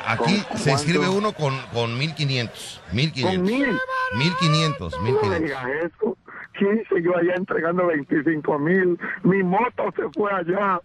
Aquí 0.06 0.36
se 0.36 0.44
cuánto? 0.44 0.70
inscribe 0.70 1.08
uno 1.08 1.32
con, 1.32 1.58
con 1.72 1.98
1500. 1.98 2.80
1500. 2.92 3.36
¿Con 3.36 3.42
mil? 3.42 3.78
1500. 4.16 5.00
1500. 5.00 6.00
No 6.02 6.16
15, 6.62 7.02
yo 7.02 7.16
allá 7.16 7.34
entregando 7.36 7.86
25 7.86 8.58
mil, 8.58 8.98
mi 9.24 9.42
moto 9.42 9.84
se 9.96 10.02
fue 10.14 10.32
allá. 10.32 10.80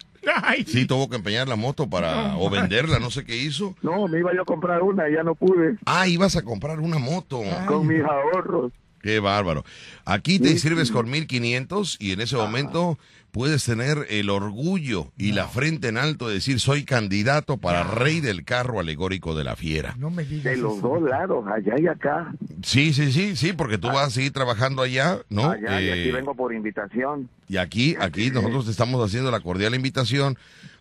Sí, 0.65 0.85
tuvo 0.85 1.09
que 1.09 1.17
empeñar 1.17 1.47
la 1.47 1.55
moto 1.55 1.89
para 1.89 2.37
o 2.37 2.49
venderla, 2.49 2.99
no 2.99 3.11
sé 3.11 3.23
qué 3.23 3.37
hizo. 3.37 3.75
No, 3.81 4.07
me 4.07 4.19
iba 4.19 4.33
yo 4.33 4.41
a 4.41 4.45
comprar 4.45 4.81
una 4.81 5.09
y 5.09 5.13
ya 5.13 5.23
no 5.23 5.35
pude. 5.35 5.77
Ah, 5.85 6.07
ibas 6.07 6.35
a 6.35 6.41
comprar 6.43 6.79
una 6.79 6.97
moto. 6.97 7.41
Con 7.67 7.87
mis 7.87 8.03
ahorros. 8.03 8.71
Qué 9.01 9.19
bárbaro. 9.19 9.63
Aquí 10.05 10.39
te 10.39 10.49
inscribes 10.51 10.91
con 10.91 11.09
1500 11.09 11.97
y 11.99 12.11
en 12.11 12.21
ese 12.21 12.35
momento 12.35 12.97
puedes 13.31 13.63
tener 13.63 14.07
el 14.09 14.29
orgullo 14.31 15.11
y 15.17 15.33
la 15.33 15.47
frente 15.47 15.89
en 15.89 15.97
alto 15.97 16.27
de 16.27 16.35
decir 16.35 16.59
soy 16.59 16.83
candidato 16.83 17.57
para 17.57 17.83
rey 17.83 18.19
del 18.19 18.43
carro 18.43 18.79
alegórico 18.79 19.35
de 19.35 19.43
la 19.43 19.55
fiera. 19.55 19.95
No 19.99 20.09
me 20.09 20.23
digas 20.23 20.45
De 20.45 20.57
los 20.57 20.77
eso. 20.79 20.87
dos 20.87 21.01
lados, 21.03 21.45
allá 21.47 21.75
y 21.79 21.87
acá. 21.87 22.33
Sí, 22.63 22.93
sí, 22.93 23.11
sí, 23.11 23.35
sí, 23.35 23.53
porque 23.53 23.77
tú 23.77 23.87
vas 23.87 24.07
a 24.07 24.09
seguir 24.09 24.31
trabajando 24.33 24.81
allá, 24.81 25.19
¿no? 25.29 25.51
Allá, 25.51 25.79
y 25.81 25.89
aquí 25.91 26.09
Eh, 26.09 26.11
vengo 26.13 26.33
por 26.33 26.53
invitación. 26.53 27.29
y 27.47 27.57
aquí, 27.57 27.95
aquí 27.99 28.31
nosotros 28.31 28.65
te 28.65 28.71
estamos 28.71 29.05
haciendo 29.05 29.29
la 29.29 29.39
cordial 29.41 29.75
invitación 29.75 30.37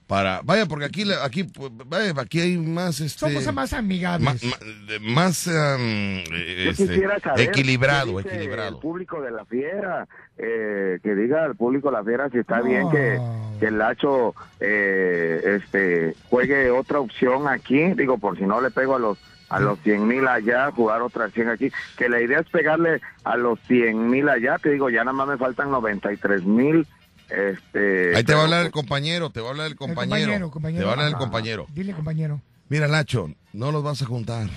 para, 0.07 0.41
vaya, 0.45 0.67
porque 0.67 0.85
aquí, 0.85 1.05
aquí, 1.23 1.51
vaya, 1.87 2.13
aquí 2.17 2.41
hay 2.41 2.57
más, 2.59 3.01
este, 3.01 3.19
Somos 3.19 3.53
más 3.53 3.73
amigables. 3.73 4.45
ma- 4.45 4.51
ma- 4.51 4.87
de- 4.87 5.01
más, 5.01 5.47
um, 5.49 6.23
Yo 6.25 6.71
este, 6.71 6.87
quisiera 6.87 7.19
saber 7.19 7.49
equilibrado, 7.49 8.21
equilibrado. 8.21 8.77
El 8.77 8.81
público 8.83 9.21
de 9.21 9.31
la 9.33 9.45
fiera, 9.47 10.07
eh, 10.39 10.99
que 11.03 11.15
diga 11.15 11.45
al 11.45 11.57
público 11.57 11.89
de 11.91 11.97
la 11.97 12.05
fiera 12.05 12.31
si 12.31 12.39
está 12.39 12.59
No. 12.59 12.65
bien 12.65 12.91
que, 12.91 13.19
que 13.59 13.67
el 13.67 13.79
Lacho 13.79 14.35
eh, 14.61 15.59
este, 15.63 16.15
juegue 16.29 16.71
otra 16.71 17.01
opción 17.01 17.49
aquí. 17.49 17.93
Digo, 17.95 18.19
por 18.19 18.37
si 18.39 18.45
no 18.45 18.61
le 18.61 18.71
pego 18.71 18.97
a 18.97 18.99
los 18.99 19.19
a 19.49 19.61
los 19.61 19.79
100 19.81 20.09
mil 20.09 20.27
allá, 20.27 20.73
jugar 20.73 21.03
otra 21.03 21.31
100 21.31 21.49
aquí. 21.51 21.71
Que 21.97 22.09
la 22.09 22.21
idea 22.21 22.41
es 22.41 22.49
pegarle 22.51 23.01
a 23.23 23.37
los 23.37 23.61
100 23.69 24.11
mil 24.11 24.29
allá. 24.29 24.59
Te 24.61 24.71
digo, 24.71 24.91
ya 24.91 25.05
nada 25.05 25.13
más 25.13 25.29
me 25.29 25.37
faltan 25.37 25.71
93 25.71 26.43
mil. 26.45 26.85
Este, 27.29 28.17
Ahí 28.17 28.23
te 28.25 28.35
va 28.35 28.41
a 28.41 28.45
hablar 28.45 28.67
el 28.67 28.71
pues, 28.71 28.83
compañero, 28.83 29.31
te 29.31 29.41
va 29.41 29.49
a 29.49 29.51
hablar 29.51 29.67
el 29.67 29.73
El 29.73 29.79
compañero. 29.79 30.51
compañero. 30.51 30.81
Te 30.81 30.85
va 30.85 30.91
a 30.91 30.95
hablar 30.95 31.09
el 31.09 31.17
compañero. 31.17 31.67
Dile, 31.75 31.93
compañero. 31.93 32.41
Mira, 32.69 32.89
Nacho, 32.89 33.31
no 33.53 33.73
los 33.73 33.83
vas 33.83 34.03
a 34.03 34.07
juntar. 34.07 34.49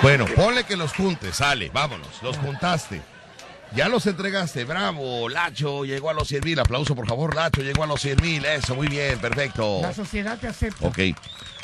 Bueno, 0.00 0.26
ponle 0.34 0.64
que 0.64 0.76
los 0.76 0.92
juntes, 0.94 1.36
sale, 1.36 1.70
vámonos, 1.72 2.22
los 2.22 2.36
juntaste. 2.38 3.02
Ya 3.74 3.88
los 3.88 4.06
entregaste, 4.06 4.64
bravo, 4.64 5.28
Lacho 5.28 5.84
llegó 5.84 6.10
a 6.10 6.14
los 6.14 6.28
100 6.28 6.44
mil, 6.44 6.58
aplauso 6.60 6.94
por 6.94 7.06
favor, 7.06 7.34
Lacho 7.34 7.62
llegó 7.62 7.84
a 7.84 7.86
los 7.86 8.00
100 8.02 8.18
mil, 8.22 8.44
eso, 8.44 8.74
muy 8.74 8.86
bien, 8.88 9.18
perfecto. 9.18 9.80
La 9.82 9.94
sociedad 9.94 10.38
te 10.38 10.46
acepta. 10.46 10.86
Ok, 10.86 10.98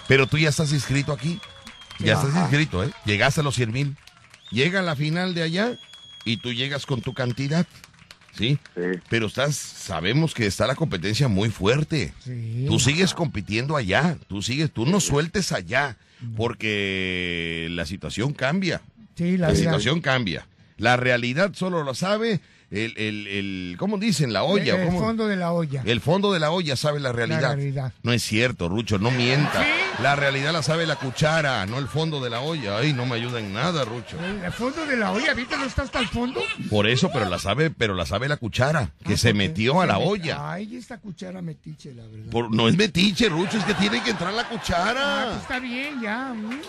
pero 0.06 0.26
tú 0.26 0.38
ya 0.38 0.48
estás 0.48 0.72
inscrito 0.72 1.12
aquí, 1.12 1.38
ya 1.98 2.14
estás 2.14 2.34
inscrito, 2.34 2.82
¿eh? 2.82 2.90
Llegaste 3.04 3.40
a 3.40 3.44
los 3.44 3.54
100 3.56 3.72
mil, 3.72 3.96
llega 4.50 4.80
la 4.82 4.96
final 4.96 5.34
de 5.34 5.42
allá 5.42 5.72
y 6.24 6.38
tú 6.38 6.52
llegas 6.52 6.86
con 6.86 7.02
tu 7.02 7.12
cantidad, 7.12 7.66
¿sí? 8.38 8.58
sí. 8.74 8.80
Pero 9.08 9.26
estás, 9.26 9.56
sabemos 9.56 10.32
que 10.34 10.46
está 10.46 10.66
la 10.66 10.74
competencia 10.74 11.28
muy 11.28 11.50
fuerte. 11.50 12.12
Sí. 12.24 12.64
Tú 12.68 12.78
sigues 12.78 13.12
compitiendo 13.14 13.76
allá, 13.76 14.16
tú 14.28 14.40
sigues, 14.42 14.70
tú 14.70 14.86
no 14.86 15.00
sueltes 15.00 15.52
allá, 15.52 15.96
porque 16.36 17.68
la 17.70 17.84
situación 17.86 18.32
cambia, 18.32 18.80
Sí, 19.16 19.36
la 19.36 19.54
situación 19.54 20.00
cambia. 20.00 20.46
La 20.76 20.96
realidad 20.96 21.50
solo 21.54 21.82
lo 21.82 21.92
sabe 21.94 22.40
el, 22.70 22.94
el, 22.96 23.26
el 23.26 23.76
¿cómo 23.78 23.98
dicen? 23.98 24.32
La 24.32 24.44
olla. 24.44 24.80
El 24.80 24.92
fondo 24.92 25.26
de 25.26 25.36
la 25.36 25.52
olla. 25.52 25.82
El 25.84 26.00
fondo 26.00 26.32
de 26.32 26.38
la 26.38 26.50
olla 26.50 26.76
sabe 26.76 27.00
la 27.00 27.12
realidad. 27.12 27.56
realidad. 27.56 27.92
No 28.02 28.12
es 28.12 28.22
cierto, 28.22 28.68
Rucho, 28.68 28.98
no 28.98 29.10
mienta. 29.10 29.64
¿Sí? 29.64 29.68
La 30.02 30.14
realidad 30.14 30.52
la 30.52 30.62
sabe 30.62 30.86
la 30.86 30.94
cuchara, 30.94 31.66
no 31.66 31.78
el 31.78 31.88
fondo 31.88 32.20
de 32.20 32.30
la 32.30 32.40
olla. 32.40 32.78
Ay, 32.78 32.92
no 32.92 33.04
me 33.04 33.16
ayuda 33.16 33.40
en 33.40 33.52
nada, 33.52 33.84
Rucho. 33.84 34.16
El 34.44 34.52
fondo 34.52 34.86
de 34.86 34.96
la 34.96 35.10
olla, 35.10 35.34
¿viste? 35.34 35.56
¿No 35.56 35.64
está 35.64 35.82
hasta 35.82 35.98
el 35.98 36.06
fondo? 36.06 36.40
Por 36.70 36.86
eso, 36.86 37.10
pero 37.12 37.28
la 37.28 37.40
sabe, 37.40 37.70
pero 37.70 37.94
la 37.94 38.06
sabe 38.06 38.28
la 38.28 38.36
cuchara, 38.36 38.92
que 39.04 39.14
Ah, 39.14 39.16
se 39.16 39.30
porque 39.30 39.48
metió 39.48 39.80
a 39.80 39.86
se 39.86 39.88
la 39.88 39.98
met- 39.98 40.06
olla. 40.08 40.52
Ay, 40.52 40.76
esta 40.76 40.98
cuchara 40.98 41.42
metiche, 41.42 41.92
la 41.94 42.04
verdad. 42.06 42.30
Por- 42.30 42.54
no 42.54 42.68
es 42.68 42.76
metiche, 42.76 43.28
Rucho, 43.28 43.58
es 43.58 43.64
que 43.64 43.74
tiene 43.74 44.00
que 44.02 44.10
entrar 44.10 44.32
la 44.32 44.42
Ah, 44.42 44.48
cuchara. 44.48 45.24
pues 45.30 45.42
está 45.42 45.58
bien, 45.58 46.00
ya. 46.00 46.32
mm. 46.32 46.60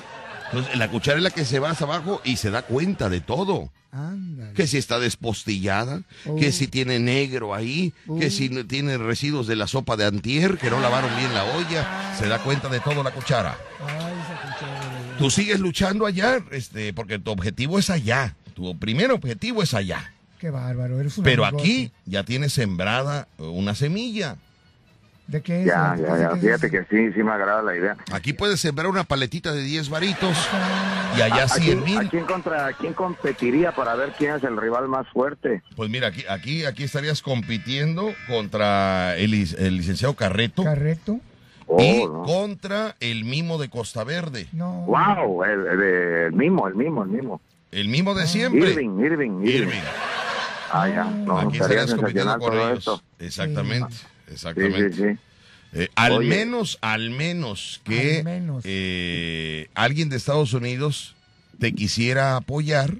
Entonces, 0.52 0.78
la 0.78 0.90
cuchara 0.90 1.18
es 1.18 1.24
la 1.24 1.30
que 1.32 1.46
se 1.46 1.60
va 1.60 1.72
hacia 1.72 1.86
abajo 1.86 2.22
y 2.24 2.38
se 2.38 2.50
da 2.52 2.62
cuenta 2.64 3.10
de 3.10 3.22
todo. 3.22 3.70
Ándale. 3.92 4.54
Que 4.54 4.68
si 4.68 4.78
está 4.78 5.00
despostillada, 5.00 6.02
Oh. 6.26 6.36
que 6.36 6.52
si 6.52 6.68
tiene 6.68 7.00
negro 7.00 7.54
ahí, 7.56 7.94
que 8.20 8.28
Oh. 8.28 8.30
si 8.32 8.50
no- 8.50 8.66
tiene 8.66 8.98
residuos 8.98 9.48
de 9.48 9.56
la 9.56 9.68
sopa 9.68 9.96
de 9.96 10.06
antier, 10.06 10.58
que 10.58 10.70
no 10.70 10.80
lavaron 10.80 11.10
bien 11.18 11.34
la 11.34 11.44
olla, 11.46 12.14
se 12.18 12.28
da 12.28 12.40
cuenta 12.40 12.68
de 12.70 12.80
todo 12.80 13.04
la 13.04 13.12
cuchara. 13.12 13.58
Ay, 13.86 14.14
esa 14.22 14.42
cuchara. 14.54 14.80
de 14.80 14.90
verdad. 15.02 15.18
Tú 15.18 15.30
sigues 15.32 15.60
luchando 15.60 16.06
allá, 16.06 16.40
este, 16.52 16.94
porque 16.94 17.18
tu 17.20 17.32
objetivo 17.32 17.80
es 17.80 17.90
allá. 17.90 18.36
Tu 18.54 18.78
primer 18.78 19.12
objetivo 19.12 19.64
es 19.64 19.74
allá. 19.74 20.14
Qué 20.40 20.50
bárbaro, 20.52 21.00
eres 21.00 21.18
un 21.18 21.24
Pero 21.24 21.44
amigote. 21.46 21.64
aquí 21.64 21.92
ya 22.06 22.24
tienes 22.24 22.54
sembrada 22.54 23.28
una 23.38 23.76
semilla. 23.76 24.38
¿De 25.30 25.42
qué 25.44 25.60
es? 25.62 25.66
Ya, 25.68 25.94
¿De 25.96 26.02
ya, 26.04 26.18
ya. 26.18 26.36
Fíjate 26.38 26.72
que 26.72 26.80
sí, 26.90 27.14
sí 27.14 27.22
me 27.22 27.32
agrada 27.32 27.62
la 27.62 27.76
idea. 27.76 27.96
Aquí 28.12 28.34
puedes 28.34 28.60
sembrar 28.60 28.88
una 28.88 29.04
paletita 29.04 29.52
de 29.54 29.62
10 29.62 29.90
varitos 29.90 30.36
y 31.18 31.22
allá 31.22 31.44
¿A 31.44 31.48
100 31.48 31.82
quién, 31.84 31.98
a 31.98 32.02
mil. 32.02 32.10
quién 32.10 32.26
contra 32.26 32.66
a 32.66 32.74
quién 32.74 32.94
competiría 32.94 33.72
para 33.74 33.94
ver 33.96 34.14
quién 34.18 34.34
es 34.36 34.44
el 34.44 34.58
rival 34.58 34.88
más 34.88 35.08
fuerte? 35.10 35.62
Pues 35.76 35.90
mira, 35.92 36.08
aquí, 36.08 36.24
aquí, 36.28 36.66
aquí 36.66 36.84
estarías 36.84 37.22
compitiendo 37.22 38.12
contra 38.28 39.16
el, 39.18 39.32
lic- 39.32 39.56
el 39.60 39.78
licenciado 39.78 40.16
Carreto 40.16 40.64
Carreto. 40.64 41.20
y 41.78 42.00
Oh, 42.02 42.10
no. 42.12 42.24
contra 42.24 42.96
el 43.00 43.24
mimo 43.24 43.60
de 43.60 43.70
Costa 43.70 44.04
Verde. 44.04 44.48
No. 44.52 44.86
Wow, 44.88 45.44
el, 45.44 45.68
el- 45.68 45.82
el 45.84 46.34
mismo, 46.34 46.68
el 46.68 46.74
mismo, 46.74 47.04
el 47.04 47.10
mismo. 47.10 47.42
El 47.72 47.88
mimo 47.90 48.16
de 48.16 48.26
siempre. 48.26 48.72
Irving, 48.72 49.00
Irving, 49.00 49.32
Irving. 49.44 49.48
Irving. 49.68 49.82
Ah, 50.72 50.88
ya. 50.90 51.04
No, 51.04 51.38
Aquí 51.38 51.58
estaría 51.58 51.82
estarías 51.84 51.94
compitiendo 51.96 52.40
con 52.40 52.54
ellos. 52.56 52.80
esto. 52.80 53.02
Exactamente, 53.20 53.94
Sí, 53.94 54.06
exactamente. 54.32 54.94
sí, 54.94 55.02
sí. 55.14 55.20
Eh, 55.72 55.88
al 55.96 56.14
Oye. 56.14 56.30
menos, 56.30 56.78
al 56.82 57.12
menos 57.12 57.80
que 57.84 58.18
Al 58.20 58.24
menos. 58.24 58.64
eh, 58.66 59.68
alguien 59.76 60.10
de 60.10 60.18
Estados 60.18 60.54
Unidos 60.54 61.16
te 61.60 61.74
quisiera 61.74 62.36
apoyar 62.38 62.96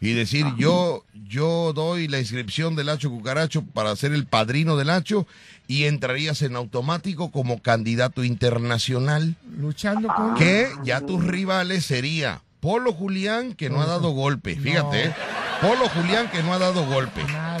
y 0.00 0.12
decir 0.12 0.46
yo 0.56 1.04
yo 1.28 1.72
doy 1.74 2.06
la 2.06 2.20
inscripción 2.20 2.76
del 2.76 2.90
Hacho 2.90 3.10
Cucaracho 3.10 3.62
para 3.62 3.96
ser 3.96 4.12
el 4.12 4.26
padrino 4.26 4.76
del 4.76 4.90
Hacho 4.90 5.26
y 5.66 5.84
entrarías 5.84 6.42
en 6.42 6.54
automático 6.54 7.32
como 7.32 7.60
candidato 7.60 8.22
internacional 8.22 9.34
Luchando 9.58 10.06
con. 10.14 10.34
que 10.36 10.68
ya 10.84 11.00
tus 11.00 11.24
rivales 11.24 11.86
sería 11.86 12.42
Polo 12.60 12.92
Julián 12.92 13.54
que 13.54 13.68
no 13.70 13.80
ha 13.82 13.86
dado 13.86 14.10
golpe 14.10 14.54
fíjate 14.54 15.06
No. 15.06 15.10
¿eh? 15.10 15.14
Polo 15.60 15.88
Julián 15.88 16.30
que 16.30 16.42
no 16.44 16.52
ha 16.52 16.58
dado 16.58 16.84
golpe 16.86 17.24
Nada. 17.24 17.55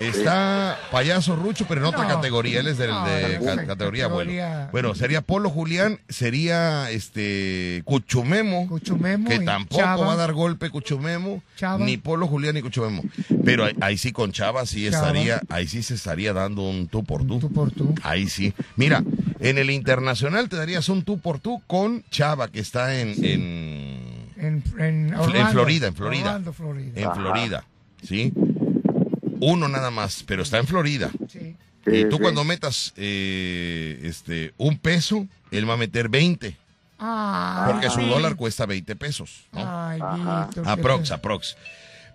Está 0.00 0.78
Payaso 0.92 1.34
Rucho, 1.36 1.66
pero 1.68 1.80
en 1.80 1.86
otra 1.86 2.02
No. 2.02 2.08
categoría. 2.08 2.60
Él 2.60 2.68
es 2.68 2.78
del- 2.78 2.90
No, 2.90 3.04
de 3.04 3.40
ca- 3.44 3.66
categoría 3.66 4.06
bueno. 4.06 4.30
categoría- 4.30 4.68
Bueno, 4.70 4.94
sería 4.94 5.20
Polo 5.22 5.50
Julián, 5.50 5.98
sería 6.08 6.90
este 6.90 7.82
Cuchumemo, 7.84 8.68
Cuchumemo 8.68 9.28
que 9.28 9.40
tampoco 9.40 9.82
Chava. 9.82 10.06
va 10.06 10.12
a 10.12 10.16
dar 10.16 10.32
golpe 10.32 10.70
Cuchumemo, 10.70 11.42
Chava. 11.56 11.84
ni 11.84 11.96
Polo 11.96 12.26
Julián 12.28 12.54
ni 12.54 12.62
Cuchumemo. 12.62 13.02
Pero 13.44 13.64
ahí, 13.64 13.74
ahí 13.80 13.98
sí 13.98 14.12
con 14.12 14.30
Chava 14.32 14.66
sí 14.66 14.88
Chava. 14.90 15.08
estaría, 15.08 15.40
ahí 15.48 15.66
sí 15.66 15.82
se 15.82 15.94
estaría 15.94 16.32
dando 16.32 16.62
un 16.62 16.86
tú 16.88 17.02
por 17.04 17.26
tú. 17.26 17.38
Tú 17.40 17.52
por 17.52 17.70
tú. 17.72 17.94
Ahí 18.02 18.28
sí. 18.28 18.54
Mira, 18.76 19.02
en 19.40 19.58
el 19.58 19.70
internacional 19.70 20.48
te 20.48 20.56
darías 20.56 20.88
un 20.88 21.02
tú 21.02 21.18
por 21.18 21.38
tú 21.40 21.60
con 21.66 22.04
Chava, 22.10 22.48
que 22.48 22.60
está 22.60 22.98
en, 23.00 23.08
en, 23.24 24.28
En, 24.36 24.62
en, 24.78 25.08
en 25.08 25.14
Orlando. 25.16 25.50
Florida, 25.52 25.86
en 25.88 25.94
Florida. 25.96 26.24
Orlando, 26.26 26.52
Florida. 26.52 26.92
en 26.94 27.12
Florida. 27.14 27.64
¿Sí? 28.06 28.32
Uno 29.40 29.68
nada 29.68 29.90
más, 29.90 30.24
pero 30.26 30.42
está 30.42 30.58
en 30.58 30.66
Florida. 30.66 31.10
Sí. 31.28 31.56
Y 31.86 32.04
tú 32.06 32.16
sí. 32.16 32.22
cuando 32.22 32.44
metas 32.44 32.92
eh, 32.96 34.00
este 34.02 34.52
un 34.58 34.78
peso, 34.78 35.26
él 35.50 35.68
va 35.68 35.74
a 35.74 35.76
meter 35.78 36.08
20, 36.08 36.56
Ay, 36.98 37.72
porque 37.72 37.88
su 37.90 38.00
dólar 38.02 38.36
cuesta 38.36 38.66
20 38.66 38.96
pesos, 38.96 39.46
¿no? 39.52 39.60
Ay. 39.64 40.00
Víctor, 40.00 40.68
Aprox, 40.68 41.10
aprox. 41.12 41.56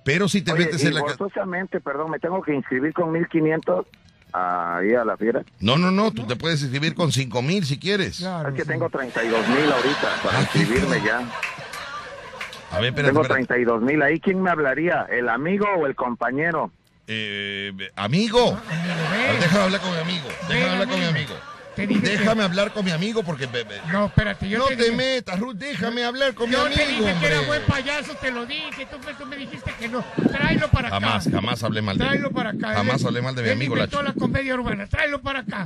Pero 0.03 0.27
si 0.27 0.41
te 0.41 0.51
Oye, 0.51 0.65
metes 0.65 0.83
y 0.83 0.87
en 0.87 0.95
la... 0.95 1.01
forzosamente, 1.01 1.79
perdón, 1.79 2.11
me 2.11 2.19
tengo 2.19 2.41
que 2.41 2.53
inscribir 2.53 2.93
con 2.93 3.11
1500 3.13 3.85
ahí 4.33 4.93
a 4.93 5.05
la 5.05 5.15
fiera. 5.15 5.43
No, 5.61 5.77
no, 5.77 5.91
no, 5.91 6.11
tú 6.11 6.23
te 6.27 6.35
puedes 6.35 6.61
inscribir 6.61 6.93
con 6.93 7.11
5 7.11 7.41
mil 7.41 7.65
si 7.65 7.79
quieres. 7.79 8.17
Claro, 8.17 8.49
Es 8.49 8.55
que 8.55 8.63
sí. 8.63 8.67
tengo 8.67 8.89
32 8.89 9.47
mil 9.47 9.71
ahorita 9.71 10.15
para 10.23 10.39
Ah, 10.39 10.49
qué 10.51 10.59
inscribirme 10.59 11.01
ya. 11.05 11.19
A 12.71 12.79
ver, 12.79 12.85
espérate, 12.89 13.03
Tengo 13.13 13.21
espérate. 13.21 13.45
32 13.45 13.81
mil 13.81 14.01
ahí. 14.01 14.19
¿Quién 14.19 14.41
me 14.41 14.49
hablaría? 14.49 15.03
¿El 15.09 15.29
amigo 15.29 15.67
o 15.77 15.85
el 15.87 15.95
compañero? 15.95 16.71
Eh, 17.07 17.71
amigo, 17.95 18.57
Ah, 18.69 18.73
amigo, 18.73 19.39
déjame 19.41 19.63
hablar 19.63 19.81
con 19.81 19.91
mi 19.91 19.97
amigo, 19.99 20.27
déjame 20.47 20.59
Ven, 20.61 20.69
hablar 20.69 20.87
con 20.87 20.99
mi 20.99 21.05
amigo. 21.05 21.33
Te 21.75 21.87
dije 21.87 22.01
que- 22.01 22.09
Déjame 22.09 22.43
hablar 22.43 22.71
con 22.71 22.85
mi 22.85 22.91
amigo 22.91 23.23
porque... 23.23 23.49
No, 23.91 24.05
espérate, 24.05 24.47
yo 24.47 24.59
no 24.59 24.65
te, 24.67 24.75
te 24.75 24.83
dije, 24.83 24.95
metas, 24.95 25.39
Ruth, 25.39 25.55
déjame 25.55 26.03
hablar 26.03 26.33
con 26.35 26.47
mi 26.47 26.55
yo 26.55 26.61
amigo, 26.65 26.79
te 26.79 26.87
dije 26.87 27.01
que 27.01 27.25
era 27.25 27.39
hombre. 27.39 27.45
buen 27.47 27.61
payaso, 27.63 28.13
te 28.21 28.29
lo 28.31 28.45
dije, 28.45 28.85
tú, 28.91 28.97
pues, 29.01 29.17
tú 29.17 29.25
me 29.25 29.35
dijiste 29.37 29.73
que 29.79 29.89
no. 29.89 30.05
Tráelo 30.31 30.69
para 30.69 30.89
acá. 30.89 30.99
Jamás, 30.99 31.27
jamás 31.31 31.63
hablé 31.63 31.81
mal 31.81 31.97
de 31.97 32.05
Tráelo 32.05 32.29
para 32.31 32.51
acá. 32.51 32.73
Jamás 32.75 33.01
Él- 33.01 33.07
hablé 33.07 33.21
mal 33.23 33.35
de 33.35 33.41
mi 33.41 33.47
él 33.49 33.53
amigo 33.55 33.75
Lacho. 33.75 34.03
la 34.03 34.13
comedia 34.13 34.53
urbana, 34.53 34.85
tráelo 34.87 35.19
para 35.21 35.39
acá. 35.39 35.65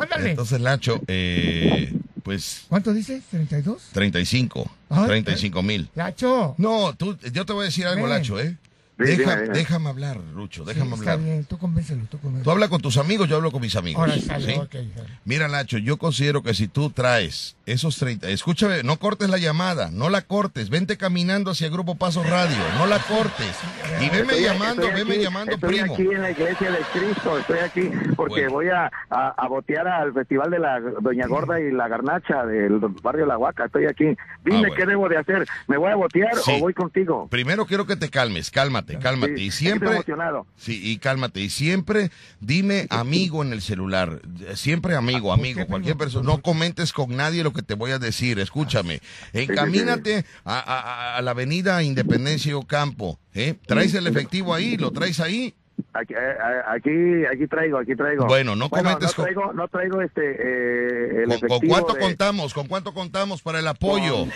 Ándale. 0.00 0.30
Entonces, 0.30 0.60
Lacho, 0.60 1.00
eh, 1.06 1.92
pues 2.24 2.64
¿Cuánto 2.68 2.92
dices? 2.92 3.22
¿32? 3.32 3.76
35, 3.92 4.68
Ay, 4.90 5.06
35 5.06 5.62
mil. 5.62 5.88
Lacho. 5.94 6.56
No, 6.58 6.94
tú, 6.96 7.16
yo 7.32 7.46
te 7.46 7.52
voy 7.52 7.62
a 7.62 7.66
decir 7.66 7.86
algo, 7.86 8.02
Ven. 8.06 8.10
Lacho, 8.10 8.40
¿eh? 8.40 8.56
Deja- 8.98 9.16
dime, 9.36 9.42
dime. 9.42 9.54
Déjame 9.58 9.88
hablar, 9.88 10.18
Rucho, 10.34 10.64
déjame 10.64 10.90
Sí, 10.90 10.98
está 11.00 11.12
hablar. 11.12 11.24
bien, 11.26 11.44
tú 11.44 11.56
convéncelo, 11.58 12.00
tú 12.02 12.16
Tú 12.16 12.18
convéncelo. 12.22 12.50
hablas 12.52 12.68
con 12.68 12.80
tus 12.80 12.96
amigos, 12.96 13.28
yo 13.28 13.36
hablo 13.36 13.50
con 13.52 13.60
mis 13.62 13.76
amigos. 13.76 14.00
Ahora 14.00 14.18
sale, 14.20 14.54
¿sí? 14.54 14.58
ok. 14.58 14.72
sale. 14.72 15.08
Mira, 15.24 15.46
Nacho, 15.48 15.78
yo 15.78 15.96
considero 15.98 16.42
que 16.42 16.52
si 16.54 16.66
tú 16.68 16.90
traes 16.90 17.56
esos 17.66 17.96
30. 17.98 18.28
Escúchame, 18.30 18.82
no 18.82 18.98
cortes 18.98 19.28
la 19.30 19.38
llamada, 19.38 19.90
no 19.92 20.08
la 20.10 20.22
cortes. 20.22 20.68
Vente 20.70 20.96
caminando 20.96 21.50
hacia 21.52 21.68
Grupo 21.68 21.94
Paso 21.96 22.22
Radio, 22.24 22.56
no 22.78 22.86
la 22.86 22.98
cortes. 22.98 23.54
Y 24.00 24.08
veme 24.10 24.32
Estoy- 24.32 24.42
llamando, 24.42 24.82
estoy 24.82 25.04
veme 25.04 25.22
llamando, 25.22 25.52
estoy 25.54 25.68
primo. 25.78 25.94
aquí 25.94 26.02
en 26.02 26.22
la 26.22 26.30
iglesia 26.30 26.70
de 26.70 26.78
Cristo, 26.92 27.38
estoy 27.38 27.58
aquí 27.58 27.90
porque 28.16 28.48
Bueno. 28.48 28.52
voy 28.52 28.68
a, 28.68 28.90
a, 29.10 29.28
a 29.36 29.48
botear 29.48 29.86
al 29.86 30.12
festival 30.12 30.50
de 30.50 30.58
la 30.58 30.80
Doña 30.80 31.26
Gorda 31.26 31.60
y 31.60 31.70
la 31.70 31.86
Garnacha 31.88 32.44
del 32.46 32.78
barrio 33.02 33.26
La 33.26 33.38
Huaca, 33.38 33.66
estoy 33.66 33.84
aquí. 33.86 34.04
Dime 34.44 34.56
Ah, 34.56 34.60
bueno. 34.60 34.74
qué 34.74 34.86
debo 34.86 35.08
de 35.08 35.18
hacer, 35.18 35.46
¿me 35.68 35.76
voy 35.76 35.90
a 35.92 35.94
botear 35.96 36.34
Sí. 36.36 36.52
o 36.56 36.60
voy 36.60 36.74
contigo? 36.74 37.28
Primero 37.30 37.66
quiero 37.66 37.86
que 37.86 37.96
te 37.96 38.08
calmes, 38.08 38.50
cálmate, 38.50 38.87
cálmate. 38.96 39.36
Sí, 39.36 39.42
Y 39.44 39.50
siempre. 39.50 39.90
emocionado. 39.90 40.46
Sí, 40.56 40.80
y 40.82 40.98
cálmate. 40.98 41.40
Y 41.40 41.50
siempre 41.50 42.10
dime 42.40 42.86
amigo 42.90 43.42
en 43.42 43.52
el 43.52 43.60
celular. 43.60 44.20
Siempre 44.54 44.94
amigo, 44.96 45.32
amigo, 45.32 45.66
cualquier 45.66 45.96
persona. 45.96 46.24
No 46.24 46.40
comentes 46.40 46.92
con 46.92 47.14
nadie 47.16 47.42
lo 47.44 47.52
que 47.52 47.62
te 47.62 47.74
voy 47.74 47.90
a 47.90 47.98
decir. 47.98 48.38
Escúchame. 48.38 49.00
Encamínate 49.32 50.24
a, 50.44 50.58
a- 50.58 51.16
a 51.16 51.22
la 51.22 51.32
avenida 51.32 51.82
Independencia 51.82 52.50
y 52.50 52.54
Ocampo. 52.54 53.18
¿eh? 53.34 53.54
¿Traes 53.66 53.94
el 53.94 54.06
efectivo 54.06 54.54
ahí? 54.54 54.76
¿Lo 54.76 54.90
traes 54.92 55.20
ahí? 55.20 55.54
Aquí, 55.92 56.14
eh, 56.14 56.36
aquí, 56.68 57.24
aquí 57.32 57.46
traigo, 57.48 57.78
aquí 57.78 57.94
traigo. 57.96 58.26
Bueno, 58.26 58.54
no 58.56 58.68
comentes 58.70 59.16
no 59.16 59.24
traigo, 59.24 59.52
no 59.52 59.68
traigo 59.68 60.02
este, 60.02 60.20
eh, 60.22 61.22
el 61.24 61.40
¿Con, 61.40 61.48
con 61.48 61.68
cuánto 61.68 61.92
de- 61.94 62.00
contamos? 62.00 62.54
¿Con 62.54 62.66
cuánto 62.68 62.92
contamos 62.92 63.42
para 63.42 63.58
el 63.58 63.66
apoyo? 63.66 64.16
Con, 64.18 64.30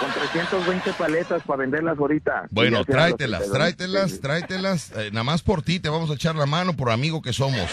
con 0.00 0.12
320 0.20 0.92
paletas 0.94 1.42
para 1.44 1.58
venderlas 1.58 1.98
ahorita. 1.98 2.48
Bueno, 2.50 2.84
tráetelas, 2.84 3.50
tráetelas, 3.50 4.20
tráetelas. 4.20 4.92
eh, 4.96 5.10
nada 5.12 5.24
más 5.24 5.42
por 5.42 5.62
ti 5.62 5.80
te 5.80 5.88
vamos 5.88 6.10
a 6.10 6.14
echar 6.14 6.34
la 6.34 6.46
mano, 6.46 6.74
por 6.74 6.90
amigo 6.90 7.22
que 7.22 7.32
somos. 7.32 7.70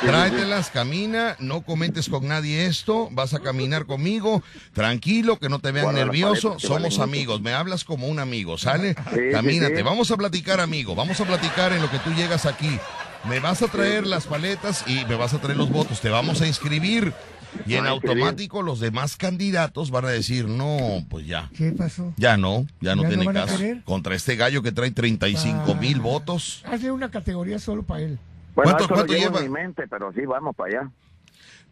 Tráetelas, 0.00 0.70
camina, 0.70 1.36
no 1.38 1.60
comentes 1.62 2.08
con 2.08 2.26
nadie 2.26 2.66
esto, 2.66 3.08
vas 3.12 3.34
a 3.34 3.38
caminar 3.38 3.86
conmigo, 3.86 4.42
tranquilo, 4.72 5.38
que 5.38 5.48
no 5.48 5.60
te 5.60 5.70
vean 5.70 5.84
Guarda 5.86 6.00
nervioso, 6.04 6.58
somos 6.58 6.82
mucho. 6.94 7.02
amigos, 7.04 7.40
me 7.40 7.52
hablas 7.52 7.84
como 7.84 8.08
un 8.08 8.18
amigo, 8.18 8.58
¿sale? 8.58 8.94
Sí, 8.94 9.00
sí, 9.14 9.20
Camínate, 9.30 9.76
sí. 9.76 9.82
vamos 9.82 10.10
a 10.10 10.16
platicar, 10.16 10.58
amigo, 10.60 10.96
vamos 10.96 11.20
a 11.20 11.24
platicar 11.24 11.72
en 11.72 11.82
lo 11.82 11.88
que 11.88 11.98
tú 12.00 12.10
llegas 12.14 12.46
aquí. 12.52 12.78
Me 13.28 13.38
vas 13.40 13.62
a 13.62 13.68
traer 13.68 14.06
las 14.06 14.26
paletas 14.26 14.84
y 14.88 15.04
me 15.06 15.14
vas 15.14 15.32
a 15.34 15.38
traer 15.40 15.56
los 15.56 15.70
votos, 15.70 16.00
te 16.00 16.08
vamos 16.10 16.40
a 16.40 16.46
inscribir. 16.46 17.12
Y 17.66 17.74
en 17.74 17.80
Ay, 17.86 17.98
qué 18.00 18.08
automático 18.08 18.62
los 18.62 18.80
demás 18.80 19.16
candidatos 19.16 19.90
van 19.90 20.06
a 20.06 20.08
decir, 20.08 20.48
no, 20.48 21.04
pues 21.10 21.26
ya. 21.26 21.50
¿Qué 21.56 21.70
pasó? 21.72 22.12
Ya 22.16 22.36
no, 22.38 22.66
ya 22.80 22.96
no 22.96 23.02
¿Ya 23.02 23.08
no 23.10 23.14
tiene 23.14 23.28
a 23.38 23.46
caso. 23.46 23.58
Contra 23.84 24.14
este 24.14 24.36
gallo 24.36 24.62
que 24.62 24.72
trae 24.72 24.90
35 24.90 25.74
mil 25.74 26.00
votos. 26.00 26.64
Hazle 26.66 26.90
una 26.90 27.10
categoría 27.10 27.58
solo 27.58 27.82
para 27.82 28.00
él. 28.00 28.18
Bueno, 28.54 28.70
¿Cuánto- 28.72 28.84
eso 28.84 28.94
cuánto 28.94 29.12
lo 29.12 29.18
lleva? 29.18 29.38
en 29.40 29.44
mi 29.44 29.50
mente, 29.50 29.86
pero 29.88 30.12
sí, 30.14 30.24
vamos 30.26 30.56
para 30.56 30.80
allá. 30.80 30.90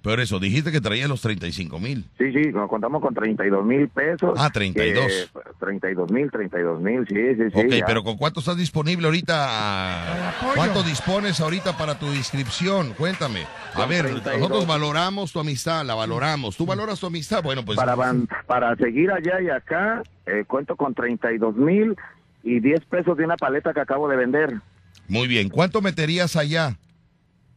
Pero 0.02 0.22
eso, 0.22 0.38
dijiste 0.38 0.72
que 0.72 0.80
traía 0.80 1.06
los 1.08 1.20
35 1.20 1.78
mil. 1.78 2.06
Sí, 2.16 2.32
sí, 2.32 2.48
nos 2.52 2.70
contamos 2.70 3.02
con 3.02 3.12
32 3.14 3.64
mil 3.66 3.86
pesos. 3.88 4.32
Ah, 4.38 4.48
32. 4.50 5.04
Eh, 5.04 5.28
32 5.58 6.10
mil, 6.10 6.30
32 6.30 6.80
mil, 6.80 7.06
sí, 7.06 7.14
sí, 7.36 7.50
sí. 7.52 7.60
ok, 7.66 7.68
ya. 7.80 7.84
pero 7.86 8.02
¿con 8.02 8.16
cuánto 8.16 8.40
estás 8.40 8.56
disponible 8.56 9.06
ahorita? 9.06 10.34
¿Cuánto 10.54 10.82
dispones 10.82 11.38
ahorita 11.40 11.76
para 11.76 11.98
tu 11.98 12.06
inscripción? 12.14 12.94
Cuéntame. 12.94 13.40
A 13.74 13.84
ver, 13.84 14.06
32. 14.06 14.38
nosotros 14.38 14.66
valoramos 14.66 15.32
tu 15.32 15.40
amistad, 15.40 15.84
la 15.84 15.94
valoramos. 15.94 16.56
¿Tú 16.56 16.64
valoras 16.64 16.98
tu 16.98 17.06
amistad? 17.06 17.42
Bueno, 17.42 17.62
pues... 17.64 17.76
para, 17.76 17.94
van- 17.94 18.26
para 18.46 18.74
seguir 18.76 19.10
allá 19.10 19.40
y 19.42 19.50
acá, 19.50 20.02
eh, 20.24 20.44
cuento 20.46 20.76
con 20.76 20.94
32 20.94 21.56
mil 21.56 21.94
y 22.42 22.60
10 22.60 22.86
pesos 22.86 23.18
de 23.18 23.24
una 23.24 23.36
paleta 23.36 23.74
que 23.74 23.80
acabo 23.80 24.08
de 24.08 24.16
vender. 24.16 24.54
Muy 25.08 25.28
bien. 25.28 25.50
¿Cuánto 25.50 25.82
meterías 25.82 26.36
allá? 26.36 26.78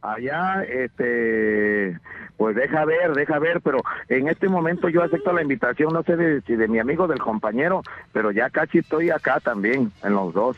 Allá, 0.02 0.62
este, 0.64 1.98
pues 2.36 2.56
deja 2.56 2.84
ver, 2.84 3.12
deja 3.14 3.38
ver, 3.38 3.60
pero 3.60 3.78
en 4.08 4.28
este 4.28 4.48
momento 4.48 4.88
yo 4.88 5.02
acepto 5.02 5.32
la 5.32 5.42
invitación, 5.42 5.92
no 5.92 6.02
sé 6.02 6.16
de, 6.16 6.40
si 6.42 6.56
de 6.56 6.68
mi 6.68 6.78
amigo, 6.78 7.06
del 7.06 7.20
compañero, 7.20 7.82
pero 8.12 8.30
ya 8.32 8.50
casi 8.50 8.78
estoy 8.78 9.10
acá 9.10 9.40
también, 9.40 9.92
en 10.02 10.12
los 10.14 10.34
dos. 10.34 10.56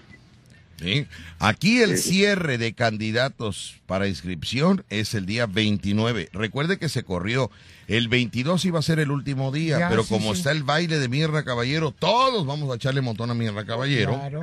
¿sí? 0.78 1.06
Aquí 1.38 1.80
el 1.82 1.96
cierre 1.98 2.58
de 2.58 2.74
candidatos 2.74 3.80
para 3.86 4.08
inscripción 4.08 4.84
es 4.90 5.14
el 5.14 5.24
día 5.26 5.46
29. 5.46 6.28
Recuerde 6.32 6.78
que 6.78 6.88
se 6.88 7.02
corrió. 7.02 7.50
El 7.88 8.08
22 8.08 8.64
iba 8.64 8.78
a 8.78 8.82
ser 8.82 8.98
el 8.98 9.10
último 9.10 9.52
día, 9.52 9.78
Ya, 9.78 9.88
pero 9.88 10.02
sí, 10.02 10.08
como 10.12 10.32
sí. 10.34 10.38
está 10.40 10.50
el 10.52 10.64
baile 10.64 10.98
de 10.98 11.08
Mirra 11.08 11.44
Caballero, 11.44 11.92
todos 11.92 12.44
vamos 12.46 12.70
a 12.70 12.74
echarle 12.76 13.00
montón 13.00 13.30
a 13.30 13.34
Mirra 13.34 13.64
Caballero 13.64 14.14
Claro. 14.14 14.40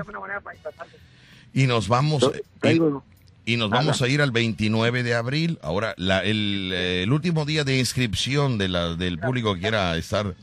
y 1.53 1.68
nos 1.68 1.88
vamos 1.88 2.23
y, 2.23 2.60
Traigo- 2.60 3.03
y 3.45 3.57
nos 3.57 3.70
vamos 3.70 4.02
a 4.02 4.07
ir 4.07 4.22
al 4.22 4.32
29 4.32 5.03
de 5.03 5.15
abril. 5.15 5.60
Ahora, 5.61 5.94
la- 5.98 6.24
el, 6.24 6.72
eh, 6.74 7.03
el 7.03 7.11
último 7.11 7.45
día 7.45 7.64
de 7.64 7.78
inscripción 7.78 8.57
de 8.57 8.70
la, 8.70 8.95
del 8.95 9.20
público 9.20 9.53
que 9.56 9.61
quiera 9.61 9.95
estar 9.98 10.34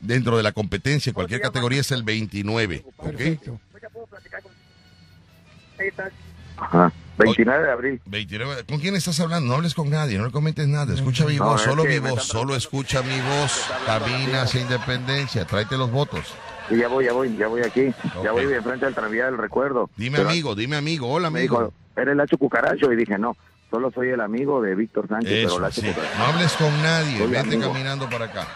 dentro 0.00 0.36
de 0.36 0.42
la 0.42 0.52
competencia, 0.52 1.12
cualquier 1.12 1.40
categoría, 1.40 1.80
es 1.80 1.90
el 1.92 2.02
29. 2.02 2.84
¿ok? 2.96 3.04
Perfecto. 3.10 3.60
Ajá, 6.56 6.92
29 7.18 7.64
de 7.64 7.70
abril. 7.72 8.00
29. 8.06 8.64
¿Con 8.64 8.80
quién 8.80 8.94
estás 8.96 9.18
hablando? 9.20 9.48
No 9.48 9.54
hables 9.54 9.74
con 9.74 9.88
nadie, 9.88 10.18
no 10.18 10.26
le 10.26 10.32
comentes 10.32 10.66
nada. 10.68 10.92
Escucha 10.94 11.24
mi 11.24 11.36
No, 11.36 11.44
voz, 11.46 11.60
es 11.62 11.66
solo 11.70 11.84
que 11.84 11.88
mi 11.88 11.98
voz, 12.10 12.24
solo 12.24 12.54
escucha 12.54 13.02
mi 13.02 13.18
voz. 13.20 13.64
Camina 13.86 14.42
hacia 14.42 14.60
independencia, 14.60 15.46
tráete 15.46 15.76
los 15.78 15.90
votos. 15.90 16.26
Y 16.70 16.76
ya 16.76 16.88
voy, 16.88 17.06
ya 17.06 17.12
voy, 17.12 17.36
ya 17.36 17.48
voy 17.48 17.62
aquí, 17.62 17.92
ya 18.22 18.30
voy 18.32 18.46
de 18.46 18.60
frente 18.62 18.86
al 18.86 18.94
tranvía 18.94 19.24
del 19.26 19.38
recuerdo. 19.38 19.90
Dime 19.96 20.18
Pero 20.18 20.28
amigo, 20.30 20.54
dime 20.54 20.76
amigo, 20.76 21.08
hola 21.10 21.28
amigo. 21.28 21.72
Dijo, 21.90 22.00
¿eres 22.00 22.16
Lacho 22.16 22.38
Cucaracho? 22.38 22.92
Y 22.92 22.96
dije, 22.96 23.18
no, 23.18 23.36
solo 23.70 23.90
soy 23.90 24.08
el 24.08 24.20
amigo 24.20 24.60
de 24.62 24.74
Víctor 24.74 25.08
Sánchez, 25.08 25.30
pero 25.32 25.48
Eso, 25.48 25.60
Lacho 25.60 25.80
sí. 25.80 25.86
Cucaracho. 25.88 26.18
No 26.18 26.24
hables 26.24 26.52
con 26.54 26.82
nadie, 26.82 27.18
Soy 27.18 27.26
vete 27.28 27.38
amigo. 27.40 27.72
caminando 27.72 28.08
para 28.10 28.24
acá. 28.26 28.48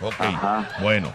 Ok, 0.00 0.14
Ajá. 0.18 0.68
bueno. 0.82 1.12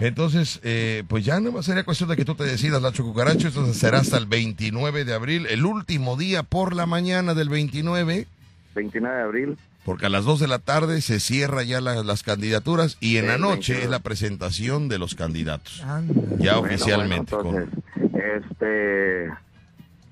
Entonces, 0.00 0.58
eh, 0.64 1.04
pues 1.06 1.24
ya 1.24 1.38
no 1.38 1.62
sería 1.62 1.84
cuestión 1.84 2.08
de 2.08 2.16
que 2.16 2.24
tú 2.24 2.34
te 2.34 2.42
decidas, 2.44 2.82
Lacho 2.82 3.04
Cucaracho. 3.04 3.48
Entonces 3.48 3.76
será 3.76 3.98
hasta 3.98 4.16
el 4.18 4.26
29 4.26 5.04
de 5.04 5.14
abril, 5.14 5.46
el 5.48 5.64
último 5.64 6.16
día 6.16 6.42
por 6.42 6.74
la 6.74 6.86
mañana 6.86 7.34
del 7.34 7.48
29, 7.48 8.26
29 8.74 9.16
de 9.16 9.22
abril. 9.22 9.58
porque 9.84 10.06
a 10.06 10.08
las 10.08 10.24
2 10.24 10.40
de 10.40 10.46
la 10.48 10.58
tarde 10.60 11.00
se 11.02 11.20
cierra 11.20 11.62
ya 11.64 11.80
la- 11.80 12.02
las 12.04 12.22
candidaturas 12.22 12.96
y 13.00 13.16
en 13.18 13.26
la 13.28 13.34
El 13.34 13.40
noche 13.42 13.74
29. 13.74 13.84
es 13.84 13.90
la 13.90 13.98
presentación 13.98 14.88
de 14.88 14.98
los 14.98 15.14
candidatos. 15.14 15.82
Anda. 15.82 16.14
Ya 16.38 16.56
Bueno, 16.56 16.74
oficialmente. 16.74 17.34
bueno, 17.36 17.50
con- 17.50 17.62
entonces, 17.62 18.50
este... 18.50 19.28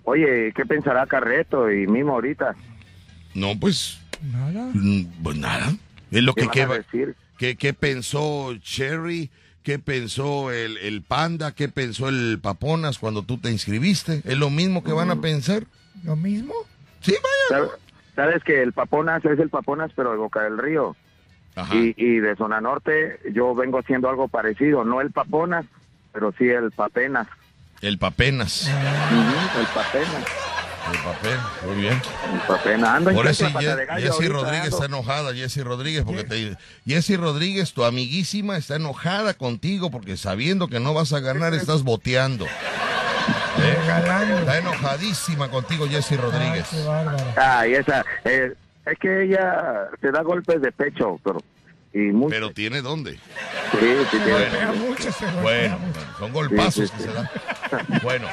Oye, 0.05 0.53
¿qué 0.55 0.65
pensará 0.67 1.07
Carreto 1.07 1.71
y 1.71 1.87
Mimo 1.87 2.13
ahorita? 2.15 2.55
No, 3.35 3.59
pues, 3.59 4.01
Nada. 4.33 4.71
mm, 4.75 5.03
pues 5.23 5.37
nada. 5.37 5.73
Es 6.11 6.23
lo 6.23 6.35
¿Qué 6.35 6.43
que 6.43 6.49
queda. 6.49 6.75
decir? 6.75 7.15
¿Qué, 7.39 7.57
qué 7.57 7.73
pensó 7.73 8.55
Cherry? 8.61 9.31
¿Qué 9.63 9.79
pensó 9.79 10.51
el, 10.51 10.79
el 10.79 11.03
Panda? 11.03 11.53
¿Qué 11.55 11.69
pensó 11.69 12.09
el 12.09 12.39
Paponas 12.43 12.99
cuando 12.99 13.23
tú 13.23 13.39
te 13.39 13.51
inscribiste? 13.51 14.23
¿Es 14.25 14.37
lo 14.39 14.51
mismo 14.51 14.83
que 14.83 14.93
van 14.93 15.11
a 15.11 15.21
pensar? 15.21 15.65
¿Lo 16.03 16.17
mismo? 16.17 16.55
Sí, 17.01 17.13
vaya. 17.13 17.67
¿Sabes, 17.67 17.71
sabes 18.17 18.43
que 18.45 18.63
el 18.63 18.73
Paponas 18.73 19.25
es 19.25 19.39
el 19.39 19.51
Paponas, 19.51 19.91
pero 19.95 20.11
de 20.13 20.17
Boca 20.17 20.43
del 20.43 20.59
Río? 20.59 20.97
Ajá. 21.55 21.75
Y, 21.77 21.95
y 21.97 22.19
de 22.21 22.37
Zona 22.37 22.61
Norte 22.61 23.21
yo 23.33 23.55
vengo 23.55 23.79
haciendo 23.79 24.09
algo 24.09 24.29
parecido, 24.29 24.85
no 24.85 25.01
el 25.01 25.11
Paponas, 25.11 25.67
pero 26.13 26.33
sí 26.39 26.49
el 26.49 26.71
Papenas. 26.73 27.29
El 27.83 27.99
Papenas. 27.99 28.69
El 28.69 29.67
Papenas, 29.75 30.25
El 30.93 30.99
papel. 31.03 31.39
Muy 31.67 31.81
bien. 31.83 31.95
el 31.95 32.41
pata 32.47 32.69
de 32.69 33.83
Ye- 33.83 33.87
gallo 33.87 34.13
Jessy 34.13 34.29
Rodríguez 34.29 34.65
ando. 34.65 34.77
está 34.77 34.87
enojada, 34.87 35.35
Jessy 35.35 35.63
Rodríguez, 35.63 36.05
porque 36.05 36.25
te... 36.25 36.57
Jessy 36.87 37.17
Rodríguez, 37.17 37.73
tu 37.73 37.85
amiguísima, 37.85 38.57
está 38.57 38.77
enojada 38.77 39.35
contigo 39.35 39.91
porque 39.91 40.17
sabiendo 40.17 40.69
que 40.69 40.81
no 40.81 40.93
vas 40.95 41.13
a 41.13 41.21
ganar, 41.21 41.55
estás 41.55 41.83
boteando. 41.83 42.47
¿Eh? 43.59 43.79
Está 44.41 44.59
enojadísima 44.59 45.49
contigo, 45.51 45.87
Jessy 45.89 46.17
Rodríguez. 46.17 46.67
Ay, 47.37 47.75
esa, 47.75 48.05
eh, 48.25 48.53
es 48.87 48.99
que 48.99 49.25
ella 49.25 49.89
te 50.01 50.11
da 50.11 50.23
golpes 50.23 50.61
de 50.61 50.73
pecho, 50.73 51.19
pero... 51.25 51.39
Y 51.93 51.99
mucho. 52.13 52.31
Pero 52.31 52.51
tiene 52.53 52.83
dónde. 52.83 53.13
sí, 53.15 53.79
sí, 54.11 54.17
mucho, 54.19 55.11
golpea 55.11 55.41
Bueno, 55.43 55.79
mucho. 55.79 56.01
son 56.19 56.33
golpazos 56.33 56.75
Sí, 56.75 56.87
sí, 56.87 56.93
que 56.97 57.03
se 57.03 57.13
dan. 57.13 57.29
Bueno, 58.03 58.27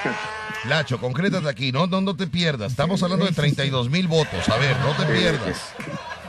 Lacho, 0.65 0.99
concrétate 0.99 1.47
aquí, 1.49 1.71
no, 1.71 1.87
no, 1.87 2.01
no 2.01 2.15
te 2.15 2.27
pierdas. 2.27 2.71
Estamos 2.71 3.01
hablando 3.03 3.25
de 3.25 3.31
32 3.31 3.89
mil 3.89 4.07
votos. 4.07 4.47
A 4.49 4.57
ver, 4.57 4.75
no 4.79 4.93
te 4.95 5.11
pierdas. 5.13 5.73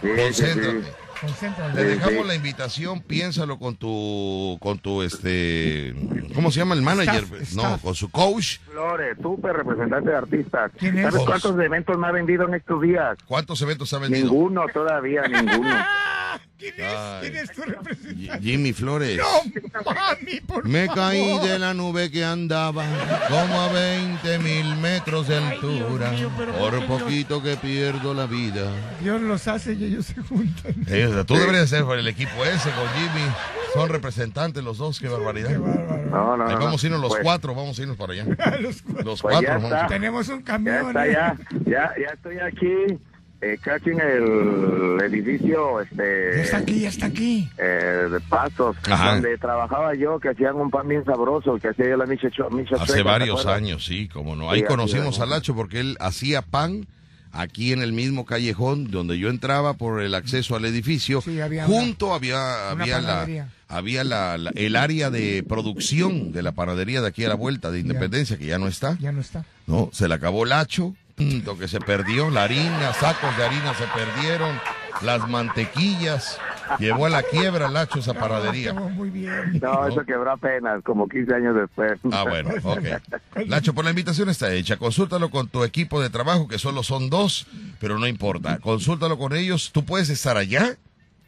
Concéntrate. 0.00 0.92
Concéntrate. 1.20 1.74
Te 1.74 1.80
Sí, 1.82 1.98
dejamos 1.98 2.26
la 2.26 2.34
invitación, 2.36 3.00
piénsalo 3.00 3.58
con 3.58 3.74
tu, 3.76 4.56
con 4.60 4.78
tu, 4.78 5.02
este, 5.02 5.92
¿cómo 6.34 6.52
se 6.52 6.60
llama 6.60 6.74
el 6.76 6.82
manager? 6.82 7.24
Staff, 7.40 7.54
no, 7.54 7.78
con 7.78 7.94
su 7.96 8.08
coach. 8.10 8.58
Flores, 8.70 9.16
súper 9.20 9.54
representante 9.56 10.10
de 10.10 10.16
artistas. 10.16 10.70
¿Quién 10.78 10.98
es? 10.98 11.04
¿Sabes 11.12 11.26
cuántos 11.26 11.58
eventos 11.58 11.98
me 11.98 12.06
ha 12.06 12.12
vendido 12.12 12.46
en 12.46 12.54
estos 12.54 12.80
días? 12.82 13.18
¿Cuántos 13.26 13.60
eventos 13.62 13.92
ha 13.94 13.98
vendido? 13.98 14.26
Ninguno 14.30 14.66
todavía, 14.72 15.22
ninguno. 15.22 15.68
¿Quién 16.58 16.74
es? 16.76 16.84
Ay. 16.86 17.20
¿Quién 17.30 17.36
es 17.36 17.52
tu 17.52 17.62
representante? 17.62 18.40
Jimmy 18.42 18.72
Flores. 18.72 19.18
No, 19.18 19.82
mami, 19.94 20.40
por 20.40 20.66
Me 20.68 20.86
favor. 20.86 21.02
caí 21.02 21.38
de 21.48 21.58
la 21.58 21.72
nube 21.72 22.10
que 22.10 22.24
andaba 22.24 22.84
como 23.28 23.60
a 23.60 23.68
20 23.72 24.38
mil 24.40 24.76
metros 24.76 25.28
de 25.28 25.36
Ay, 25.36 25.58
Dios 25.60 25.64
altura. 25.82 26.10
mío, 26.10 26.30
pero 26.36 26.52
Por 26.54 26.60
¿por 26.60 26.70
qué 26.80 26.86
Dios? 26.86 27.02
poquito 27.02 27.42
que 27.42 27.56
pierdo 27.56 28.12
la 28.12 28.26
vida. 28.26 28.72
Dios 29.00 29.20
los 29.22 29.46
hace 29.46 29.74
y 29.74 29.84
ellos 29.84 30.06
se 30.06 30.20
juntan. 30.20 30.74
Eh, 30.88 31.08
sea, 31.12 31.24
tú 31.24 31.34
deberías 31.34 31.68
ser 31.68 31.84
por 31.84 31.96
el 31.98 32.08
equipo 32.08 32.44
ese 32.44 32.70
con 32.70 32.88
Jimmy. 32.88 33.30
Son 33.74 33.88
representantes 33.90 34.64
los 34.64 34.78
dos, 34.78 34.98
qué 34.98 35.08
barbaridad. 35.08 35.50
Qué 35.50 35.58
bárbaro. 35.58 36.06
No, 36.10 36.36
no, 36.38 36.46
Ahí 36.48 36.54
no. 36.54 36.60
vamos 36.64 36.82
a 36.82 36.86
irnos 36.86 37.00
los 37.02 37.10
Pues- 37.10 37.22
cuatro, 37.22 37.54
vamos 37.54 37.78
a 37.78 37.82
irnos 37.82 37.96
para 37.98 38.14
allá. 38.14 38.24
Los 38.60 38.82
cuatro. 38.82 39.04
Los 39.04 39.20
Pues 39.22 39.34
cuatro 39.34 39.48
vamos 39.52 39.72
a. 39.72 39.86
Tenemos 39.86 40.28
un 40.28 40.38
Ya 40.38 40.44
camión. 40.44 40.86
está, 40.88 41.06
¿eh? 41.06 41.12
ya, 41.12 41.36
ya, 41.66 41.92
ya 42.00 42.06
estoy 42.14 42.38
aquí, 42.38 42.98
eh, 43.40 43.56
casi 43.62 43.90
en 43.90 44.00
el 44.00 44.98
edificio, 45.02 45.80
este... 45.80 46.32
Ya 46.36 46.42
está 46.42 46.56
aquí, 46.58 46.80
ya 46.80 46.88
está 46.88 47.06
aquí. 47.06 47.48
eh, 47.58 48.08
de 48.10 48.20
Pasos, 48.28 48.76
Ajá. 48.90 49.12
donde 49.14 49.38
trabajaba 49.38 49.94
yo, 49.94 50.18
que 50.18 50.30
hacían 50.30 50.56
un 50.56 50.70
pan 50.70 50.88
bien 50.88 51.04
sabroso, 51.04 51.56
que 51.58 51.68
hacía 51.68 51.88
yo 51.90 51.96
la 51.96 52.06
Micha 52.06 52.28
Hace 52.28 52.36
Chueca, 52.36 52.86
¿te 52.94 53.02
varios 53.02 53.46
años, 53.46 53.84
sí, 53.84 54.08
cómo 54.08 54.34
no. 54.36 54.50
Ahí 54.50 54.60
Sí, 54.60 54.66
conocimos 54.66 55.20
a. 55.20 55.26
Lacho 55.26 55.54
porque 55.54 55.80
él 55.80 55.96
hacía 56.00 56.42
pan 56.42 56.86
aquí 57.30 57.72
en 57.72 57.82
el 57.82 57.92
mismo 57.92 58.24
callejón 58.24 58.90
donde 58.90 59.18
yo 59.18 59.28
entraba 59.28 59.74
por 59.74 60.00
el 60.02 60.14
acceso 60.14 60.56
al 60.56 60.64
edificio. 60.64 61.20
Sí, 61.20 61.40
había 61.40 61.66
Junto 61.66 62.14
había, 62.14 62.38
una 62.72 62.82
había 62.82 63.00
la 63.00 63.48
había 63.68 64.02
la, 64.02 64.38
la- 64.38 64.50
el 64.54 64.74
área 64.76 65.10
de 65.10 65.44
producción 65.46 66.32
de 66.32 66.42
la 66.42 66.52
panadería 66.52 67.02
de 67.02 67.08
aquí 67.08 67.24
a 67.24 67.28
la 67.28 67.34
vuelta 67.34 67.70
de 67.70 67.80
Independencia, 67.80 68.38
que 68.38 68.46
ya 68.46 68.58
no 68.58 68.66
está. 68.66 68.96
Ya 68.98 69.12
no 69.12 69.20
está. 69.20 69.44
No, 69.66 69.90
se 69.92 70.08
le 70.08 70.14
acabó 70.14 70.46
Lacho, 70.46 70.96
lo 71.18 71.58
que 71.58 71.68
se 71.68 71.80
perdió, 71.80 72.30
la 72.30 72.44
harina, 72.44 72.92
sacos 72.94 73.36
de 73.36 73.44
harina 73.44 73.74
se 73.74 73.84
perdieron, 73.88 74.58
las 75.02 75.28
mantequillas. 75.28 76.38
Llevó 76.78 77.06
a 77.06 77.08
la 77.08 77.22
quiebra 77.22 77.70
Lacho 77.70 77.98
esa 78.00 78.12
panadería. 78.12 78.70
Estamos 78.70 78.92
muy 78.92 79.08
bien. 79.08 79.58
No, 79.60 79.86
eso 79.86 80.04
quebró 80.04 80.32
apenas, 80.32 80.82
como 80.84 81.08
15 81.08 81.34
años 81.34 81.56
después. 81.56 81.98
Ah, 82.12 82.24
bueno, 82.28 82.50
ok. 82.62 83.46
Lacho, 83.46 83.72
pues 83.72 83.84
la 83.84 83.90
invitación 83.90 84.28
está 84.28 84.52
hecha. 84.52 84.76
Consúltalo 84.76 85.30
con 85.30 85.48
tu 85.48 85.64
equipo 85.64 86.00
de 86.02 86.10
trabajo, 86.10 86.46
que 86.46 86.58
solo 86.58 86.82
son 86.82 87.08
dos, 87.08 87.46
pero 87.80 87.98
no 87.98 88.06
importa. 88.06 88.58
Consúltalo 88.58 89.16
con 89.18 89.34
ellos. 89.34 89.70
Tú 89.72 89.84
puedes 89.84 90.10
estar 90.10 90.36
allá 90.36 90.76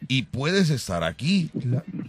y 0.07 0.23
puedes 0.23 0.69
estar 0.69 1.03
aquí. 1.03 1.49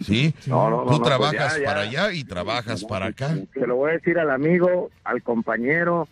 ¿Sí? 0.05 0.35
No, 0.47 0.69
no, 0.69 0.77
no, 0.79 0.85
Tú 0.85 0.93
no, 0.93 0.99
pues 0.99 1.03
trabajas 1.09 1.55
ya, 1.55 1.61
ya. 1.61 1.67
para 1.67 1.81
allá 1.81 2.13
y 2.13 2.25
trabajas 2.25 2.85
para 2.85 3.07
acá. 3.07 3.35
Se 3.55 3.67
lo 3.67 3.77
voy 3.77 3.91
a 3.91 3.95
decir 3.95 4.19
al 4.19 4.31
amigo, 4.31 4.91
al 5.05 5.23
compañero, 5.23 6.07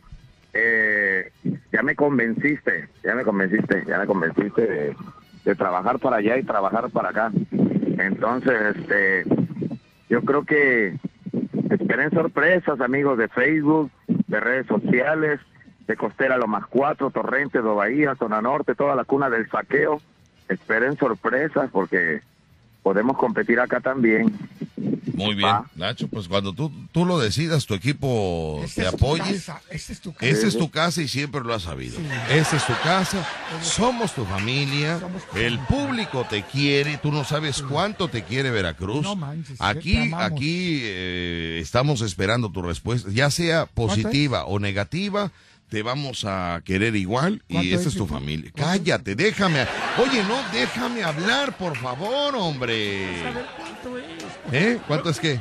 eh, 0.53 1.31
ya 1.73 1.83
me 1.83 1.95
convenciste, 1.95 2.89
ya 3.03 3.15
me 3.15 3.25
convenciste, 3.25 3.85
ya 3.87 3.99
me 3.99 4.07
convenciste 4.07 4.95
de, 5.45 5.55
trabajar 5.55 5.99
para 5.99 6.17
allá 6.17 6.39
y 6.39 6.45
trabajar 6.45 6.91
para 6.91 7.11
acá. 7.11 7.33
Entonces, 7.99 8.77
este, 8.77 9.25
yo 10.09 10.23
creo 10.23 10.45
que 10.45 10.97
esperen 11.71 12.11
sorpresas, 12.11 12.81
amigos 12.81 13.19
de 13.19 13.29
Facebook, 13.29 13.91
de 14.07 14.41
redes 14.41 14.67
sociales, 14.67 15.41
de 15.87 15.97
Costera 15.97 16.39
Lo 16.39 16.47
Más 16.47 16.67
Cuatro, 16.67 17.11
Torrente, 17.11 17.61
Do 17.61 17.75
Bahía, 17.75 18.15
Zona 18.15 18.41
Norte, 18.41 18.75
toda 18.75 18.95
la 18.95 19.05
cuna 19.05 19.29
del 19.29 19.49
saqueo. 19.51 20.01
Esperen 20.49 20.97
sorpresas 20.97 21.69
porque 21.73 22.23
podemos 22.83 23.17
competir 23.17 23.61
acá 23.61 23.81
también. 23.81 24.33
Muy 25.15 25.35
bien, 25.35 25.49
Va. 25.51 25.67
Nacho, 25.75 26.09
pues 26.09 26.29
cuando 26.29 26.55
tú, 26.55 26.73
tú 26.93 27.05
lo 27.05 27.19
decidas, 27.19 27.67
tu 27.67 27.75
equipo 27.75 28.65
te 28.75 28.87
apoye. 28.87 29.23
casa, 29.35 29.61
Esta 29.69 29.93
es 29.93 30.01
tu 30.01 30.13
casa. 30.15 30.27
Esa 30.27 30.47
es 30.47 30.57
tu 30.57 30.71
casa 30.71 31.03
y 31.03 31.09
siempre 31.09 31.43
lo 31.43 31.53
has 31.53 31.63
sabido. 31.65 31.99
Esa 32.31 32.57
es 32.57 32.65
tu 32.67 32.73
casa, 32.83 33.27
somos 33.63 34.15
tu 34.15 34.25
familia, 34.25 34.99
Somos 34.99 35.23
tu 35.27 35.37
el 35.37 35.59
familia. 35.59 35.67
público 35.67 36.27
te 36.31 36.43
quiere, 36.45 36.97
tú 36.99 37.13
no 37.13 37.25
sabes 37.25 37.61
cuánto 37.63 38.09
te 38.09 38.23
quiere 38.23 38.51
Veracruz. 38.51 39.03
No 39.03 39.15
manches, 39.17 39.61
aquí, 39.61 40.11
aquí 40.17 40.81
eh, 40.83 41.59
estamos 41.61 42.01
esperando 42.01 42.51
tu 42.51 42.63
respuesta, 42.63 43.11
ya 43.13 43.31
sea 43.31 43.67
positiva 43.67 44.47
o 44.47 44.59
negativa. 44.59 45.33
Te 45.71 45.83
vamos 45.85 46.25
a 46.27 46.61
querer 46.65 46.97
igual 46.97 47.43
y 47.49 47.55
¿Cuánto 47.55 47.77
esa 47.77 47.89
es, 47.91 47.95
tu 47.95 48.07
familia. 48.07 48.51
Cállate, 48.57 49.15
déjame. 49.15 49.65
Oye, 49.99 50.23
no, 50.25 50.37
déjame 50.53 51.05
hablar, 51.05 51.57
por 51.57 51.77
favor, 51.77 52.35
hombre. 52.35 53.07
Cuánto 53.57 53.97
es. 53.97 54.05
¿Eh? 54.53 54.79
¿Cuánto 54.89 55.11
es 55.11 55.21
qué? 55.21 55.41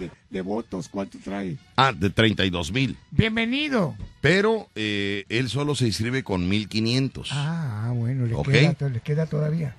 De, 0.00 0.10
de- 0.30 0.40
votos, 0.42 0.88
¿cuánto 0.88 1.18
trae? 1.22 1.56
Ah, 1.76 1.92
de 1.92 2.10
32 2.10 2.72
mil. 2.72 2.96
Bienvenido. 3.12 3.96
Pero 4.20 4.68
eh, 4.74 5.24
él 5.28 5.48
solo 5.48 5.76
se 5.76 5.86
inscribe 5.86 6.24
con 6.24 6.48
1500. 6.48 7.28
Ah, 7.32 7.92
bueno, 7.94 8.26
le, 8.26 8.34
queda, 8.42 8.88
le 8.88 9.00
queda 9.00 9.26
todavía. 9.26 9.76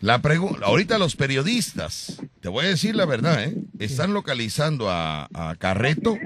La 0.00 0.22
pregu- 0.22 0.58
ahorita 0.62 0.96
los 0.98 1.14
periodistas, 1.16 2.22
te 2.40 2.48
voy 2.48 2.64
a 2.64 2.68
decir 2.68 2.96
la 2.96 3.04
verdad, 3.04 3.44
¿eh? 3.44 3.54
están 3.78 4.14
localizando 4.14 4.90
a, 4.90 5.28
a 5.34 5.54
Carreto 5.56 6.16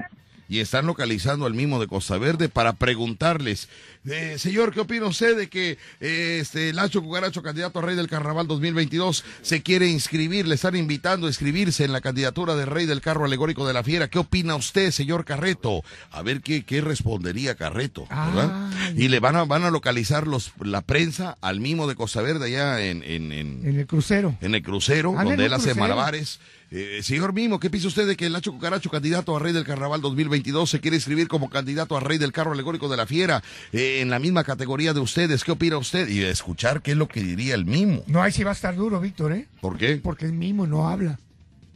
y 0.51 0.59
están 0.59 0.85
localizando 0.85 1.45
al 1.45 1.53
mismo 1.53 1.79
de 1.79 1.87
Costa 1.87 2.17
Verde 2.17 2.49
para 2.49 2.73
preguntarles, 2.73 3.69
eh, 4.05 4.35
señor, 4.37 4.73
¿qué 4.73 4.81
opina 4.81 5.05
usted 5.05 5.37
de 5.37 5.47
que 5.47 5.77
eh, 6.01 6.39
este 6.41 6.73
Lacho 6.73 7.01
Cucaracho, 7.01 7.41
candidato 7.41 7.79
a 7.79 7.81
Rey 7.83 7.95
del 7.95 8.09
Carnaval 8.09 8.47
2022, 8.47 9.23
se 9.41 9.63
quiere 9.63 9.87
inscribir? 9.87 10.45
Le 10.49 10.55
están 10.55 10.75
invitando 10.75 11.27
a 11.27 11.29
inscribirse 11.29 11.85
en 11.85 11.93
la 11.93 12.01
candidatura 12.01 12.55
de 12.55 12.65
Rey 12.65 12.85
del 12.85 12.99
Carro 12.99 13.23
Alegórico 13.23 13.65
de 13.65 13.71
la 13.71 13.81
Fiera. 13.81 14.09
¿Qué 14.09 14.19
opina 14.19 14.55
usted, 14.55 14.91
señor 14.91 15.23
Carreto? 15.23 15.85
A 16.11 16.21
ver 16.21 16.41
qué, 16.41 16.65
qué 16.65 16.81
respondería 16.81 17.55
Carreto, 17.55 18.05
¿verdad? 18.09 18.69
Ay. 18.89 18.95
Y 18.97 19.07
le 19.07 19.21
van 19.21 19.37
a, 19.37 19.45
van 19.45 19.63
a 19.63 19.71
localizar 19.71 20.27
los, 20.27 20.51
la 20.61 20.81
prensa 20.81 21.37
al 21.39 21.61
mismo 21.61 21.87
de 21.87 21.95
Costa 21.95 22.21
Verde 22.21 22.47
allá 22.47 22.81
en, 22.85 23.03
en, 23.03 23.31
en- 23.31 23.65
En 23.65 23.79
el 23.79 23.87
crucero. 23.87 24.35
en 24.41 24.53
el 24.53 24.61
crucero, 24.63 25.13
Ah, 25.17 25.23
donde 25.23 25.45
el 25.45 25.51
él 25.51 25.53
hace 25.53 25.75
malabares. 25.75 26.41
Eh, 26.73 27.01
señor 27.03 27.33
Mimo, 27.33 27.59
¿qué 27.59 27.69
piensa 27.69 27.89
usted 27.89 28.07
de 28.07 28.15
que 28.15 28.25
el 28.25 28.31
Nacho 28.31 28.53
Cucaracho, 28.53 28.89
candidato 28.89 29.35
a 29.35 29.39
Rey 29.39 29.51
del 29.51 29.65
Carnaval 29.65 29.99
2022, 29.99 30.69
se 30.69 30.79
quiere 30.79 30.95
inscribir 30.95 31.27
como 31.27 31.49
candidato 31.49 31.97
a 31.97 31.99
Rey 31.99 32.17
del 32.17 32.31
Carro 32.31 32.53
Alegórico 32.53 32.87
de 32.87 32.95
la 32.95 33.05
Fiera 33.05 33.43
eh, 33.73 33.99
en 33.99 34.09
la 34.09 34.19
misma 34.19 34.45
categoría 34.45 34.93
de 34.93 35.01
ustedes? 35.01 35.43
¿Qué 35.43 35.51
opina 35.51 35.77
usted? 35.77 36.07
Y 36.07 36.23
escuchar 36.23 36.81
qué 36.81 36.91
es 36.91 36.97
lo 36.97 37.09
que 37.09 37.21
diría 37.21 37.55
el 37.55 37.65
Mimo. 37.65 38.03
No, 38.07 38.21
ahí 38.21 38.31
sí 38.31 38.45
va 38.45 38.51
a 38.51 38.53
estar 38.53 38.73
duro, 38.73 39.01
Víctor, 39.01 39.33
¿eh? 39.33 39.47
¿Por 39.59 39.77
qué? 39.77 39.97
Porque 39.97 40.23
el 40.23 40.31
mismo 40.31 40.65
no 40.65 40.87
habla. 40.87 41.19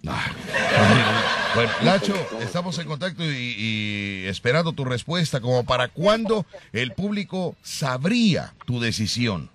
Ah. 0.08 0.32
Bueno, 1.56 1.72
Nacho, 1.84 2.14
estamos 2.42 2.78
en 2.80 2.88
contacto 2.88 3.24
y, 3.24 3.36
y 3.36 4.26
esperando 4.28 4.72
tu 4.72 4.86
respuesta, 4.86 5.42
como 5.42 5.66
para 5.66 5.90
cuándo 5.90 6.46
el 6.72 6.94
público 6.94 7.58
sabría 7.64 8.54
tu 8.66 8.80
decisión. 8.80 9.50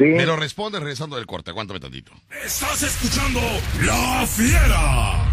Sí, 0.00 0.06
Me 0.06 0.24
lo 0.24 0.34
responde 0.34 0.80
regresando 0.80 1.16
del 1.16 1.26
corte, 1.26 1.50
aguántame 1.50 1.78
tantito. 1.78 2.12
Estás 2.42 2.82
escuchando 2.82 3.38
La 3.84 4.26
Fiera. 4.26 5.28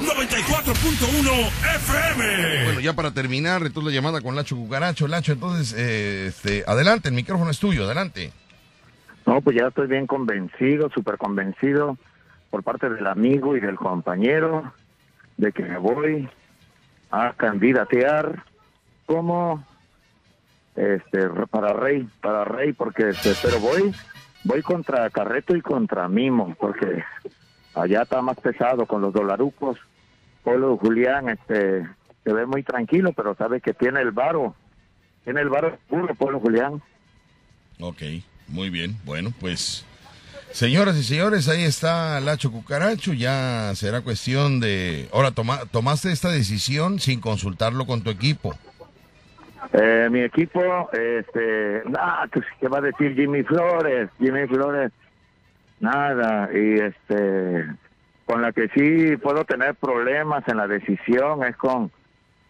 94.1 0.00 1.30
FM. 1.76 2.64
Bueno, 2.64 2.80
ya 2.80 2.92
para 2.94 3.12
terminar, 3.12 3.62
entonces 3.62 3.92
la 3.92 4.00
llamada 4.00 4.20
con 4.20 4.34
Lacho 4.34 4.56
Cucaracho. 4.56 5.06
Lacho, 5.06 5.34
entonces, 5.34 5.78
eh, 5.78 6.26
este, 6.26 6.64
adelante, 6.66 7.10
el 7.10 7.14
micrófono 7.14 7.52
es 7.52 7.60
tuyo, 7.60 7.84
adelante. 7.84 8.32
No, 9.26 9.40
pues 9.40 9.56
ya 9.56 9.68
estoy 9.68 9.86
bien 9.86 10.08
convencido, 10.08 10.90
súper 10.90 11.16
convencido 11.16 11.96
por 12.50 12.64
parte 12.64 12.90
del 12.90 13.06
amigo 13.06 13.56
y 13.56 13.60
del 13.60 13.76
compañero 13.76 14.72
de 15.36 15.52
que 15.52 15.62
me 15.62 15.78
voy 15.78 16.28
a 17.12 17.32
candidatear 17.34 18.42
como 19.06 19.64
este 20.76 21.28
para 21.50 21.72
rey, 21.72 22.08
para 22.20 22.44
rey, 22.44 22.72
porque 22.72 23.10
este, 23.10 23.34
pero 23.42 23.60
voy, 23.60 23.94
voy 24.44 24.62
contra 24.62 25.10
Carreto 25.10 25.54
y 25.54 25.60
contra 25.60 26.08
Mimo, 26.08 26.54
porque 26.58 27.04
allá 27.74 28.02
está 28.02 28.22
más 28.22 28.38
pesado 28.40 28.86
con 28.86 29.02
los 29.02 29.12
dolarucos. 29.12 29.78
Polo 30.42 30.76
Julián, 30.76 31.28
este, 31.28 31.86
se 32.24 32.32
ve 32.32 32.46
muy 32.46 32.62
tranquilo, 32.62 33.12
pero 33.12 33.34
sabe 33.36 33.60
que 33.60 33.74
tiene 33.74 34.00
el 34.00 34.10
varo, 34.10 34.54
tiene 35.24 35.40
el 35.40 35.48
varo 35.48 35.78
puro, 35.88 36.14
Polo 36.14 36.40
Julián. 36.40 36.82
Ok, 37.80 38.02
muy 38.48 38.70
bien. 38.70 38.96
Bueno, 39.04 39.32
pues, 39.40 39.84
señoras 40.50 40.96
y 40.96 41.04
señores, 41.04 41.48
ahí 41.48 41.62
está 41.62 42.20
Lacho 42.20 42.50
Cucaracho. 42.50 43.12
Ya 43.12 43.72
será 43.74 44.00
cuestión 44.00 44.58
de... 44.58 45.08
Ahora, 45.12 45.30
toma, 45.30 45.60
tomaste 45.66 46.10
esta 46.10 46.30
decisión 46.30 46.98
sin 46.98 47.20
consultarlo 47.20 47.86
con 47.86 48.02
tu 48.02 48.10
equipo. 48.10 48.54
Eh, 49.72 50.08
mi 50.10 50.20
equipo, 50.20 50.90
este, 50.92 51.82
nada, 51.86 52.28
pues, 52.32 52.44
¿qué 52.60 52.68
va 52.68 52.78
a 52.78 52.82
decir 52.82 53.14
Jimmy 53.14 53.42
Flores? 53.42 54.10
Jimmy 54.18 54.46
Flores, 54.46 54.92
nada, 55.80 56.50
y 56.52 56.80
este, 56.80 57.66
con 58.26 58.42
la 58.42 58.52
que 58.52 58.68
sí 58.74 59.16
puedo 59.16 59.44
tener 59.44 59.74
problemas 59.76 60.46
en 60.48 60.56
la 60.56 60.66
decisión 60.66 61.44
es 61.44 61.56
con, 61.56 61.90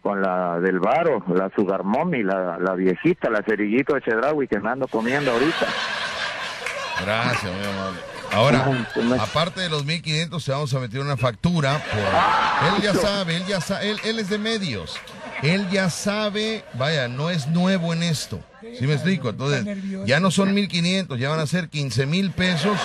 con 0.02 0.22
la 0.22 0.58
del 0.60 0.80
Varo, 0.80 1.22
la 1.34 1.50
Sugar 1.54 1.84
Mommy, 1.84 2.22
la, 2.22 2.58
la 2.58 2.74
viejita, 2.74 3.30
la 3.30 3.42
cerillito 3.42 3.94
de 3.94 4.02
Chedraui 4.02 4.48
que 4.48 4.58
me 4.58 4.70
ando 4.70 4.88
comiendo 4.88 5.32
ahorita. 5.32 5.66
Gracias, 7.04 7.52
muy 7.52 7.64
amable. 7.64 8.00
Ahora, 8.32 8.86
aparte 9.20 9.60
de 9.60 9.68
los 9.68 9.84
1500, 9.84 10.42
te 10.42 10.52
vamos 10.52 10.72
a 10.72 10.80
meter 10.80 11.00
una 11.00 11.18
factura 11.18 11.78
por... 11.78 12.76
Él 12.76 12.82
ya 12.82 12.94
sabe, 12.94 13.36
él 13.36 13.44
ya 13.46 13.60
sabe, 13.60 13.90
él, 13.90 13.98
él 14.04 14.18
es 14.18 14.30
de 14.30 14.38
medios. 14.38 14.98
Él 15.42 15.68
ya 15.70 15.90
sabe, 15.90 16.62
vaya, 16.74 17.08
no 17.08 17.28
es 17.30 17.48
nuevo 17.48 17.92
en 17.92 18.02
esto. 18.02 18.38
¿Sí 18.78 18.86
me 18.86 18.92
explico? 18.94 19.30
Entonces, 19.30 19.66
ya 20.06 20.20
no 20.20 20.30
son 20.30 20.54
1.500, 20.54 21.16
ya 21.18 21.30
van 21.30 21.40
a 21.40 21.46
ser 21.46 21.68
15 21.68 22.06
mil 22.06 22.30
pesos 22.30 22.78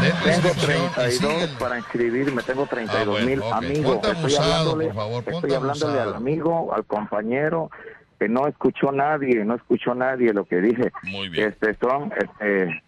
Tengo 0.00 0.26
inscripción 0.26 0.82
y 0.86 0.94
32 0.94 1.12
síguele. 1.12 1.48
para 1.58 1.76
inscribirme, 1.78 2.42
tengo 2.42 2.66
32 2.66 3.06
Ah, 3.06 3.10
bueno, 3.10 3.26
mil 3.26 3.40
ok. 3.42 3.52
amigos. 3.52 3.92
Ponte 3.98 4.08
estoy 4.08 4.20
abusado, 4.22 4.52
hablándole, 4.52 4.84
por 4.86 4.94
favor, 4.94 5.24
ponte 5.24 5.36
estoy 5.38 5.52
hablándole 5.54 5.92
abusado. 5.92 6.10
al 6.10 6.16
amigo, 6.16 6.74
al 6.74 6.84
compañero, 6.86 7.70
que 8.18 8.28
no 8.30 8.46
escuchó 8.46 8.92
nadie, 8.92 9.44
no 9.44 9.54
escuchó 9.56 9.94
nadie 9.94 10.32
lo 10.32 10.46
que 10.46 10.56
dije. 10.62 10.90
Muy 11.02 11.28
bien. 11.28 11.48
Este, 11.50 11.76
son, 11.78 12.10
este, 12.18 12.82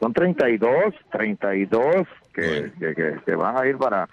son 0.00 0.12
32, 0.12 0.70
32 1.12 2.06
que, 2.34 2.72
que, 2.78 2.94
que, 2.94 3.14
que 3.24 3.34
van 3.34 3.56
a 3.56 3.66
ir 3.66 3.78
para, 3.78 4.06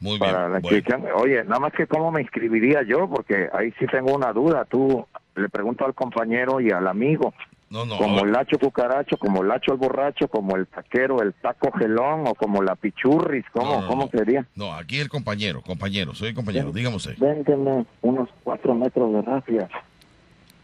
Muy 0.00 0.18
bien. 0.18 0.32
la 0.32 0.60
Bueno. 0.60 1.16
Oye, 1.16 1.44
nada 1.44 1.60
más 1.60 1.72
que 1.72 1.86
cómo 1.86 2.10
me 2.10 2.22
inscribiría 2.22 2.82
yo, 2.82 3.08
porque 3.08 3.48
ahí 3.52 3.72
sí 3.78 3.86
tengo 3.86 4.14
una 4.14 4.32
duda. 4.32 4.64
Tú 4.64 5.06
le 5.34 5.48
pregunto 5.48 5.84
al 5.84 5.94
compañero 5.94 6.60
y 6.60 6.70
al 6.70 6.86
amigo, 6.86 7.34
no, 7.70 7.84
no. 7.84 7.96
como 7.98 8.24
el 8.24 8.32
Lacho 8.32 8.58
Cucaracho, 8.58 9.16
como 9.16 9.42
el 9.42 9.48
Lacho 9.48 9.72
el 9.72 9.78
Borracho, 9.78 10.28
como 10.28 10.56
el 10.56 10.66
Taquero, 10.66 11.20
el 11.20 11.34
Taco 11.34 11.70
Gelón 11.72 12.26
o 12.26 12.34
como 12.34 12.62
la 12.62 12.76
Pichurris, 12.76 13.44
¿cómo, 13.52 13.82
No, 13.82 13.86
cómo 13.86 14.08
sería? 14.08 14.46
No, 14.54 14.72
aquí 14.72 15.00
el 15.00 15.08
compañero, 15.08 15.62
compañero, 15.62 16.14
soy 16.14 16.28
el 16.28 16.34
compañero, 16.34 16.72
dígame 16.72 16.96
usted. 16.96 17.16
Véndeme 17.18 17.84
unos 18.02 18.28
cuatro 18.42 18.74
metros 18.74 19.12
de 19.12 19.22
rafia. 19.22 19.68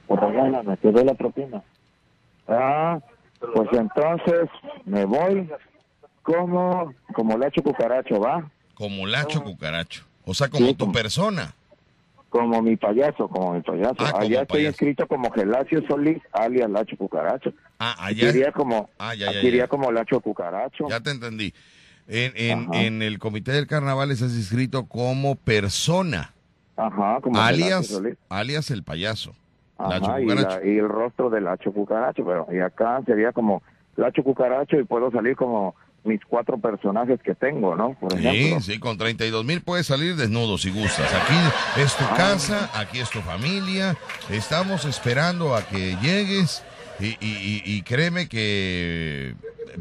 Por 0.06 0.20
regálame, 0.20 0.76
te 0.76 0.92
doy 0.92 1.04
la 1.04 1.14
propina. 1.14 1.62
Ah, 2.46 2.98
pues 3.54 3.68
entonces 3.72 4.48
me 4.84 5.04
voy 5.04 5.48
como, 6.22 6.92
como 7.12 7.36
Lacho 7.36 7.62
Cucaracho, 7.62 8.20
¿va? 8.20 8.50
Como 8.74 9.06
Lacho 9.06 9.42
Cucaracho. 9.42 10.02
O 10.24 10.34
sea, 10.34 10.48
como 10.48 10.66
Sí, 10.66 10.74
tu 10.74 10.84
como- 10.86 10.92
persona. 10.92 11.54
Como 12.28 12.60
mi 12.62 12.76
payaso, 12.76 13.28
como 13.28 13.54
mi 13.54 13.60
payaso. 13.60 13.94
Ah, 13.98 14.12
Allá 14.18 14.42
estoy 14.42 14.58
payaso. 14.62 14.70
inscrito 14.70 15.06
como 15.06 15.30
Gelacio 15.30 15.82
Solís, 15.86 16.18
alias 16.32 16.68
Lacho 16.68 16.96
Cucaracho. 16.96 17.52
Ah, 17.78 17.94
Aquí 18.06 18.22
allá. 18.22 18.30
iría 18.30 18.52
como, 18.52 18.90
Ah, 18.98 19.14
ya, 19.14 19.30
ya, 19.30 19.38
aquí 19.38 19.46
iría 19.46 19.62
ya. 19.64 19.68
como 19.68 19.92
Lacho 19.92 20.20
Cucaracho. 20.20 20.88
Ya 20.88 20.98
te 21.00 21.10
entendí. 21.12 21.54
En, 22.08 22.32
en, 22.36 22.74
en 22.74 23.02
el 23.02 23.18
comité 23.20 23.52
del 23.52 23.66
carnaval 23.68 24.10
estás 24.10 24.32
inscrito 24.34 24.86
como 24.86 25.36
persona, 25.36 26.34
Ajá, 26.76 27.20
como 27.22 27.40
alias, 27.40 27.88
Gelacio 27.88 28.16
alias 28.28 28.70
el 28.72 28.82
payaso. 28.82 29.32
Lacho 29.78 30.10
Ajá, 30.10 30.20
y, 30.20 30.26
la- 30.26 30.60
y 30.64 30.78
el 30.78 30.88
rostro 30.88 31.30
del 31.30 31.44
Lacho 31.44 31.72
Cucaracho, 31.72 32.24
pero 32.24 32.46
y 32.52 32.58
acá 32.58 33.00
sería 33.06 33.30
como 33.32 33.62
Lacho 33.96 34.22
Cucaracho 34.24 34.76
y 34.78 34.84
puedo 34.84 35.10
salir 35.12 35.36
como 35.36 35.76
mis 36.04 36.20
cuatro 36.28 36.58
personajes 36.58 37.18
que 37.22 37.34
tengo, 37.34 37.74
¿no? 37.76 37.94
Por 37.94 38.12
Sí, 38.12 38.26
ejemplo. 38.26 38.60
sí, 38.60 38.78
con 38.78 38.98
32 38.98 39.44
mil 39.44 39.62
puedes 39.62 39.86
salir 39.86 40.16
desnudo 40.16 40.58
si 40.58 40.70
gustas. 40.70 41.12
Aquí 41.12 41.80
es 41.82 41.96
tu 41.96 42.04
Ah. 42.04 42.14
casa, 42.16 42.70
aquí 42.74 42.98
es 43.00 43.10
tu 43.10 43.20
familia. 43.20 43.96
Estamos 44.30 44.84
esperando 44.84 45.54
a 45.56 45.66
que 45.66 45.96
llegues 46.02 46.62
y, 47.00 47.06
y- 47.06 47.16
y- 47.20 47.62
y 47.64 47.82
créeme 47.82 48.28
que 48.28 49.34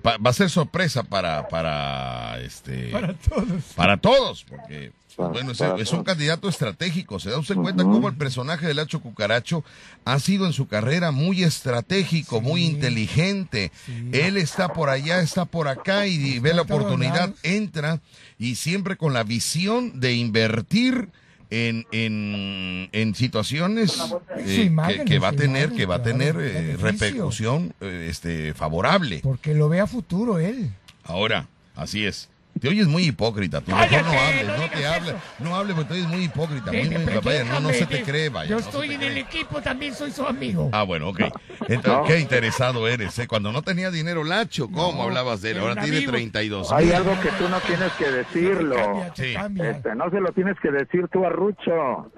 va, 0.05 0.17
a 0.29 0.33
ser 0.33 0.49
sorpresa 0.49 1.03
para 1.03 1.47
para 1.49 2.39
este 2.41 2.89
Para 2.91 3.13
todos. 3.13 3.63
para 3.75 3.97
todos, 3.97 4.43
porque 4.45 4.91
Para- 5.15 5.29
bueno, 5.29 5.51
es, 5.51 5.57
para 5.57 5.77
es 5.77 5.91
un 5.93 6.03
candidato 6.03 6.49
estratégico. 6.49 7.19
Se 7.19 7.29
da 7.29 7.37
usted 7.39 7.55
cuenta 7.55 7.83
cómo 7.83 8.07
el 8.07 8.15
personaje 8.15 8.67
del 8.67 8.79
Hacho 8.79 8.99
Cucaracho 9.01 9.63
ha 10.05 10.19
sido 10.19 10.45
en 10.45 10.53
su 10.53 10.67
carrera 10.67 11.11
muy 11.11 11.43
estratégico, 11.43 12.41
muy 12.41 12.63
inteligente. 12.65 13.71
Él 14.11 14.37
está 14.37 14.73
por 14.73 14.89
allá, 14.89 15.21
está 15.21 15.45
por 15.45 15.67
acá 15.67 16.07
y, 16.07 16.39
ve 16.39 16.53
la 16.53 16.63
oportunidad, 16.63 17.33
entra 17.43 18.01
y 18.39 18.55
siempre 18.55 18.97
con 18.97 19.13
la 19.13 19.23
visión 19.23 19.99
de 19.99 20.13
invertir. 20.13 21.09
En, 21.49 21.85
en, 21.91 22.89
en 22.93 23.13
situaciones 23.13 23.95
eh, 24.37 24.63
imagen, 24.63 24.99
que, 24.99 25.05
que 25.05 25.19
va 25.19 25.27
a 25.27 25.31
tener 25.33 25.65
imagen, 25.65 25.77
que 25.77 25.85
va 25.85 25.95
a 25.95 26.01
claro, 26.01 26.17
tener 26.17 26.35
eh, 26.39 26.77
repercusión 26.77 27.75
eh, 27.79 28.07
este 28.09 28.55
favorable 28.55 29.19
Porque 29.21 29.53
lo 29.53 29.69
ve 29.69 29.79
a 29.79 29.85
futuro 29.85 30.39
él. 30.39 30.71
Ahora, 31.03 31.47
así 31.75 32.05
es. 32.05 32.29
Te 32.59 32.69
oyes 32.69 32.87
muy 32.87 33.03
hipócrita, 33.07 33.59
tú 33.61 33.71
mejor 33.75 34.03
no 34.05 34.11
hables, 34.11 34.47
no 34.47 34.57
no, 34.57 34.69
te 34.69 34.85
hables, 34.87 35.15
no 35.39 35.55
hables 35.55 35.75
porque 35.75 35.87
te 35.89 35.93
oyes 35.95 36.07
muy 36.07 36.23
hipócrita, 36.25 36.71
muy, 36.71 36.89
muy- 36.89 37.19
vaya, 37.23 37.43
no, 37.43 37.59
no 37.59 37.69
se 37.71 37.85
te 37.85 38.03
cree, 38.03 38.29
vaya. 38.29 38.49
Yo 38.51 38.55
no 38.55 38.61
estoy 38.61 38.93
en 38.93 39.01
el 39.03 39.17
equipo, 39.17 39.61
también 39.61 39.93
soy 39.93 40.11
su 40.11 40.25
amigo. 40.25 40.69
Ah, 40.71 40.83
bueno, 40.83 41.09
ok. 41.09 41.21
Entonces, 41.67 42.13
qué 42.15 42.19
interesado 42.21 42.87
eres, 42.87 43.17
¿eh? 43.19 43.27
Cuando 43.27 43.51
no 43.51 43.63
tenía 43.63 43.91
dinero, 43.91 44.23
Lacho, 44.23 44.67
¿cómo 44.69 44.93
No, 44.97 45.03
hablabas 45.03 45.41
de 45.41 45.51
él? 45.51 45.57
Ahora 45.59 45.81
tiene 45.81 45.97
amigo. 45.97 46.11
32 46.13 46.71
Hay 46.71 46.91
algo 46.91 47.11
que 47.21 47.29
tú 47.31 47.49
no 47.49 47.59
tienes 47.61 47.91
que 47.93 48.09
decirlo. 48.11 48.75
Cambia, 48.75 49.13
Sí. 49.15 49.33
Este, 49.77 49.95
no 49.95 50.09
se 50.09 50.21
lo 50.21 50.31
tienes 50.31 50.57
que 50.61 50.71
decir 50.71 51.07
tú 51.11 51.25
a 51.25 51.29
Rucho. 51.29 52.11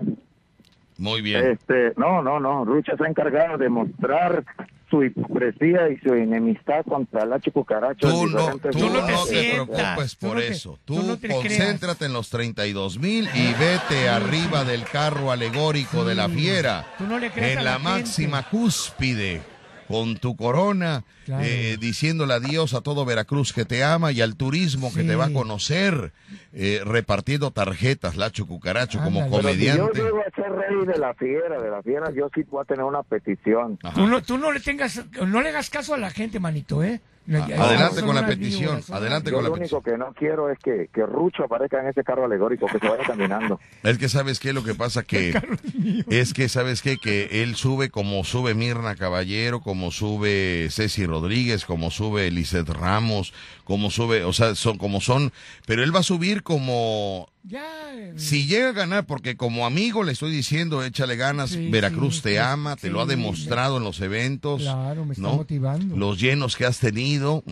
Muy 0.98 1.22
bien. 1.22 1.52
Este, 1.52 1.94
no, 1.98 2.22
no, 2.22 2.40
no. 2.40 2.66
Rucho 2.66 2.91
se 2.98 3.03
ha 3.03 3.07
encargado 3.07 3.57
de 3.57 3.70
mostrar 3.70 4.44
su 4.90 5.03
hipocresía 5.03 5.90
y 5.90 5.98
su 5.98 6.14
enemistad 6.14 6.84
contra 6.88 7.26
Lacho 7.26 7.52
Cucaracho. 7.52 8.07
Tú 8.07 8.28
no, 8.28 8.45
tú 8.72 8.90
no 8.90 9.06
te 9.06 9.12
no 9.12 9.24
te 9.26 9.30
sientas, 9.30 9.76
preocupes 9.76 10.18
tú 10.18 10.28
por 10.28 10.38
te- 10.38 10.48
eso. 10.49 10.80
tú 10.86 10.95
Tú, 10.95 11.03
no 11.03 11.18
te 11.18 11.28
concéntrate 11.28 12.06
en 12.06 12.14
los 12.14 12.30
32 12.30 12.99
mil 12.99 13.28
y 13.34 13.53
vete 13.53 14.10
arriba 14.10 14.64
del 14.64 14.84
carro 14.86 15.32
alegórico 15.32 16.06
de 16.06 16.16
la 16.16 16.30
fiera. 16.30 16.86
Tú 16.98 17.06
no 17.06 17.18
le 17.20 17.32
creas 17.32 17.49
a 17.57 17.60
en 17.60 17.66
la 17.66 17.72
la, 17.72 17.80
máxima 17.80 18.44
cúspide. 18.49 19.41
Con 19.88 20.18
tu 20.18 20.36
corona, 20.36 21.03
Claro. 21.26 21.44
eh, 21.45 21.78
diciéndole 21.80 22.34
adiós 22.34 22.74
a 22.74 22.82
todo 22.82 23.06
Veracruz 23.06 23.53
que 23.53 23.66
te 23.66 23.84
ama 23.84 24.12
y 24.12 24.22
al 24.22 24.36
turismo 24.36 24.91
que 24.94 25.03
te 25.03 25.16
va 25.16 25.26
a 25.26 25.34
conocer, 25.34 26.12
eh, 26.53 26.82
repartiendo 26.84 27.52
tarjetas, 27.52 28.16
Lacho 28.16 28.48
Cucaracho, 28.48 28.99
como. 29.03 29.20
Pero 29.20 29.30
si 29.30 29.36
yo 29.36 29.41
comediante. 29.41 30.02
llego 30.03 30.20
a 30.22 30.36
ser 30.36 30.52
rey 30.52 30.86
de 30.88 30.98
la 30.98 31.14
fiera, 31.14 31.62
de 31.62 31.70
la 31.70 31.84
fiera, 31.84 32.12
yo 32.16 32.30
sí 32.34 32.41
voy 32.49 32.62
a 32.62 32.66
tener 32.66 32.84
una 32.84 33.03
petición. 33.03 33.78
Tú 33.94 34.07
no, 34.07 34.22
tú 34.24 34.38
no 34.38 34.52
le 34.52 34.60
tengas, 34.60 35.03
no 35.28 35.41
le 35.41 35.49
hagas 35.49 35.70
caso 35.70 35.94
a 35.94 35.98
la 35.98 36.10
gente, 36.10 36.40
manito, 36.40 36.84
¿eh? 36.84 36.99
Adelante 37.27 37.95
Son 37.97 38.06
con 38.06 38.15
la 38.15 38.27
petición, 38.27 38.81
adelante 38.91 39.31
con 39.31 39.43
la 39.43 39.49
lo 39.49 39.56
petición. 39.56 39.80
único 39.80 39.91
que 39.91 39.97
no 39.97 40.14
quiero 40.14 40.49
es 40.52 40.60
que, 40.60 40.89
que 40.93 41.06
Rucho 41.06 41.43
aparezca 41.43 41.81
en 41.81 41.88
ese 41.88 42.03
carro 42.03 42.26
alegórico, 42.26 42.68
que 42.68 42.77
se 42.80 42.88
vaya 42.88 43.03
caminando. 43.03 43.60
Es 43.84 43.97
que 43.97 44.10
sabes 44.10 44.39
qué, 44.39 44.53
lo 44.53 44.64
que 44.64 44.76
pasa 44.76 45.03
que 45.03 45.34
es 46.10 46.34
que 46.34 46.49
sabes 46.49 46.81
qué, 46.81 46.97
que 46.97 47.43
él 47.43 47.56
sube 47.56 47.89
como 47.89 48.23
sube 48.23 48.53
Mirna 48.53 48.95
Caballero, 48.95 49.61
como 49.61 49.91
sube 49.91 50.68
Ceci 50.69 51.06
Rodríguez, 51.06 51.65
como 51.65 51.91
sube 51.91 52.30
Lizeth 52.31 52.69
Ramos, 52.69 53.34
como 53.64 53.89
sube, 53.89 54.23
o 54.23 54.34
sea, 54.34 54.56
son 54.56 54.77
como 54.77 55.02
son, 55.02 55.31
pero 55.65 55.84
él 55.84 55.93
va 55.95 55.99
a 55.99 56.03
subir 56.03 56.43
como 56.43 57.30
Ya. 57.48 57.64
eh, 57.94 58.14
si 58.18 58.48
llega 58.48 58.70
a 58.70 58.74
ganar, 58.74 59.06
porque 59.06 59.38
como 59.38 59.66
amigo 59.66 60.04
le 60.04 60.14
estoy 60.14 60.32
diciendo, 60.32 60.84
échale 60.84 61.16
ganas, 61.16 61.52
Sí, 61.52 61.70
Veracruz 61.70 62.16
sí, 62.18 62.22
te 62.24 62.32
sí, 62.32 62.38
ama, 62.38 62.76
te 62.76 62.90
lo 62.90 63.02
ha 63.02 63.06
demostrado 63.06 63.78
en 63.78 63.84
los 63.84 64.02
eventos. 64.02 64.62
Claro, 64.62 65.06
me 65.06 65.14
está 65.14 65.22
¿no? 65.28 65.36
motivando. 65.36 65.96
Los 65.96 66.20
llenos 66.20 66.56
que 66.56 66.66
has 66.66 66.80
tenido. 66.80 67.44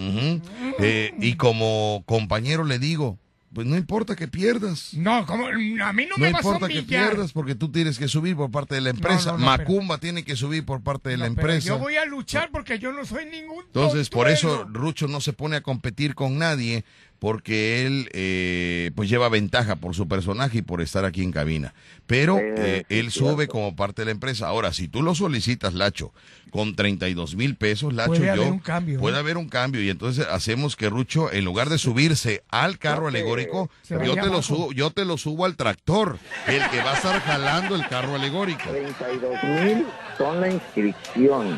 Eh, 0.80 1.14
y 1.20 1.36
como 1.36 2.04
compañero 2.06 2.64
le 2.66 2.80
digo, 2.80 3.20
pues 3.54 3.68
no 3.68 3.78
importa 3.78 4.16
que 4.16 4.28
pierdas. 4.28 4.96
No, 4.96 5.28
como, 5.28 5.46
a 5.48 5.54
mí 5.54 5.76
no, 5.76 5.94
No 5.94 6.18
me 6.18 6.32
vas 6.32 6.44
a 6.44 6.48
importa 6.48 6.68
que 6.68 6.82
pierdas 6.82 7.32
porque 7.34 7.54
tú 7.54 7.72
tienes 7.72 8.00
que 8.00 8.08
subir 8.08 8.36
por 8.36 8.50
parte 8.50 8.74
de 8.74 8.82
la 8.82 8.90
empresa. 8.90 9.34
no, 9.34 9.38
no, 9.38 9.46
Macumba 9.46 10.00
tiene 10.00 10.24
que 10.24 10.36
subir 10.36 10.66
por 10.66 10.82
parte 10.82 11.12
de 11.12 11.18
la 11.18 11.28
empresa. 11.28 11.68
Yo 11.68 11.78
voy 11.78 11.98
a 11.98 12.06
luchar 12.06 12.50
porque 12.52 12.80
yo 12.80 12.92
no 12.92 13.06
soy 13.06 13.26
ningún. 13.26 13.64
Entonces, 13.68 14.10
por 14.10 14.28
eso. 14.28 14.66
Rucho 14.72 15.08
no 15.08 15.22
se 15.22 15.34
pone 15.34 15.58
a 15.58 15.62
competir 15.62 16.16
con 16.16 16.40
nadie 16.40 16.84
porque 17.24 17.86
él 17.86 18.10
eh, 18.12 18.92
pues 18.96 19.08
lleva 19.08 19.30
ventaja 19.30 19.78
por 19.78 19.96
su 19.96 20.10
personaje 20.10 20.58
y 20.58 20.62
por 20.62 20.82
estar 20.82 21.06
aquí 21.06 21.24
en 21.24 21.32
cabina. 21.32 21.74
Pero 22.06 22.38
Eh, 22.38 22.84
él 22.90 23.12
sube 23.12 23.48
como 23.48 23.78
parte 23.78 24.02
de 24.02 24.08
la 24.08 24.12
empresa. 24.12 24.48
Ahora, 24.48 24.74
si 24.74 24.90
tú 24.90 25.02
lo 25.02 25.16
solicitas, 25.16 25.74
Lacho, 25.74 26.12
con 26.52 26.76
32 26.76 27.38
mil 27.38 27.56
pesos, 27.56 27.94
Lacho, 27.94 28.10
Puede 28.10 28.26
yo... 28.26 28.34
haber 28.34 28.52
un 28.52 28.60
cambio, 28.60 29.00
Puede 29.00 29.16
¿eh? 29.16 29.20
haber 29.20 29.38
un 29.38 29.48
cambio 29.48 29.82
y 29.82 29.90
entonces 29.90 30.28
hacemos 30.30 30.76
que 30.76 30.90
Rucho, 30.90 31.32
en 31.32 31.46
lugar 31.46 31.70
de 31.70 31.78
subirse 31.78 32.44
al 32.50 32.78
carro 32.78 33.08
alegórico, 33.08 33.70
yo 33.90 34.16
te, 34.16 34.26
lo 34.26 34.42
subo, 34.42 34.74
yo 34.74 34.92
te 34.92 35.06
lo 35.06 35.18
subo 35.18 35.46
al 35.46 35.56
tractor, 35.56 36.20
el 36.48 36.70
que 36.72 36.80
va 36.80 36.92
a 36.92 36.96
estar 36.96 37.22
jalando 37.22 37.76
el 37.76 37.88
carro 37.88 38.16
alegórico. 38.16 38.70
32 38.70 39.44
mil 39.64 39.86
son 40.18 40.42
la 40.42 40.50
inscripción. 40.50 41.58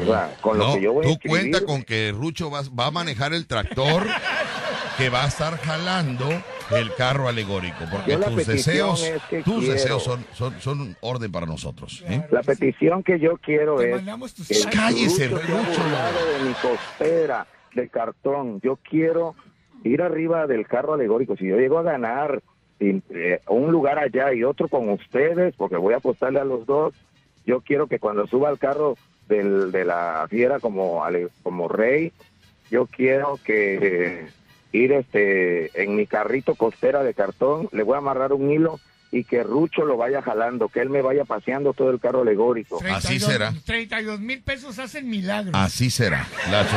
O 0.00 0.06
sea, 0.06 0.34
con 0.40 0.58
lo 0.58 0.74
que 0.74 0.80
yo 0.80 0.94
voy 0.94 1.06
a 1.06 1.08
tú 1.10 1.18
cuenta 1.28 1.60
con 1.66 1.82
que 1.82 2.12
Rucho 2.12 2.50
va, 2.50 2.62
va 2.62 2.86
a 2.86 2.90
manejar 2.90 3.34
el 3.34 3.46
tractor 3.46 4.06
que 4.96 5.08
va 5.10 5.24
a 5.24 5.28
estar 5.28 5.56
jalando 5.58 6.26
el 6.74 6.92
carro 6.94 7.28
alegórico, 7.28 7.84
porque 7.90 8.16
tus 8.16 8.46
deseos, 8.46 9.02
es 9.04 9.22
que 9.24 9.42
tus 9.42 9.58
quiero- 9.60 9.72
deseos 9.74 10.02
son, 10.02 10.24
son, 10.32 10.60
son 10.60 10.80
un 10.80 10.96
orden 11.00 11.30
para 11.30 11.46
nosotros. 11.46 12.02
¿eh? 12.08 12.22
La 12.30 12.42
petición 12.42 13.02
que 13.02 13.18
yo 13.20 13.36
quiero 13.36 13.76
Te 13.76 13.92
es 13.92 14.02
que. 14.64 14.70
Cállese, 14.70 15.28
burlado 15.28 16.26
de 16.38 16.44
mi 16.48 16.54
costera 16.54 17.46
de 17.74 17.88
cartón. 17.88 18.60
Yo 18.62 18.76
quiero 18.76 19.34
ir 19.84 20.02
arriba 20.02 20.46
del 20.46 20.66
carro 20.66 20.94
alegórico. 20.94 21.36
Si 21.36 21.46
yo 21.46 21.56
llego 21.58 21.78
a 21.78 21.82
ganar 21.82 22.42
y, 22.80 23.02
eh, 23.10 23.40
un 23.48 23.70
lugar 23.70 23.98
allá 23.98 24.32
y 24.32 24.42
otro 24.44 24.68
con 24.68 24.88
ustedes, 24.88 25.54
porque 25.56 25.76
voy 25.76 25.94
a 25.94 25.98
apostarle 25.98 26.40
a 26.40 26.44
los 26.44 26.66
dos, 26.66 26.94
yo 27.44 27.60
quiero 27.60 27.86
que 27.86 27.98
cuando 27.98 28.26
suba 28.26 28.48
al 28.48 28.58
carro 28.58 28.96
del, 29.28 29.70
de 29.72 29.84
la 29.84 30.26
fiera 30.28 30.58
como, 30.58 31.02
como 31.42 31.68
rey, 31.68 32.12
yo 32.70 32.86
quiero 32.86 33.38
que 33.44 33.78
eh, 33.80 34.26
ir 34.72 34.92
este 34.92 35.82
en 35.82 35.96
mi 35.96 36.06
carrito 36.06 36.54
costera 36.54 37.02
de 37.02 37.14
cartón, 37.14 37.68
le 37.72 37.82
voy 37.82 37.94
a 37.94 37.98
amarrar 37.98 38.32
un 38.32 38.50
hilo 38.50 38.80
y 39.12 39.24
que 39.24 39.42
Rucho 39.42 39.84
lo 39.84 39.96
vaya 39.96 40.20
jalando, 40.20 40.68
que 40.68 40.80
él 40.80 40.90
me 40.90 41.00
vaya 41.00 41.24
paseando 41.24 41.72
todo 41.72 41.90
el 41.90 42.00
carro 42.00 42.22
alegórico. 42.22 42.80
Así 42.92 43.20
será. 43.20 43.54
32 43.64 44.20
mil 44.20 44.42
pesos 44.42 44.78
hacen 44.78 45.08
milagros. 45.08 45.54
Así 45.54 45.90
será, 45.90 46.26
Lacho. 46.50 46.76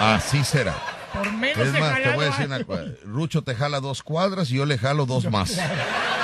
Así 0.00 0.44
será. 0.44 0.74
Por 1.14 1.32
menos 1.34 1.66
Es 1.68 1.72
más, 1.80 2.02
te 2.02 2.12
voy 2.12 2.24
a 2.24 2.28
decir 2.28 2.46
una 2.46 2.64
cosa. 2.64 2.84
Rucho 3.04 3.42
te 3.42 3.54
jala 3.54 3.80
dos 3.80 4.02
cuadras 4.02 4.50
y 4.50 4.56
yo 4.56 4.66
le 4.66 4.76
jalo 4.78 5.06
dos 5.06 5.30
más. 5.30 5.58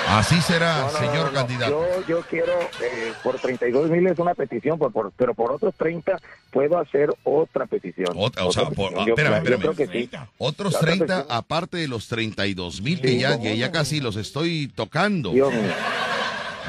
Así 0.09 0.41
será, 0.41 0.79
No, 0.81 0.85
no, 0.93 0.99
señor 0.99 1.15
no, 1.17 1.25
no. 1.27 1.33
candidato. 1.33 1.71
Yo, 1.71 2.07
yo 2.09 2.21
quiero, 2.23 2.53
eh, 2.83 3.13
por 3.23 3.39
32 3.39 3.91
mil 3.91 4.07
es 4.09 4.19
una 4.19 4.35
petición, 4.35 4.79
por, 4.79 4.93
por- 4.93 5.13
pero 5.13 5.35
por 5.35 5.53
otros 5.53 5.75
30 5.77 6.19
puedo 6.51 6.79
hacer 6.79 7.11
otra 7.23 7.67
petición. 7.67 8.09
Otra, 8.17 8.45
o 8.45 8.51
sea, 8.53 8.65
Otra 8.65 8.75
por- 8.75 8.87
petición. 8.89 9.03
ah, 9.03 9.07
Yo- 9.07 9.15
espérame, 9.15 9.33
yo 9.33 9.39
espérame. 9.55 9.61
creo 9.61 9.75
que 9.77 9.87
sí. 9.87 10.11
Otros 10.39 10.73
La 10.73 10.79
otra 10.81 10.91
30, 10.91 11.07
petición- 11.19 11.37
aparte 11.39 11.77
de 11.77 11.89
los 11.89 12.09
32 12.09 12.81
mil 12.83 13.01
que 13.01 13.09
Sí, 13.09 13.19
ya, 13.21 13.33
cómo 13.33 13.43
que 13.45 13.57
ya 13.57 13.71
casi 13.71 14.01
los 14.01 14.17
estoy 14.17 14.69
tocando. 14.75 15.31
Dios 15.31 15.53
mío. 15.53 15.71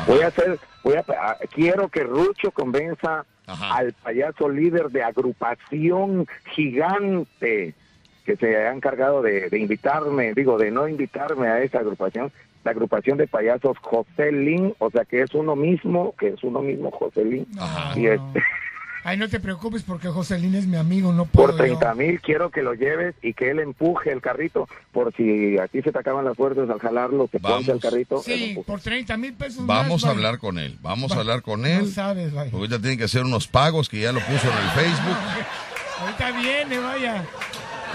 Voy 0.06 0.22
a 0.22 0.28
hacer, 0.28 0.60
voy 0.84 0.96
a, 0.96 1.00
a- 1.00 1.38
quiero 1.54 1.90
que 1.90 2.04
Rucho 2.04 2.52
convenza 2.52 3.26
Ajá. 3.48 3.76
al 3.78 3.94
payaso 3.94 4.50
líder 4.50 4.90
de 4.90 5.04
agrupación 5.04 6.28
gigante 6.54 7.74
que 8.32 8.38
se 8.38 8.56
ha 8.58 8.74
encargado 8.74 9.22
de, 9.22 9.50
de 9.50 9.60
invitarme, 9.60 10.34
digo, 10.34 10.58
de 10.58 10.72
no 10.72 10.88
invitarme 10.88 11.48
a 11.48 11.62
esa 11.62 11.80
agrupación, 11.80 12.32
la 12.64 12.72
agrupación 12.72 13.18
de 13.18 13.28
payasos 13.28 13.78
José 13.80 14.32
Lin, 14.32 14.74
o 14.80 14.90
sea 14.92 15.04
que 15.06 15.22
es 15.22 15.34
uno 15.34 15.56
mismo, 15.56 16.14
que 16.18 16.30
es 16.30 16.44
uno 16.44 16.62
mismo 16.62 16.92
José 16.92 17.26
Lin. 17.26 17.48
Ajá. 17.60 18.00
Y 18.00 18.08
este, 18.08 18.42
Ay, 19.04 19.18
no 19.18 19.28
te 19.28 19.40
preocupes 19.40 19.82
porque 19.82 20.10
Joselín 20.10 20.54
es 20.54 20.68
mi 20.68 20.78
amigo, 20.78 21.12
no 21.12 21.26
puedo 21.26 21.48
por 21.48 21.56
yo. 21.68 21.76
30 21.80 21.96
mil 21.96 22.22
quiero 22.22 22.52
que 22.52 22.62
lo 22.62 22.76
lleves 22.76 23.16
y 23.24 23.34
que 23.34 23.50
él 23.50 23.60
empuje 23.60 24.12
el 24.12 24.22
carrito, 24.22 24.70
por 24.92 25.12
si 25.16 25.58
a 25.58 25.68
ti 25.68 25.82
se 25.82 25.92
te 25.92 25.98
acaban 25.98 26.24
las 26.24 26.38
fuerzas 26.38 26.70
al 26.70 26.78
jalarlo, 26.80 27.28
te 27.28 27.40
Vamos. 27.40 27.58
ponte 27.66 27.72
al 27.72 27.80
carrito. 27.80 28.22
Sí, 28.22 28.62
por 28.66 28.80
30 28.80 29.18
mil 29.18 29.34
pesos 29.34 29.66
Vamos 29.66 29.94
más, 29.94 30.04
a 30.04 30.08
vaya. 30.10 30.18
hablar 30.18 30.40
con 30.40 30.60
él. 30.60 30.78
Vamos 30.84 31.12
a 31.14 31.16
hablar 31.20 31.42
con 31.42 31.62
No 31.64 31.68
él. 31.68 31.88
sabes, 31.92 32.32
vaya. 32.32 32.52
Ahorita 32.54 32.80
tiene 32.80 32.96
que 32.98 33.06
hacer 33.06 33.24
unos 33.24 33.48
pagos 33.48 33.90
que 33.90 34.00
ya 34.02 34.12
lo 34.12 34.20
puso 34.20 34.48
en 34.48 34.58
el 34.58 34.70
Facebook. 34.70 35.18
Ahorita 36.02 36.32
viene, 36.40 36.78
vaya. 36.80 37.26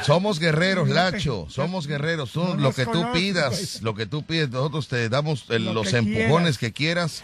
Somos 0.05 0.39
guerreros, 0.39 0.89
Lacho. 0.89 1.47
Somos 1.49 1.87
guerreros. 1.87 2.31
Tú, 2.33 2.45
No 2.45 2.55
lo 2.55 2.73
que 2.73 2.87
tú 2.87 3.05
pidas, 3.13 3.51
güey. 3.51 3.83
lo 3.85 3.95
que 3.95 4.07
tú 4.07 4.23
pides, 4.23 4.51
nosotros 4.51 4.89
te 4.89 5.09
damos 5.09 5.45
el- 5.49 5.65
Lo 5.67 5.75
los 5.75 5.89
que 5.89 5.97
empujones 5.99 6.59
que 6.59 6.73
quieras. 6.73 7.23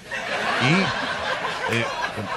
Y 0.62 1.74
eh, 1.74 1.85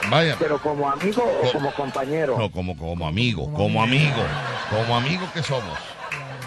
vaya, 0.09 0.35
Pero 0.39 0.61
como 0.61 0.89
amigo 0.89 1.23
o 1.23 1.41
Co- 1.45 1.51
como 1.53 1.73
compañero. 1.73 2.37
no, 2.37 2.51
como, 2.51 2.77
como 2.77 3.07
amigo, 3.07 3.51
como 3.53 3.81
amigo, 3.81 4.23
como 4.69 4.95
amigo 4.95 5.27
que 5.33 5.41
somos. 5.43 5.77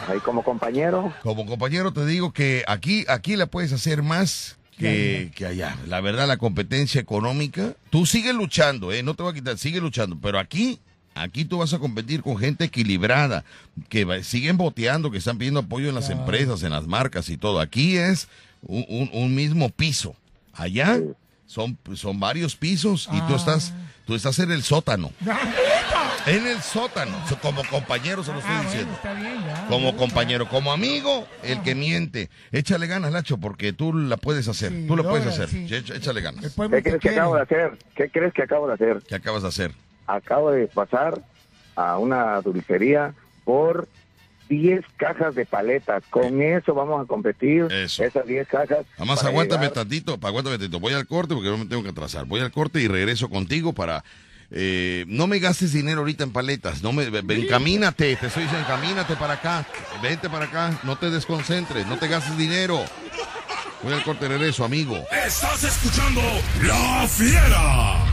Ahí 0.09 0.21
como 0.21 0.43
compañero. 0.43 1.13
Como 1.23 1.45
compañero 1.45 1.93
te 1.93 2.07
digo 2.07 2.33
que 2.33 2.65
aquí, 2.67 3.05
aquí 3.09 3.37
la 3.37 3.47
puedes 3.47 3.73
hacer 3.73 4.03
más 4.03 4.57
que, 4.79 5.31
que 5.35 5.45
allá. 5.45 5.77
La 5.87 6.01
verdad, 6.01 6.27
la 6.27 6.37
competencia 6.39 7.01
económica, 7.01 7.73
tú 7.91 8.07
sigues 8.07 8.35
luchando, 8.35 8.93
¿eh? 8.93 9.03
no 9.03 9.15
te 9.15 9.23
voy 9.23 9.33
a 9.33 9.35
quitar, 9.35 9.59
sigue 9.59 9.81
luchando, 9.81 10.17
pero 10.23 10.39
aquí, 10.39 10.81
aquí 11.23 11.45
tú 11.45 11.59
vas 11.59 11.73
a 11.75 11.79
competir 11.79 12.23
con 12.23 12.37
gente 12.39 12.65
equilibrada, 12.65 13.45
que 13.89 14.05
va- 14.05 14.23
siguen 14.23 14.57
boteando, 14.57 15.11
que 15.11 15.19
están 15.19 15.39
pidiendo 15.39 15.61
apoyo 15.61 15.89
en 15.89 15.95
las 15.95 16.07
Claro. 16.07 16.21
empresas, 16.23 16.63
en 16.63 16.71
las 16.71 16.87
marcas 16.87 17.29
y 17.29 17.37
todo. 17.37 17.61
Aquí 17.61 17.97
es 17.97 18.29
un, 18.63 18.85
un- 18.89 19.11
un 19.13 19.35
mismo 19.35 19.69
piso. 19.71 20.15
Allá 20.53 20.99
son, 21.47 21.79
son 21.95 22.19
varios 22.21 22.57
pisos 22.57 23.09
y 23.13 23.19
tú 23.23 23.35
Ah. 23.35 23.37
estás, 23.37 23.73
tú 24.07 24.15
estás 24.15 24.39
en 24.39 24.51
el 24.53 24.63
sótano. 24.63 25.13
En 26.27 26.47
el 26.47 26.61
sótano, 26.61 27.17
como 27.41 27.65
compañero 27.65 28.23
se 28.23 28.33
lo 28.33 28.39
estoy 28.41 28.53
Ah, 28.53 28.57
bueno, 28.59 28.71
diciendo 28.71 28.93
está 28.97 29.15
bien, 29.15 29.35
ya. 29.47 29.67
como 29.69 29.97
compañero, 29.97 30.47
como 30.49 30.73
amigo, 30.73 31.27
el 31.43 31.63
que 31.63 31.75
miente. 31.75 32.29
Échale 32.53 32.87
ganas, 32.87 33.13
Lacho, 33.13 33.39
porque 33.39 33.73
tú 33.73 33.95
la 33.95 34.19
puedes 34.19 34.47
hacer. 34.47 34.71
Sí, 34.73 34.85
tú 34.87 34.95
lo 34.97 35.09
puedes 35.09 35.27
hacer. 35.27 35.49
sí. 35.49 35.67
Échale 35.71 36.21
ganas. 36.21 36.53
¿Qué 36.55 36.83
crees 36.83 37.01
que 37.01 37.09
acabo 37.11 37.37
de 37.37 37.43
hacer? 37.43 37.79
¿Qué 37.97 38.11
crees 38.11 38.35
que 38.35 38.43
acabo 38.43 38.67
de 38.69 38.75
hacer? 38.75 39.03
¿Qué 39.09 39.15
acabas 39.15 39.43
de 39.43 39.49
hacer? 39.49 39.73
Acabo 40.09 40.51
de 40.51 40.67
pasar 40.67 41.23
a 41.77 41.99
una 41.99 42.41
dulcería 42.41 43.15
por 43.45 43.87
10 44.49 44.83
cajas 44.97 45.35
de 45.35 45.45
paletas. 45.47 46.03
Con 46.11 46.43
eso 46.43 46.75
vamos 46.75 47.05
a 47.05 47.07
competir. 47.07 47.69
Eso. 47.71 48.03
Esas 48.03 48.27
10 48.27 48.49
cajas. 48.49 48.87
Además, 48.97 49.23
aguántame 49.23 49.67
llegar- 49.67 49.75
tantito, 49.75 50.19
aguántame 50.21 50.59
tantito. 50.59 50.81
Voy 50.81 50.95
al 50.95 51.07
corte 51.07 51.35
porque 51.35 51.51
no 51.51 51.59
me 51.59 51.67
tengo 51.67 51.83
que 51.83 51.91
atrasar. 51.91 52.25
Voy 52.25 52.41
al 52.41 52.51
corte 52.51 52.81
y 52.81 52.89
regreso 52.89 53.29
contigo 53.29 53.73
para... 53.75 54.03
eh, 54.51 55.05
no 55.09 55.27
me 55.27 55.39
gastes 55.39 55.75
dinero 55.75 56.01
ahorita 56.01 56.25
en 56.25 56.33
paletas. 56.33 56.83
No 56.83 56.93
me, 56.95 57.05
encamínate, 57.05 58.17
te 58.17 58.27
estoy 58.29 58.45
diciendo, 58.45 58.67
encamínate 58.67 59.15
para 59.17 59.35
acá. 59.35 59.67
Vente 60.03 60.31
para 60.31 60.47
acá, 60.47 60.81
no 60.85 60.97
te 60.97 61.11
desconcentres, 61.11 61.87
no 61.87 61.99
te 61.99 62.09
gastes 62.09 62.37
dinero. 62.39 62.83
Voy 63.83 63.93
al 63.93 64.03
corte 64.03 64.25
y 64.25 64.29
regreso, 64.29 64.65
amigo. 64.65 64.97
Estás 65.13 65.63
escuchando 65.63 66.23
La 66.63 67.07
Fiera. 67.07 68.08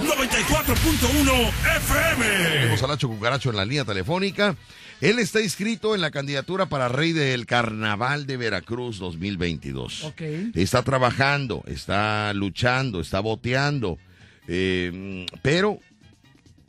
94.1 0.00 1.48
FM. 1.76 2.24
Tenemos 2.52 2.82
a 2.82 2.86
Lacho 2.86 3.08
Cucaracho 3.08 3.50
en 3.50 3.56
la 3.56 3.64
línea 3.64 3.84
telefónica. 3.84 4.56
Él 5.00 5.18
está 5.18 5.40
inscrito 5.40 5.94
en 5.94 6.00
la 6.00 6.10
candidatura 6.10 6.66
para 6.66 6.88
Rey 6.88 7.12
del 7.12 7.46
Carnaval 7.46 8.26
de 8.26 8.36
Veracruz 8.36 8.98
2022. 8.98 10.04
Ok. 10.04 10.20
Está 10.54 10.82
trabajando, 10.82 11.62
está 11.66 12.32
luchando, 12.34 13.00
está 13.00 13.20
boteando. 13.20 13.98
eh, 14.48 15.26
pero, 15.42 15.78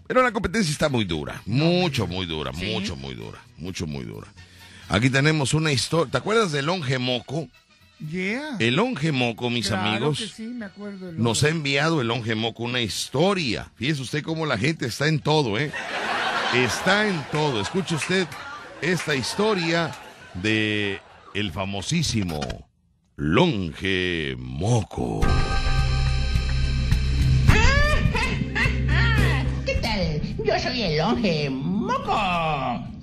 pero 0.08 0.24
la 0.24 0.32
competencia 0.32 0.72
está 0.72 0.90
muy 0.90 1.06
dura. 1.06 1.42
Mucho, 1.46 2.08
muy 2.08 2.26
dura. 2.26 2.52
Sí. 2.54 2.66
Mucho, 2.66 2.96
muy 2.96 3.16
dura. 3.16 3.40
Mucho, 3.58 3.88
muy 3.88 4.06
dura. 4.06 4.28
Aquí 4.90 5.10
tenemos 5.10 5.54
una 5.54 5.72
historia. 5.72 6.12
¿Te 6.12 6.18
acuerdas 6.18 6.52
del 6.52 6.66
Longe 6.66 6.98
Moco? 7.00 7.48
Yeah. 8.10 8.56
El 8.60 8.76
Longe 8.76 9.12
Moco, 9.12 9.50
mis 9.50 9.68
Claro 9.68 9.88
amigos. 9.90 10.20
que 10.20 10.28
sí, 10.28 10.44
me 10.48 10.66
acuerdo. 10.66 11.08
del 11.08 11.22
Nos 11.22 11.44
ha 11.44 11.50
enviado 11.50 12.02
el 12.02 12.08
Longe 12.08 12.34
Moco 12.36 12.64
una 12.64 12.82
historia. 12.82 13.72
Fíjese 13.76 14.02
usted 14.02 14.24
cómo 14.24 14.46
la 14.46 14.58
gente 14.58 14.88
está 14.88 15.08
en 15.08 15.20
todo, 15.20 15.58
¿eh? 15.60 15.72
Está 16.56 17.08
en 17.08 17.24
todo. 17.32 17.62
Escuche 17.62 17.96
usted 17.96 18.28
esta 18.82 19.14
historia 19.16 19.92
de 20.34 21.00
el 21.36 21.52
famosísimo 21.52 22.40
Longe 23.18 24.36
Moco. 24.38 25.22
¿Qué 29.66 29.76
tal? 29.76 30.22
Yo 30.44 30.60
soy 30.60 30.82
el 30.82 30.98
longe 30.98 31.50
moco. 31.50 32.14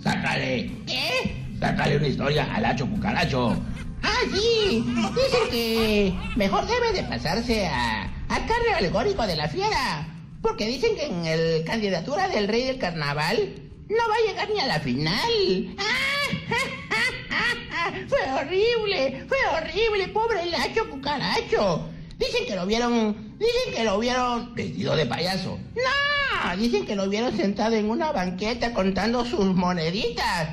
Sácale. 0.03 0.71
¿Qué? 0.87 1.37
Sácale 1.61 1.97
una 1.99 2.09
historia 2.09 2.55
al 2.55 2.65
hacho 2.65 2.87
cucaracho. 2.87 3.57
Ah, 4.03 4.21
sí. 4.33 4.85
Dicen 4.87 5.51
que 5.51 6.15
mejor 6.37 6.67
debe 6.67 6.93
de 6.93 7.03
pasarse 7.05 7.67
a, 7.67 8.05
al 8.29 8.47
carro 8.47 8.77
alegórico 8.77 9.27
de 9.27 9.37
la 9.37 9.49
fiera. 9.49 10.07
Porque 10.43 10.67
dicen 10.67 10.95
que 10.95 11.07
en 11.07 11.27
el 11.27 11.65
candidatura 11.65 12.29
del 12.29 12.49
rey 12.49 12.65
del 12.65 12.79
carnaval 12.79 13.55
no 13.89 14.09
va 14.09 14.15
a 14.15 14.27
llegar 14.27 14.49
ni 14.51 14.61
a 14.61 14.67
la 14.67 14.81
final. 14.81 15.77
¡Ah! 15.79 16.09
Fue 18.09 18.19
horrible, 18.33 19.25
fue 19.29 19.39
horrible, 19.57 20.09
pobre 20.09 20.43
el 20.43 20.55
hacho 20.55 20.89
cucaracho. 20.91 21.89
Dicen 22.19 22.47
que 22.47 22.55
lo 22.55 22.67
vieron, 22.67 23.37
dicen 23.39 23.75
que 23.75 23.85
lo 23.85 23.99
vieron 23.99 24.55
vestido 24.55 24.95
de 24.97 25.07
payaso. 25.07 25.59
No, 25.75 26.57
dicen 26.57 26.85
que 26.85 26.97
lo 26.97 27.09
vieron 27.09 27.37
sentado 27.37 27.77
en 27.77 27.89
una 27.89 28.13
banqueta 28.13 28.75
contando 28.75 29.25
sus 29.25 29.55
moneditas. 29.55 30.49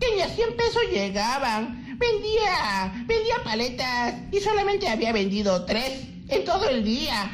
Que 0.00 0.16
ni 0.16 0.22
a 0.22 0.28
100 0.28 0.56
pesos 0.56 0.82
llegaban. 0.90 1.89
Vendía, 2.00 2.92
vendía 3.06 3.34
paletas 3.44 4.14
y 4.32 4.40
solamente 4.40 4.88
había 4.88 5.12
vendido 5.12 5.66
tres 5.66 6.00
en 6.28 6.44
todo 6.44 6.68
el 6.70 6.82
día. 6.82 7.30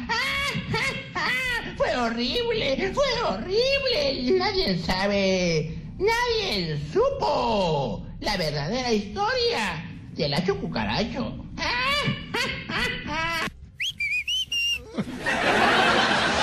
Fue 1.76 1.94
horrible, 1.96 2.92
fue 2.92 3.04
horrible. 3.28 4.38
Nadie 4.38 4.78
sabe, 4.78 5.78
nadie 5.98 6.80
supo 6.92 8.04
la 8.20 8.36
verdadera 8.36 8.92
historia 8.92 9.84
del 10.14 10.34
hacho 10.34 10.58
cucaracho. 10.58 11.46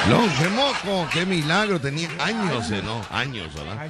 Longe 0.10 0.50
Moco, 0.50 1.08
qué 1.14 1.26
milagro. 1.26 1.80
Tenía 1.80 2.10
años. 2.20 2.70
¿no? 2.84 3.02
Años, 3.10 3.48
¿verdad? 3.54 3.90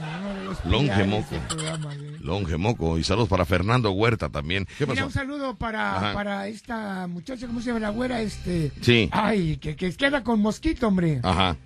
Longe 0.66 1.04
Moco. 1.06 1.36
Longe 2.20 2.58
Moco. 2.58 2.98
Y 3.00 3.04
saludos 3.04 3.30
para 3.30 3.46
Fernando 3.46 3.92
Huerta 3.92 4.30
también. 4.30 4.68
¿Qué 4.78 4.86
Mira, 4.86 5.06
un 5.06 5.12
saludo 5.12 5.56
para, 5.56 6.14
para 6.14 6.48
esta 6.48 7.08
muchacha, 7.08 7.48
¿cómo 7.48 7.62
se 7.62 7.68
llama 7.68 7.80
la 7.80 7.90
güera? 7.90 8.22
Este. 8.22 8.72
Sí. 8.82 9.10
Ay, 9.12 9.58
que, 9.58 9.76
que 9.76 9.92
queda 9.96 10.24
con 10.24 10.40
mosquito, 10.40 10.88
hombre. 10.88 11.20
Ajá. 11.24 11.58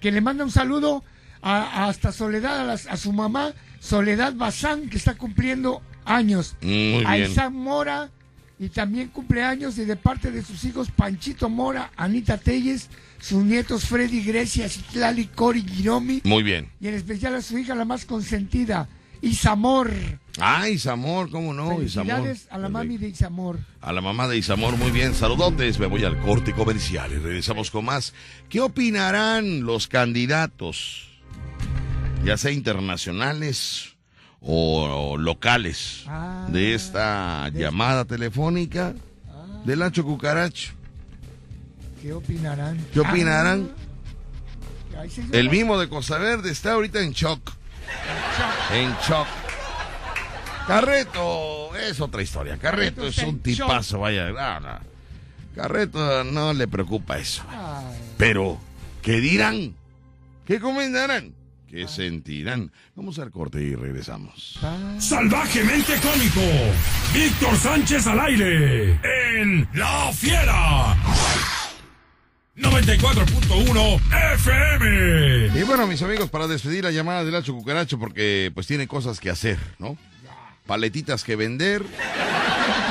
Que 0.00 0.12
le 0.12 0.20
manda 0.20 0.44
un 0.44 0.52
saludo 0.52 1.02
a, 1.42 1.56
a 1.84 1.88
hasta 1.88 2.12
Soledad, 2.12 2.60
a, 2.60 2.64
las- 2.64 2.86
a 2.86 2.96
su 2.96 3.12
mamá, 3.12 3.52
Soledad 3.80 4.34
Bazán, 4.34 4.88
que 4.88 4.98
está 4.98 5.14
cumpliendo 5.16 5.82
años. 6.04 6.54
Mm, 6.60 6.66
Muy 6.92 7.04
a 7.04 7.14
bien. 7.16 7.30
Isaac 7.32 7.50
Mora, 7.50 8.10
y 8.58 8.68
también 8.68 9.08
cumpleaños 9.08 9.76
y 9.78 9.84
de 9.84 9.96
parte 9.96 10.30
de 10.30 10.42
sus 10.42 10.64
hijos 10.64 10.90
Panchito 10.90 11.48
Mora, 11.48 11.92
Anita 11.96 12.38
Telles, 12.38 12.88
sus 13.20 13.44
nietos 13.44 13.84
Freddy 13.84 14.22
Grecia, 14.22 14.68
Citlali, 14.68 15.26
Cori 15.26 15.62
Giromi, 15.62 16.22
Muy 16.24 16.42
bien. 16.42 16.70
y 16.80 16.88
en 16.88 16.94
especial 16.94 17.34
a 17.34 17.42
su 17.42 17.58
hija 17.58 17.74
la 17.74 17.84
más 17.84 18.04
consentida, 18.04 18.88
Isamor. 19.22 19.90
Ah, 20.38 20.68
Isamor, 20.68 21.30
¿cómo 21.30 21.52
no? 21.52 21.82
Isamor. 21.82 22.16
Felicidades 22.16 22.48
a 22.50 22.58
la 22.58 22.68
mami 22.68 22.98
de 22.98 23.08
Isamor. 23.08 23.58
A 23.80 23.92
la 23.92 24.00
mamá 24.00 24.28
de 24.28 24.36
Isamor, 24.36 24.76
muy 24.76 24.90
bien. 24.90 25.14
Saludotes, 25.14 25.78
me 25.78 25.86
voy 25.86 26.04
al 26.04 26.18
corte 26.20 26.52
comercial 26.52 27.10
y 27.12 27.16
regresamos 27.16 27.70
con 27.70 27.86
más. 27.86 28.12
¿Qué 28.50 28.60
opinarán 28.60 29.64
los 29.64 29.88
candidatos, 29.88 31.08
ya 32.24 32.36
sea 32.36 32.52
internacionales 32.52 33.95
o 34.40 35.16
locales, 35.18 36.04
Ah, 36.06 36.46
de 36.50 36.74
esta 36.74 37.48
llamada 37.50 38.04
telefónica 38.04 38.94
del 39.64 39.82
Hacho 39.82 40.04
Cucaracho? 40.04 40.72
¿Qué 42.02 42.12
opinarán? 42.12 42.78
¿Qué 42.92 43.00
opinarán? 43.00 43.70
Ah, 44.96 45.04
El 45.32 45.50
mismo 45.50 45.78
de 45.78 45.88
Costa 45.88 46.18
Verde 46.18 46.50
está 46.50 46.72
ahorita 46.72 47.00
en 47.00 47.12
shock. 47.12 47.50
En 48.72 48.92
shock. 49.08 49.26
Carreto 50.66 51.74
es 51.76 52.00
otra 52.00 52.22
historia. 52.22 52.56
Carreto 52.58 53.02
Carreto 53.02 53.06
es 53.06 53.18
un 53.26 53.38
tipazo, 53.40 54.00
vaya. 54.00 54.28
no, 54.30 54.60
no. 54.60 54.78
Carreto 55.54 56.24
no 56.24 56.52
le 56.52 56.68
preocupa 56.68 57.18
eso. 57.18 57.42
Ay, 57.48 57.96
Pero, 58.18 58.58
¿qué 59.02 59.20
dirán? 59.20 59.74
¿Qué 60.44 60.60
comentarán? 60.60 61.32
¿Qué 61.68 61.88
sentirán? 61.88 62.70
Vamos 62.94 63.18
al 63.18 63.30
corte 63.30 63.60
y 63.60 63.74
regresamos. 63.74 64.58
Salvajemente 64.98 65.94
cómico. 66.00 66.40
Víctor 67.12 67.56
Sánchez 67.56 68.06
al 68.06 68.20
aire. 68.20 69.00
En 69.40 69.68
La 69.74 70.12
Fiera. 70.12 70.96
94.1 72.56 74.00
FM. 74.34 75.58
Y 75.58 75.62
bueno, 75.64 75.86
mis 75.86 76.00
amigos, 76.02 76.30
para 76.30 76.46
despedir 76.46 76.84
la 76.84 76.90
llamada 76.90 77.24
del 77.24 77.34
Hacho 77.34 77.52
Cucaracho, 77.52 77.98
porque 77.98 78.50
pues 78.54 78.66
tiene 78.66 78.86
cosas 78.86 79.20
que 79.20 79.28
hacer, 79.28 79.58
¿no? 79.78 79.98
Paletitas 80.66 81.22
que 81.22 81.36
vender, 81.36 81.82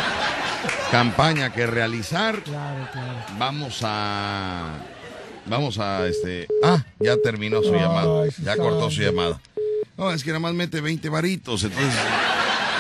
campaña 0.92 1.52
que 1.52 1.66
realizar. 1.66 2.44
claro, 2.44 2.88
claro. 2.92 3.26
Vamos 3.40 3.80
a. 3.84 4.78
Vamos 5.48 5.78
a 5.80 6.08
este. 6.08 6.48
Ah, 6.64 6.84
ya 7.00 7.18
terminó 7.18 7.62
su 7.62 7.74
llamada. 7.74 8.28
Ya 8.44 8.58
cortó 8.58 8.90
su 8.90 9.02
llamada. 9.02 9.40
No, 9.98 10.12
es 10.12 10.24
que 10.24 10.32
nada 10.32 10.40
más 10.40 10.54
mete 10.54 10.82
20 10.82 11.08
varitos, 11.10 11.64
entonces 11.64 11.94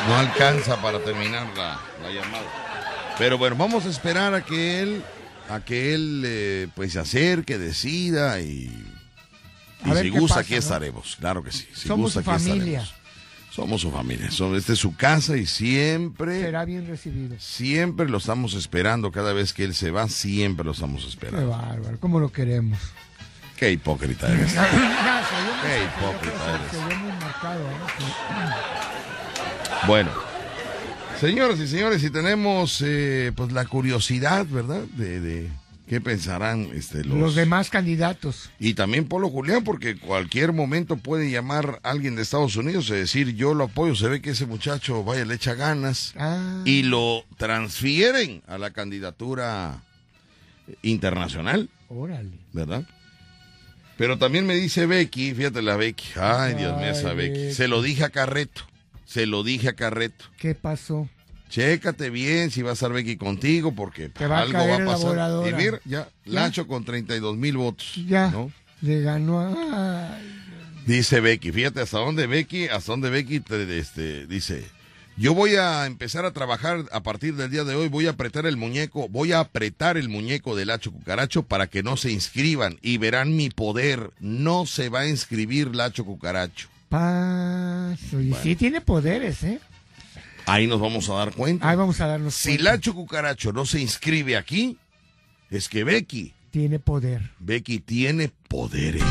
no 0.07 0.15
alcanza 0.17 0.81
para 0.81 0.99
terminar 0.99 1.47
la, 1.55 1.79
la 2.03 2.09
llamada. 2.11 3.15
Pero 3.17 3.37
bueno, 3.37 3.55
vamos 3.55 3.85
a 3.85 3.89
esperar 3.89 4.33
a 4.33 4.43
que 4.43 4.81
él, 4.81 5.01
a 5.49 5.61
que 5.61 5.93
él 5.93 6.23
eh, 6.25 6.67
pues 6.75 6.91
se 6.93 6.99
acerque, 6.99 7.57
decida 7.57 8.41
y, 8.41 8.69
y 9.85 9.89
A 9.89 9.93
ver 9.93 10.03
si 10.03 10.09
gusta 10.09 10.35
pasa, 10.35 10.39
aquí 10.41 10.53
¿no? 10.53 10.59
estaremos, 10.59 11.15
claro 11.15 11.41
que 11.43 11.51
sí. 11.53 11.65
Si 11.73 11.87
Somos 11.87 12.13
gusta, 12.15 12.19
aquí 12.19 12.43
familia. 12.43 12.81
estaremos. 12.81 13.04
Somos 13.55 13.79
su 13.81 13.89
familia. 13.91 14.27
Esta 14.27 14.73
es 14.73 14.79
su 14.79 14.95
casa 14.97 15.37
y 15.37 15.45
siempre, 15.45 16.41
Será 16.41 16.65
bien 16.65 16.85
recibido. 16.87 17.37
siempre 17.39 18.09
lo 18.09 18.17
estamos 18.17 18.53
esperando. 18.53 19.13
Cada 19.13 19.31
vez 19.31 19.53
que 19.53 19.63
él 19.63 19.73
se 19.73 19.91
va, 19.91 20.09
siempre 20.09 20.65
lo 20.65 20.71
estamos 20.73 21.03
Qué 21.03 21.09
esperando. 21.09 21.49
bárbaro, 21.51 21.97
cómo 22.01 22.19
lo 22.19 22.33
queremos. 22.33 22.77
Qué 23.55 23.71
hipócrita 23.71 24.27
eres. 24.27 24.51
Qué 24.53 24.59
hipócrita 25.85 26.55
eres. 26.55 26.73
¿eh? 26.73 26.95
Bueno, 29.87 30.11
señoras 31.19 31.57
y 31.59 31.67
señores, 31.69 32.01
si 32.01 32.09
tenemos 32.09 32.83
eh, 32.85 33.31
pues 33.37 33.53
la 33.53 33.63
curiosidad, 33.65 34.45
¿verdad? 34.49 34.81
De, 34.97 35.21
de 35.21 35.49
qué 35.87 36.01
pensarán 36.01 36.69
este, 36.73 37.03
los, 37.03 37.17
Los 37.17 37.35
demás 37.35 37.69
candidatos. 37.69 38.49
Y 38.59 38.73
también 38.73 39.07
Polo 39.07 39.29
Julián, 39.29 39.63
porque 39.63 39.97
cualquier 39.97 40.51
momento 40.53 40.97
puede 40.97 41.29
llamar 41.29 41.79
alguien 41.83 42.15
de 42.15 42.23
Estados 42.23 42.55
Unidos 42.55 42.89
y 42.89 42.93
decir 42.93 43.35
yo 43.35 43.53
lo 43.53 43.65
apoyo, 43.65 43.95
se 43.95 44.07
ve 44.07 44.21
que 44.21 44.31
ese 44.31 44.45
muchacho 44.45 45.03
vaya 45.03 45.25
le 45.25 45.35
echa 45.35 45.53
ganas 45.53 46.13
Ah, 46.17 46.61
y 46.65 46.83
lo 46.83 47.23
transfieren 47.37 48.41
a 48.47 48.57
la 48.57 48.71
candidatura 48.71 49.83
internacional, 50.81 51.69
órale. 51.89 52.31
¿verdad? 52.53 52.83
Pero 53.97 54.17
también 54.17 54.45
me 54.45 54.55
dice 54.55 54.85
Becky, 54.87 55.33
fíjate 55.33 55.61
la 55.61 55.77
Becky, 55.77 56.05
ay 56.19 56.55
Dios 56.55 56.75
mío, 56.77 56.87
esa 56.89 57.13
Becky, 57.13 57.39
Becky. 57.39 57.53
se 57.53 57.67
lo 57.67 57.81
dije 57.81 58.03
a 58.03 58.09
Carreto, 58.09 58.61
se 59.05 59.25
lo 59.25 59.43
dije 59.43 59.69
a 59.69 59.73
Carreto. 59.73 60.25
¿Qué 60.37 60.55
pasó? 60.55 61.07
Chécate 61.55 62.09
bien 62.09 62.51
si 62.51 62.61
va 62.63 62.71
a 62.71 62.73
estar 62.73 62.91
Becky 62.91 63.15
contigo 63.15 63.73
porque 63.73 64.09
Te 64.09 64.27
va 64.27 64.39
a 64.39 64.41
algo 64.41 64.51
caer 64.59 64.81
va 64.81 64.93
a 64.93 64.97
pasar. 64.97 65.47
Y 65.49 65.53
mira, 65.53 65.79
ya, 65.85 66.09
Ya. 66.25 66.33
Lacho 66.33 66.67
con 66.67 66.83
32 66.83 67.37
mil 67.37 67.55
votos. 67.55 67.93
Ya. 68.05 68.29
¿no? 68.29 68.51
Le 68.81 69.01
ganó 69.01 69.39
a... 69.39 70.17
Dice 70.85 71.21
Becky, 71.21 71.53
fíjate 71.53 71.79
hasta 71.79 71.99
dónde 71.99 72.27
Becky, 72.27 72.67
hasta 72.67 72.91
dónde 72.91 73.09
Becky 73.09 73.39
te- 73.39 73.79
este, 73.79 74.27
dice, 74.27 74.65
yo 75.15 75.33
voy 75.33 75.55
a 75.55 75.85
empezar 75.85 76.25
a 76.25 76.33
trabajar 76.33 76.83
a 76.91 77.01
partir 77.03 77.35
del 77.37 77.49
día 77.49 77.63
de 77.63 77.73
hoy, 77.73 77.87
voy 77.87 78.07
a 78.07 78.11
apretar 78.11 78.45
el 78.45 78.57
muñeco, 78.57 79.07
voy 79.07 79.31
a 79.31 79.39
apretar 79.39 79.95
el 79.95 80.09
muñeco 80.09 80.57
del 80.57 80.67
Lacho 80.67 80.91
Cucaracho 80.91 81.43
para 81.43 81.67
que 81.67 81.83
no 81.83 81.95
se 81.95 82.11
inscriban 82.11 82.77
y 82.81 82.97
verán 82.97 83.33
mi 83.37 83.49
poder, 83.49 84.11
no 84.19 84.65
se 84.65 84.89
va 84.89 84.99
a 84.99 85.07
inscribir 85.07 85.73
Lacho 85.73 86.03
Cucaracho. 86.03 86.67
paso. 86.89 88.19
Y 88.19 88.33
sí 88.43 88.55
tiene 88.57 88.81
poderes, 88.81 89.41
¿eh? 89.43 89.59
Ahí 90.47 90.67
nos 90.67 90.79
vamos 90.79 91.09
a 91.09 91.13
dar 91.15 91.33
cuenta. 91.33 91.67
Ahí 91.69 91.75
vamos 91.75 91.99
a 92.01 92.07
darnos 92.07 92.35
Si 92.35 92.49
cuenta. 92.49 92.63
Lacho 92.71 92.93
Cucaracho 92.93 93.51
no 93.51 93.65
se 93.65 93.81
inscribe 93.81 94.37
aquí, 94.37 94.77
es 95.49 95.67
que 95.69 95.83
Becky 95.83 96.33
Tiene 96.51 96.79
poder. 96.79 97.31
Becky 97.39 97.79
tiene 97.79 98.31
poderes. 98.47 99.03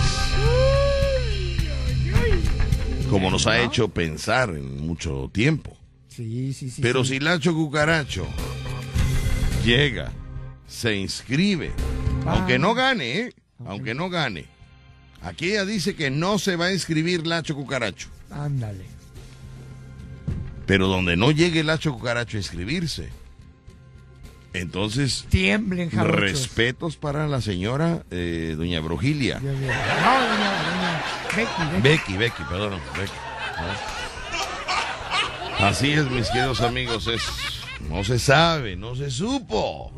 Como 3.11 3.31
nos 3.31 3.47
ha 3.47 3.61
hecho 3.63 3.89
pensar 3.89 4.51
en 4.51 4.87
mucho 4.87 5.31
tiempo. 5.33 5.77
Sí, 6.09 6.53
sí, 6.53 6.71
sí. 6.71 6.81
Pero 6.83 7.05
sí. 7.05 7.15
si 7.15 7.21
Lacho 7.21 7.53
Cucaracho 7.55 8.27
llega, 9.65 10.13
se 10.67 10.97
inscribe, 10.97 11.73
Ah. 12.27 12.35
aunque 12.37 12.59
no 12.59 12.75
gane, 12.75 13.19
¿eh? 13.21 13.35
aunque 13.67 13.95
no 13.95 14.09
gane. 14.11 14.47
Aquí 15.23 15.51
ella 15.51 15.65
dice 15.65 15.95
que 15.97 16.11
no 16.11 16.39
se 16.39 16.57
va 16.57 16.67
a 16.67 16.73
inscribir 16.73 17.27
Lacho 17.27 17.55
Cucaracho. 17.55 18.09
Ándale. 18.31 18.85
Pero 20.67 20.89
donde 20.89 21.17
no 21.17 21.31
llegue 21.31 21.63
Lacho 21.63 21.93
Cucaracho 21.93 22.37
a 22.37 22.41
inscribirse, 22.41 23.11
entonces 24.55 25.27
Tiemblen, 25.29 25.91
respetos 25.91 26.97
para 26.97 27.27
la 27.27 27.41
señora 27.41 28.05
eh, 28.11 28.55
doña 28.57 28.81
mío. 28.81 29.41
No, 29.41 29.53
doña, 29.53 29.73
doña 30.63 31.03
Becky, 31.37 31.65
Becky. 31.73 31.83
Becky, 31.83 32.17
Becky, 32.17 32.43
perdón, 32.45 32.81
Becky. 32.97 33.13
¿no? 35.61 35.67
Así 35.67 35.93
es, 35.93 36.09
mis 36.11 36.29
queridos 36.31 36.61
amigos, 36.61 37.07
es 37.09 37.23
no 37.89 38.05
se 38.05 38.19
sabe, 38.19 38.77
no 38.77 38.95
se 38.95 39.11
supo. 39.11 39.93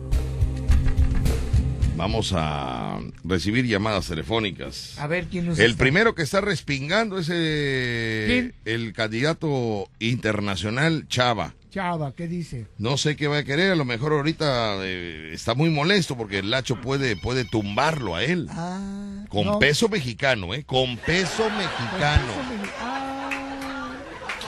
Vamos 1.97 2.33
a 2.37 2.99
recibir 3.25 3.65
llamadas 3.67 4.07
telefónicas. 4.09 4.99
A 4.99 5.07
ver 5.07 5.27
quién 5.29 5.47
nos 5.47 5.59
El 5.59 5.71
está- 5.73 5.79
primero 5.83 6.15
que 6.15 6.23
está 6.23 6.41
respingando 6.41 7.19
es 7.19 7.29
eh, 7.33 8.53
el 8.67 8.93
candidato 8.93 9.89
internacional 9.99 11.07
Chava. 11.09 11.55
Chava, 11.71 12.13
¿qué 12.15 12.27
dice? 12.29 12.67
No 12.79 12.97
sé 12.97 13.17
qué 13.17 13.27
va 13.29 13.39
a 13.39 13.45
querer, 13.45 13.73
a 13.73 13.77
lo 13.77 13.85
mejor 13.85 14.13
ahorita 14.13 14.77
eh, 14.83 15.31
está 15.33 15.55
muy 15.55 15.69
molesto 15.71 16.17
porque 16.17 16.39
el 16.39 16.51
Lacho 16.51 16.81
puede, 16.81 17.17
puede 17.17 17.45
tumbarlo 17.45 18.15
a 18.15 18.25
él. 18.25 18.47
Ah, 18.51 19.25
Con 19.29 19.47
no. 19.47 19.59
peso 19.59 19.89
mexicano, 19.89 20.55
¿eh? 20.55 20.65
Con 20.65 20.97
peso 20.99 21.45
mexicano. 21.51 22.33
Con 22.33 22.49
peso 22.49 22.63
me- 22.63 22.71
Ah, 22.81 23.93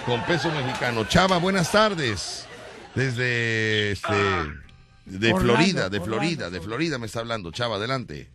Con 0.06 0.24
peso 0.26 0.50
mexicano. 0.52 1.04
Chava, 1.06 1.38
buenas 1.38 1.70
tardes. 1.72 2.46
Desde 2.94 3.92
este, 3.92 4.08
de 5.08 5.32
Orlando, 5.32 5.54
Florida, 5.54 5.88
de 5.90 5.98
Orlando, 5.98 6.04
Florida, 6.04 6.50
de 6.50 6.60
Florida 6.60 6.98
me 6.98 7.06
está 7.06 7.20
hablando. 7.20 7.50
Chava, 7.50 7.76
adelante. 7.76 8.28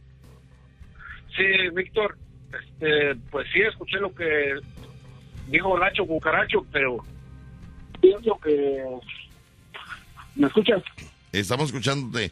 Sí, 1.36 1.70
Víctor, 1.74 2.18
este, 2.52 3.16
pues 3.32 3.48
sí, 3.52 3.62
escuché 3.62 3.98
lo 4.00 4.14
que 4.14 4.56
dijo 5.48 5.78
Lacho 5.78 6.06
Cucaracho, 6.06 6.66
pero 6.72 6.98
pienso 8.02 8.40
que... 8.44 8.84
¿Me 10.36 10.48
escuchas? 10.48 10.84
Estamos 11.32 11.68
escuchándote 11.68 12.32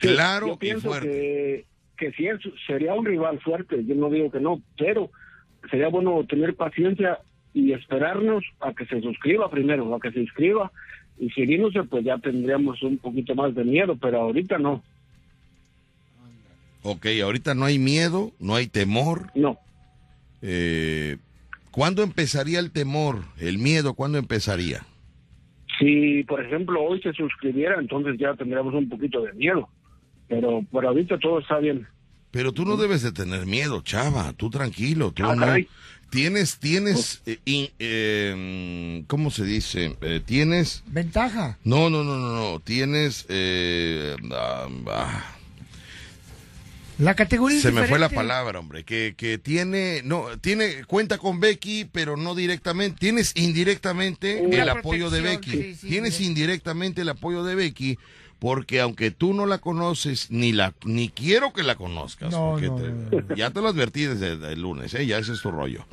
Sí, 0.00 0.08
claro 0.08 0.48
yo 0.48 0.52
y 0.54 0.56
pienso 0.58 0.88
fuerte. 0.88 1.08
que, 1.08 1.66
que 1.96 2.12
sí 2.12 2.26
es, 2.26 2.38
sería 2.66 2.92
un 2.94 3.06
rival 3.06 3.40
fuerte, 3.40 3.84
yo 3.84 3.94
no 3.94 4.10
digo 4.10 4.30
que 4.30 4.40
no, 4.40 4.60
pero 4.76 5.10
sería 5.70 5.88
bueno 5.88 6.24
tener 6.28 6.54
paciencia 6.54 7.18
y 7.54 7.72
esperarnos 7.72 8.44
a 8.60 8.74
que 8.74 8.84
se 8.86 9.00
suscriba 9.00 9.50
primero, 9.50 9.94
a 9.94 10.00
que 10.00 10.12
se 10.12 10.20
inscriba, 10.20 10.70
y 11.18 11.30
seguirnos 11.30 11.72
pues 11.88 12.04
ya 12.04 12.18
tendríamos 12.18 12.82
un 12.82 12.98
poquito 12.98 13.34
más 13.34 13.54
de 13.54 13.64
miedo, 13.64 13.96
pero 13.96 14.20
ahorita 14.20 14.58
no, 14.58 14.82
Ok, 16.88 17.06
ahorita 17.20 17.56
no 17.56 17.64
hay 17.64 17.80
miedo, 17.80 18.30
no 18.38 18.54
hay 18.54 18.68
temor. 18.68 19.26
no. 19.34 19.58
Eh, 20.42 21.16
¿Cuándo 21.72 22.02
empezaría 22.02 22.60
el 22.60 22.70
temor, 22.70 23.24
el 23.38 23.58
miedo? 23.58 23.94
¿Cuándo 23.94 24.18
empezaría? 24.18 24.86
Si, 25.78 26.22
por 26.24 26.42
ejemplo, 26.42 26.82
hoy 26.82 27.02
se 27.02 27.12
suscribiera, 27.12 27.78
entonces 27.80 28.16
ya 28.18 28.34
tendríamos 28.34 28.72
un 28.72 28.88
poquito 28.88 29.20
de 29.22 29.32
miedo, 29.32 29.68
pero 30.28 30.62
por 30.70 30.86
ahorita 30.86 31.18
todo 31.18 31.40
está 31.40 31.58
bien. 31.58 31.86
Pero 32.30 32.52
tú 32.52 32.64
no 32.64 32.76
debes 32.76 33.02
de 33.02 33.12
tener 33.12 33.46
miedo, 33.46 33.80
chava. 33.82 34.32
Tú 34.34 34.50
tranquilo. 34.50 35.12
Tú 35.12 35.24
Ah, 35.24 35.34
no. 35.34 35.40
caray. 35.46 35.68
Tienes, 36.10 36.58
tienes, 36.58 37.20
eh, 37.26 37.38
in- 37.44 37.70
eh, 37.80 39.02
¿cómo 39.08 39.30
se 39.30 39.44
dice? 39.44 39.96
Eh, 40.02 40.20
tienes, 40.24 40.82
Ventaja. 40.86 41.58
no, 41.64 41.90
no, 41.90 42.04
no, 42.04 42.16
no, 42.18 42.32
no. 42.52 42.60
Tienes, 42.60 43.26
eh, 43.28 44.14
ah, 44.32 44.68
ah, 44.88 45.32
La 46.98 47.14
categoría 47.14 47.60
se 47.60 47.72
me 47.72 47.86
fue 47.88 47.98
la 47.98 48.08
palabra, 48.08 48.60
hombre. 48.60 48.84
Que, 48.84 49.14
que 49.16 49.36
tiene, 49.38 50.00
no, 50.04 50.38
tiene, 50.40 50.84
cuenta 50.84 51.18
con 51.18 51.40
Becky, 51.40 51.86
pero 51.90 52.16
no 52.16 52.34
directamente. 52.34 52.98
Tienes 53.00 53.32
indirectamente 53.34 54.40
Una 54.42 54.62
el 54.62 54.68
apoyo 54.68 55.10
de 55.10 55.20
Becky. 55.20 55.50
sí, 55.50 55.74
sí, 55.74 55.88
tienes 55.88 56.14
sí. 56.14 56.24
indirectamente 56.24 57.02
el 57.02 57.08
apoyo 57.08 57.42
de 57.44 57.54
Becky. 57.56 57.98
Porque 58.38 58.80
aunque 58.80 59.10
tú 59.10 59.32
no 59.32 59.46
la 59.46 59.58
conoces, 59.58 60.30
ni 60.30 60.52
la 60.52 60.74
ni 60.84 61.08
quiero 61.08 61.52
que 61.52 61.62
la 61.62 61.74
conozcas. 61.76 62.30
No, 62.32 62.50
porque 62.52 62.66
no, 62.68 62.76
te- 62.76 63.22
no, 63.22 63.34
Ya 63.36 63.50
te 63.50 63.60
lo 63.62 63.68
advertí 63.68 64.02
desde 64.04 64.32
el 64.52 64.60
lunes, 64.60 64.92
¿eh? 64.94 65.06
ya 65.06 65.18
ese 65.18 65.32
es 65.32 65.40
tu 65.40 65.50
rollo. 65.50 65.86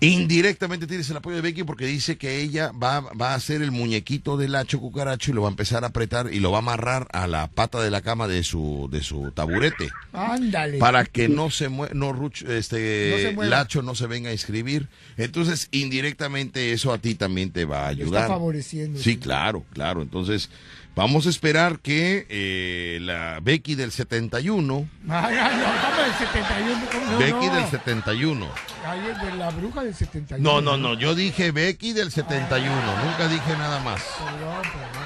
Indirectamente 0.00 0.86
tienes 0.86 1.08
el 1.08 1.16
apoyo 1.16 1.36
de 1.36 1.42
Becky 1.42 1.62
porque 1.62 1.86
dice 1.86 2.18
que 2.18 2.40
ella 2.42 2.72
va, 2.72 3.00
va 3.00 3.34
a 3.34 3.40
ser 3.40 3.62
el 3.62 3.70
muñequito 3.70 4.36
del 4.36 4.54
hacho 4.56 4.78
cucaracho 4.80 5.30
y 5.30 5.34
lo 5.34 5.42
va 5.42 5.48
a 5.48 5.50
empezar 5.52 5.84
a 5.84 5.86
apretar 5.88 6.32
y 6.32 6.40
lo 6.40 6.50
va 6.50 6.58
a 6.58 6.60
amarrar 6.60 7.06
a 7.12 7.26
la 7.26 7.46
pata 7.46 7.80
de 7.80 7.90
la 7.90 8.02
cama 8.02 8.26
de 8.28 8.42
su, 8.42 8.88
de 8.90 9.02
su 9.02 9.30
taburete 9.30 9.88
Ándale. 10.12 10.78
para 10.78 11.04
que 11.06 11.28
no 11.28 11.48
se 11.48 11.68
mue 11.70 11.88
no, 11.94 12.12
Ruch- 12.12 12.46
este 12.46 13.10
No 13.12 13.18
se 13.18 13.34
mueva. 13.34 13.50
Lacho 13.56 13.82
no 13.82 13.94
se 13.94 14.06
venga 14.06 14.28
a 14.30 14.32
inscribir. 14.32 14.88
Entonces, 15.16 15.68
indirectamente 15.70 16.72
eso 16.72 16.92
a 16.92 16.98
ti 16.98 17.14
también 17.14 17.50
te 17.50 17.64
va 17.64 17.84
a 17.86 17.88
ayudar. 17.88 18.22
Está 18.24 18.34
favoreciendo. 18.34 19.00
Sí, 19.00 19.16
claro, 19.16 19.64
claro. 19.72 20.02
Entonces, 20.02 20.50
vamos 20.94 21.26
a 21.26 21.30
esperar 21.30 21.78
que 21.80 22.26
eh, 22.28 22.98
la 23.00 23.40
Becky 23.42 23.74
del 23.74 23.92
71, 23.92 24.88
Ay, 25.08 25.36
ay, 25.36 25.56
no, 25.56 26.02
del 26.02 26.12
71. 26.14 26.86
¿cómo 26.92 27.10
no? 27.12 27.18
Becky 27.18 27.46
no. 27.46 27.54
del 27.54 27.66
71. 27.66 28.48
Ay, 28.86 29.00
de 29.00 29.36
la 29.36 29.50
bruja 29.50 29.82
del 29.82 29.94
71. 29.94 30.42
No, 30.42 30.60
no, 30.60 30.76
no, 30.76 30.98
yo 30.98 31.14
dije 31.14 31.50
Becky 31.50 31.92
del 31.92 32.10
71, 32.10 32.74
nunca 33.04 33.28
dije 33.28 33.52
nada 33.58 33.80
más. 33.80 34.02
Perdón, 34.18 34.62
perdón. 34.62 35.04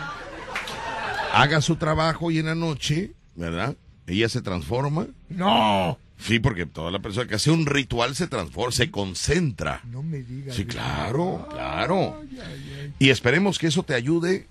Haga 1.33 1.61
su 1.61 1.77
trabajo 1.77 2.31
y 2.31 2.39
en 2.39 2.47
la 2.47 2.55
noche, 2.55 3.13
¿verdad? 3.35 3.77
Ella 4.07 4.29
se 4.29 4.41
transforma. 4.41 5.07
No. 5.29 5.99
Sí, 6.19 6.41
porque 6.41 6.67
toda 6.67 6.91
la 6.91 6.99
persona 6.99 7.29
que 7.29 7.37
hace 7.37 7.51
un 7.51 7.67
ritual 7.67 8.17
se 8.17 8.27
transforma, 8.27 8.73
se 8.73 8.91
concentra. 8.91 9.83
No 9.85 10.03
me 10.03 10.19
digas. 10.19 10.57
Sí, 10.57 10.65
claro, 10.65 11.47
claro. 11.51 12.21
Y 12.99 13.11
esperemos 13.11 13.59
que 13.59 13.69
eso 13.69 13.85
te 13.85 13.95
ayude 13.95 14.49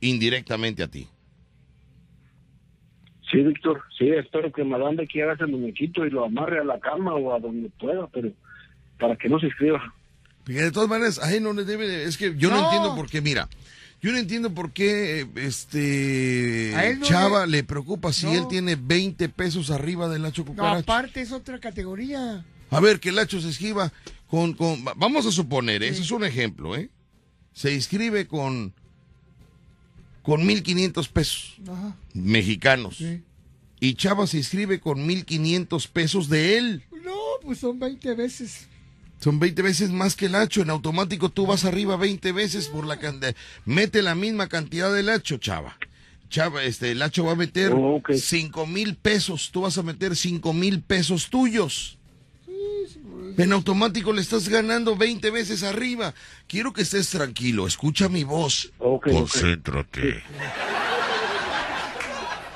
indirectamente 0.00 0.82
a 0.82 0.88
ti. 0.88 1.06
Sí, 3.30 3.38
Víctor, 3.42 3.82
sí, 3.96 4.08
espero 4.08 4.50
que 4.52 4.64
Madame 4.64 4.96
Becky 4.96 5.20
haga 5.20 5.34
ese 5.34 5.46
muñequito 5.46 6.04
y 6.04 6.10
lo 6.10 6.24
amarre 6.24 6.58
a 6.60 6.64
la 6.64 6.80
cama 6.80 7.14
o 7.14 7.32
a 7.32 7.38
donde 7.38 7.70
pueda, 7.78 8.08
pero 8.08 8.32
para 8.98 9.16
que 9.16 9.28
no 9.28 9.38
se 9.38 9.46
inscriba. 9.46 9.94
Porque 10.44 10.60
de 10.62 10.72
todas 10.72 10.88
maneras, 10.88 11.20
ay, 11.22 11.38
no 11.40 11.52
le 11.52 11.64
debe, 11.64 11.86
de- 11.86 12.04
es 12.04 12.16
que 12.16 12.34
yo 12.36 12.50
no, 12.50 12.56
No. 12.56 12.64
entiendo 12.64 12.96
por 12.96 13.08
qué, 13.08 13.20
mira, 13.20 13.48
yo 14.02 14.10
no 14.10 14.18
entiendo 14.18 14.52
por 14.52 14.72
qué 14.72 15.28
este 15.36 16.72
A 16.74 16.86
él 16.86 16.98
no 16.98 17.06
Chava 17.06 17.46
le- 17.46 17.58
le, 17.58 17.64
preocupa 17.64 18.12
si 18.12 18.26
No. 18.26 18.32
él 18.32 18.48
tiene 18.48 18.74
20 18.74 19.28
pesos 19.28 19.70
arriba 19.70 20.08
del 20.08 20.22
Lacho 20.22 20.42
No, 20.42 20.48
Cucaracho. 20.48 20.78
aparte 20.80 21.20
es 21.20 21.30
otra 21.30 21.60
categoría. 21.60 22.44
A 22.70 22.80
ver, 22.80 22.98
que 22.98 23.10
el 23.10 23.16
Lacho 23.16 23.40
se 23.40 23.48
escriba 23.50 23.92
con, 24.26 24.54
con 24.54 24.84
va- 24.84 24.94
vamos 24.96 25.24
a 25.26 25.30
suponer, 25.30 25.84
ese 25.84 26.02
es 26.02 26.10
un 26.10 26.24
ejemplo, 26.24 26.74
¿eh? 26.74 26.90
Se 27.52 27.72
inscribe 27.72 28.26
con 28.26 28.72
con 30.22 30.44
1500 30.46 31.08
pesos 31.08 31.54
Ajá. 31.68 31.96
mexicanos. 32.14 32.96
Sí. 32.98 33.22
Y 33.80 33.94
Chava 33.94 34.26
se 34.26 34.36
inscribe 34.38 34.78
con 34.80 35.06
1500 35.06 35.86
pesos 35.88 36.28
de 36.28 36.58
él. 36.58 36.84
No, 37.04 37.14
pues 37.42 37.58
son 37.60 37.78
20 37.78 38.14
veces. 38.14 38.66
Son 39.20 39.38
20 39.38 39.62
veces 39.62 39.90
más 39.90 40.16
que 40.16 40.26
el 40.26 40.34
hacho. 40.34 40.62
En 40.62 40.70
automático 40.70 41.28
tú 41.30 41.46
vas 41.46 41.64
arriba 41.64 41.96
20 41.96 42.32
veces 42.32 42.68
por 42.68 42.86
la 42.86 42.98
cantidad. 42.98 43.34
Mete 43.64 44.02
la 44.02 44.14
misma 44.14 44.48
cantidad 44.48 44.92
del 44.92 45.08
hacho, 45.08 45.36
chava. 45.38 45.78
Chava, 46.28 46.62
este, 46.64 46.92
el 46.92 47.02
hacho 47.02 47.24
va 47.24 47.32
a 47.32 47.36
meter 47.36 47.72
Oh, 47.72 47.96
ok. 47.96 48.12
5 48.12 48.66
mil 48.66 48.96
pesos. 48.96 49.50
Tú 49.52 49.62
vas 49.62 49.76
a 49.78 49.82
meter 49.82 50.14
5 50.16 50.52
mil 50.52 50.80
pesos 50.82 51.28
tuyos. 51.30 51.98
En 53.38 53.52
automático 53.52 54.12
le 54.12 54.20
estás 54.20 54.48
ganando 54.48 54.96
20 54.96 55.30
veces 55.30 55.62
arriba. 55.62 56.14
Quiero 56.46 56.72
que 56.72 56.82
estés 56.82 57.08
tranquilo. 57.10 57.66
Escucha 57.66 58.08
mi 58.08 58.24
voz. 58.24 58.72
Concéntrate. 58.78 60.22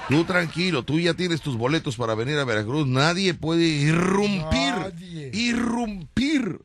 Tú 0.08 0.24
tranquilo, 0.24 0.82
tú 0.82 1.00
ya 1.00 1.14
tienes 1.14 1.40
tus 1.40 1.56
boletos 1.56 1.96
para 1.96 2.14
venir 2.14 2.36
a 2.38 2.44
Veracruz. 2.44 2.86
Nadie 2.86 3.32
puede 3.32 3.64
irrumpir, 3.64 4.74
Nadie. 4.74 5.30
irrumpir 5.32 6.60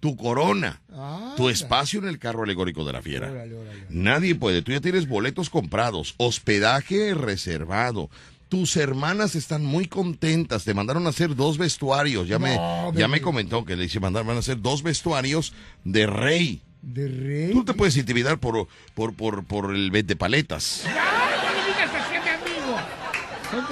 tu 0.00 0.16
corona, 0.16 0.82
Ah, 0.92 1.32
tu 1.36 1.48
espacio 1.48 2.00
en 2.00 2.08
el 2.08 2.18
carro 2.18 2.42
alegórico 2.42 2.84
de 2.84 2.92
la 2.92 3.00
fiera. 3.00 3.30
órale, 3.30 3.54
órale. 3.54 3.86
Nadie 3.88 4.34
puede. 4.34 4.60
Tú 4.60 4.72
ya 4.72 4.80
tienes 4.80 5.08
boletos 5.08 5.48
comprados, 5.48 6.14
hospedaje 6.18 7.14
reservado. 7.14 8.10
Tus 8.52 8.76
hermanas 8.76 9.34
están 9.34 9.64
muy 9.64 9.86
contentas. 9.86 10.62
Te 10.64 10.74
mandaron 10.74 11.06
a 11.06 11.08
hacer 11.08 11.34
dos 11.34 11.56
vestuarios. 11.56 12.28
Ya, 12.28 12.38
me, 12.38 12.58
ya 12.92 13.08
me 13.08 13.22
comentó 13.22 13.64
que 13.64 13.76
le 13.76 13.86
hice 13.86 13.98
mandar, 13.98 14.26
van 14.26 14.36
a 14.36 14.40
hacer 14.40 14.60
dos 14.60 14.82
vestuarios 14.82 15.54
de 15.84 16.06
rey. 16.06 16.60
De 16.82 17.08
rey. 17.08 17.52
Tú 17.54 17.64
te 17.64 17.72
puedes 17.72 17.96
intimidar 17.96 18.36
por, 18.36 18.68
por, 18.92 19.14
por, 19.14 19.42
por 19.46 19.74
el 19.74 19.90
de 19.90 20.16
paletas. 20.16 20.82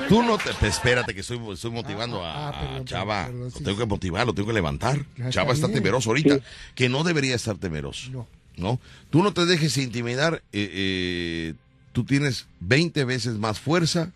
Tú 0.09 0.23
no 0.23 0.39
te, 0.39 0.51
te- 0.55 0.69
espérate 0.69 1.13
que 1.15 1.21
estoy, 1.21 1.39
estoy 1.53 1.71
motivando 1.73 2.25
Ah, 2.25 2.49
a, 2.49 2.49
ah, 2.49 2.77
a 2.79 2.85
Chava. 2.87 3.27
sí, 3.29 3.33
lo 3.35 3.51
tengo 3.67 3.77
que 3.81 3.85
motivar, 3.87 4.27
lo 4.27 4.33
tengo 4.33 4.49
que 4.49 4.55
levantar. 4.55 5.05
Chava 5.29 5.53
está 5.53 5.69
temeroso 5.69 6.09
ahorita, 6.09 6.37
Sí. 6.37 6.43
que 6.75 6.89
no 6.89 7.05
debería 7.05 7.35
estar 7.35 7.59
temeroso. 7.59 8.11
No. 8.13 8.27
¿no? 8.57 8.81
Tú 9.11 9.23
no 9.23 9.35
te 9.35 9.45
dejes 9.45 9.77
intimidar. 9.77 10.43
eh, 10.55 10.71
eh, 10.73 11.55
tú 11.93 12.05
tienes 12.05 12.47
20 12.61 13.05
veces 13.05 13.35
más 13.35 13.59
fuerza 13.61 14.11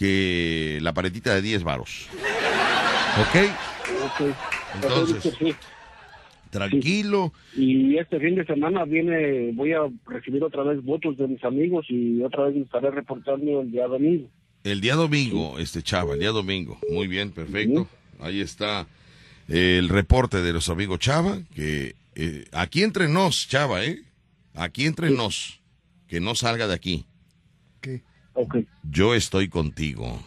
que 0.00 0.78
la 0.80 0.94
paletita 0.94 1.34
de 1.34 1.42
10 1.42 1.62
varos. 1.62 2.06
¿Ok? 3.20 3.50
Ok. 4.06 4.34
Entonces- 4.76 5.34
sí. 5.38 5.54
Tranquilo. 6.48 7.34
Y 7.54 7.98
este 7.98 8.18
fin 8.18 8.34
de 8.34 8.46
semana 8.46 8.86
viene, 8.86 9.52
voy 9.52 9.74
a 9.74 9.80
recibir 10.06 10.42
otra 10.42 10.62
vez 10.62 10.82
votos 10.82 11.18
de 11.18 11.28
mis 11.28 11.44
amigos 11.44 11.84
y 11.90 12.22
otra 12.22 12.44
vez 12.46 12.56
me 12.56 12.62
estaré 12.62 12.90
reportando 12.90 13.60
el 13.60 13.70
día 13.70 13.86
domingo. 13.86 14.26
El 14.64 14.80
día 14.80 14.94
domingo, 14.94 15.58
este 15.58 15.82
Chava, 15.82 16.14
el 16.14 16.20
día 16.20 16.30
domingo. 16.30 16.78
Muy 16.90 17.06
bien, 17.06 17.30
perfecto. 17.30 17.86
Ahí 18.20 18.40
está 18.40 18.86
el 19.48 19.90
reporte 19.90 20.40
de 20.40 20.52
los 20.54 20.70
amigos 20.70 20.98
Chava, 20.98 21.40
que 21.54 21.94
eh, 22.14 22.46
aquí 22.52 22.82
entre 22.84 23.06
nos, 23.06 23.46
Chava, 23.48 23.84
¿eh? 23.84 24.00
Aquí 24.54 24.86
entre 24.86 25.10
nos, 25.10 25.60
que 26.08 26.20
no 26.20 26.34
salga 26.34 26.66
de 26.66 26.74
aquí. 26.74 27.04
¿Qué? 27.82 28.02
Ok. 28.34 28.56
Yo 28.90 29.14
estoy 29.14 29.48
contigo. 29.48 30.20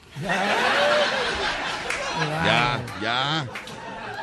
Ya, 2.46 2.82
ya, 3.02 3.48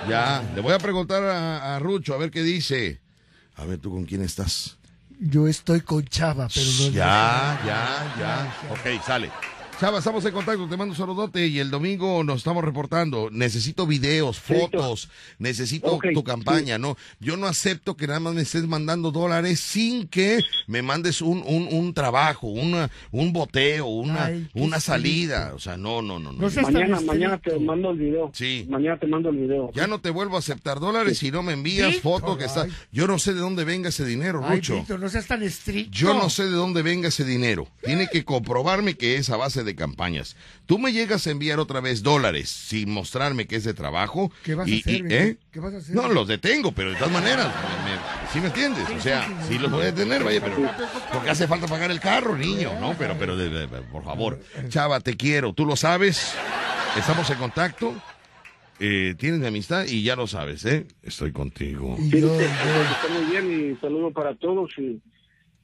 ya. 0.09 0.43
Le 0.55 0.61
voy 0.61 0.73
a 0.73 0.79
preguntar 0.79 1.23
a, 1.23 1.77
a 1.77 1.79
Rucho 1.79 2.15
a 2.15 2.19
ver 2.19 2.31
qué 2.31 2.43
dice. 2.43 3.01
A 3.57 3.65
ver, 3.65 3.79
¿tú 3.79 3.91
con 3.91 4.05
quién 4.05 4.23
estás? 4.23 4.79
Yo 5.19 5.47
estoy 5.49 5.83
con 5.83 6.05
Chava, 6.07 6.49
pero 6.55 6.67
no. 6.81 6.91
Ya, 6.91 7.61
ya, 7.67 8.15
ya. 8.19 8.55
Ok, 8.71 9.03
sale. 9.05 9.31
Chava, 9.81 9.97
estamos 10.01 10.23
en 10.27 10.33
contacto, 10.33 10.69
te 10.69 10.77
mando 10.77 10.93
un 10.93 10.97
saludote 10.99 11.47
y 11.47 11.59
el 11.59 11.71
domingo 11.71 12.23
nos 12.23 12.37
estamos 12.37 12.63
reportando. 12.63 13.31
Necesito 13.33 13.87
videos, 13.87 14.39
fotos, 14.39 15.09
necesito 15.39 15.99
tu 16.13 16.23
campaña, 16.23 16.77
¿no? 16.77 16.99
Yo 17.19 17.39
no 17.39 17.47
acepto 17.47 17.97
que 17.97 18.07
nada 18.07 18.21
más 18.21 18.35
me 18.35 18.43
estés 18.43 18.67
mandando 18.69 19.11
dólares 19.11 19.59
sin 19.59 20.07
que 20.07 20.45
me 20.67 20.83
mandes 20.83 21.23
un, 21.23 21.43
un, 21.47 21.67
un 21.73 21.95
trabajo, 21.95 22.47
una, 22.49 22.91
un 23.11 23.33
boteo, 23.33 23.87
una, 23.87 24.27
Ay, 24.27 24.51
una 24.53 24.81
salida. 24.81 25.55
O 25.55 25.59
sea, 25.59 25.79
no, 25.79 26.03
no, 26.03 26.19
no. 26.19 26.31
no. 26.33 26.51
Mañana, 26.61 27.01
mañana 27.01 27.39
te 27.39 27.59
mando 27.59 27.93
el 27.93 27.99
video. 28.01 28.31
Sí. 28.35 28.67
Mañana 28.69 28.99
te 28.99 29.07
mando 29.07 29.31
el 29.31 29.37
video. 29.39 29.71
Ya 29.73 29.87
no 29.87 29.99
te 29.99 30.11
vuelvo 30.11 30.37
a 30.37 30.41
aceptar 30.41 30.79
dólares 30.79 31.17
si 31.17 31.31
no 31.31 31.43
me 31.43 31.55
envías 31.55 31.95
Sí. 31.95 32.01
fotos 32.01 32.37
que 32.37 32.45
está. 32.45 32.67
Yo 32.93 33.07
no 33.07 33.19
sé 33.19 33.33
de 33.33 33.41
dónde 33.41 33.65
venga 33.65 33.89
ese 33.89 34.05
dinero, 34.05 34.43
Ay. 34.45 34.61
Víctor, 34.61 35.01
no 35.01 35.09
seas 35.09 35.27
tan 35.27 35.43
estricto. 35.43 35.91
Yo 35.97 36.13
no 36.13 36.29
sé 36.29 36.45
de 36.45 36.51
dónde 36.51 36.83
venga 36.83 37.09
ese 37.09 37.25
dinero. 37.25 37.67
Tiene 37.83 38.09
que 38.13 38.27
comprobarme 38.27 38.95
que 38.95 39.17
es 39.17 39.31
a 39.31 39.39
base 39.39 39.65
de 39.65 39.70
campañas. 39.75 40.37
Tú 40.67 40.79
me 40.79 40.93
llegas 40.93 41.27
a 41.27 41.31
enviar 41.31 41.59
otra 41.61 41.81
vez 41.81 42.03
dólares 42.03 42.49
sin 42.49 42.91
mostrarme 42.91 43.47
que 43.47 43.57
es 43.57 43.65
de 43.65 43.75
trabajo. 43.75 44.31
¿Qué 44.43 44.55
vas 44.55 44.71
a 44.71 44.75
hacer, 44.75 44.95
y-? 44.95 45.15
¿eh? 45.15 45.37
¿Qué 45.53 45.61
vas 45.61 45.75
a 45.75 45.79
hacer? 45.79 45.95
No, 45.95 46.09
los 46.09 46.29
detengo, 46.29 46.73
pero 46.73 46.91
de 46.91 46.97
todas 46.97 47.13
maneras, 47.13 47.47
me- 47.47 47.91
me- 47.93 48.31
¿sí 48.33 48.41
me 48.41 48.47
entiendes? 48.47 48.89
O 48.97 49.01
sea, 49.01 49.29
sí 49.49 49.59
los 49.59 49.71
voy 49.71 49.83
a 49.83 49.93
detener, 49.93 50.23
vaya, 50.25 50.41
pero 50.41 50.57
porque 51.13 51.31
hace 51.31 51.47
falta 51.47 51.67
pagar 51.67 51.91
el 51.91 52.01
carro, 52.01 52.37
niño, 52.37 52.73
¿no? 52.81 52.95
Pero, 52.99 53.17
pero, 53.19 53.37
de- 53.37 53.49
de- 53.49 53.67
de- 53.67 53.83
por 53.83 54.05
favor, 54.05 54.41
Chava, 54.69 55.01
te 55.01 55.17
quiero, 55.17 55.53
tú 55.53 55.67
lo 55.67 55.77
sabes, 55.77 56.35
estamos 56.97 57.29
en 57.31 57.39
contacto, 57.39 57.95
eh, 58.79 59.15
tienes 59.19 59.41
mi 59.41 59.47
amistad 59.47 59.85
y 59.87 60.03
ya 60.03 60.17
lo 60.17 60.27
sabes, 60.27 60.65
¿eh? 60.65 60.87
Estoy 61.03 61.33
contigo. 61.33 61.97
Sí, 61.99 62.17
está 62.17 63.09
muy 63.13 63.31
bien 63.31 63.75
y 63.77 63.81
saludo 63.81 64.11
para 64.11 64.35
todos 64.37 64.71
y, 64.79 65.01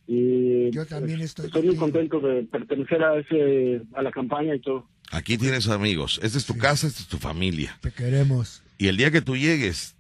y 0.06 0.70
Yo 0.70 0.86
también 0.86 1.20
estoy 1.20 1.46
muy 1.46 1.76
contigo. 1.76 1.76
contento 1.80 2.20
de 2.20 2.42
pertenecer 2.44 3.02
a 3.02 3.18
ese 3.18 3.82
a 3.94 4.02
la 4.02 4.10
campaña 4.10 4.54
y 4.54 4.60
todo. 4.60 4.88
Aquí 5.10 5.38
tienes 5.38 5.68
amigos. 5.68 6.20
Esta 6.22 6.38
es 6.38 6.46
tu 6.46 6.56
casa, 6.58 6.86
esta 6.86 7.00
es 7.02 7.08
tu 7.08 7.18
familia. 7.18 7.78
Te 7.80 7.92
queremos. 7.92 8.62
Y 8.78 8.88
el 8.88 8.96
día 8.96 9.10
que 9.10 9.22
tú 9.22 9.36
llegues, 9.36 9.94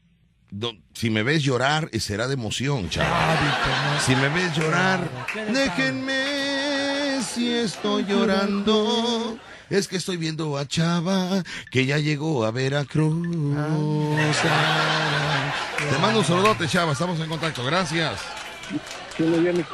si 0.94 1.10
me 1.10 1.22
ves 1.22 1.42
llorar, 1.42 1.90
será 1.98 2.26
de 2.28 2.34
emoción, 2.34 2.88
chaval. 2.88 3.10
Ah. 3.12 4.00
Si 4.04 4.14
me 4.16 4.28
ves 4.28 4.56
llorar, 4.56 5.08
Claro, 5.08 5.26
¿qué 5.32 5.52
le 5.52 5.58
déjenme 5.60 7.20
si 7.22 7.52
estoy 7.52 8.04
llorando. 8.04 9.38
Es 9.68 9.88
que 9.88 9.96
estoy 9.96 10.16
viendo 10.16 10.56
a 10.56 10.66
Chava 10.66 11.42
que 11.70 11.86
ya 11.86 11.98
llegó 11.98 12.44
a 12.44 12.50
Veracruz. 12.50 13.56
Ah. 13.56 15.52
Te 15.90 15.98
mando 15.98 16.20
un 16.20 16.24
saludote, 16.24 16.66
Chava. 16.68 16.92
Estamos 16.92 17.18
en 17.20 17.28
contacto. 17.28 17.64
Gracias. 17.64 18.20
Muy 19.18 19.40
bien, 19.40 19.64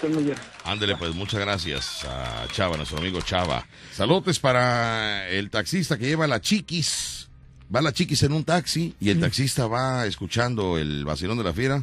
que 0.00 0.08
muy 0.08 0.24
bien. 0.24 0.36
Ándele, 0.64 0.96
pues 0.96 1.14
muchas 1.14 1.40
gracias 1.40 2.04
a 2.04 2.46
Chava, 2.52 2.76
nuestro 2.76 2.98
amigo 2.98 3.20
Chava. 3.20 3.66
Saludos 3.92 4.38
para 4.38 5.28
el 5.28 5.50
taxista 5.50 5.98
que 5.98 6.06
lleva 6.06 6.26
la 6.26 6.40
chiquis. 6.40 7.28
Va 7.74 7.80
la 7.80 7.92
chiquis 7.92 8.22
en 8.22 8.32
un 8.32 8.44
taxi 8.44 8.94
y 9.00 9.10
el 9.10 9.18
taxista 9.18 9.66
va 9.66 10.06
escuchando 10.06 10.78
el 10.78 11.04
vacilón 11.04 11.36
de 11.38 11.44
la 11.44 11.52
fiera. 11.52 11.82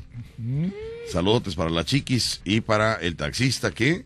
Saludos 1.11 1.55
para 1.55 1.69
la 1.69 1.83
chiquis 1.83 2.39
y 2.45 2.61
para 2.61 2.95
el 2.95 3.17
taxista 3.17 3.71
que 3.71 4.05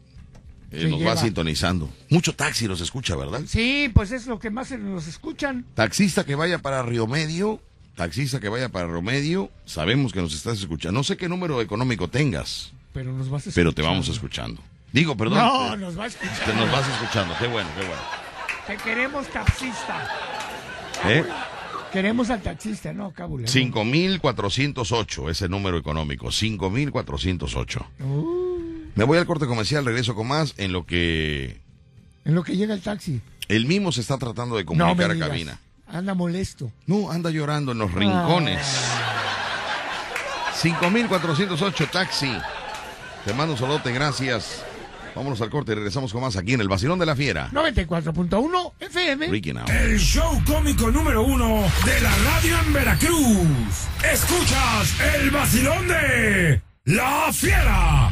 eh, 0.72 0.88
nos 0.88 1.06
va 1.06 1.16
sintonizando. 1.16 1.90
Mucho 2.10 2.34
taxi 2.34 2.68
nos 2.68 2.82
escucha, 2.82 3.16
¿verdad? 3.16 3.42
Sí, 3.48 3.92
pues 3.94 4.12
es 4.12 4.26
lo 4.26 4.40
que 4.40 4.50
más 4.50 4.70
se 4.70 4.80
nos 4.80 5.08
escuchan. 5.08 5.66
Taxista 5.76 6.26
que 6.26 6.34
vaya 6.34 6.60
para 6.60 6.82
Río 6.82 7.06
Medio, 7.06 7.62
taxista 7.96 8.40
que 8.40 8.50
vaya 8.50 8.70
para 8.70 8.88
Río 8.88 9.04
Medio, 9.04 9.52
sabemos 9.66 10.14
que 10.14 10.22
nos 10.22 10.34
estás 10.34 10.60
escuchando. 10.60 11.00
No 11.00 11.04
sé 11.04 11.16
qué 11.16 11.30
número 11.30 11.62
económico 11.62 12.10
tengas, 12.10 12.74
Pero 12.98 13.14
nos 13.14 13.30
vas 13.30 13.46
a 13.48 13.52
pero 13.54 13.74
te 13.74 13.84
vamos 13.84 14.08
escuchando. 14.08 14.60
Digo, 14.92 15.16
perdón. 15.16 15.38
No, 15.38 15.76
eh, 15.76 15.78
nos 15.78 16.00
va 16.00 16.06
a 16.06 16.08
escuchar. 16.08 16.46
te 16.46 16.54
nos 16.56 16.72
vas 16.72 16.90
escuchando. 16.90 17.36
Qué 17.38 17.46
bueno, 17.46 17.70
qué 17.78 17.86
bueno. 17.86 18.02
Te 18.66 18.76
queremos 18.78 19.28
taxista. 19.28 20.10
¿Eh? 21.06 21.24
Queremos 21.94 22.32
al 22.32 22.42
taxista, 22.42 22.94
¿no, 22.94 23.12
Cábula? 23.12 23.46
5.408 23.48 25.30
es 25.30 25.44
el 25.44 25.52
número 25.52 25.78
económico. 25.78 26.30
5.408. 26.30 27.86
Uh, 28.00 28.92
Me 28.96 29.04
voy 29.04 29.20
al 29.20 29.28
corte 29.28 29.46
comercial, 29.46 29.86
regreso 29.86 30.16
con 30.16 30.28
más 30.30 30.56
en 30.58 30.74
lo 30.74 30.88
que 30.88 31.62
en 32.26 32.34
lo 32.34 32.44
que 32.44 32.58
llega 32.58 32.74
el 32.74 32.82
taxi. 32.82 33.22
el 33.48 33.68
mismo 33.68 33.92
se 33.92 34.02
está 34.02 34.18
tratando 34.18 34.58
de 34.58 34.64
No 34.64 34.70
comunicar 34.70 35.12
a 35.12 35.20
cabina. 35.20 35.60
Anda 35.88 36.16
molesto. 36.16 36.72
No, 36.88 37.12
anda 37.12 37.30
llorando 37.30 37.74
en 37.74 37.78
los 37.78 37.94
rincones. 37.94 38.66
5.408 40.60 41.92
taxi. 41.92 42.32
Te 43.28 43.34
mando 43.34 43.56
un 43.56 43.60
saludote, 43.60 43.92
gracias. 43.92 44.64
Vámonos 45.14 45.42
al 45.42 45.50
corte 45.50 45.74
y 45.74 45.76
regresamos 45.76 46.14
con 46.14 46.22
más 46.22 46.38
aquí 46.38 46.54
en 46.54 46.62
el 46.62 46.70
Vacilón 46.70 46.98
de 46.98 47.06
la 47.06 47.14
Fiera. 47.14 47.50
94.1 47.52 48.72
FM. 48.80 49.26
El 49.68 50.00
show 50.00 50.42
cómico 50.46 50.90
número 50.92 51.24
uno 51.24 51.66
de 51.84 52.00
la 52.00 52.16
radio 52.24 52.58
en 52.66 52.72
Veracruz. 52.72 53.88
Escuchas 54.02 54.96
el 55.14 55.30
vacilón 55.30 55.90
de 55.90 56.62
La 56.86 57.30
Fiera. 57.34 58.10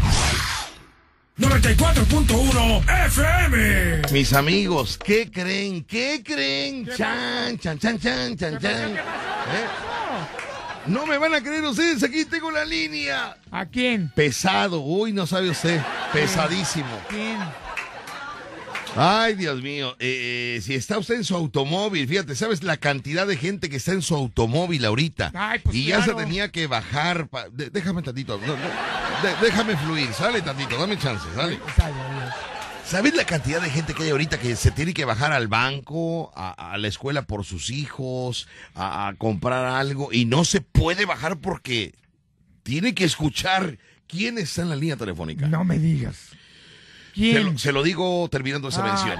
94.1 1.37 3.05
FM. 3.05 4.01
Mis 4.11 4.33
amigos, 4.33 4.99
¿qué 5.01 5.31
creen? 5.31 5.85
¿Qué 5.85 6.21
creen? 6.25 6.87
Chan, 6.87 7.57
chan, 7.57 7.79
chan, 7.79 7.97
chan, 7.97 8.35
chan, 8.35 8.59
chan. 8.59 8.91
¿Eh? 8.97 9.94
No 10.87 11.05
me 11.05 11.17
van 11.17 11.33
a 11.33 11.41
creer 11.41 11.63
ustedes, 11.63 12.03
aquí 12.03 12.25
tengo 12.25 12.51
la 12.51 12.63
línea. 12.65 13.37
¿A 13.51 13.65
quién? 13.65 14.11
Pesado, 14.15 14.81
uy, 14.81 15.11
no 15.13 15.25
sabe 15.25 15.49
usted. 15.49 15.81
Pesadísimo. 16.13 16.87
¿Quién? 17.09 17.39
Ay, 18.97 19.35
Dios 19.35 19.61
mío. 19.61 19.95
Eh, 19.99 20.55
eh, 20.57 20.61
si 20.61 20.73
está 20.73 20.97
usted 20.97 21.15
en 21.15 21.23
su 21.25 21.35
automóvil, 21.35 22.07
fíjate, 22.07 22.33
¿sabes 22.35 22.63
la 22.63 22.77
cantidad 22.77 23.27
de 23.27 23.35
gente 23.35 23.69
que 23.69 23.75
está 23.77 23.91
en 23.91 24.01
su 24.01 24.15
automóvil 24.15 24.85
ahorita? 24.85 25.31
Ay, 25.35 25.59
pues 25.59 25.75
y 25.75 25.85
ya 25.87 26.01
se 26.03 26.13
tenía 26.13 26.49
que 26.51 26.67
bajar. 26.67 27.27
pa- 27.27 27.49
de- 27.49 27.69
déjame 27.71 28.01
tantito. 28.03 28.37
no, 28.39 28.47
no, 28.47 28.53
de- 28.55 29.35
déjame 29.41 29.75
fluir. 29.77 30.13
Sale 30.13 30.41
tantito, 30.41 30.77
dame 30.79 30.97
chance, 30.97 31.25
sale. 31.35 31.59
¿Sabes 32.87 33.15
la 33.15 33.25
cantidad 33.25 33.61
de 33.61 33.69
gente 33.69 33.93
que 33.95 34.03
hay 34.03 34.09
ahorita 34.11 34.39
que 34.39 34.55
se 34.55 34.69
tiene 34.71 34.93
que 34.93 35.05
bajar 35.05 35.31
al 35.31 35.47
banco, 35.47 36.31
a, 36.35 36.73
a 36.73 36.77
la 36.77 36.87
escuela 36.87 37.23
por 37.23 37.43
sus 37.43 37.71
hijos, 37.71 38.47
a, 38.75 39.07
a 39.07 39.15
comprar 39.15 39.65
algo 39.65 40.09
y 40.13 40.25
no 40.25 40.45
se 40.45 40.61
puede 40.61 41.05
bajar 41.05 41.37
porque 41.37 41.95
tiene 42.63 42.93
que 42.93 43.03
escuchar 43.05 43.79
quién 44.07 44.37
está 44.37 44.61
en 44.61 44.69
la 44.69 44.75
línea 44.75 44.97
telefónica? 44.97 45.47
No 45.47 45.63
me 45.63 45.79
digas. 45.79 46.15
Se 47.15 47.21
¿Quién? 47.21 47.45
lo, 47.53 47.57
se 47.57 47.71
lo 47.71 47.81
digo 47.81 48.27
terminando 48.29 48.67
esa 48.67 48.83
Ah, 48.85 48.87
mención. 48.93 49.19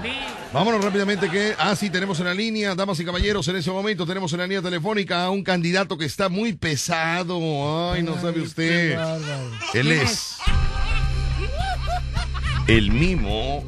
Vámonos 0.52 0.84
rápidamente 0.84 1.28
que, 1.28 1.54
ah, 1.58 1.74
sí, 1.74 1.90
tenemos 1.90 2.20
en 2.20 2.26
la 2.26 2.34
línea, 2.34 2.74
damas 2.74 3.00
y 3.00 3.04
caballeros, 3.04 3.48
en 3.48 3.56
ese 3.56 3.70
momento 3.70 4.06
tenemos 4.06 4.32
en 4.34 4.38
la 4.40 4.46
línea 4.46 4.62
telefónica 4.62 5.24
a 5.24 5.30
un 5.30 5.42
candidato 5.42 5.98
que 5.98 6.04
está 6.04 6.28
muy 6.28 6.52
pesado. 6.52 7.90
Ay, 7.92 8.02
no 8.02 8.20
sabe 8.20 8.42
usted. 8.42 8.92
Él 8.92 9.00
¿Quién 9.72 9.92
es 9.92 10.36
el 12.66 12.90
mimo 12.90 13.62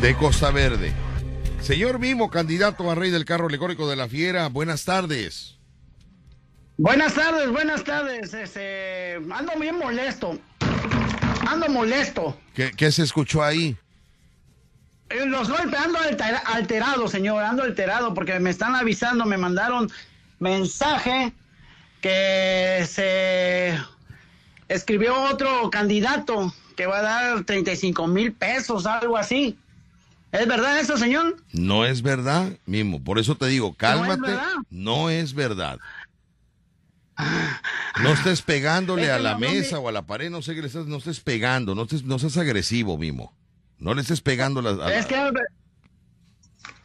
de 0.00 0.14
Costa 0.16 0.50
Verde. 0.50 0.92
Señor 1.60 1.98
Mimo, 1.98 2.30
candidato 2.30 2.90
a 2.90 2.94
rey 2.94 3.10
del 3.10 3.24
carro 3.24 3.48
alegórico 3.48 3.88
de 3.88 3.96
la 3.96 4.08
fiera, 4.08 4.48
buenas 4.48 4.84
tardes. 4.84 5.56
Buenas 6.76 7.14
tardes, 7.14 7.50
buenas 7.50 7.82
tardes. 7.82 8.32
Este, 8.32 9.16
ando 9.32 9.52
bien 9.60 9.76
molesto. 9.78 10.38
Ando 11.48 11.68
molesto. 11.68 12.38
¿Qué, 12.54 12.70
qué 12.76 12.92
se 12.92 13.02
escuchó 13.02 13.42
ahí? 13.42 13.76
Eh, 15.10 15.26
Los 15.26 15.50
golpes, 15.50 15.78
ando 15.80 15.98
altera- 15.98 16.42
alterado, 16.46 17.08
señor. 17.08 17.42
Ando 17.42 17.64
alterado 17.64 18.14
porque 18.14 18.38
me 18.38 18.50
están 18.50 18.76
avisando, 18.76 19.24
me 19.26 19.36
mandaron 19.36 19.90
mensaje 20.38 21.32
que 22.00 22.86
se 22.88 23.76
escribió 24.68 25.20
otro 25.24 25.68
candidato 25.70 26.54
que 26.78 26.86
va 26.86 27.00
a 27.00 27.02
dar 27.02 27.42
35 27.44 28.06
mil 28.06 28.32
pesos, 28.32 28.86
algo 28.86 29.16
así. 29.18 29.58
¿Es 30.30 30.46
verdad 30.46 30.78
eso, 30.78 30.96
señor? 30.96 31.36
No 31.52 31.84
es 31.84 32.02
verdad, 32.02 32.52
Mimo. 32.66 33.02
Por 33.02 33.18
eso 33.18 33.34
te 33.36 33.46
digo, 33.46 33.74
cálmate. 33.74 34.20
verdad? 34.20 34.46
No 34.70 35.10
es 35.10 35.34
verdad. 35.34 35.80
No 38.00 38.10
estés 38.12 38.42
pegándole 38.42 39.04
Es 39.06 39.10
a 39.10 39.18
la 39.18 39.32
no, 39.34 39.40
no 39.40 39.50
mesa 39.50 39.76
me- 39.76 39.82
o 39.82 39.88
a 39.88 39.92
la 39.92 40.02
pared, 40.06 40.30
no 40.30 40.40
sé 40.40 40.54
qué 40.54 40.60
le 40.60 40.68
estás, 40.68 40.86
no 40.86 40.98
estés 40.98 41.18
pegando, 41.18 41.74
no 41.74 41.82
estés, 41.82 42.04
no 42.04 42.14
estés 42.14 42.36
agresivo, 42.36 42.96
Mimo. 42.96 43.34
No 43.80 43.92
le 43.94 44.02
estés 44.02 44.20
pegando 44.20 44.60
a 44.60 44.62
la- 44.62 44.70
a 44.70 44.88
la- 44.88 44.94
Es 44.98 45.06
que, 45.06 45.16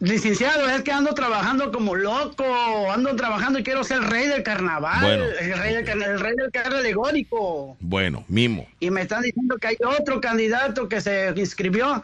licenciado, 0.03 0.69
es 0.69 0.81
que 0.83 0.91
ando 0.91 1.13
trabajando 1.13 1.71
como 1.71 1.95
loco, 1.95 2.43
ando 2.91 3.15
trabajando 3.15 3.59
y 3.59 3.63
quiero 3.63 3.83
ser 3.83 3.97
el 3.97 4.03
rey 4.09 4.27
del 4.27 4.43
carnaval, 4.43 5.01
Bueno. 5.01 5.23
el, 5.39 5.57
rey 5.57 5.73
del, 5.75 6.03
el 6.03 6.19
rey 6.19 6.35
del 6.35 6.51
carro 6.51 6.77
alegórico. 6.77 7.77
Bueno, 7.79 8.25
Mimo. 8.27 8.67
Y 8.79 8.91
me 8.91 9.01
están 9.01 9.21
diciendo 9.23 9.57
que 9.57 9.67
hay 9.67 9.77
otro 9.99 10.19
candidato 10.19 10.89
que 10.89 10.99
se 11.01 11.33
inscribió. 11.37 12.03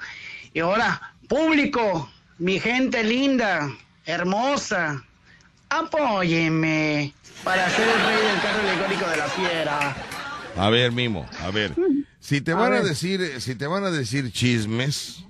Y 0.54 0.62
ahora, 0.62 1.14
público, 1.28 2.10
mi 2.38 2.60
gente 2.60 3.04
linda, 3.04 3.70
hermosa, 4.06 5.04
apóyenme 5.70 7.14
para 7.44 7.70
ser 7.70 7.88
el 7.88 8.06
rey 8.06 8.28
del 8.32 8.42
carro 8.42 8.70
alegórico 8.70 9.10
de 9.10 9.18
la 9.18 9.28
fiera. 9.28 9.96
A 10.56 10.70
ver, 10.70 10.92
Mimo, 10.92 11.30
a 11.42 11.52
ver. 11.52 11.74
Si 12.20 12.42
te 12.42 12.52
A 12.54 12.56
van 12.56 12.74
a, 12.74 12.82
decir, 12.82 13.22
eh, 13.22 13.40
si 13.42 13.56
te 13.56 13.68
van 13.68 13.84
a 13.84 13.92
decir 13.92 14.32
chismes, 14.32 15.24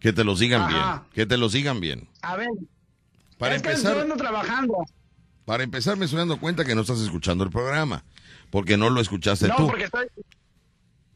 que 0.00 0.12
te 0.12 0.24
los 0.24 0.38
digan 0.40 0.62
Ajá. 0.62 0.70
bien, 0.70 1.12
que 1.14 1.26
te 1.26 1.36
los 1.36 1.52
digan 1.52 1.80
bien. 1.80 2.08
A 2.22 2.36
ver, 2.36 2.48
Para 3.38 3.54
es 3.54 3.62
empezar, 3.62 4.04
trabajando. 4.16 4.74
para 5.44 5.62
empezar 5.62 5.96
me 5.96 6.06
estoy 6.06 6.18
dando 6.18 6.40
cuenta 6.40 6.64
que 6.64 6.74
no 6.74 6.80
estás 6.80 7.00
escuchando 7.00 7.44
el 7.44 7.50
programa, 7.50 8.04
porque 8.50 8.76
no 8.76 8.90
lo 8.90 9.00
escuchaste 9.00 9.48
No, 9.48 9.56
tú. 9.56 9.66
porque 9.68 9.84
estoy, 9.84 10.06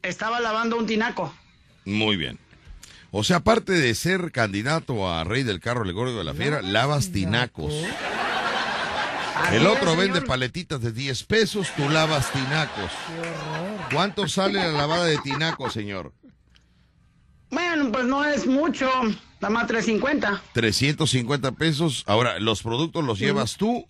estaba 0.03 0.39
lavando 0.39 0.77
un 0.77 0.85
tinaco. 0.85 1.33
Muy 1.85 2.15
bien. 2.15 2.39
O 3.11 3.23
sea, 3.23 3.37
aparte 3.37 3.71
de 3.73 3.95
ser 3.95 4.31
candidato 4.31 5.09
a 5.09 5.23
rey 5.23 5.43
del 5.43 5.59
carro 5.61 5.83
alegórico 5.83 6.17
de 6.17 6.23
la 6.25 6.33
fiera, 6.33 6.61
lavas 6.61 7.11
tinacos. 7.11 7.73
El 9.51 9.67
otro 9.67 9.95
vende 9.95 10.21
paletitas 10.21 10.81
de 10.81 10.91
10 10.91 11.23
pesos, 11.23 11.67
tú 11.77 11.87
lavas 11.89 12.31
tinacos. 12.31 12.91
¿Cuánto 13.93 14.27
sale 14.27 14.53
la 14.59 14.71
lavada 14.71 15.05
de 15.05 15.17
tinacos, 15.19 15.71
señor? 15.73 16.13
Bueno, 17.51 17.91
pues 17.91 18.05
no 18.05 18.25
es 18.25 18.45
mucho, 18.47 18.89
nada 19.41 19.49
más 19.53 19.67
350. 19.67 20.41
350 20.53 21.51
pesos. 21.53 22.03
Ahora, 22.07 22.39
¿los 22.39 22.61
productos 22.63 23.03
los 23.03 23.19
llevas 23.19 23.55
tú 23.57 23.87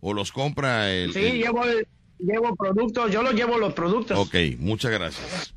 o 0.00 0.14
los 0.14 0.32
compra 0.32 0.90
el...? 0.90 1.12
Sí, 1.12 1.20
el- 1.20 1.38
llevo, 1.38 1.64
el- 1.64 1.86
llevo 2.18 2.54
productos, 2.56 3.10
yo 3.12 3.22
los 3.22 3.34
llevo 3.34 3.58
los 3.58 3.72
productos. 3.74 4.18
Ok, 4.18 4.34
muchas 4.58 4.90
gracias. 4.90 5.54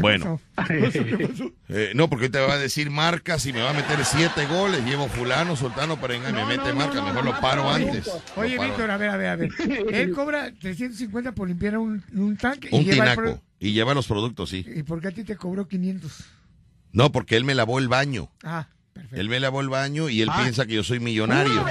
Bueno, 0.00 0.40
eh, 1.68 1.92
no, 1.94 2.10
porque 2.10 2.28
te 2.28 2.40
va 2.40 2.54
a 2.54 2.58
decir 2.58 2.90
marcas 2.90 3.46
y 3.46 3.52
me 3.52 3.62
va 3.62 3.70
a 3.70 3.74
meter 3.74 4.04
siete 4.04 4.44
goles. 4.46 4.84
Llevo 4.84 5.06
fulano, 5.08 5.54
sultano, 5.54 6.00
perengá 6.00 6.30
y 6.30 6.32
me 6.32 6.44
mete 6.44 6.70
no, 6.70 6.74
marca. 6.74 6.94
no, 6.96 7.02
no, 7.02 7.06
Mejor 7.08 7.24
lo 7.24 7.40
paro 7.40 7.70
antes. 7.70 8.10
Oye, 8.34 8.56
paro 8.56 8.68
Víctor, 8.70 8.90
a 8.90 8.96
ver, 8.96 9.10
a 9.10 9.16
ver, 9.16 9.26
a 9.28 9.36
ver. 9.36 9.50
Él 9.94 10.10
cobra 10.12 10.52
350 10.52 11.30
por 11.32 11.46
limpiar 11.46 11.78
un, 11.78 12.02
un 12.12 12.36
tanque 12.36 12.70
y 12.72 12.76
Un 12.76 12.84
lleva 12.84 12.96
el 12.96 13.00
tinaco. 13.02 13.22
pro- 13.22 13.42
Y 13.60 13.72
lleva 13.72 13.94
los 13.94 14.08
productos, 14.08 14.50
sí. 14.50 14.66
¿Y 14.74 14.82
por 14.82 15.00
qué 15.00 15.08
a 15.08 15.10
ti 15.12 15.22
te 15.22 15.36
cobró 15.36 15.68
500? 15.68 16.24
No, 16.94 17.12
porque 17.12 17.36
él 17.36 17.44
me 17.44 17.54
lavó 17.54 17.78
el 17.78 17.88
baño. 17.88 18.30
Ah, 18.42 18.68
perfecto. 18.94 19.20
Él 19.20 19.28
me 19.28 19.40
lavó 19.40 19.60
el 19.60 19.68
baño 19.68 20.08
y 20.08 20.22
él 20.22 20.30
Ah. 20.32 20.40
piensa 20.42 20.64
que 20.64 20.74
yo 20.74 20.82
soy 20.84 21.00
millonario. 21.00 21.64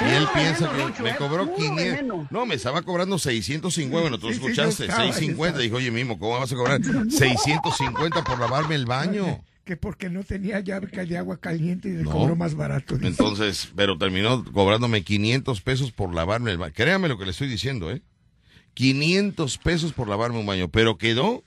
Y 0.00 0.14
él 0.14 0.28
piensa 0.32 0.70
que 0.96 1.02
me 1.02 1.10
eh, 1.10 1.14
cobró 1.18 1.44
puro 1.46 1.56
500. 1.56 1.76
veneno. 1.76 2.28
No, 2.30 2.46
me 2.46 2.54
estaba 2.54 2.82
cobrando 2.82 3.18
650. 3.18 4.00
Bueno, 4.00 4.18
tú 4.18 4.28
Sí, 4.28 4.34
sí, 4.34 4.38
escuchaste, 4.40 4.86
yo 4.86 4.92
650. 4.92 5.46
estaba. 5.48 5.62
Dijo, 5.62 5.76
oye, 5.76 5.90
mismo, 5.90 6.18
¿cómo 6.18 6.38
vas 6.38 6.52
a 6.52 6.54
cobrar 6.56 6.80
650 6.84 8.22
por 8.22 8.38
lavarme 8.38 8.74
el 8.74 8.86
baño? 8.86 9.42
Que 9.68 9.76
porque 9.76 10.08
no 10.08 10.22
tenía 10.24 10.60
llave 10.60 10.86
de 10.86 11.18
agua 11.18 11.36
caliente 11.36 11.90
y 11.90 11.92
le 11.92 12.02
No. 12.04 12.10
cobró 12.10 12.34
más 12.34 12.54
barato. 12.54 12.94
dice. 12.94 13.06
Entonces, 13.08 13.68
pero 13.76 13.98
terminó 13.98 14.42
cobrándome 14.52 15.02
500 15.04 15.60
pesos 15.60 15.92
por 15.92 16.14
lavarme 16.14 16.50
el 16.52 16.56
baño. 16.56 16.72
Créame 16.74 17.06
lo 17.06 17.18
que 17.18 17.26
le 17.26 17.32
estoy 17.32 17.48
diciendo, 17.48 17.90
¿eh? 17.90 18.00
500 18.72 19.58
pesos 19.58 19.92
por 19.92 20.08
lavarme 20.08 20.38
un 20.38 20.46
baño, 20.46 20.68
pero 20.70 20.96
quedó 20.96 21.44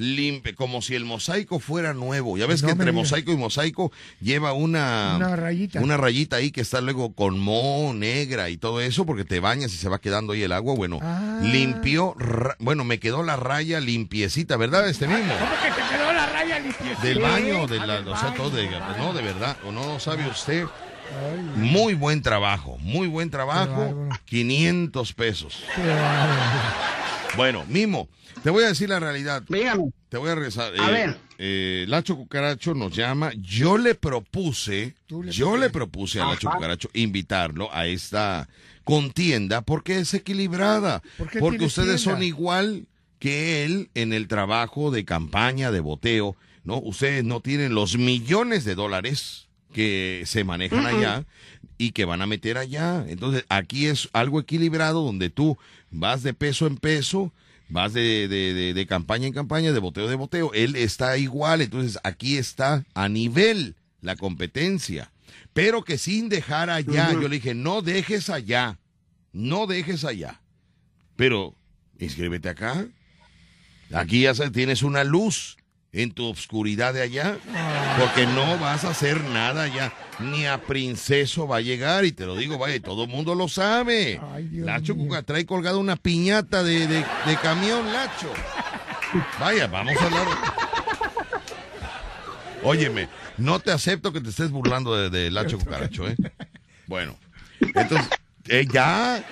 limpio, 0.00 0.54
como 0.56 0.82
si 0.82 0.94
el 0.94 1.04
mosaico 1.04 1.60
fuera 1.60 1.92
nuevo. 1.94 2.36
Ya 2.38 2.46
ves 2.46 2.62
No 2.62 2.68
que 2.68 2.72
entre 2.72 2.86
digas. 2.90 2.94
mosaico 3.04 3.32
y 3.32 3.36
mosaico 3.36 3.92
lleva 4.20 4.52
una, 4.52 5.14
Una 5.16 5.36
rayita. 5.36 5.80
una 5.80 5.96
rayita 5.96 6.36
ahí 6.36 6.50
que 6.50 6.62
está 6.62 6.80
luego 6.80 7.12
con 7.14 7.38
moho 7.38 7.92
negra 7.92 8.48
y 8.50 8.56
todo 8.56 8.80
eso, 8.80 9.04
porque 9.06 9.24
te 9.24 9.40
bañas 9.40 9.72
y 9.74 9.76
se 9.76 9.88
va 9.88 10.00
quedando 10.00 10.32
ahí 10.32 10.42
el 10.42 10.52
agua. 10.52 10.74
Bueno, 10.74 10.98
Ah. 11.02 11.40
limpió, 11.42 12.14
bueno, 12.58 12.84
me 12.84 12.98
quedó 12.98 13.22
la 13.22 13.36
raya 13.36 13.78
limpiecita, 13.80 14.56
¿verdad? 14.56 14.88
Este 14.88 15.06
mismo. 15.06 15.32
¿Cómo 15.38 15.52
que 15.62 15.68
te 15.82 15.96
quedó 15.96 16.12
la 16.12 16.26
raya 16.26 16.58
limpiecita? 16.58 17.02
Del 17.02 17.18
baño, 17.20 17.66
de 17.66 17.78
la, 17.78 18.00
o 18.00 18.16
sea, 18.16 18.34
todo 18.34 18.50
de, 18.50 18.68
no, 18.98 19.12
de 19.12 19.22
verdad, 19.22 19.56
o 19.66 19.72
no 19.72 20.00
sabe 20.00 20.26
usted. 20.28 20.64
Muy 21.56 21.94
buen 21.94 22.22
trabajo, 22.22 22.78
muy 22.78 23.08
buen 23.08 23.30
trabajo. 23.30 23.72
bárbaro. 23.72 24.08
500 24.26 25.12
pesos. 25.12 25.64
Bueno, 27.36 27.64
Mimo, 27.68 28.08
te 28.42 28.50
voy 28.50 28.64
a 28.64 28.68
decir 28.68 28.88
la 28.88 28.98
realidad. 29.00 29.42
Dígame. 29.48 29.90
Te 30.08 30.16
voy 30.18 30.30
a 30.30 30.34
regresar. 30.34 30.72
A 30.78 30.88
Eh, 30.88 30.92
ver. 30.92 31.16
eh, 31.38 31.84
Lacho 31.88 32.16
Cucaracho 32.16 32.74
nos 32.74 32.94
llama. 32.94 33.32
Yo 33.36 33.78
le 33.78 33.94
propuse, 33.94 34.94
le 35.08 35.30
yo 35.32 35.56
le 35.56 35.70
propuse 35.70 36.20
a 36.20 36.26
Lacho. 36.26 36.50
Cucaracho 36.50 36.90
invitarlo 36.94 37.68
a 37.72 37.86
esta 37.86 38.48
contienda 38.84 39.60
porque 39.62 39.98
es 40.00 40.14
equilibrada. 40.14 41.02
¿Por 41.18 41.30
qué 41.30 41.38
Porque 41.38 41.64
ustedes 41.64 42.02
tienda? 42.02 42.16
son 42.18 42.22
igual 42.22 42.86
que 43.18 43.64
él 43.64 43.90
en 43.94 44.12
el 44.12 44.26
trabajo 44.28 44.90
de 44.90 45.04
campaña, 45.04 45.70
de 45.70 45.80
boteo, 45.80 46.36
¿no? 46.64 46.78
Ustedes 46.78 47.22
no 47.24 47.40
tienen 47.40 47.74
los 47.74 47.96
millones 47.98 48.64
de 48.64 48.74
dólares 48.74 49.46
que 49.72 50.22
se 50.26 50.42
manejan 50.42 50.86
allá 50.86 51.24
y 51.78 51.92
que 51.92 52.04
van 52.04 52.22
a 52.22 52.26
meter 52.26 52.58
allá. 52.58 53.04
Entonces, 53.08 53.44
aquí 53.48 53.86
es 53.86 54.08
algo 54.12 54.40
equilibrado 54.40 55.02
donde 55.04 55.30
tú 55.30 55.56
vas 55.90 56.22
de 56.22 56.34
peso 56.34 56.66
en 56.66 56.76
peso, 56.78 57.32
vas 57.70 57.92
de, 57.92 58.28
de, 58.28 58.52
de- 58.54 58.74
de 58.74 58.86
campaña 58.86 59.26
en 59.26 59.32
campaña, 59.32 59.72
de 59.72 59.78
boteo 59.78 60.08
de 60.08 60.16
boteo. 60.16 60.52
Él 60.52 60.76
está 60.76 61.16
igual, 61.16 61.60
entonces 61.62 61.98
aquí 62.04 62.36
está 62.36 62.84
a 62.94 63.08
nivel 63.08 63.76
la 64.00 64.16
competencia. 64.16 65.10
Pero 65.52 65.82
que 65.82 65.98
sin 65.98 66.28
dejar 66.28 66.70
allá, 66.70 67.08
yo 67.12 67.28
le 67.28 67.36
dije, 67.36 67.54
no 67.54 67.82
dejes 67.82 68.30
allá, 68.30 68.78
no 69.32 69.66
dejes 69.66 70.04
allá. 70.04 70.40
Pero 71.16 71.54
inscríbete 71.98 72.48
acá. 72.48 72.86
Aquí 73.92 74.22
ya 74.22 74.34
tienes 74.50 74.82
una 74.82 75.02
luz 75.04 75.56
en 75.92 76.12
tu 76.12 76.26
obscuridad 76.26 76.94
de 76.94 77.02
allá, 77.02 77.36
porque 77.98 78.24
no 78.26 78.58
vas 78.58 78.84
a 78.84 78.90
hacer 78.90 79.22
nada 79.24 79.64
allá. 79.64 79.92
Ni 80.20 80.46
a 80.46 80.58
Princeso 80.58 81.48
va 81.48 81.56
a 81.56 81.60
llegar, 81.60 82.04
y 82.04 82.12
te 82.12 82.26
lo 82.26 82.36
digo, 82.36 82.58
vaya, 82.58 82.80
todo 82.80 83.04
el 83.04 83.10
mundo 83.10 83.34
lo 83.34 83.48
sabe. 83.48 84.20
Ay, 84.32 84.48
Lacho. 84.52 84.94
Cuca 84.96 85.22
trae 85.22 85.46
colgada 85.46 85.78
una 85.78 85.96
piñata 85.96 86.62
de, 86.62 86.86
de- 86.86 87.04
de 87.26 87.36
camión, 87.42 87.92
Lacho. 87.92 88.32
Vaya, 89.40 89.66
vamos 89.66 89.96
a 90.00 90.04
hablar. 90.04 90.26
Óyeme, 92.62 93.08
no 93.38 93.58
te 93.58 93.72
acepto 93.72 94.12
que 94.12 94.20
te 94.20 94.28
estés 94.30 94.50
burlando 94.50 94.94
de, 94.94 95.08
de 95.10 95.30
Lacho 95.30 95.58
Cucaracho, 95.58 96.06
¿eh? 96.08 96.16
Bueno, 96.86 97.16
entonces, 97.74 98.08
eh, 98.48 98.66
ya. 98.70 99.24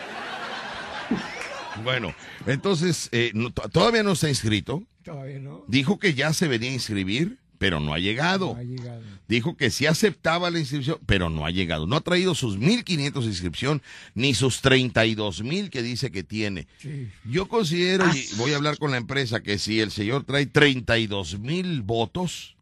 Bueno, 1.84 2.14
entonces, 2.46 3.08
eh, 3.12 3.30
no- 3.34 3.50
todavía 3.50 4.02
no 4.02 4.12
está 4.12 4.28
inscrito. 4.28 4.82
Todavía 5.08 5.38
no. 5.38 5.64
Dijo 5.66 5.98
que 5.98 6.14
ya 6.14 6.32
se 6.32 6.48
venía 6.48 6.70
a 6.70 6.74
inscribir, 6.74 7.38
pero 7.58 7.80
no 7.80 7.94
ha 7.94 7.98
llegado. 7.98 8.54
No 8.54 8.60
ha 8.60 8.62
llegado. 8.62 9.02
Dijo 9.26 9.56
que 9.56 9.70
sí 9.70 9.86
aceptaba 9.86 10.50
la 10.50 10.58
inscripción, 10.58 10.98
pero 11.06 11.28
no 11.28 11.44
ha 11.44 11.50
llegado. 11.50 11.86
No 11.86 11.96
ha 11.96 12.00
traído 12.00 12.34
sus 12.34 12.58
1.500 12.58 13.20
de 13.20 13.26
inscripción 13.26 13.82
ni 14.14 14.34
sus 14.34 14.62
32.000 14.62 15.70
que 15.70 15.82
dice 15.82 16.10
que 16.10 16.22
tiene. 16.22 16.66
Sí. 16.78 17.08
Yo 17.24 17.48
considero, 17.48 18.04
y 18.14 18.28
voy 18.36 18.52
a 18.52 18.56
hablar 18.56 18.78
con 18.78 18.90
la 18.90 18.96
empresa, 18.96 19.40
que 19.40 19.58
si 19.58 19.80
el 19.80 19.90
señor 19.90 20.24
trae 20.24 20.50
32.000 20.50 21.82
votos, 21.84 22.56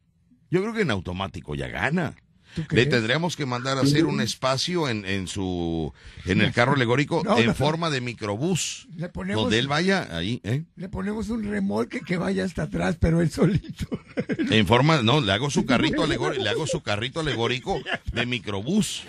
yo 0.50 0.62
creo 0.62 0.74
que 0.74 0.82
en 0.82 0.90
automático 0.90 1.54
ya 1.54 1.68
gana. 1.68 2.16
¿Tú 2.56 2.64
Le 2.70 2.86
tendríamos 2.86 3.36
que 3.36 3.44
mandar 3.44 3.76
a 3.76 3.82
hacer 3.82 4.06
un 4.06 4.22
espacio 4.22 4.88
en, 4.88 5.04
en 5.04 5.28
su 5.28 5.92
en 6.24 6.40
el 6.40 6.52
carro 6.54 6.72
alegórico 6.72 7.22
No, 7.22 7.36
en 7.36 7.48
no. 7.48 7.54
forma 7.54 7.90
de 7.90 8.00
microbús. 8.00 8.88
Le 8.96 9.10
ponemos, 9.10 9.42
Donde 9.42 9.58
él 9.58 9.68
vaya 9.68 10.08
ahí, 10.10 10.40
¿eh? 10.42 10.64
le 10.74 10.88
ponemos 10.88 11.28
un 11.28 11.44
remolque 11.44 12.00
que 12.00 12.16
vaya 12.16 12.44
hasta 12.44 12.62
atrás, 12.62 12.96
pero 12.98 13.20
él 13.20 13.30
solito. 13.30 13.86
En 14.50 14.66
forma, 14.66 15.02
no, 15.02 15.20
le 15.20 15.32
hago 15.32 15.50
su 15.50 15.66
carrito 15.66 16.02
alegórico, 16.02 16.42
le 16.42 16.48
hago 16.48 16.66
su 16.66 16.80
carrito 16.82 17.20
alegórico 17.20 17.78
de 18.12 18.24
microbús. 18.24 19.02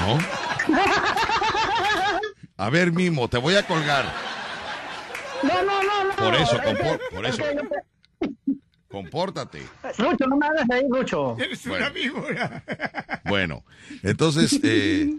¿No? 0.00 0.18
A 2.56 2.70
ver, 2.70 2.90
Mimo, 2.90 3.28
te 3.28 3.38
voy 3.38 3.54
a 3.54 3.64
colgar. 3.66 4.12
No, 5.44 5.62
no, 5.62 5.82
no, 5.82 6.04
no. 6.04 6.16
Por 6.16 6.34
eso, 6.34 6.58
por 7.12 7.26
es 7.26 7.34
eso. 7.34 7.44
Compórtate. 8.92 9.62
Lucho, 9.98 10.26
no 10.28 10.36
me 10.36 10.46
hagas 10.46 10.70
ahí, 10.70 10.84
Lucho. 10.88 11.36
Eres 11.38 11.66
Bueno. 11.66 11.86
una 11.86 11.92
víbora. 11.94 12.64
Bueno, 13.24 13.64
entonces, 14.02 14.60
eh, 14.62 15.14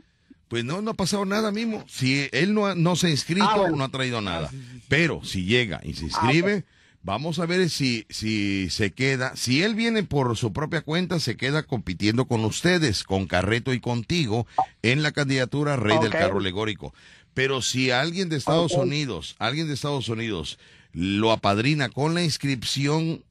pues 0.48 0.64
no, 0.64 0.82
no 0.82 0.92
ha 0.92 0.94
pasado 0.94 1.26
nada, 1.26 1.52
Mimo. 1.52 1.84
Si 1.90 2.30
él 2.32 2.54
no, 2.54 2.68
ha- 2.68 2.76
no 2.76 2.96
se 2.96 3.08
ha 3.08 3.10
inscrito, 3.10 3.46
Ah, 3.50 3.58
bueno. 3.58 3.76
no 3.78 3.84
ha 3.84 3.90
traído 3.90 4.22
nada. 4.22 4.50
Pero 4.88 5.24
si 5.26 5.46
llega 5.46 5.82
y 5.84 5.94
se 5.96 6.06
inscribe, 6.06 6.64
vamos 7.02 7.40
a 7.40 7.46
ver 7.48 7.70
si, 7.70 8.06
si 8.10 8.70
se 8.70 8.92
queda. 8.92 9.36
Si 9.36 9.64
él 9.64 9.74
viene 9.76 10.04
por 10.04 10.38
su 10.38 10.54
propia 10.54 10.82
cuenta, 10.82 11.20
se 11.20 11.36
queda 11.36 11.64
compitiendo 11.64 12.26
con 12.26 12.46
ustedes, 12.46 13.04
con 13.04 13.26
Carreto 13.26 13.74
y 13.74 13.80
contigo, 13.80 14.46
en 14.84 15.02
la 15.02 15.12
candidatura 15.12 15.76
Rey 15.76 15.98
del. 16.00 16.12
Carro 16.12 16.40
Alegórico. 16.40 16.94
Pero 17.34 17.64
si 17.64 17.90
alguien 17.90 18.30
de 18.30 18.38
Estados. 18.38 18.74
Unidos, 18.74 19.36
alguien 19.40 19.68
de 19.68 19.74
Estados 19.74 20.08
Unidos 20.08 20.60
lo 20.92 21.32
apadrina 21.32 21.90
con 21.90 22.14
la 22.14 22.24
inscripción, 22.24 23.24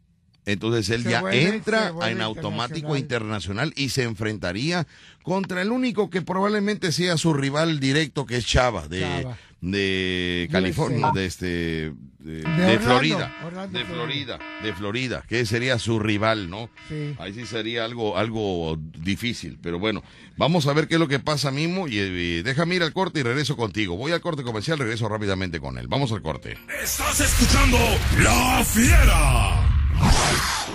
entonces 0.47 0.91
él 0.91 1.03
Se 1.05 1.11
ya 1.11 1.21
vuelve- 1.23 1.49
entra 1.55 1.93
en 2.09 2.21
automático 2.21 2.97
internacional. 2.97 3.73
y 3.77 3.91
se 3.91 4.03
enfrentaría 4.05 4.87
contra 5.23 5.63
el 5.63 5.71
único 5.71 6.11
que 6.11 6.23
probablemente 6.23 6.91
sea 6.93 7.17
su 7.17 7.33
rival 7.33 7.79
directo, 7.81 8.27
que 8.27 8.37
es 8.39 8.47
Chava, 8.47 8.89
de, 8.89 9.01
Chava. 9.01 9.39
de. 9.61 10.49
California, 10.51 11.11
de 11.15 11.27
este 11.27 11.93
de, 12.19 12.39
de 12.39 12.45
Orlando, 12.45 12.81
Florida, 12.81 13.37
Orlando, 13.45 13.79
de 13.79 13.85
Florida. 13.85 14.37
Florida, 14.39 14.63
de 14.63 14.73
Florida, 14.75 15.25
que 15.29 15.45
sería 15.47 15.79
su 15.81 15.99
rival, 15.99 16.49
¿no? 16.51 16.71
Sí. 16.89 17.15
Ahí 17.19 17.35
sí 17.35 17.47
sería 17.47 17.85
algo, 17.85 18.17
algo 18.17 18.79
difícil, 18.99 19.59
pero 19.61 19.79
bueno, 19.81 20.03
vamos 20.37 20.67
a 20.69 20.73
ver 20.73 20.87
qué 20.89 20.95
es 20.95 21.01
lo 21.01 21.09
que 21.09 21.19
pasa 21.19 21.51
mismo 21.51 21.89
y, 21.89 21.99
eh, 21.99 22.43
déjame 22.45 22.77
ir 22.77 22.83
al 22.85 22.93
corte 22.93 23.21
y 23.21 23.23
regreso 23.25 23.57
contigo. 23.57 23.97
Voy 23.97 24.13
al 24.13 24.21
corte 24.21 24.43
comercial, 24.45 24.79
regreso 24.79 25.09
rápidamente 25.09 25.59
con 25.61 25.79
él. 25.79 25.89
Vamos 25.89 26.13
al 26.13 26.23
corte. 26.23 26.57
Estás 26.83 27.21
escuchando 27.21 27.79
La 28.23 28.65
Fiera. 28.65 29.72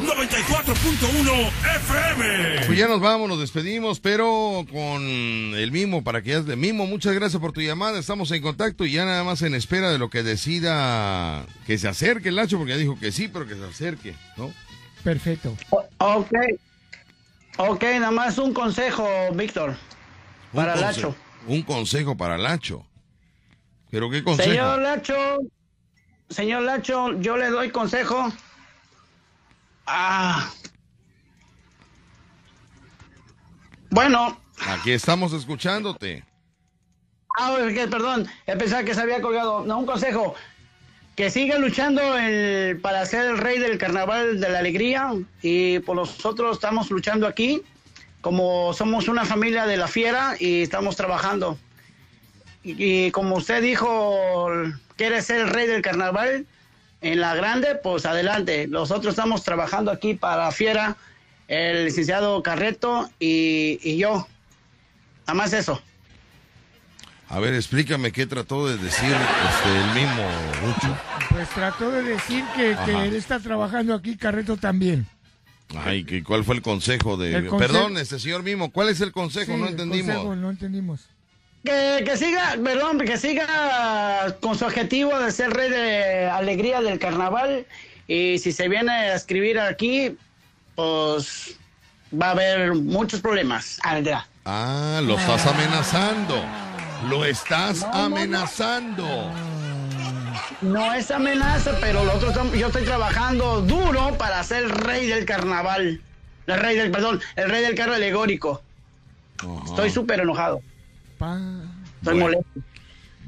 94.1 0.01 1.51
FM. 1.75 2.65
Pues 2.65 2.77
ya 2.77 2.87
nos 2.87 3.01
vamos, 3.01 3.27
nos 3.27 3.39
despedimos, 3.39 3.99
pero 3.99 4.65
con 4.71 5.01
el 5.03 5.71
Mimo, 5.71 6.03
para 6.03 6.21
que 6.21 6.29
ya 6.31 6.41
de 6.41 6.55
Mimo, 6.55 6.85
muchas 6.87 7.13
gracias 7.13 7.41
por 7.41 7.51
tu 7.51 7.61
llamada, 7.61 7.99
estamos 7.99 8.31
en 8.31 8.41
contacto 8.41 8.85
y 8.85 8.91
ya 8.93 9.05
nada 9.05 9.23
más 9.23 9.41
en 9.41 9.53
espera 9.55 9.91
de 9.91 9.97
lo 9.97 10.09
que 10.09 10.23
decida 10.23 11.45
que 11.65 11.77
se 11.77 11.87
acerque 11.87 12.29
el 12.29 12.35
Lacho, 12.37 12.57
porque 12.57 12.71
ya 12.73 12.77
dijo 12.77 12.97
que 12.99 13.11
sí, 13.11 13.27
pero 13.27 13.45
que 13.47 13.55
se 13.55 13.65
acerque, 13.65 14.15
¿no? 14.37 14.51
Perfecto. 15.03 15.55
Ok. 15.97 16.31
Ok, 17.57 17.83
nada 17.83 18.11
más 18.11 18.37
un 18.37 18.53
consejo, 18.53 19.07
Víctor. 19.33 19.75
Para 20.53 20.75
conse- 20.75 20.81
Lacho. 20.81 21.15
Un 21.47 21.61
consejo 21.63 22.15
para 22.15 22.37
Lacho. 22.37 22.85
¿Pero 23.89 24.09
qué 24.09 24.23
consejo? 24.23 24.49
Señor 24.49 24.79
Lacho, 24.81 25.15
señor 26.29 26.61
Lacho, 26.63 27.19
yo 27.19 27.35
le 27.37 27.49
doy 27.49 27.71
consejo. 27.71 28.31
Ah. 29.87 30.51
Bueno, 33.89 34.39
Aquí 34.67 34.91
estamos 34.91 35.33
escuchándote. 35.33 36.23
ah, 37.39 37.55
perdón, 37.89 38.27
pensaba 38.45 38.83
que 38.83 38.93
se 38.93 39.01
había 39.01 39.21
colgado. 39.21 39.63
No, 39.65 39.79
un 39.79 39.85
consejo. 39.85 40.35
Que 41.15 41.29
siga 41.31 41.57
luchando 41.57 42.17
el- 42.17 42.79
para 42.79 43.05
ser 43.05 43.25
el 43.27 43.37
rey 43.37 43.59
del 43.59 43.77
carnaval 43.77 44.39
de 44.39 44.49
la 44.49 44.59
alegría. 44.59 45.13
Y 45.41 45.79
por 45.79 45.95
nosotros 45.95 46.57
estamos 46.57 46.91
luchando 46.91 47.25
aquí. 47.27 47.61
Como 48.21 48.73
somos 48.73 49.07
una 49.07 49.25
familia 49.25 49.65
de 49.65 49.77
la 49.77 49.87
fiera 49.87 50.35
y 50.39 50.63
estamos 50.63 50.95
trabajando. 50.95 51.57
Y, 52.63 53.05
y 53.07 53.11
como 53.11 53.35
usted 53.37 53.61
dijo, 53.61 54.17
quiere 54.95 55.21
ser 55.21 55.41
el 55.41 55.49
rey 55.49 55.67
del 55.67 55.81
carnaval 55.81 56.45
en 57.11 57.19
la 57.21 57.35
grande, 57.35 57.75
pues 57.81 58.05
adelante. 58.05 58.67
Nosotros 58.67 59.13
estamos 59.13 59.43
trabajando 59.43 59.91
aquí 59.91 60.13
para 60.13 60.51
Fiera 60.51 60.97
el 61.47 61.85
licenciado 61.85 62.41
Carreto 62.43 63.09
y, 63.19 63.79
y 63.81 63.97
yo. 63.97 64.27
Nada 65.27 65.33
más 65.33 65.53
eso. 65.53 65.81
A 67.29 67.39
ver, 67.39 67.53
explícame 67.53 68.11
qué 68.11 68.25
trató 68.25 68.67
de 68.67 68.77
decir 68.77 69.13
este, 69.13 69.77
el 69.77 69.93
mismo 69.93 70.23
Rucho. 70.61 70.97
Pues 71.29 71.49
trató 71.49 71.91
de 71.91 72.03
decir 72.03 72.43
que, 72.55 72.75
que 72.85 73.05
él 73.05 73.15
está 73.15 73.39
trabajando 73.39 73.93
aquí, 73.93 74.15
Carreto 74.15 74.55
también. 74.57 75.05
Ay, 75.83 76.05
¿qué- 76.05 76.23
¿cuál 76.23 76.45
fue 76.45 76.55
el 76.55 76.61
consejo 76.61 77.17
de...? 77.17 77.35
El 77.35 77.49
conse- 77.49 77.57
Perdón, 77.59 77.97
este 77.97 78.19
señor 78.19 78.43
mismo, 78.43 78.71
¿cuál 78.71 78.87
es 78.87 79.01
el 79.01 79.11
consejo? 79.11 79.51
Sí, 79.53 79.57
no 79.59 79.65
el 79.65 79.71
entendimos. 79.71 80.15
consejo, 80.15 80.35
no 80.37 80.49
entendimos. 80.49 81.09
Que, 81.67 82.05
que 82.05 82.15
siga, 82.15 82.55
perdón, 82.63 82.97
que 82.99 83.17
siga 83.17 84.37
con 84.39 84.57
su 84.57 84.63
objetivo 84.63 85.19
de 85.19 85.33
ser 85.33 85.51
rey 85.51 85.69
de 85.69 86.25
alegría 86.25 86.79
del 86.79 86.97
carnaval. 86.97 87.65
Y 88.07 88.39
si 88.39 88.53
se 88.53 88.69
viene 88.69 88.89
a 88.89 89.15
escribir 89.15 89.59
aquí, 89.59 90.15
pues 90.75 91.57
va 92.13 92.27
a 92.27 92.31
haber 92.31 92.73
muchos 92.73 93.19
problemas. 93.19 93.79
Ah. 93.83 93.99
Ah, 94.45 95.01
lo 95.03 95.19
estás 95.19 95.45
amenazando. 95.45 96.41
Lo 97.09 97.25
estás 97.25 97.83
amenazando. 97.83 99.29
No 100.61 100.93
es 100.93 101.11
amenaza, 101.11 101.77
pero 101.81 102.05
lo 102.05 102.13
otro, 102.13 102.31
yo 102.53 102.67
estoy 102.67 102.85
trabajando 102.85 103.59
duro 103.59 104.17
para 104.17 104.41
ser 104.45 104.69
rey 104.69 105.07
del 105.07 105.25
carnaval. 105.25 105.99
El 106.47 106.59
rey 106.61 106.77
del, 106.77 106.91
perdón, 106.91 107.19
el 107.35 107.49
rey 107.49 107.61
del 107.61 107.75
carro 107.75 107.93
alegórico. 107.93 108.61
Estoy 109.65 109.89
súper 109.89 110.21
enojado. 110.21 110.61
Estoy 111.19 112.13
Bueno. 112.13 112.19
molesto. 112.19 112.45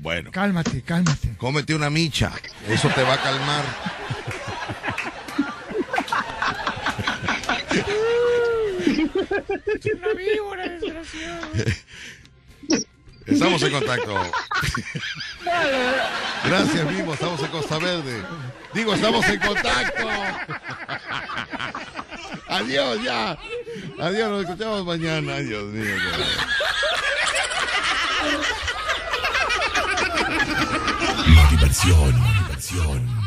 Bueno. 0.02 0.32
Cálmate, 0.32 0.82
cálmate. 0.82 1.36
Cómete 1.38 1.76
una 1.76 1.90
micha. 1.90 2.32
Eso 2.68 2.90
te 2.90 3.04
va 3.04 3.14
a 3.16 3.22
calmar. 3.22 3.66
Una 9.94 10.14
víbora, 10.14 10.70
desgraciado. 10.70 11.48
Estamos 13.26 13.62
en 13.64 13.72
contacto. 13.72 14.32
Gracias, 16.46 16.92
Mimo. 16.92 17.14
Estamos 17.14 17.42
en 17.42 17.48
Costa 17.48 17.78
Verde. 17.78 18.24
Digo, 18.74 18.94
estamos 18.94 19.28
en 19.28 19.40
contacto. 19.40 20.08
Adiós, 22.48 23.04
ya. 23.04 23.38
Adiós, 24.00 24.30
nos 24.30 24.44
escuchamos 24.44 24.86
mañana. 24.86 25.36
Adiós 25.36 25.64
mío. 25.66 25.96
La 31.36 31.50
diversión, 31.50 32.20
la 32.20 32.34
diversión. 32.42 33.20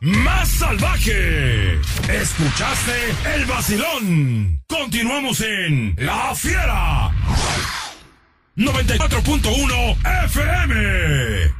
Más 0.00 0.48
salvaje. 0.48 1.80
Escuchaste 2.08 3.14
el 3.34 3.46
vacilón. 3.46 4.62
Continuamos 4.68 5.40
en 5.40 5.94
La 5.98 6.34
Fiera. 6.34 7.10
94.1 8.56 9.96
FM. 10.24 11.54